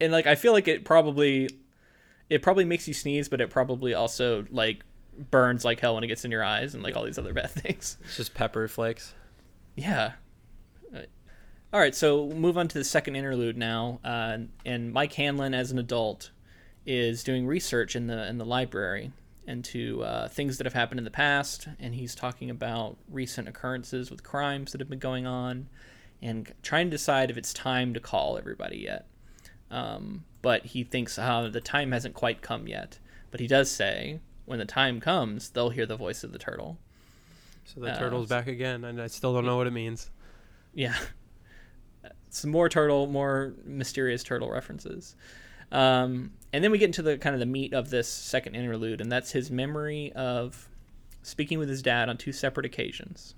And 0.00 0.12
like 0.12 0.26
I 0.26 0.34
feel 0.34 0.52
like 0.52 0.68
it 0.68 0.84
probably 0.84 1.48
it 2.30 2.40
probably 2.42 2.64
makes 2.64 2.88
you 2.88 2.94
sneeze, 2.94 3.28
but 3.28 3.40
it 3.40 3.50
probably 3.50 3.92
also 3.94 4.46
like 4.50 4.82
burns 5.30 5.64
like 5.64 5.80
hell 5.80 5.94
when 5.94 6.04
it 6.04 6.06
gets 6.06 6.24
in 6.24 6.30
your 6.30 6.42
eyes 6.42 6.74
and 6.74 6.82
like 6.82 6.96
all 6.96 7.04
these 7.04 7.18
other 7.18 7.34
bad 7.34 7.50
things. 7.62 7.98
it's 8.04 8.16
just 8.16 8.34
pepper 8.34 8.66
flakes 8.68 9.14
Yeah. 9.76 10.12
Uh, 10.94 11.00
All 11.72 11.80
right, 11.80 11.94
so 11.94 12.24
we'll 12.24 12.36
move 12.36 12.56
on 12.58 12.68
to 12.68 12.78
the 12.78 12.84
second 12.84 13.16
interlude 13.16 13.56
now, 13.56 14.00
uh, 14.04 14.38
and 14.66 14.92
Mike 14.92 15.12
Hanlon, 15.14 15.54
as 15.54 15.70
an 15.70 15.78
adult, 15.78 16.30
is 16.84 17.22
doing 17.24 17.46
research 17.46 17.94
in 17.96 18.06
the 18.08 18.26
in 18.28 18.38
the 18.38 18.44
library 18.44 19.12
into 19.46 20.02
uh, 20.04 20.28
things 20.28 20.56
that 20.58 20.64
have 20.66 20.74
happened 20.74 21.00
in 21.00 21.04
the 21.04 21.10
past, 21.10 21.68
and 21.80 21.94
he's 21.94 22.14
talking 22.14 22.48
about 22.50 22.96
recent 23.10 23.48
occurrences 23.48 24.10
with 24.10 24.22
crimes 24.22 24.72
that 24.72 24.80
have 24.80 24.88
been 24.90 24.98
going 24.98 25.26
on, 25.26 25.68
and 26.22 26.52
trying 26.62 26.86
to 26.86 26.90
decide 26.92 27.30
if 27.30 27.36
it's 27.36 27.52
time 27.52 27.92
to 27.94 28.00
call 28.00 28.38
everybody 28.38 28.78
yet. 28.78 29.06
Um, 29.70 30.24
but 30.42 30.66
he 30.66 30.84
thinks 30.84 31.18
uh, 31.18 31.48
the 31.52 31.60
time 31.60 31.92
hasn't 31.92 32.14
quite 32.14 32.42
come 32.42 32.68
yet. 32.68 32.98
But 33.30 33.40
he 33.40 33.46
does 33.46 33.70
say, 33.70 34.20
when 34.44 34.58
the 34.58 34.64
time 34.64 35.00
comes, 35.00 35.50
they'll 35.50 35.70
hear 35.70 35.86
the 35.86 35.96
voice 35.96 36.22
of 36.24 36.32
the 36.32 36.38
turtle. 36.38 36.78
so 37.64 37.80
the 37.80 37.92
Uh, 37.92 37.98
turtle's 37.98 38.28
back 38.28 38.46
again 38.48 38.84
and 38.84 39.00
i 39.00 39.06
still 39.06 39.32
don't 39.32 39.46
know 39.46 39.56
what 39.56 39.66
it 39.66 39.72
means 39.72 40.10
Yeah. 40.74 40.96
Some 42.30 42.50
more 42.50 42.68
turtle, 42.68 43.06
more 43.06 43.52
mysterious 43.64 44.22
turtle 44.22 44.50
references. 44.50 45.14
Um, 45.70 46.32
and 46.52 46.62
then 46.64 46.70
we 46.70 46.78
get 46.78 46.86
into 46.86 47.02
the 47.02 47.18
kind 47.18 47.34
of 47.34 47.40
the 47.40 47.46
meat 47.46 47.72
of 47.74 47.90
this 47.90 48.08
second 48.08 48.54
interlude, 48.54 49.00
and 49.02 49.10
that's 49.12 49.32
his 49.32 49.50
memory 49.50 50.12
of 50.14 50.68
speaking 51.22 51.58
with 51.58 51.68
his 51.68 51.82
dad 51.82 52.08
on 52.08 52.16
two 52.16 52.32
separate 52.32 52.64
occasions. 52.66 53.34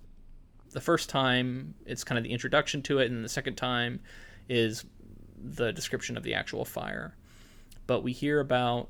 The 0.74 0.80
first 0.80 1.08
time, 1.08 1.74
it's 1.86 2.04
kind 2.04 2.18
of 2.18 2.24
the 2.24 2.32
introduction 2.32 2.82
to 2.82 2.98
it, 2.98 3.10
and 3.10 3.24
the 3.24 3.28
second 3.28 3.54
time 3.56 4.00
is 4.48 4.84
the 5.36 5.72
description 5.72 6.16
of 6.16 6.22
the 6.22 6.34
actual 6.34 6.64
fire. 6.64 7.16
But 7.86 8.02
we 8.02 8.12
hear 8.12 8.40
about 8.40 8.88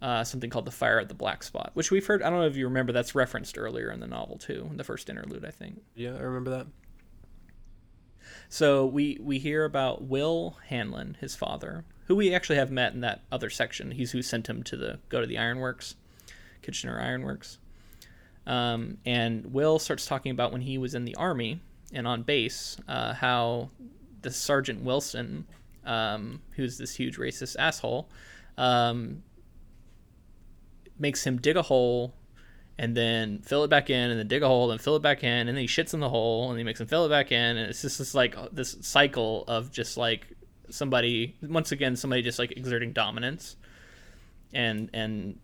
uh, 0.00 0.24
something 0.24 0.48
called 0.50 0.64
the 0.66 0.70
fire 0.70 0.98
at 0.98 1.08
the 1.08 1.14
black 1.14 1.42
spot, 1.42 1.72
which 1.74 1.90
we've 1.90 2.06
heard. 2.06 2.22
I 2.22 2.30
don't 2.30 2.38
know 2.38 2.46
if 2.46 2.56
you 2.56 2.66
remember, 2.66 2.92
that's 2.92 3.14
referenced 3.14 3.58
earlier 3.58 3.90
in 3.90 4.00
the 4.00 4.06
novel, 4.06 4.38
too, 4.38 4.68
in 4.70 4.76
the 4.76 4.84
first 4.84 5.10
interlude, 5.10 5.44
I 5.44 5.50
think. 5.50 5.82
yeah 5.94 6.14
i 6.14 6.20
remember 6.20 6.50
that 6.50 6.66
So 8.48 8.86
we 8.86 9.18
we 9.20 9.38
hear 9.38 9.64
about 9.64 10.02
Will 10.02 10.56
Hanlon, 10.68 11.16
his 11.20 11.34
father, 11.36 11.84
who 12.06 12.16
we 12.16 12.34
actually 12.34 12.56
have 12.56 12.70
met 12.70 12.92
in 12.94 13.00
that 13.00 13.22
other 13.30 13.50
section. 13.50 13.90
He's 13.92 14.12
who 14.12 14.22
sent 14.22 14.48
him 14.48 14.62
to 14.64 14.76
the 14.76 15.00
go 15.08 15.20
to 15.20 15.26
the 15.26 15.38
ironworks, 15.38 15.96
Kitchener 16.62 17.00
Ironworks. 17.00 17.58
Um, 18.46 18.98
and 19.04 19.52
Will 19.52 19.78
starts 19.78 20.06
talking 20.06 20.32
about 20.32 20.52
when 20.52 20.60
he 20.60 20.78
was 20.78 20.94
in 20.94 21.04
the 21.04 21.14
army 21.16 21.60
and 21.92 22.06
on 22.06 22.22
base, 22.22 22.76
uh, 22.88 23.14
how 23.14 23.70
the 24.22 24.30
Sergeant 24.30 24.82
Wilson, 24.82 25.46
um, 25.84 26.40
who's 26.56 26.78
this 26.78 26.94
huge 26.94 27.16
racist 27.16 27.56
asshole, 27.58 28.08
um, 28.56 29.22
makes 30.98 31.26
him 31.26 31.38
dig 31.38 31.56
a 31.56 31.62
hole 31.62 32.14
and 32.78 32.96
then 32.96 33.40
fill 33.40 33.64
it 33.64 33.68
back 33.68 33.90
in 33.90 34.10
and 34.10 34.18
then 34.18 34.28
dig 34.28 34.42
a 34.42 34.48
hole 34.48 34.70
and 34.70 34.80
fill 34.80 34.96
it 34.96 35.02
back 35.02 35.22
in 35.22 35.48
and 35.48 35.48
then 35.48 35.56
he 35.56 35.66
shits 35.66 35.92
in 35.92 36.00
the 36.00 36.08
hole 36.08 36.48
and 36.50 36.58
he 36.58 36.64
makes 36.64 36.80
him 36.80 36.86
fill 36.86 37.04
it 37.04 37.08
back 37.08 37.32
in. 37.32 37.56
And 37.56 37.70
it's 37.70 37.82
just 37.82 37.98
this 37.98 38.14
like 38.14 38.34
this 38.52 38.76
cycle 38.80 39.44
of 39.48 39.70
just 39.70 39.96
like 39.96 40.26
somebody 40.70 41.36
once 41.42 41.72
again 41.72 41.96
somebody 41.96 42.22
just 42.22 42.38
like 42.38 42.52
exerting 42.52 42.92
dominance. 42.92 43.56
And 44.52 44.88
and 44.94 45.38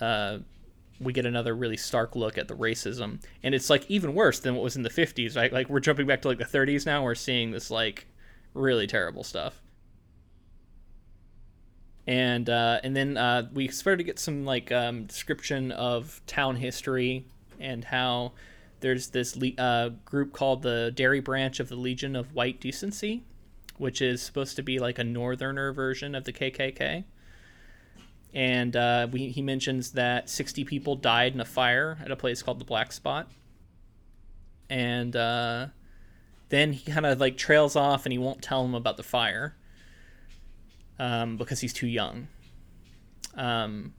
uh 0.00 0.38
we 1.00 1.12
get 1.12 1.26
another 1.26 1.54
really 1.54 1.76
stark 1.76 2.14
look 2.16 2.38
at 2.38 2.48
the 2.48 2.54
racism. 2.54 3.22
And 3.42 3.54
it's 3.54 3.70
like 3.70 3.90
even 3.90 4.14
worse 4.14 4.40
than 4.40 4.54
what 4.54 4.62
was 4.62 4.76
in 4.76 4.82
the 4.82 4.90
50s 4.90 5.36
right? 5.36 5.52
Like 5.52 5.68
we're 5.68 5.80
jumping 5.80 6.06
back 6.06 6.22
to 6.22 6.28
like 6.28 6.38
the 6.38 6.44
30s 6.44 6.86
now 6.86 7.02
we're 7.02 7.14
seeing 7.14 7.50
this 7.50 7.70
like 7.70 8.06
really 8.54 8.86
terrible 8.86 9.24
stuff. 9.24 9.60
And 12.06 12.50
uh, 12.50 12.80
and 12.84 12.94
then 12.94 13.16
uh, 13.16 13.48
we 13.52 13.68
started 13.68 13.98
to 13.98 14.04
get 14.04 14.18
some 14.18 14.44
like 14.44 14.70
um, 14.70 15.06
description 15.06 15.72
of 15.72 16.20
town 16.26 16.56
history 16.56 17.24
and 17.58 17.82
how 17.82 18.32
there's 18.80 19.08
this 19.08 19.36
le- 19.36 19.54
uh, 19.56 19.88
group 20.04 20.34
called 20.34 20.62
the 20.62 20.92
Derry 20.94 21.20
Branch 21.20 21.58
of 21.60 21.70
the 21.70 21.76
Legion 21.76 22.14
of 22.14 22.34
White 22.34 22.60
Decency, 22.60 23.24
which 23.78 24.02
is 24.02 24.20
supposed 24.20 24.56
to 24.56 24.62
be 24.62 24.78
like 24.78 24.98
a 24.98 25.04
northerner 25.04 25.72
version 25.72 26.14
of 26.14 26.24
the 26.24 26.32
KKK. 26.32 27.04
And 28.34 28.74
uh, 28.74 29.06
we, 29.10 29.28
he 29.28 29.42
mentions 29.42 29.92
that 29.92 30.28
60 30.28 30.64
people 30.64 30.96
died 30.96 31.34
in 31.34 31.40
a 31.40 31.44
fire 31.44 31.98
at 32.04 32.10
a 32.10 32.16
place 32.16 32.42
called 32.42 32.58
the 32.58 32.64
Black 32.64 32.92
Spot. 32.92 33.30
And 34.68 35.14
uh, 35.14 35.68
then 36.48 36.72
he 36.72 36.90
kind 36.90 37.06
of 37.06 37.20
like 37.20 37.36
trails 37.36 37.76
off 37.76 38.06
and 38.06 38.12
he 38.12 38.18
won't 38.18 38.42
tell 38.42 38.62
them 38.62 38.74
about 38.74 38.96
the 38.96 39.04
fire 39.04 39.54
um, 40.98 41.36
because 41.36 41.60
he's 41.60 41.72
too 41.72 41.86
young. 41.86 42.26
Um, 43.36 43.94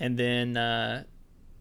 and 0.00 0.18
then 0.18 0.56
uh, 0.56 1.04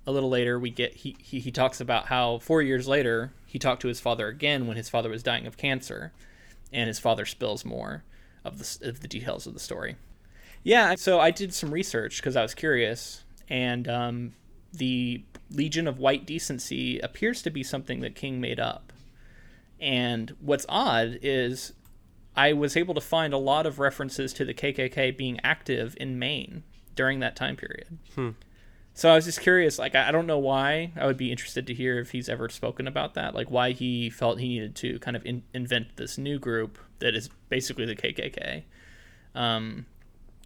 a 0.08 0.12
little 0.12 0.30
later, 0.30 0.60
we 0.60 0.70
get 0.70 0.94
he, 0.94 1.16
he 1.22 1.40
he 1.40 1.52
talks 1.52 1.80
about 1.80 2.08
how 2.08 2.40
four 2.40 2.62
years 2.62 2.88
later 2.88 3.34
he 3.46 3.60
talked 3.60 3.82
to 3.84 3.88
his 3.88 4.00
father 4.00 4.28
again 4.28 4.68
when 4.68 4.78
his 4.78 4.90
father 4.90 5.10
was 5.10 5.24
dying 5.24 5.46
of 5.46 5.58
cancer, 5.58 6.12
and 6.74 6.88
his 6.88 7.00
father 7.00 7.26
spills 7.26 7.64
more 7.64 8.04
of 8.44 8.58
the 8.58 8.90
of 8.90 9.02
the 9.02 9.08
details 9.08 9.46
of 9.46 9.54
the 9.54 9.60
story. 9.60 9.96
Yeah, 10.64 10.96
so 10.96 11.20
I 11.20 11.32
did 11.32 11.54
some 11.54 11.72
research 11.72 12.18
because 12.18 12.36
I 12.36 12.42
was 12.42 12.54
curious, 12.54 13.24
and 13.50 13.88
um, 13.88 14.34
the 14.72 15.24
Legion 15.50 15.88
of 15.88 16.00
White 16.00 16.26
Decency 16.26 17.00
appears 17.00 17.42
to 17.42 17.50
be 17.50 17.64
something 17.64 18.02
that 18.02 18.16
King 18.16 18.40
made 18.40 18.60
up. 18.60 18.94
And 19.80 20.36
what's 20.40 20.66
odd 20.70 21.18
is 21.22 21.74
I 22.36 22.54
was 22.54 22.78
able 22.78 22.94
to 22.94 23.02
find 23.02 23.34
a 23.34 23.38
lot 23.38 23.66
of 23.66 23.80
references 23.80 24.34
to 24.34 24.46
the 24.46 24.54
KKK 24.54 25.18
being 25.18 25.40
active 25.44 25.98
in 26.00 26.20
Maine 26.20 26.64
during 26.96 27.20
that 27.20 27.36
time 27.36 27.56
period. 27.56 27.98
Hmm. 28.16 28.30
So 28.94 29.10
I 29.10 29.16
was 29.16 29.26
just 29.26 29.42
curious, 29.42 29.80
like 29.80 29.96
I 29.96 30.12
don't 30.12 30.28
know 30.28 30.38
why. 30.38 30.92
I 30.96 31.06
would 31.06 31.18
be 31.18 31.32
interested 31.32 31.66
to 31.68 31.74
hear 31.74 32.00
if 32.00 32.12
he's 32.12 32.30
ever 32.30 32.50
spoken 32.50 32.88
about 32.88 33.14
that, 33.14 33.34
like 33.34 33.50
why 33.50 33.72
he 33.72 34.10
felt 34.10 34.40
he 34.40 34.50
needed 34.50 34.76
to 34.78 35.00
kind 35.00 35.16
of 35.16 35.26
in- 35.26 35.44
invent 35.54 35.96
this 35.96 36.18
new 36.18 36.38
group 36.40 36.78
that 37.00 37.16
is 37.16 37.30
basically 37.50 37.86
the 37.86 37.96
KKK. 37.96 38.64
Um, 39.34 39.86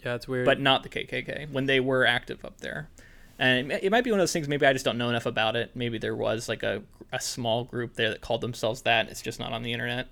Yeah, 0.06 0.16
it's 0.16 0.28
weird. 0.28 0.46
but 0.46 0.60
not 0.60 0.84
the 0.84 0.90
KKK 0.90 1.52
when 1.52 1.66
they 1.66 1.80
were 1.80 2.06
active 2.06 2.46
up 2.46 2.62
there. 2.62 2.90
And 3.38 3.72
it, 3.72 3.86
it 3.86 3.92
might 3.92 4.04
be 4.04 4.12
one 4.12 4.20
of 4.20 4.22
those 4.22 4.32
things. 4.32 4.48
Maybe 4.48 4.66
I 4.66 4.72
just 4.74 4.86
don't 4.86 4.98
know 4.98 5.10
enough 5.10 5.26
about 5.26 5.56
it. 5.56 5.72
Maybe 5.76 5.98
there 5.98 6.16
was 6.16 6.48
like 6.48 6.64
a 6.64 6.84
a 7.12 7.20
small 7.20 7.64
group 7.64 7.96
there 7.96 8.10
that 8.10 8.22
called 8.22 8.42
themselves 8.42 8.84
that. 8.84 9.10
It's 9.10 9.22
just 9.22 9.40
not 9.40 9.52
on 9.52 9.64
the 9.64 9.74
internet. 9.74 10.08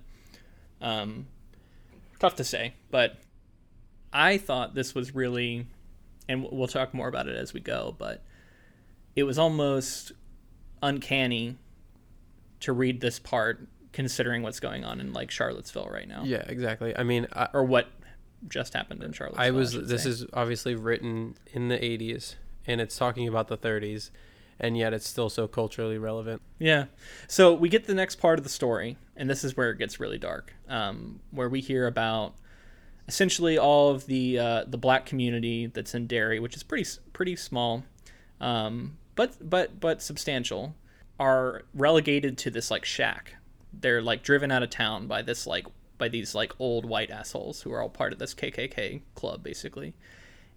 Um, 0.81 1.27
tough 2.19 2.35
to 2.35 2.43
say, 2.43 2.73
but 2.91 3.17
I 4.11 4.37
thought 4.37 4.75
this 4.75 4.93
was 4.93 5.15
really, 5.15 5.67
and 6.27 6.47
we'll 6.51 6.67
talk 6.67 6.93
more 6.93 7.07
about 7.07 7.27
it 7.27 7.35
as 7.35 7.53
we 7.53 7.59
go. 7.59 7.95
But 7.97 8.23
it 9.15 9.23
was 9.23 9.37
almost 9.37 10.11
uncanny 10.81 11.57
to 12.61 12.73
read 12.73 13.01
this 13.01 13.19
part, 13.19 13.67
considering 13.91 14.41
what's 14.41 14.59
going 14.59 14.83
on 14.83 14.99
in 14.99 15.13
like 15.13 15.31
Charlottesville 15.31 15.89
right 15.91 16.07
now, 16.07 16.23
yeah, 16.25 16.43
exactly. 16.47 16.95
I 16.97 17.03
mean, 17.03 17.27
I, 17.33 17.47
or 17.53 17.63
what 17.63 17.87
just 18.47 18.73
happened 18.73 19.03
in 19.03 19.11
Charlottesville. 19.13 19.45
I 19.45 19.51
was. 19.51 19.73
should 19.73 19.87
This 19.87 20.03
say. 20.03 20.09
is 20.09 20.25
obviously 20.33 20.75
written 20.75 21.35
in 21.53 21.67
the 21.69 21.77
'80s, 21.77 22.35
and 22.67 22.81
it's 22.81 22.97
talking 22.97 23.27
about 23.27 23.47
the 23.47 23.57
'30s, 23.57 24.09
and 24.59 24.77
yet 24.77 24.93
it's 24.93 25.07
still 25.07 25.29
so 25.29 25.47
culturally 25.47 25.97
relevant. 25.97 26.41
Yeah. 26.59 26.85
So 27.27 27.53
we 27.53 27.69
get 27.69 27.85
the 27.85 27.93
next 27.93 28.15
part 28.17 28.39
of 28.39 28.43
the 28.43 28.49
story, 28.49 28.97
and 29.15 29.29
this 29.29 29.43
is 29.43 29.55
where 29.57 29.69
it 29.71 29.77
gets 29.77 29.99
really 29.99 30.17
dark, 30.17 30.53
um, 30.67 31.19
where 31.31 31.49
we 31.49 31.61
hear 31.61 31.87
about 31.87 32.33
essentially 33.07 33.57
all 33.57 33.89
of 33.91 34.05
the 34.05 34.39
uh, 34.39 34.63
the 34.67 34.77
black 34.77 35.05
community 35.05 35.67
that's 35.67 35.93
in 35.93 36.07
Derry, 36.07 36.39
which 36.39 36.55
is 36.55 36.63
pretty 36.63 36.89
pretty 37.13 37.35
small, 37.35 37.83
um, 38.41 38.97
but 39.15 39.35
but 39.49 39.79
but 39.79 40.01
substantial, 40.01 40.75
are 41.19 41.63
relegated 41.73 42.37
to 42.39 42.49
this 42.49 42.69
like 42.71 42.85
shack. 42.85 43.35
They're 43.73 44.01
like 44.01 44.23
driven 44.23 44.51
out 44.51 44.63
of 44.63 44.69
town 44.69 45.07
by 45.07 45.21
this 45.23 45.47
like 45.47 45.65
by 46.03 46.09
these 46.09 46.35
like 46.35 46.51
old 46.59 46.83
white 46.85 47.09
assholes 47.09 47.61
who 47.61 47.71
are 47.71 47.81
all 47.81 47.87
part 47.87 48.11
of 48.11 48.19
this 48.19 48.33
KKK 48.33 49.03
club 49.15 49.41
basically, 49.41 49.93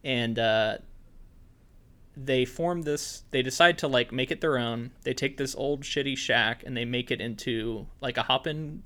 and 0.03 0.41
uh, 0.41 0.79
they 2.17 2.45
form 2.45 2.83
this 2.83 3.23
they 3.31 3.43
decide 3.43 3.79
to 3.79 3.87
like 3.87 4.11
make 4.11 4.33
it 4.33 4.41
their 4.41 4.59
own. 4.59 4.91
They 5.05 5.15
take 5.15 5.37
this 5.37 5.55
old 5.55 5.83
shitty 5.83 6.19
shack 6.19 6.65
and 6.67 6.77
they 6.77 6.85
make 6.85 7.13
it 7.13 7.21
into 7.21 7.87
like 8.01 8.17
a 8.17 8.25
hoppin 8.25 8.83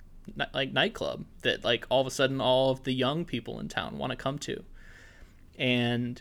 like 0.53 0.71
nightclub 0.75 1.25
that 1.41 1.65
like 1.65 1.87
all 1.89 2.03
of 2.03 2.07
a 2.07 2.11
sudden 2.11 2.43
all 2.43 2.73
of 2.73 2.85
the 2.85 2.93
young 2.93 3.25
people 3.25 3.59
in 3.59 3.69
town 3.69 3.97
want 3.97 4.11
to 4.11 4.17
come 4.17 4.39
to. 4.41 4.63
And 5.59 6.21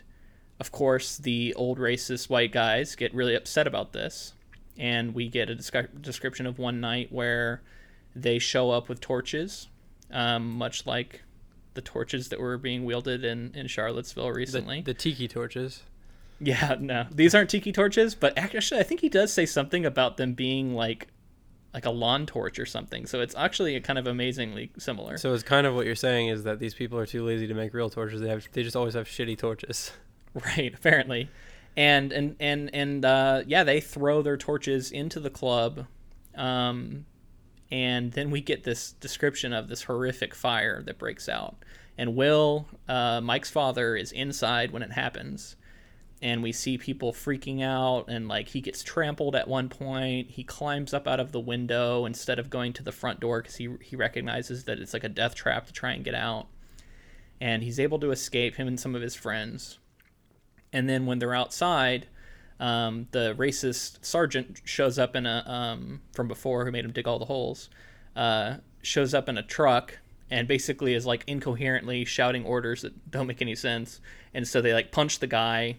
of 0.58 0.72
course 0.72 1.18
the 1.18 1.52
old 1.52 1.78
racist 1.78 2.30
white 2.30 2.50
guys 2.50 2.96
get 2.96 3.12
really 3.12 3.34
upset 3.34 3.66
about 3.66 3.92
this. 3.92 4.32
And 4.78 5.14
we 5.14 5.28
get 5.28 5.50
a 5.50 5.54
descri- 5.54 6.00
description 6.00 6.46
of 6.46 6.58
one 6.58 6.80
night 6.80 7.12
where 7.12 7.60
they 8.16 8.38
show 8.38 8.70
up 8.70 8.88
with 8.88 9.02
torches 9.02 9.68
um, 10.12 10.50
much 10.52 10.86
like 10.86 11.22
the 11.74 11.80
torches 11.80 12.28
that 12.30 12.40
were 12.40 12.58
being 12.58 12.84
wielded 12.84 13.24
in, 13.24 13.52
in 13.54 13.66
charlottesville 13.68 14.26
The, 14.26 14.32
recently 14.32 14.80
the 14.82 14.94
tiki 14.94 15.28
torches. 15.28 15.82
yeah, 16.40 16.76
no. 16.80 17.06
These 17.10 17.34
aren't 17.34 17.50
tiki 17.50 17.70
torches, 17.72 18.14
but 18.14 18.36
actually 18.36 18.80
I 18.80 18.82
think 18.84 19.00
he 19.00 19.08
does 19.08 19.32
say 19.32 19.46
something 19.46 19.84
about 19.86 20.16
them 20.16 20.34
being 20.34 20.74
like 20.74 21.08
like 21.72 21.86
a 21.86 21.90
lawn 21.90 22.26
torch 22.26 22.58
or 22.58 22.66
something. 22.66 23.06
So 23.06 23.20
it's 23.20 23.36
actually 23.36 23.78
kind 23.80 23.96
of 23.98 24.08
amazingly 24.08 24.72
similar. 24.76 25.16
So 25.18 25.32
it's 25.32 25.44
kind 25.44 25.68
of 25.68 25.74
what 25.76 25.86
you're 25.86 25.94
saying 25.94 26.26
is 26.28 26.42
that 26.42 26.58
these 26.58 26.74
people 26.74 26.98
are 26.98 27.06
too 27.06 27.24
lazy 27.24 27.46
to 27.46 27.54
make 27.54 27.72
real 27.72 27.88
torches. 27.88 28.20
They 28.20 28.28
have. 28.28 28.48
They 28.52 28.64
just 28.64 28.74
always 28.74 28.94
have 28.94 29.06
shitty 29.06 29.38
torches. 29.38 29.92
right, 30.34 30.74
apparently. 30.74 31.30
And 31.76 32.10
and 32.12 32.34
and 32.40 32.74
and 32.74 33.04
uh 33.04 33.42
yeah, 33.46 33.62
they 33.62 33.80
throw 33.80 34.20
their 34.22 34.36
torches 34.36 34.90
into 34.90 35.20
the 35.20 35.30
club. 35.30 35.86
Um 36.34 37.06
and 37.70 38.12
then 38.12 38.30
we 38.30 38.40
get 38.40 38.64
this 38.64 38.92
description 38.92 39.52
of 39.52 39.68
this 39.68 39.82
horrific 39.84 40.34
fire 40.34 40.82
that 40.82 40.98
breaks 40.98 41.28
out. 41.28 41.56
And 41.98 42.16
Will, 42.16 42.66
uh, 42.88 43.20
Mike's 43.20 43.50
father, 43.50 43.94
is 43.96 44.10
inside 44.12 44.70
when 44.72 44.82
it 44.82 44.92
happens. 44.92 45.56
and 46.22 46.42
we 46.42 46.52
see 46.52 46.76
people 46.76 47.12
freaking 47.12 47.62
out 47.62 48.04
and 48.08 48.28
like 48.28 48.48
he 48.48 48.60
gets 48.60 48.82
trampled 48.82 49.34
at 49.34 49.48
one 49.48 49.68
point 49.68 50.30
he 50.30 50.44
climbs 50.44 50.92
up 50.92 51.08
out 51.08 51.20
of 51.20 51.32
the 51.32 51.40
window 51.40 52.04
instead 52.04 52.38
of 52.38 52.50
going 52.50 52.72
to 52.74 52.82
the 52.82 52.92
front 52.92 53.20
door 53.20 53.40
because 53.40 53.56
he, 53.56 53.68
he 53.82 53.96
recognizes 53.96 54.64
that 54.64 54.78
it's 54.78 54.92
like 54.92 55.04
a 55.04 55.08
death 55.08 55.34
trap 55.34 55.66
to 55.66 55.72
try 55.72 55.92
and 55.92 56.04
get 56.04 56.14
out 56.14 56.46
and 57.40 57.62
he's 57.62 57.80
able 57.80 57.98
to 57.98 58.10
escape 58.10 58.56
him 58.56 58.68
and 58.68 58.78
some 58.78 58.94
of 58.94 59.02
his 59.02 59.14
friends 59.14 59.78
and 60.72 60.88
then 60.88 61.06
when 61.06 61.18
they're 61.18 61.34
outside 61.34 62.06
um, 62.60 63.08
the 63.10 63.34
racist 63.36 64.04
sergeant 64.04 64.60
shows 64.64 64.98
up 64.98 65.16
in 65.16 65.26
a 65.26 65.42
um, 65.46 66.02
from 66.12 66.28
before 66.28 66.64
who 66.64 66.70
made 66.70 66.84
him 66.84 66.92
dig 66.92 67.08
all 67.08 67.18
the 67.18 67.24
holes 67.24 67.70
uh, 68.14 68.56
shows 68.82 69.14
up 69.14 69.28
in 69.28 69.36
a 69.36 69.42
truck 69.42 69.98
and 70.30 70.46
basically 70.46 70.94
is 70.94 71.06
like 71.06 71.24
incoherently 71.26 72.04
shouting 72.04 72.44
orders 72.44 72.82
that 72.82 73.10
don't 73.10 73.26
make 73.26 73.42
any 73.42 73.56
sense. 73.56 74.00
And 74.32 74.46
so 74.46 74.60
they 74.60 74.72
like 74.72 74.92
punch 74.92 75.18
the 75.18 75.26
guy 75.26 75.78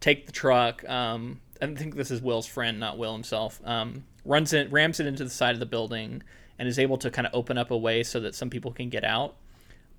take 0.00 0.26
the 0.26 0.32
truck 0.32 0.86
um, 0.88 1.40
i 1.62 1.66
think 1.66 1.94
this 1.94 2.10
is 2.10 2.20
will's 2.20 2.46
friend 2.46 2.80
not 2.80 2.98
will 2.98 3.12
himself 3.12 3.60
um, 3.64 4.04
runs 4.24 4.52
it 4.52 4.70
rams 4.72 4.98
it 4.98 5.06
into 5.06 5.22
the 5.22 5.30
side 5.30 5.54
of 5.54 5.60
the 5.60 5.66
building 5.66 6.22
and 6.58 6.68
is 6.68 6.78
able 6.78 6.96
to 6.98 7.10
kind 7.10 7.26
of 7.26 7.34
open 7.34 7.56
up 7.56 7.70
a 7.70 7.76
way 7.76 8.02
so 8.02 8.18
that 8.20 8.34
some 8.34 8.50
people 8.50 8.72
can 8.72 8.88
get 8.88 9.04
out 9.04 9.36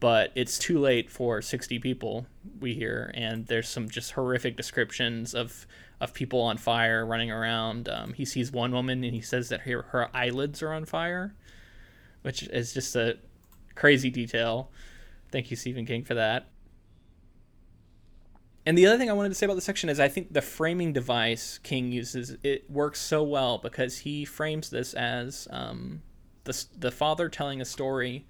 but 0.02 0.32
it's 0.34 0.58
too 0.58 0.80
late 0.80 1.12
for 1.12 1.43
60 1.43 1.78
people 1.80 2.26
we 2.60 2.74
hear 2.74 3.12
and 3.14 3.45
there's 3.45 3.70
some 3.70 3.88
just 3.88 4.12
horrific 4.14 4.58
descriptions 4.58 5.34
of 5.34 5.66
of 6.02 6.16
people 6.16 6.41
on 6.41 6.58
fire 6.58 7.06
running 7.06 7.30
around. 7.30 7.88
Um, 7.88 8.14
he 8.14 8.26
sees 8.26 8.52
one 8.52 8.72
woman 8.72 9.04
and 9.04 9.14
he 9.14 9.22
says 9.22 9.49
that 9.49 9.62
her, 9.62 9.84
her 9.91 10.10
eyelids 10.14 10.64
are 10.64 10.74
on 10.74 10.84
fire 10.86 11.36
which 12.24 12.43
is 12.43 12.74
just 12.74 12.95
a 12.95 13.18
crazy 13.76 14.10
detail. 14.10 14.72
Thank 15.32 15.49
you 15.52 15.56
stephen 15.56 15.86
king 15.86 16.04
for 16.04 16.16
that. 16.16 16.47
And 18.66 18.78
the 18.78 18.88
other 18.88 18.97
thing 18.97 19.10
i 19.10 19.14
wanted 19.14 19.30
to 19.30 19.36
say 19.36 19.45
about 19.45 19.56
the 19.56 19.62
section 19.62 19.89
is 19.89 19.99
i 19.99 20.08
think 20.08 20.34
the 20.34 20.41
framing 20.41 20.93
device 20.93 21.60
king 21.62 21.91
uses 21.91 22.38
it 22.43 22.70
works 22.70 22.99
so 22.99 23.24
well 23.24 23.60
because 23.60 23.99
he 23.99 24.26
frames 24.26 24.70
this 24.70 24.93
as 24.93 25.47
um, 25.52 26.02
the, 26.43 26.66
the 26.78 26.91
father 26.91 27.30
telling 27.30 27.62
a 27.62 27.66
story 27.66 28.26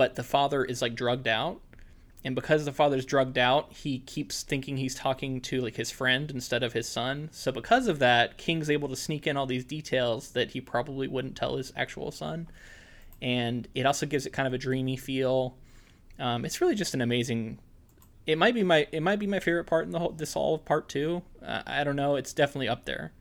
but 0.00 0.14
the 0.14 0.22
father 0.22 0.64
is 0.64 0.80
like 0.80 0.94
drugged 0.94 1.28
out. 1.28 1.60
And 2.24 2.34
because 2.34 2.64
the 2.64 2.72
father's 2.72 3.04
drugged 3.04 3.36
out 3.36 3.70
he 3.70 3.98
keeps 3.98 4.42
thinking 4.42 4.78
he's 4.78 4.94
talking 4.94 5.42
to 5.42 5.60
like 5.60 5.76
his 5.76 5.90
friend 5.90 6.30
instead 6.30 6.62
of 6.62 6.72
his 6.72 6.88
son. 6.88 7.28
So 7.32 7.52
because 7.52 7.86
of 7.86 7.98
that 7.98 8.38
king's 8.38 8.70
able 8.70 8.88
to 8.88 8.96
sneak 8.96 9.26
in 9.26 9.36
all 9.36 9.44
these 9.44 9.62
details 9.62 10.30
that 10.30 10.52
he 10.52 10.60
probably 10.62 11.06
wouldn't 11.06 11.36
tell 11.36 11.58
his 11.58 11.70
actual 11.76 12.10
son. 12.12 12.48
And 13.20 13.68
it 13.74 13.84
also 13.84 14.06
gives 14.06 14.24
it 14.24 14.30
kind 14.30 14.46
of 14.46 14.54
a 14.54 14.58
dreamy 14.58 14.96
feel. 14.96 15.58
Um, 16.18 16.46
it's 16.46 16.62
really 16.62 16.76
just 16.76 16.94
an 16.94 17.02
amazing 17.02 17.58
it 18.26 18.38
might 18.38 18.54
be 18.54 18.62
my 18.62 18.88
it 18.92 19.02
might 19.02 19.18
be 19.18 19.26
my 19.26 19.38
favorite 19.38 19.64
part 19.64 19.84
in 19.84 19.90
the 19.90 19.98
whole 19.98 20.12
this 20.12 20.34
all 20.34 20.54
of 20.54 20.64
part 20.64 20.88
two. 20.88 21.20
Uh, 21.44 21.60
i 21.66 21.84
don't 21.84 21.96
know. 21.96 22.16
It's 22.16 22.32
definitely 22.32 22.70
up 22.70 22.86
there. 22.86 23.12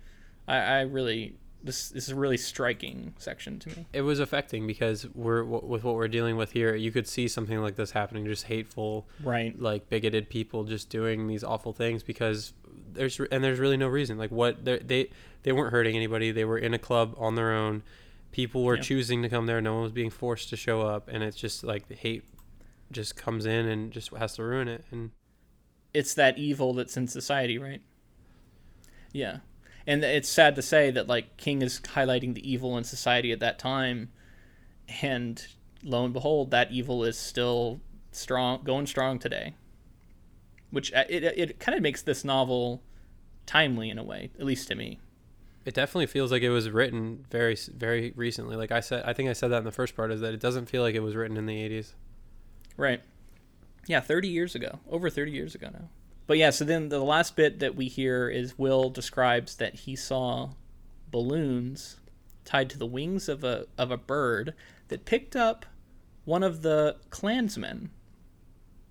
I, 0.47 0.55
I 0.59 0.81
really 0.83 1.35
this, 1.63 1.89
this 1.89 2.03
is 2.05 2.09
a 2.11 2.15
really 2.15 2.37
striking 2.37 3.13
section 3.17 3.59
to 3.59 3.69
me 3.69 3.85
It 3.91 4.01
was 4.01 4.19
affecting 4.19 4.65
because 4.65 5.05
we're 5.13 5.43
w- 5.43 5.65
with 5.65 5.83
what 5.83 5.95
we're 5.95 6.07
dealing 6.07 6.37
with 6.37 6.51
here. 6.53 6.73
You 6.75 6.91
could 6.91 7.07
see 7.07 7.27
something 7.27 7.59
like 7.61 7.75
this 7.75 7.91
happening, 7.91 8.25
just 8.25 8.45
hateful, 8.45 9.07
right 9.23 9.59
like 9.61 9.89
bigoted 9.89 10.29
people 10.29 10.63
just 10.63 10.89
doing 10.89 11.27
these 11.27 11.43
awful 11.43 11.73
things 11.73 12.01
because 12.03 12.53
there's 12.93 13.19
and 13.31 13.43
there's 13.43 13.59
really 13.59 13.77
no 13.77 13.87
reason. 13.87 14.17
Like 14.17 14.31
what 14.31 14.63
they 14.65 15.09
they 15.43 15.51
weren't 15.51 15.71
hurting 15.71 15.95
anybody. 15.95 16.31
They 16.31 16.45
were 16.45 16.57
in 16.57 16.73
a 16.73 16.79
club 16.79 17.13
on 17.17 17.35
their 17.35 17.51
own. 17.51 17.83
People 18.31 18.63
were 18.63 18.75
Yeah. 18.75 18.81
choosing 18.81 19.21
to 19.23 19.29
come 19.29 19.45
there. 19.45 19.59
No 19.61 19.73
one 19.73 19.83
was 19.83 19.91
being 19.91 20.09
forced 20.09 20.49
to 20.49 20.55
show 20.55 20.81
up, 20.81 21.07
and 21.11 21.23
it's 21.23 21.37
just 21.37 21.63
like 21.63 21.87
the 21.87 21.95
hate 21.95 22.23
just 22.91 23.15
comes 23.15 23.45
in 23.45 23.67
and 23.67 23.91
just 23.91 24.11
has 24.15 24.35
to 24.35 24.43
ruin 24.43 24.67
it. 24.67 24.85
And 24.91 25.11
it's 25.93 26.13
that 26.13 26.37
evil 26.37 26.73
that's 26.73 26.95
in 26.97 27.07
society, 27.07 27.57
right? 27.57 27.81
Yeah. 29.11 29.39
And 29.89 30.03
it's 30.03 30.29
sad 30.29 30.53
to 30.55 30.61
say 30.61 30.91
that 30.91 31.07
like 31.07 31.35
King 31.37 31.63
is 31.63 31.79
highlighting 31.79 32.35
the 32.35 32.47
evil 32.47 32.77
in 32.77 32.83
society 32.83 33.31
at 33.31 33.39
that 33.39 33.57
time 33.57 34.11
and 35.01 35.47
lo 35.81 36.05
and 36.05 36.13
behold 36.13 36.51
that 36.51 36.71
evil 36.71 37.03
is 37.03 37.17
still 37.17 37.81
strong 38.11 38.61
going 38.63 38.85
strong 38.85 39.17
today. 39.17 39.55
Which 40.69 40.93
uh, 40.93 41.05
it 41.09 41.23
it 41.23 41.59
kind 41.59 41.75
of 41.75 41.81
makes 41.81 42.03
this 42.03 42.23
novel 42.23 42.83
timely 43.47 43.89
in 43.89 43.97
a 43.97 44.03
way, 44.03 44.29
at 44.39 44.45
least 44.45 44.67
to 44.67 44.75
me. 44.75 44.99
It 45.65 45.73
definitely 45.73 46.05
feels 46.05 46.31
like 46.31 46.43
it 46.43 46.51
was 46.51 46.69
written 46.69 47.25
very 47.31 47.57
very 47.75 48.13
recently. 48.15 48.55
Like 48.55 48.71
I 48.71 48.81
said, 48.81 49.03
I 49.07 49.13
think 49.13 49.27
I 49.27 49.33
said 49.33 49.47
that 49.47 49.57
in 49.57 49.63
the 49.63 49.71
first 49.71 49.95
part 49.95 50.11
is 50.11 50.21
that 50.21 50.35
it 50.35 50.39
doesn't 50.39 50.67
feel 50.67 50.83
like 50.83 50.93
it 50.93 50.99
was 51.01 51.15
written 51.15 51.35
in 51.35 51.47
the 51.47 51.67
80s. 51.67 51.93
Right. 52.77 53.01
Yeah, 53.87 54.01
30 54.01 54.27
years 54.27 54.53
ago. 54.53 54.81
Over 54.87 55.09
30 55.09 55.31
years 55.31 55.55
ago 55.55 55.69
now. 55.73 55.89
But 56.29 56.37
yeah, 56.37 56.51
so 56.51 56.63
then 56.63 56.89
the 56.89 56.99
last 56.99 57.35
bit 57.35 57.57
that 57.57 57.75
we 57.75 57.87
hear 57.87 58.29
is 58.29 58.55
Will 58.55 58.91
describes 58.91 59.55
that 59.55 59.73
he 59.73 59.95
saw 59.95 60.51
balloons 61.09 61.97
tied 62.45 62.69
to 62.69 62.77
the 62.77 62.85
wings 62.85 63.27
of 63.27 63.43
a 63.43 63.65
of 63.79 63.89
a 63.89 63.97
bird 63.97 64.53
that 64.89 65.05
picked 65.05 65.35
up 65.35 65.65
one 66.25 66.43
of 66.43 66.61
the 66.61 66.97
Klansmen 67.09 67.89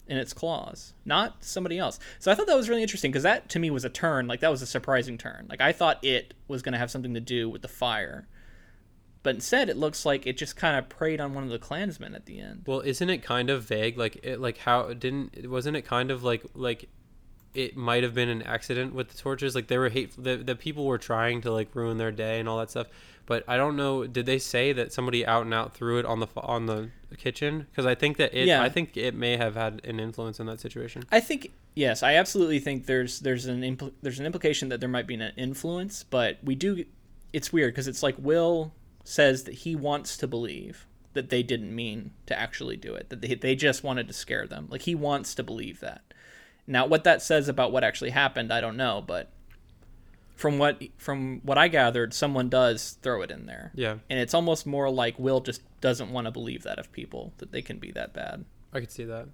in 0.08 0.16
its 0.16 0.32
claws, 0.32 0.94
not 1.04 1.44
somebody 1.44 1.78
else. 1.78 2.00
So 2.18 2.32
I 2.32 2.34
thought 2.34 2.48
that 2.48 2.56
was 2.56 2.68
really 2.68 2.82
interesting 2.82 3.12
because 3.12 3.22
that 3.22 3.48
to 3.50 3.60
me 3.60 3.70
was 3.70 3.84
a 3.84 3.88
turn, 3.88 4.26
like 4.26 4.40
that 4.40 4.50
was 4.50 4.62
a 4.62 4.66
surprising 4.66 5.16
turn. 5.16 5.46
Like 5.48 5.60
I 5.60 5.70
thought 5.70 6.04
it 6.04 6.34
was 6.48 6.62
going 6.62 6.72
to 6.72 6.78
have 6.80 6.90
something 6.90 7.14
to 7.14 7.20
do 7.20 7.48
with 7.48 7.62
the 7.62 7.68
fire. 7.68 8.26
But 9.22 9.36
instead, 9.36 9.68
it 9.68 9.76
looks 9.76 10.04
like 10.04 10.26
it 10.26 10.36
just 10.36 10.56
kind 10.56 10.76
of 10.76 10.88
preyed 10.88 11.20
on 11.20 11.34
one 11.34 11.44
of 11.44 11.50
the 11.50 11.58
Klansmen 11.60 12.16
at 12.16 12.26
the 12.26 12.40
end. 12.40 12.64
Well, 12.66 12.80
isn't 12.80 13.08
it 13.08 13.22
kind 13.22 13.48
of 13.48 13.62
vague? 13.62 13.96
Like 13.96 14.18
it, 14.24 14.40
like 14.40 14.58
how 14.58 14.92
didn't 14.92 15.48
wasn't 15.48 15.76
it 15.76 15.82
kind 15.82 16.10
of 16.10 16.24
like 16.24 16.44
like 16.54 16.88
it 17.54 17.76
might 17.76 18.02
have 18.02 18.14
been 18.14 18.28
an 18.28 18.42
accident 18.42 18.94
with 18.94 19.08
the 19.08 19.18
torches? 19.18 19.54
Like 19.54 19.68
they 19.68 19.78
were 19.78 19.88
hateful. 19.88 20.24
The, 20.24 20.36
the 20.36 20.56
people 20.56 20.86
were 20.86 20.98
trying 20.98 21.40
to 21.42 21.52
like 21.52 21.74
ruin 21.74 21.98
their 21.98 22.12
day 22.12 22.40
and 22.40 22.48
all 22.48 22.58
that 22.58 22.70
stuff. 22.70 22.88
But 23.26 23.44
I 23.46 23.56
don't 23.58 23.76
know. 23.76 24.06
Did 24.06 24.24
they 24.24 24.38
say 24.38 24.72
that 24.72 24.92
somebody 24.92 25.26
out 25.26 25.44
and 25.44 25.52
out 25.52 25.74
threw 25.74 25.98
it 25.98 26.06
on 26.06 26.20
the 26.20 26.28
on 26.36 26.66
the 26.66 26.90
kitchen? 27.18 27.66
Because 27.70 27.84
I 27.84 27.94
think 27.94 28.16
that 28.16 28.32
it. 28.32 28.46
Yeah. 28.46 28.62
I 28.62 28.68
think 28.68 28.96
it 28.96 29.14
may 29.14 29.36
have 29.36 29.54
had 29.54 29.82
an 29.84 30.00
influence 30.00 30.40
in 30.40 30.46
that 30.46 30.60
situation. 30.60 31.04
I 31.12 31.20
think 31.20 31.52
yes, 31.74 32.02
I 32.02 32.14
absolutely 32.14 32.58
think 32.58 32.86
there's 32.86 33.20
there's 33.20 33.46
an 33.46 33.60
impl- 33.60 33.92
there's 34.02 34.18
an 34.18 34.26
implication 34.26 34.70
that 34.70 34.80
there 34.80 34.88
might 34.88 35.06
be 35.06 35.14
an 35.14 35.32
influence, 35.36 36.04
but 36.04 36.38
we 36.42 36.54
do. 36.54 36.84
It's 37.32 37.52
weird 37.52 37.74
because 37.74 37.86
it's 37.86 38.02
like 38.02 38.14
Will 38.18 38.72
says 39.04 39.44
that 39.44 39.54
he 39.54 39.76
wants 39.76 40.16
to 40.18 40.26
believe 40.26 40.86
that 41.12 41.30
they 41.30 41.42
didn't 41.42 41.74
mean 41.74 42.12
to 42.26 42.38
actually 42.38 42.76
do 42.76 42.94
it, 42.94 43.10
that 43.10 43.20
they 43.20 43.34
they 43.34 43.54
just 43.54 43.84
wanted 43.84 44.08
to 44.08 44.14
scare 44.14 44.46
them. 44.46 44.68
Like 44.70 44.82
he 44.82 44.94
wants 44.94 45.34
to 45.34 45.42
believe 45.42 45.80
that. 45.80 46.07
Now, 46.68 46.86
what 46.86 47.04
that 47.04 47.22
says 47.22 47.48
about 47.48 47.72
what 47.72 47.82
actually 47.82 48.10
happened, 48.10 48.52
I 48.52 48.60
don't 48.60 48.76
know, 48.76 49.02
but 49.04 49.30
from 50.36 50.58
what 50.58 50.82
from 50.98 51.40
what 51.42 51.58
I 51.58 51.66
gathered, 51.66 52.14
someone 52.14 52.48
does 52.48 52.98
throw 53.02 53.22
it 53.22 53.30
in 53.30 53.46
there, 53.46 53.72
Yeah, 53.74 53.96
and 54.08 54.20
it's 54.20 54.34
almost 54.34 54.66
more 54.66 54.90
like 54.90 55.18
Will 55.18 55.40
just 55.40 55.62
doesn't 55.80 56.12
want 56.12 56.26
to 56.26 56.30
believe 56.30 56.62
that 56.62 56.78
of 56.78 56.92
people 56.92 57.32
that 57.38 57.50
they 57.50 57.62
can 57.62 57.78
be 57.78 57.90
that 57.92 58.12
bad. 58.12 58.44
I 58.72 58.80
could 58.80 58.92
see 58.92 59.04
that. 59.04 59.28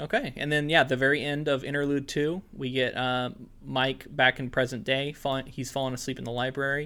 Okay, 0.00 0.32
and 0.36 0.52
then 0.52 0.70
yeah, 0.70 0.84
the 0.84 0.96
very 0.96 1.22
end 1.22 1.48
of 1.48 1.64
interlude 1.64 2.06
two, 2.06 2.42
we 2.52 2.70
get 2.70 2.96
uh, 2.96 3.30
Mike 3.64 4.06
back 4.08 4.38
in 4.38 4.48
present 4.48 4.84
day. 4.84 5.12
Falling, 5.12 5.46
he's 5.46 5.72
fallen 5.72 5.94
asleep 5.94 6.18
in 6.18 6.24
the 6.24 6.30
library, 6.30 6.84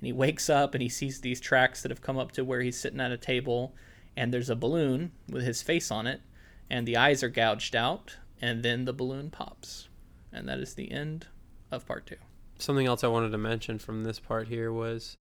and 0.00 0.06
he 0.06 0.12
wakes 0.12 0.50
up 0.50 0.74
and 0.74 0.82
he 0.82 0.88
sees 0.88 1.20
these 1.20 1.40
tracks 1.40 1.82
that 1.82 1.90
have 1.90 2.02
come 2.02 2.18
up 2.18 2.30
to 2.32 2.44
where 2.44 2.60
he's 2.60 2.78
sitting 2.78 3.00
at 3.00 3.10
a 3.10 3.16
table, 3.16 3.74
and 4.16 4.34
there's 4.34 4.50
a 4.50 4.56
balloon 4.56 5.12
with 5.28 5.44
his 5.44 5.62
face 5.62 5.90
on 5.90 6.06
it, 6.06 6.20
and 6.68 6.86
the 6.86 6.96
eyes 6.96 7.22
are 7.22 7.28
gouged 7.28 7.74
out, 7.74 8.18
and 8.40 8.62
then 8.62 8.84
the 8.84 8.92
balloon 8.92 9.30
pops, 9.30 9.88
and 10.32 10.48
that 10.48 10.58
is 10.58 10.74
the 10.74 10.90
end 10.90 11.26
of 11.70 11.86
part 11.86 12.06
two. 12.06 12.16
Something 12.58 12.86
else 12.86 13.04
I 13.04 13.08
wanted 13.08 13.30
to 13.30 13.38
mention 13.38 13.78
from 13.78 14.04
this 14.04 14.18
part 14.18 14.48
here 14.48 14.72
was 14.72 15.16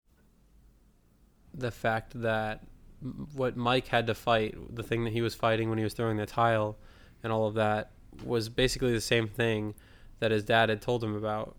the 1.53 1.71
fact 1.71 2.21
that 2.23 2.65
what 3.35 3.57
Mike 3.57 3.89
had 3.89 4.07
to 4.07 4.15
fight, 4.15 4.55
the 4.75 4.83
thing 4.83 5.05
that 5.05 5.13
he 5.13 5.21
was 5.21 5.35
fighting 5.35 5.69
when 5.69 5.79
he 5.79 5.85
was 5.85 5.95
throwing 5.95 6.17
the 6.17 6.27
tile 6.27 6.79
and 7.23 7.33
all 7.33 7.47
of 7.47 7.55
that, 7.55 7.91
was 8.25 8.49
basically 8.49 8.93
the 8.93 9.01
same 9.01 9.29
thing 9.29 9.75
that 10.21 10.31
his 10.31 10.45
dad 10.45 10.69
had 10.71 10.81
told 10.81 11.05
him 11.05 11.15
about. 11.15 11.57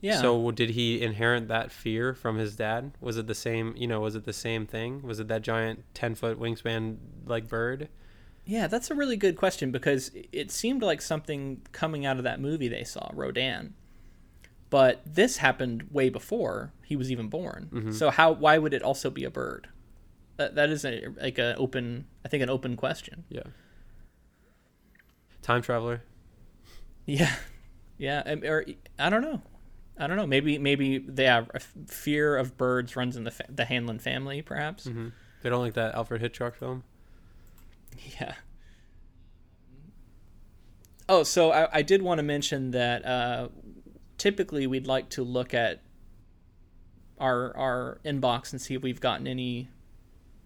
Yeah. 0.00 0.20
So 0.20 0.50
did 0.50 0.70
he 0.70 1.02
inherit 1.02 1.48
that 1.48 1.70
fear 1.70 2.14
from 2.14 2.36
his 2.36 2.56
dad? 2.56 2.92
Was 3.00 3.16
it 3.16 3.26
the 3.26 3.34
same? 3.34 3.74
You 3.76 3.86
know, 3.86 4.00
was 4.00 4.14
it 4.14 4.24
the 4.24 4.32
same 4.34 4.66
thing? 4.66 5.02
Was 5.02 5.20
it 5.20 5.28
that 5.28 5.42
giant 5.42 5.84
ten 5.94 6.14
foot 6.14 6.38
wingspan 6.38 6.96
like 7.26 7.48
bird? 7.48 7.88
Yeah, 8.46 8.66
that's 8.66 8.90
a 8.90 8.94
really 8.94 9.16
good 9.16 9.36
question 9.36 9.70
because 9.70 10.10
it 10.32 10.50
seemed 10.50 10.82
like 10.82 11.00
something 11.00 11.62
coming 11.72 12.04
out 12.04 12.18
of 12.18 12.24
that 12.24 12.40
movie 12.40 12.68
they 12.68 12.84
saw, 12.84 13.10
Rodan. 13.14 13.74
But 14.70 15.02
this 15.06 15.38
happened 15.38 15.84
way 15.90 16.08
before 16.10 16.72
he 16.84 16.96
was 16.96 17.10
even 17.10 17.28
born. 17.28 17.70
Mm-hmm. 17.72 17.92
So 17.92 18.10
how 18.10 18.32
why 18.32 18.58
would 18.58 18.74
it 18.74 18.82
also 18.82 19.08
be 19.08 19.24
a 19.24 19.30
bird? 19.30 19.68
That 20.36 20.56
that 20.56 20.68
is 20.68 20.84
a, 20.84 21.06
like 21.20 21.38
an 21.38 21.54
open 21.58 22.06
I 22.24 22.28
think 22.28 22.42
an 22.42 22.50
open 22.50 22.76
question. 22.76 23.24
Yeah. 23.28 23.44
Time 25.42 25.62
traveler. 25.62 26.02
Yeah. 27.06 27.32
Yeah, 27.98 28.22
um, 28.26 28.42
or 28.44 28.64
I 28.98 29.08
don't 29.08 29.22
know. 29.22 29.40
I 29.96 30.06
don't 30.08 30.16
know. 30.16 30.26
Maybe 30.26 30.58
maybe 30.58 30.98
they 30.98 31.24
have 31.24 31.50
a 31.54 31.60
fear 31.60 32.36
of 32.36 32.56
birds 32.56 32.96
runs 32.96 33.16
in 33.16 33.22
the 33.24 33.30
fa- 33.30 33.46
the 33.48 33.64
Hanlon 33.64 34.00
family 34.00 34.42
perhaps. 34.42 34.84
hmm 34.84 35.08
They 35.42 35.50
don't 35.50 35.60
like 35.60 35.74
that 35.74 35.94
Alfred 35.94 36.20
Hitchcock 36.20 36.56
film. 36.56 36.82
Yeah. 38.20 38.34
Oh, 41.08 41.22
so 41.22 41.50
I, 41.50 41.68
I 41.78 41.82
did 41.82 42.00
want 42.00 42.18
to 42.18 42.22
mention 42.22 42.70
that 42.70 43.04
uh, 43.04 43.48
typically 44.16 44.66
we'd 44.66 44.86
like 44.86 45.10
to 45.10 45.22
look 45.22 45.52
at 45.52 45.82
our 47.18 47.56
our 47.56 48.00
inbox 48.04 48.52
and 48.52 48.60
see 48.60 48.74
if 48.74 48.82
we've 48.82 49.00
gotten 49.00 49.26
any 49.26 49.68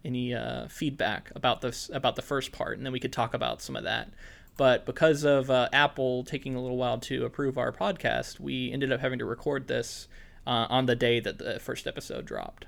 any 0.03 0.33
uh, 0.33 0.67
feedback 0.67 1.31
about 1.35 1.61
this 1.61 1.89
about 1.93 2.15
the 2.15 2.21
first 2.21 2.51
part, 2.51 2.77
and 2.77 2.85
then 2.85 2.93
we 2.93 2.99
could 2.99 3.13
talk 3.13 3.33
about 3.33 3.61
some 3.61 3.75
of 3.75 3.83
that. 3.83 4.09
But 4.57 4.85
because 4.85 5.23
of 5.23 5.49
uh, 5.49 5.69
Apple 5.71 6.23
taking 6.25 6.55
a 6.55 6.61
little 6.61 6.77
while 6.77 6.97
to 6.99 7.25
approve 7.25 7.57
our 7.57 7.71
podcast, 7.71 8.39
we 8.39 8.71
ended 8.71 8.91
up 8.91 8.99
having 8.99 9.19
to 9.19 9.25
record 9.25 9.67
this 9.67 10.09
uh, 10.45 10.67
on 10.69 10.85
the 10.85 10.95
day 10.95 11.21
that 11.21 11.37
the 11.37 11.59
first 11.59 11.87
episode 11.87 12.25
dropped. 12.25 12.65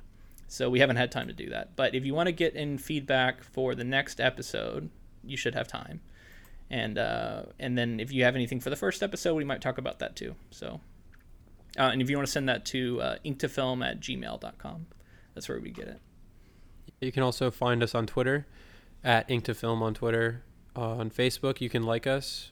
So 0.52 0.70
we 0.70 0.82
haven't 0.82 0.98
had 0.98 1.14
time 1.14 1.28
to 1.28 1.34
do 1.34 1.50
that. 1.52 1.78
But 1.78 1.96
if 1.96 2.04
you 2.04 2.14
want 2.14 2.28
to 2.28 2.34
get 2.34 2.56
in 2.56 2.78
feedback 2.78 3.42
for 3.42 3.74
the 3.74 3.86
next 3.86 4.20
episode, 4.20 4.90
you 5.24 5.38
should 5.38 5.56
have 5.56 5.66
time. 5.66 6.02
And 6.70 6.98
uh, 6.98 7.44
and 7.58 7.78
then 7.78 8.02
if 8.02 8.12
you 8.12 8.26
have 8.26 8.36
anything 8.36 8.60
for 8.60 8.70
the 8.70 8.76
first 8.76 9.02
episode, 9.02 9.36
we 9.36 9.46
might 9.46 9.62
talk 9.62 9.78
about 9.78 10.00
that 10.00 10.18
too. 10.18 10.36
So, 10.50 10.82
uh, 11.80 11.84
and 11.94 12.02
if 12.02 12.10
you 12.10 12.18
want 12.18 12.28
to 12.28 12.32
send 12.34 12.50
that 12.50 12.66
to 12.66 13.02
uh, 13.02 13.16
inktofilm 13.24 13.82
at 13.82 14.02
gmail.com, 14.02 14.88
that's 15.34 15.48
where 15.48 15.62
we 15.62 15.70
get 15.70 15.88
it. 15.88 16.02
You 17.00 17.14
can 17.14 17.24
also 17.24 17.50
find 17.50 17.82
us 17.82 17.96
on 17.96 18.06
Twitter 18.06 18.46
at 19.06 19.30
inktofilm 19.30 19.82
on 19.82 19.94
Twitter. 19.94 20.44
Uh, 20.76 20.98
on 20.98 21.12
Facebook, 21.12 21.62
you 21.62 21.70
can 21.70 21.84
like 21.84 22.06
us. 22.06 22.52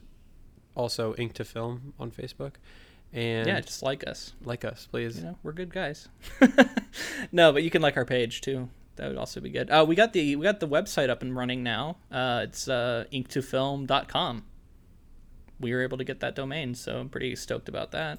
Also, 0.74 1.14
Ink 1.16 1.34
to 1.34 1.44
Film 1.44 1.92
on 1.98 2.10
Facebook, 2.10 2.52
and 3.12 3.46
yeah, 3.46 3.60
just 3.60 3.82
like 3.82 4.06
us. 4.06 4.34
like 4.44 4.64
us, 4.64 4.86
please. 4.90 5.18
You 5.18 5.24
know, 5.24 5.38
we're 5.42 5.52
good 5.52 5.72
guys. 5.72 6.08
no, 7.32 7.52
but 7.52 7.62
you 7.62 7.70
can 7.70 7.82
like 7.82 7.96
our 7.96 8.04
page 8.04 8.40
too. 8.40 8.68
That 8.96 9.08
would 9.08 9.18
also 9.18 9.40
be 9.40 9.50
good. 9.50 9.70
Uh, 9.70 9.84
we 9.88 9.94
got 9.94 10.12
the 10.12 10.36
we 10.36 10.44
got 10.44 10.60
the 10.60 10.68
website 10.68 11.08
up 11.08 11.22
and 11.22 11.34
running 11.34 11.62
now. 11.62 11.96
Uh, 12.10 12.40
it's 12.44 12.68
uh, 12.68 13.04
inktofilm.com. 13.12 14.44
We 15.58 15.72
were 15.72 15.82
able 15.82 15.98
to 15.98 16.04
get 16.04 16.20
that 16.20 16.34
domain, 16.34 16.74
so 16.74 16.98
I'm 16.98 17.08
pretty 17.08 17.34
stoked 17.36 17.68
about 17.68 17.92
that. 17.92 18.18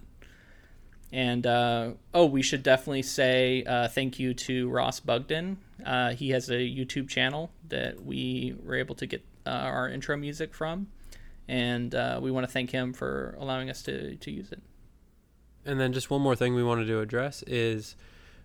And 1.12 1.46
uh, 1.46 1.92
oh, 2.14 2.26
we 2.26 2.42
should 2.42 2.64
definitely 2.64 3.02
say 3.02 3.64
uh, 3.64 3.90
thank 3.90 4.18
you 4.18 4.34
to 4.34 4.70
Ross 4.70 5.00
Bugden. 5.00 5.58
Uh, 5.86 6.12
he 6.12 6.30
has 6.30 6.50
a 6.50 6.54
YouTube 6.54 7.10
channel 7.10 7.52
that 7.68 8.04
we 8.04 8.56
were 8.64 8.76
able 8.76 8.96
to 8.96 9.06
get 9.06 9.24
uh, 9.46 9.50
our 9.50 9.90
intro 9.90 10.16
music 10.16 10.54
from, 10.54 10.88
and 11.48 11.94
uh, 11.94 12.20
we 12.22 12.32
want 12.32 12.46
to 12.46 12.52
thank 12.52 12.72
him 12.72 12.94
for 12.94 13.36
allowing 13.40 13.70
us 13.70 13.82
to 13.84 14.16
to 14.16 14.32
use 14.32 14.52
it. 14.52 14.62
And 15.66 15.80
then 15.80 15.94
just 15.94 16.10
one 16.10 16.22
more 16.22 16.36
thing 16.36 16.56
we 16.56 16.64
wanted 16.64 16.88
to 16.88 17.00
address 17.00 17.44
is 17.44 17.96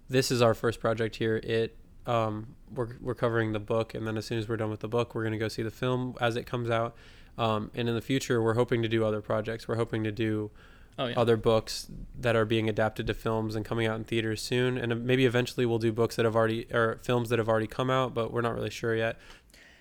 this 0.09 0.31
is 0.31 0.43
our 0.43 0.55
first 0.55 0.81
project 0.81 1.17
here. 1.17 1.37
It 1.43 1.77
um, 2.07 2.55
we're 2.73 2.97
we're 3.01 3.15
covering 3.15 3.53
the 3.53 3.59
book, 3.59 3.95
and 3.95 4.07
then 4.07 4.17
as 4.17 4.27
soon 4.27 4.39
as 4.39 4.49
we're 4.49 4.57
done 4.57 4.71
with 4.71 4.81
the 4.81 4.89
book, 4.89 5.15
we're 5.15 5.25
gonna 5.25 5.39
go 5.39 5.49
see 5.49 5.63
the 5.63 5.71
film 5.71 6.15
as 6.21 6.37
it 6.37 6.45
comes 6.47 6.71
out. 6.71 6.95
Um, 7.39 7.71
and 7.75 7.89
in 7.89 7.95
the 7.95 8.01
future, 8.03 8.43
we're 8.43 8.55
hoping 8.55 8.83
to 8.83 8.89
do 8.89 9.05
other 9.05 9.21
projects. 9.21 9.67
We're 9.69 9.77
hoping 9.77 10.05
to 10.05 10.13
do 10.13 10.51
Oh 10.99 11.07
yeah. 11.09 11.15
other 11.21 11.37
books 11.37 11.91
that 12.19 12.35
are 12.37 12.47
being 12.47 12.71
adapted 12.71 13.07
to 13.09 13.13
films 13.15 13.55
and 13.55 13.67
coming 13.67 13.87
out 13.87 13.97
in 13.97 14.05
theaters 14.05 14.41
soon. 14.41 14.79
And 14.79 15.05
maybe 15.05 15.27
eventually 15.27 15.67
we'll 15.67 15.79
do 15.79 15.93
books 15.93 16.17
that 16.17 16.25
have 16.25 16.35
already 16.35 16.67
or 16.73 16.99
films 17.03 17.29
that 17.29 17.39
have 17.39 17.51
already 17.51 17.67
come 17.67 17.91
out, 17.91 18.15
but 18.15 18.33
we're 18.33 18.41
not 18.41 18.55
really 18.55 18.71
sure 18.71 18.97
yet. 18.97 19.19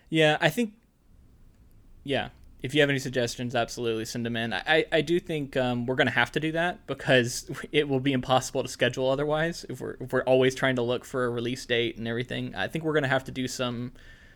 Yeah, 0.09 0.37
I 0.41 0.49
think. 0.49 0.73
Yeah, 2.03 2.29
if 2.65 2.73
you 2.73 2.81
have 2.81 2.89
any 2.89 2.97
suggestions, 2.97 3.53
absolutely 3.53 4.05
send 4.05 4.25
them 4.25 4.35
in. 4.35 4.51
I, 4.51 4.85
I 4.91 5.01
do 5.01 5.19
think 5.19 5.55
um, 5.55 5.85
we're 5.85 5.93
going 5.93 6.07
to 6.07 6.13
have 6.13 6.31
to 6.31 6.39
do 6.39 6.51
that 6.53 6.87
because 6.87 7.47
it 7.71 7.87
will 7.87 7.99
be 7.99 8.11
impossible 8.11 8.63
to 8.63 8.67
schedule 8.67 9.07
otherwise 9.07 9.67
if 9.69 9.79
we're 9.79 9.97
if 9.99 10.11
we're 10.11 10.23
always 10.23 10.55
trying 10.55 10.75
to 10.77 10.81
look 10.81 11.05
for 11.05 11.25
a 11.25 11.29
release 11.29 11.63
date 11.63 11.95
and 11.97 12.07
everything. 12.07 12.55
I 12.55 12.67
think 12.67 12.83
we're 12.83 12.93
going 12.93 13.03
to 13.03 13.09
have 13.09 13.23
to 13.25 13.31
do 13.31 13.47
some 13.47 13.91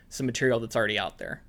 some 0.08 0.26
material 0.26 0.60
that's 0.60 0.76
already 0.76 0.96
out 0.96 1.18
there, 1.18 1.42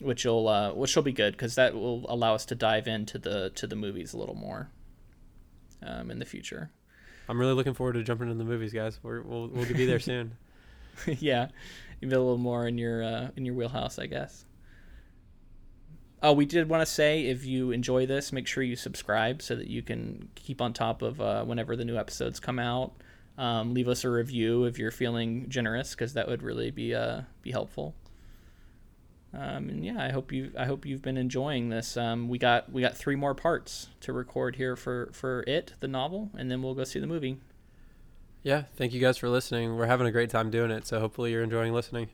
which 0.00 0.24
will 0.24 0.48
uh, 0.48 0.72
which 0.72 0.96
will 0.96 1.02
be 1.02 1.12
good 1.12 1.34
because 1.34 1.54
that 1.56 1.74
will 1.74 2.06
allow 2.08 2.34
us 2.34 2.46
to 2.46 2.54
dive 2.54 2.88
into 2.88 3.18
the 3.18 3.50
to 3.50 3.66
the 3.66 3.76
movies 3.76 4.14
a 4.14 4.16
little 4.16 4.36
more 4.36 4.70
um, 5.82 6.10
in 6.10 6.18
the 6.18 6.24
future. 6.24 6.70
I'm 7.28 7.38
really 7.38 7.52
looking 7.52 7.74
forward 7.74 7.92
to 7.92 8.02
jumping 8.02 8.30
into 8.30 8.42
the 8.42 8.50
movies, 8.50 8.72
guys. 8.72 8.98
We're, 9.02 9.20
we'll 9.20 9.48
we'll 9.48 9.66
be 9.66 9.84
there 9.84 10.00
soon. 10.00 10.34
yeah, 11.06 11.48
maybe 12.00 12.14
a 12.14 12.18
little 12.18 12.38
more 12.38 12.66
in 12.66 12.78
your 12.78 13.04
uh, 13.04 13.28
in 13.36 13.44
your 13.44 13.54
wheelhouse, 13.54 13.98
I 13.98 14.06
guess. 14.06 14.46
Oh, 16.22 16.32
we 16.32 16.46
did 16.46 16.68
want 16.68 16.80
to 16.80 16.86
say 16.86 17.26
if 17.26 17.44
you 17.46 17.70
enjoy 17.70 18.06
this, 18.06 18.32
make 18.32 18.46
sure 18.46 18.62
you 18.62 18.74
subscribe 18.74 19.40
so 19.40 19.54
that 19.54 19.68
you 19.68 19.82
can 19.82 20.28
keep 20.34 20.60
on 20.60 20.72
top 20.72 21.02
of 21.02 21.20
uh, 21.20 21.44
whenever 21.44 21.76
the 21.76 21.84
new 21.84 21.96
episodes 21.96 22.40
come 22.40 22.58
out. 22.58 22.92
Um, 23.36 23.72
leave 23.72 23.86
us 23.86 24.02
a 24.02 24.10
review 24.10 24.64
if 24.64 24.78
you're 24.78 24.90
feeling 24.90 25.48
generous, 25.48 25.90
because 25.90 26.14
that 26.14 26.26
would 26.26 26.42
really 26.42 26.72
be 26.72 26.92
uh, 26.92 27.22
be 27.42 27.52
helpful. 27.52 27.94
Um, 29.32 29.68
and 29.68 29.84
yeah, 29.84 30.02
I 30.02 30.10
hope 30.10 30.32
you 30.32 30.50
I 30.58 30.64
hope 30.64 30.84
you've 30.84 31.02
been 31.02 31.16
enjoying 31.16 31.68
this. 31.68 31.96
Um, 31.96 32.28
we 32.28 32.38
got 32.38 32.72
we 32.72 32.82
got 32.82 32.96
three 32.96 33.14
more 33.14 33.34
parts 33.34 33.90
to 34.00 34.12
record 34.12 34.56
here 34.56 34.74
for 34.74 35.10
for 35.12 35.44
it, 35.46 35.74
the 35.78 35.86
novel, 35.86 36.30
and 36.36 36.50
then 36.50 36.62
we'll 36.62 36.74
go 36.74 36.82
see 36.82 36.98
the 36.98 37.06
movie. 37.06 37.38
Yeah, 38.42 38.64
thank 38.76 38.92
you 38.92 39.00
guys 39.00 39.18
for 39.18 39.28
listening. 39.28 39.76
We're 39.76 39.86
having 39.86 40.06
a 40.06 40.12
great 40.12 40.30
time 40.30 40.50
doing 40.50 40.70
it, 40.70 40.86
so 40.86 40.98
hopefully 40.98 41.30
you're 41.30 41.42
enjoying 41.42 41.72
listening. 41.72 42.08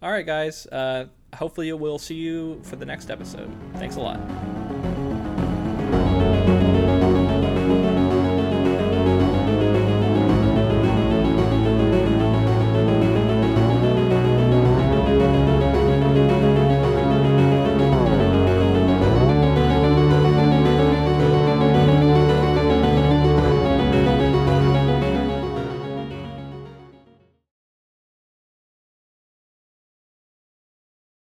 All 0.00 0.10
right, 0.10 0.26
guys. 0.26 0.66
Uh, 0.66 1.06
hopefully, 1.34 1.72
we'll 1.72 1.98
see 1.98 2.14
you 2.14 2.60
for 2.62 2.76
the 2.76 2.86
next 2.86 3.10
episode. 3.10 3.50
Thanks 3.74 3.96
a 3.96 4.00
lot. 4.00 4.20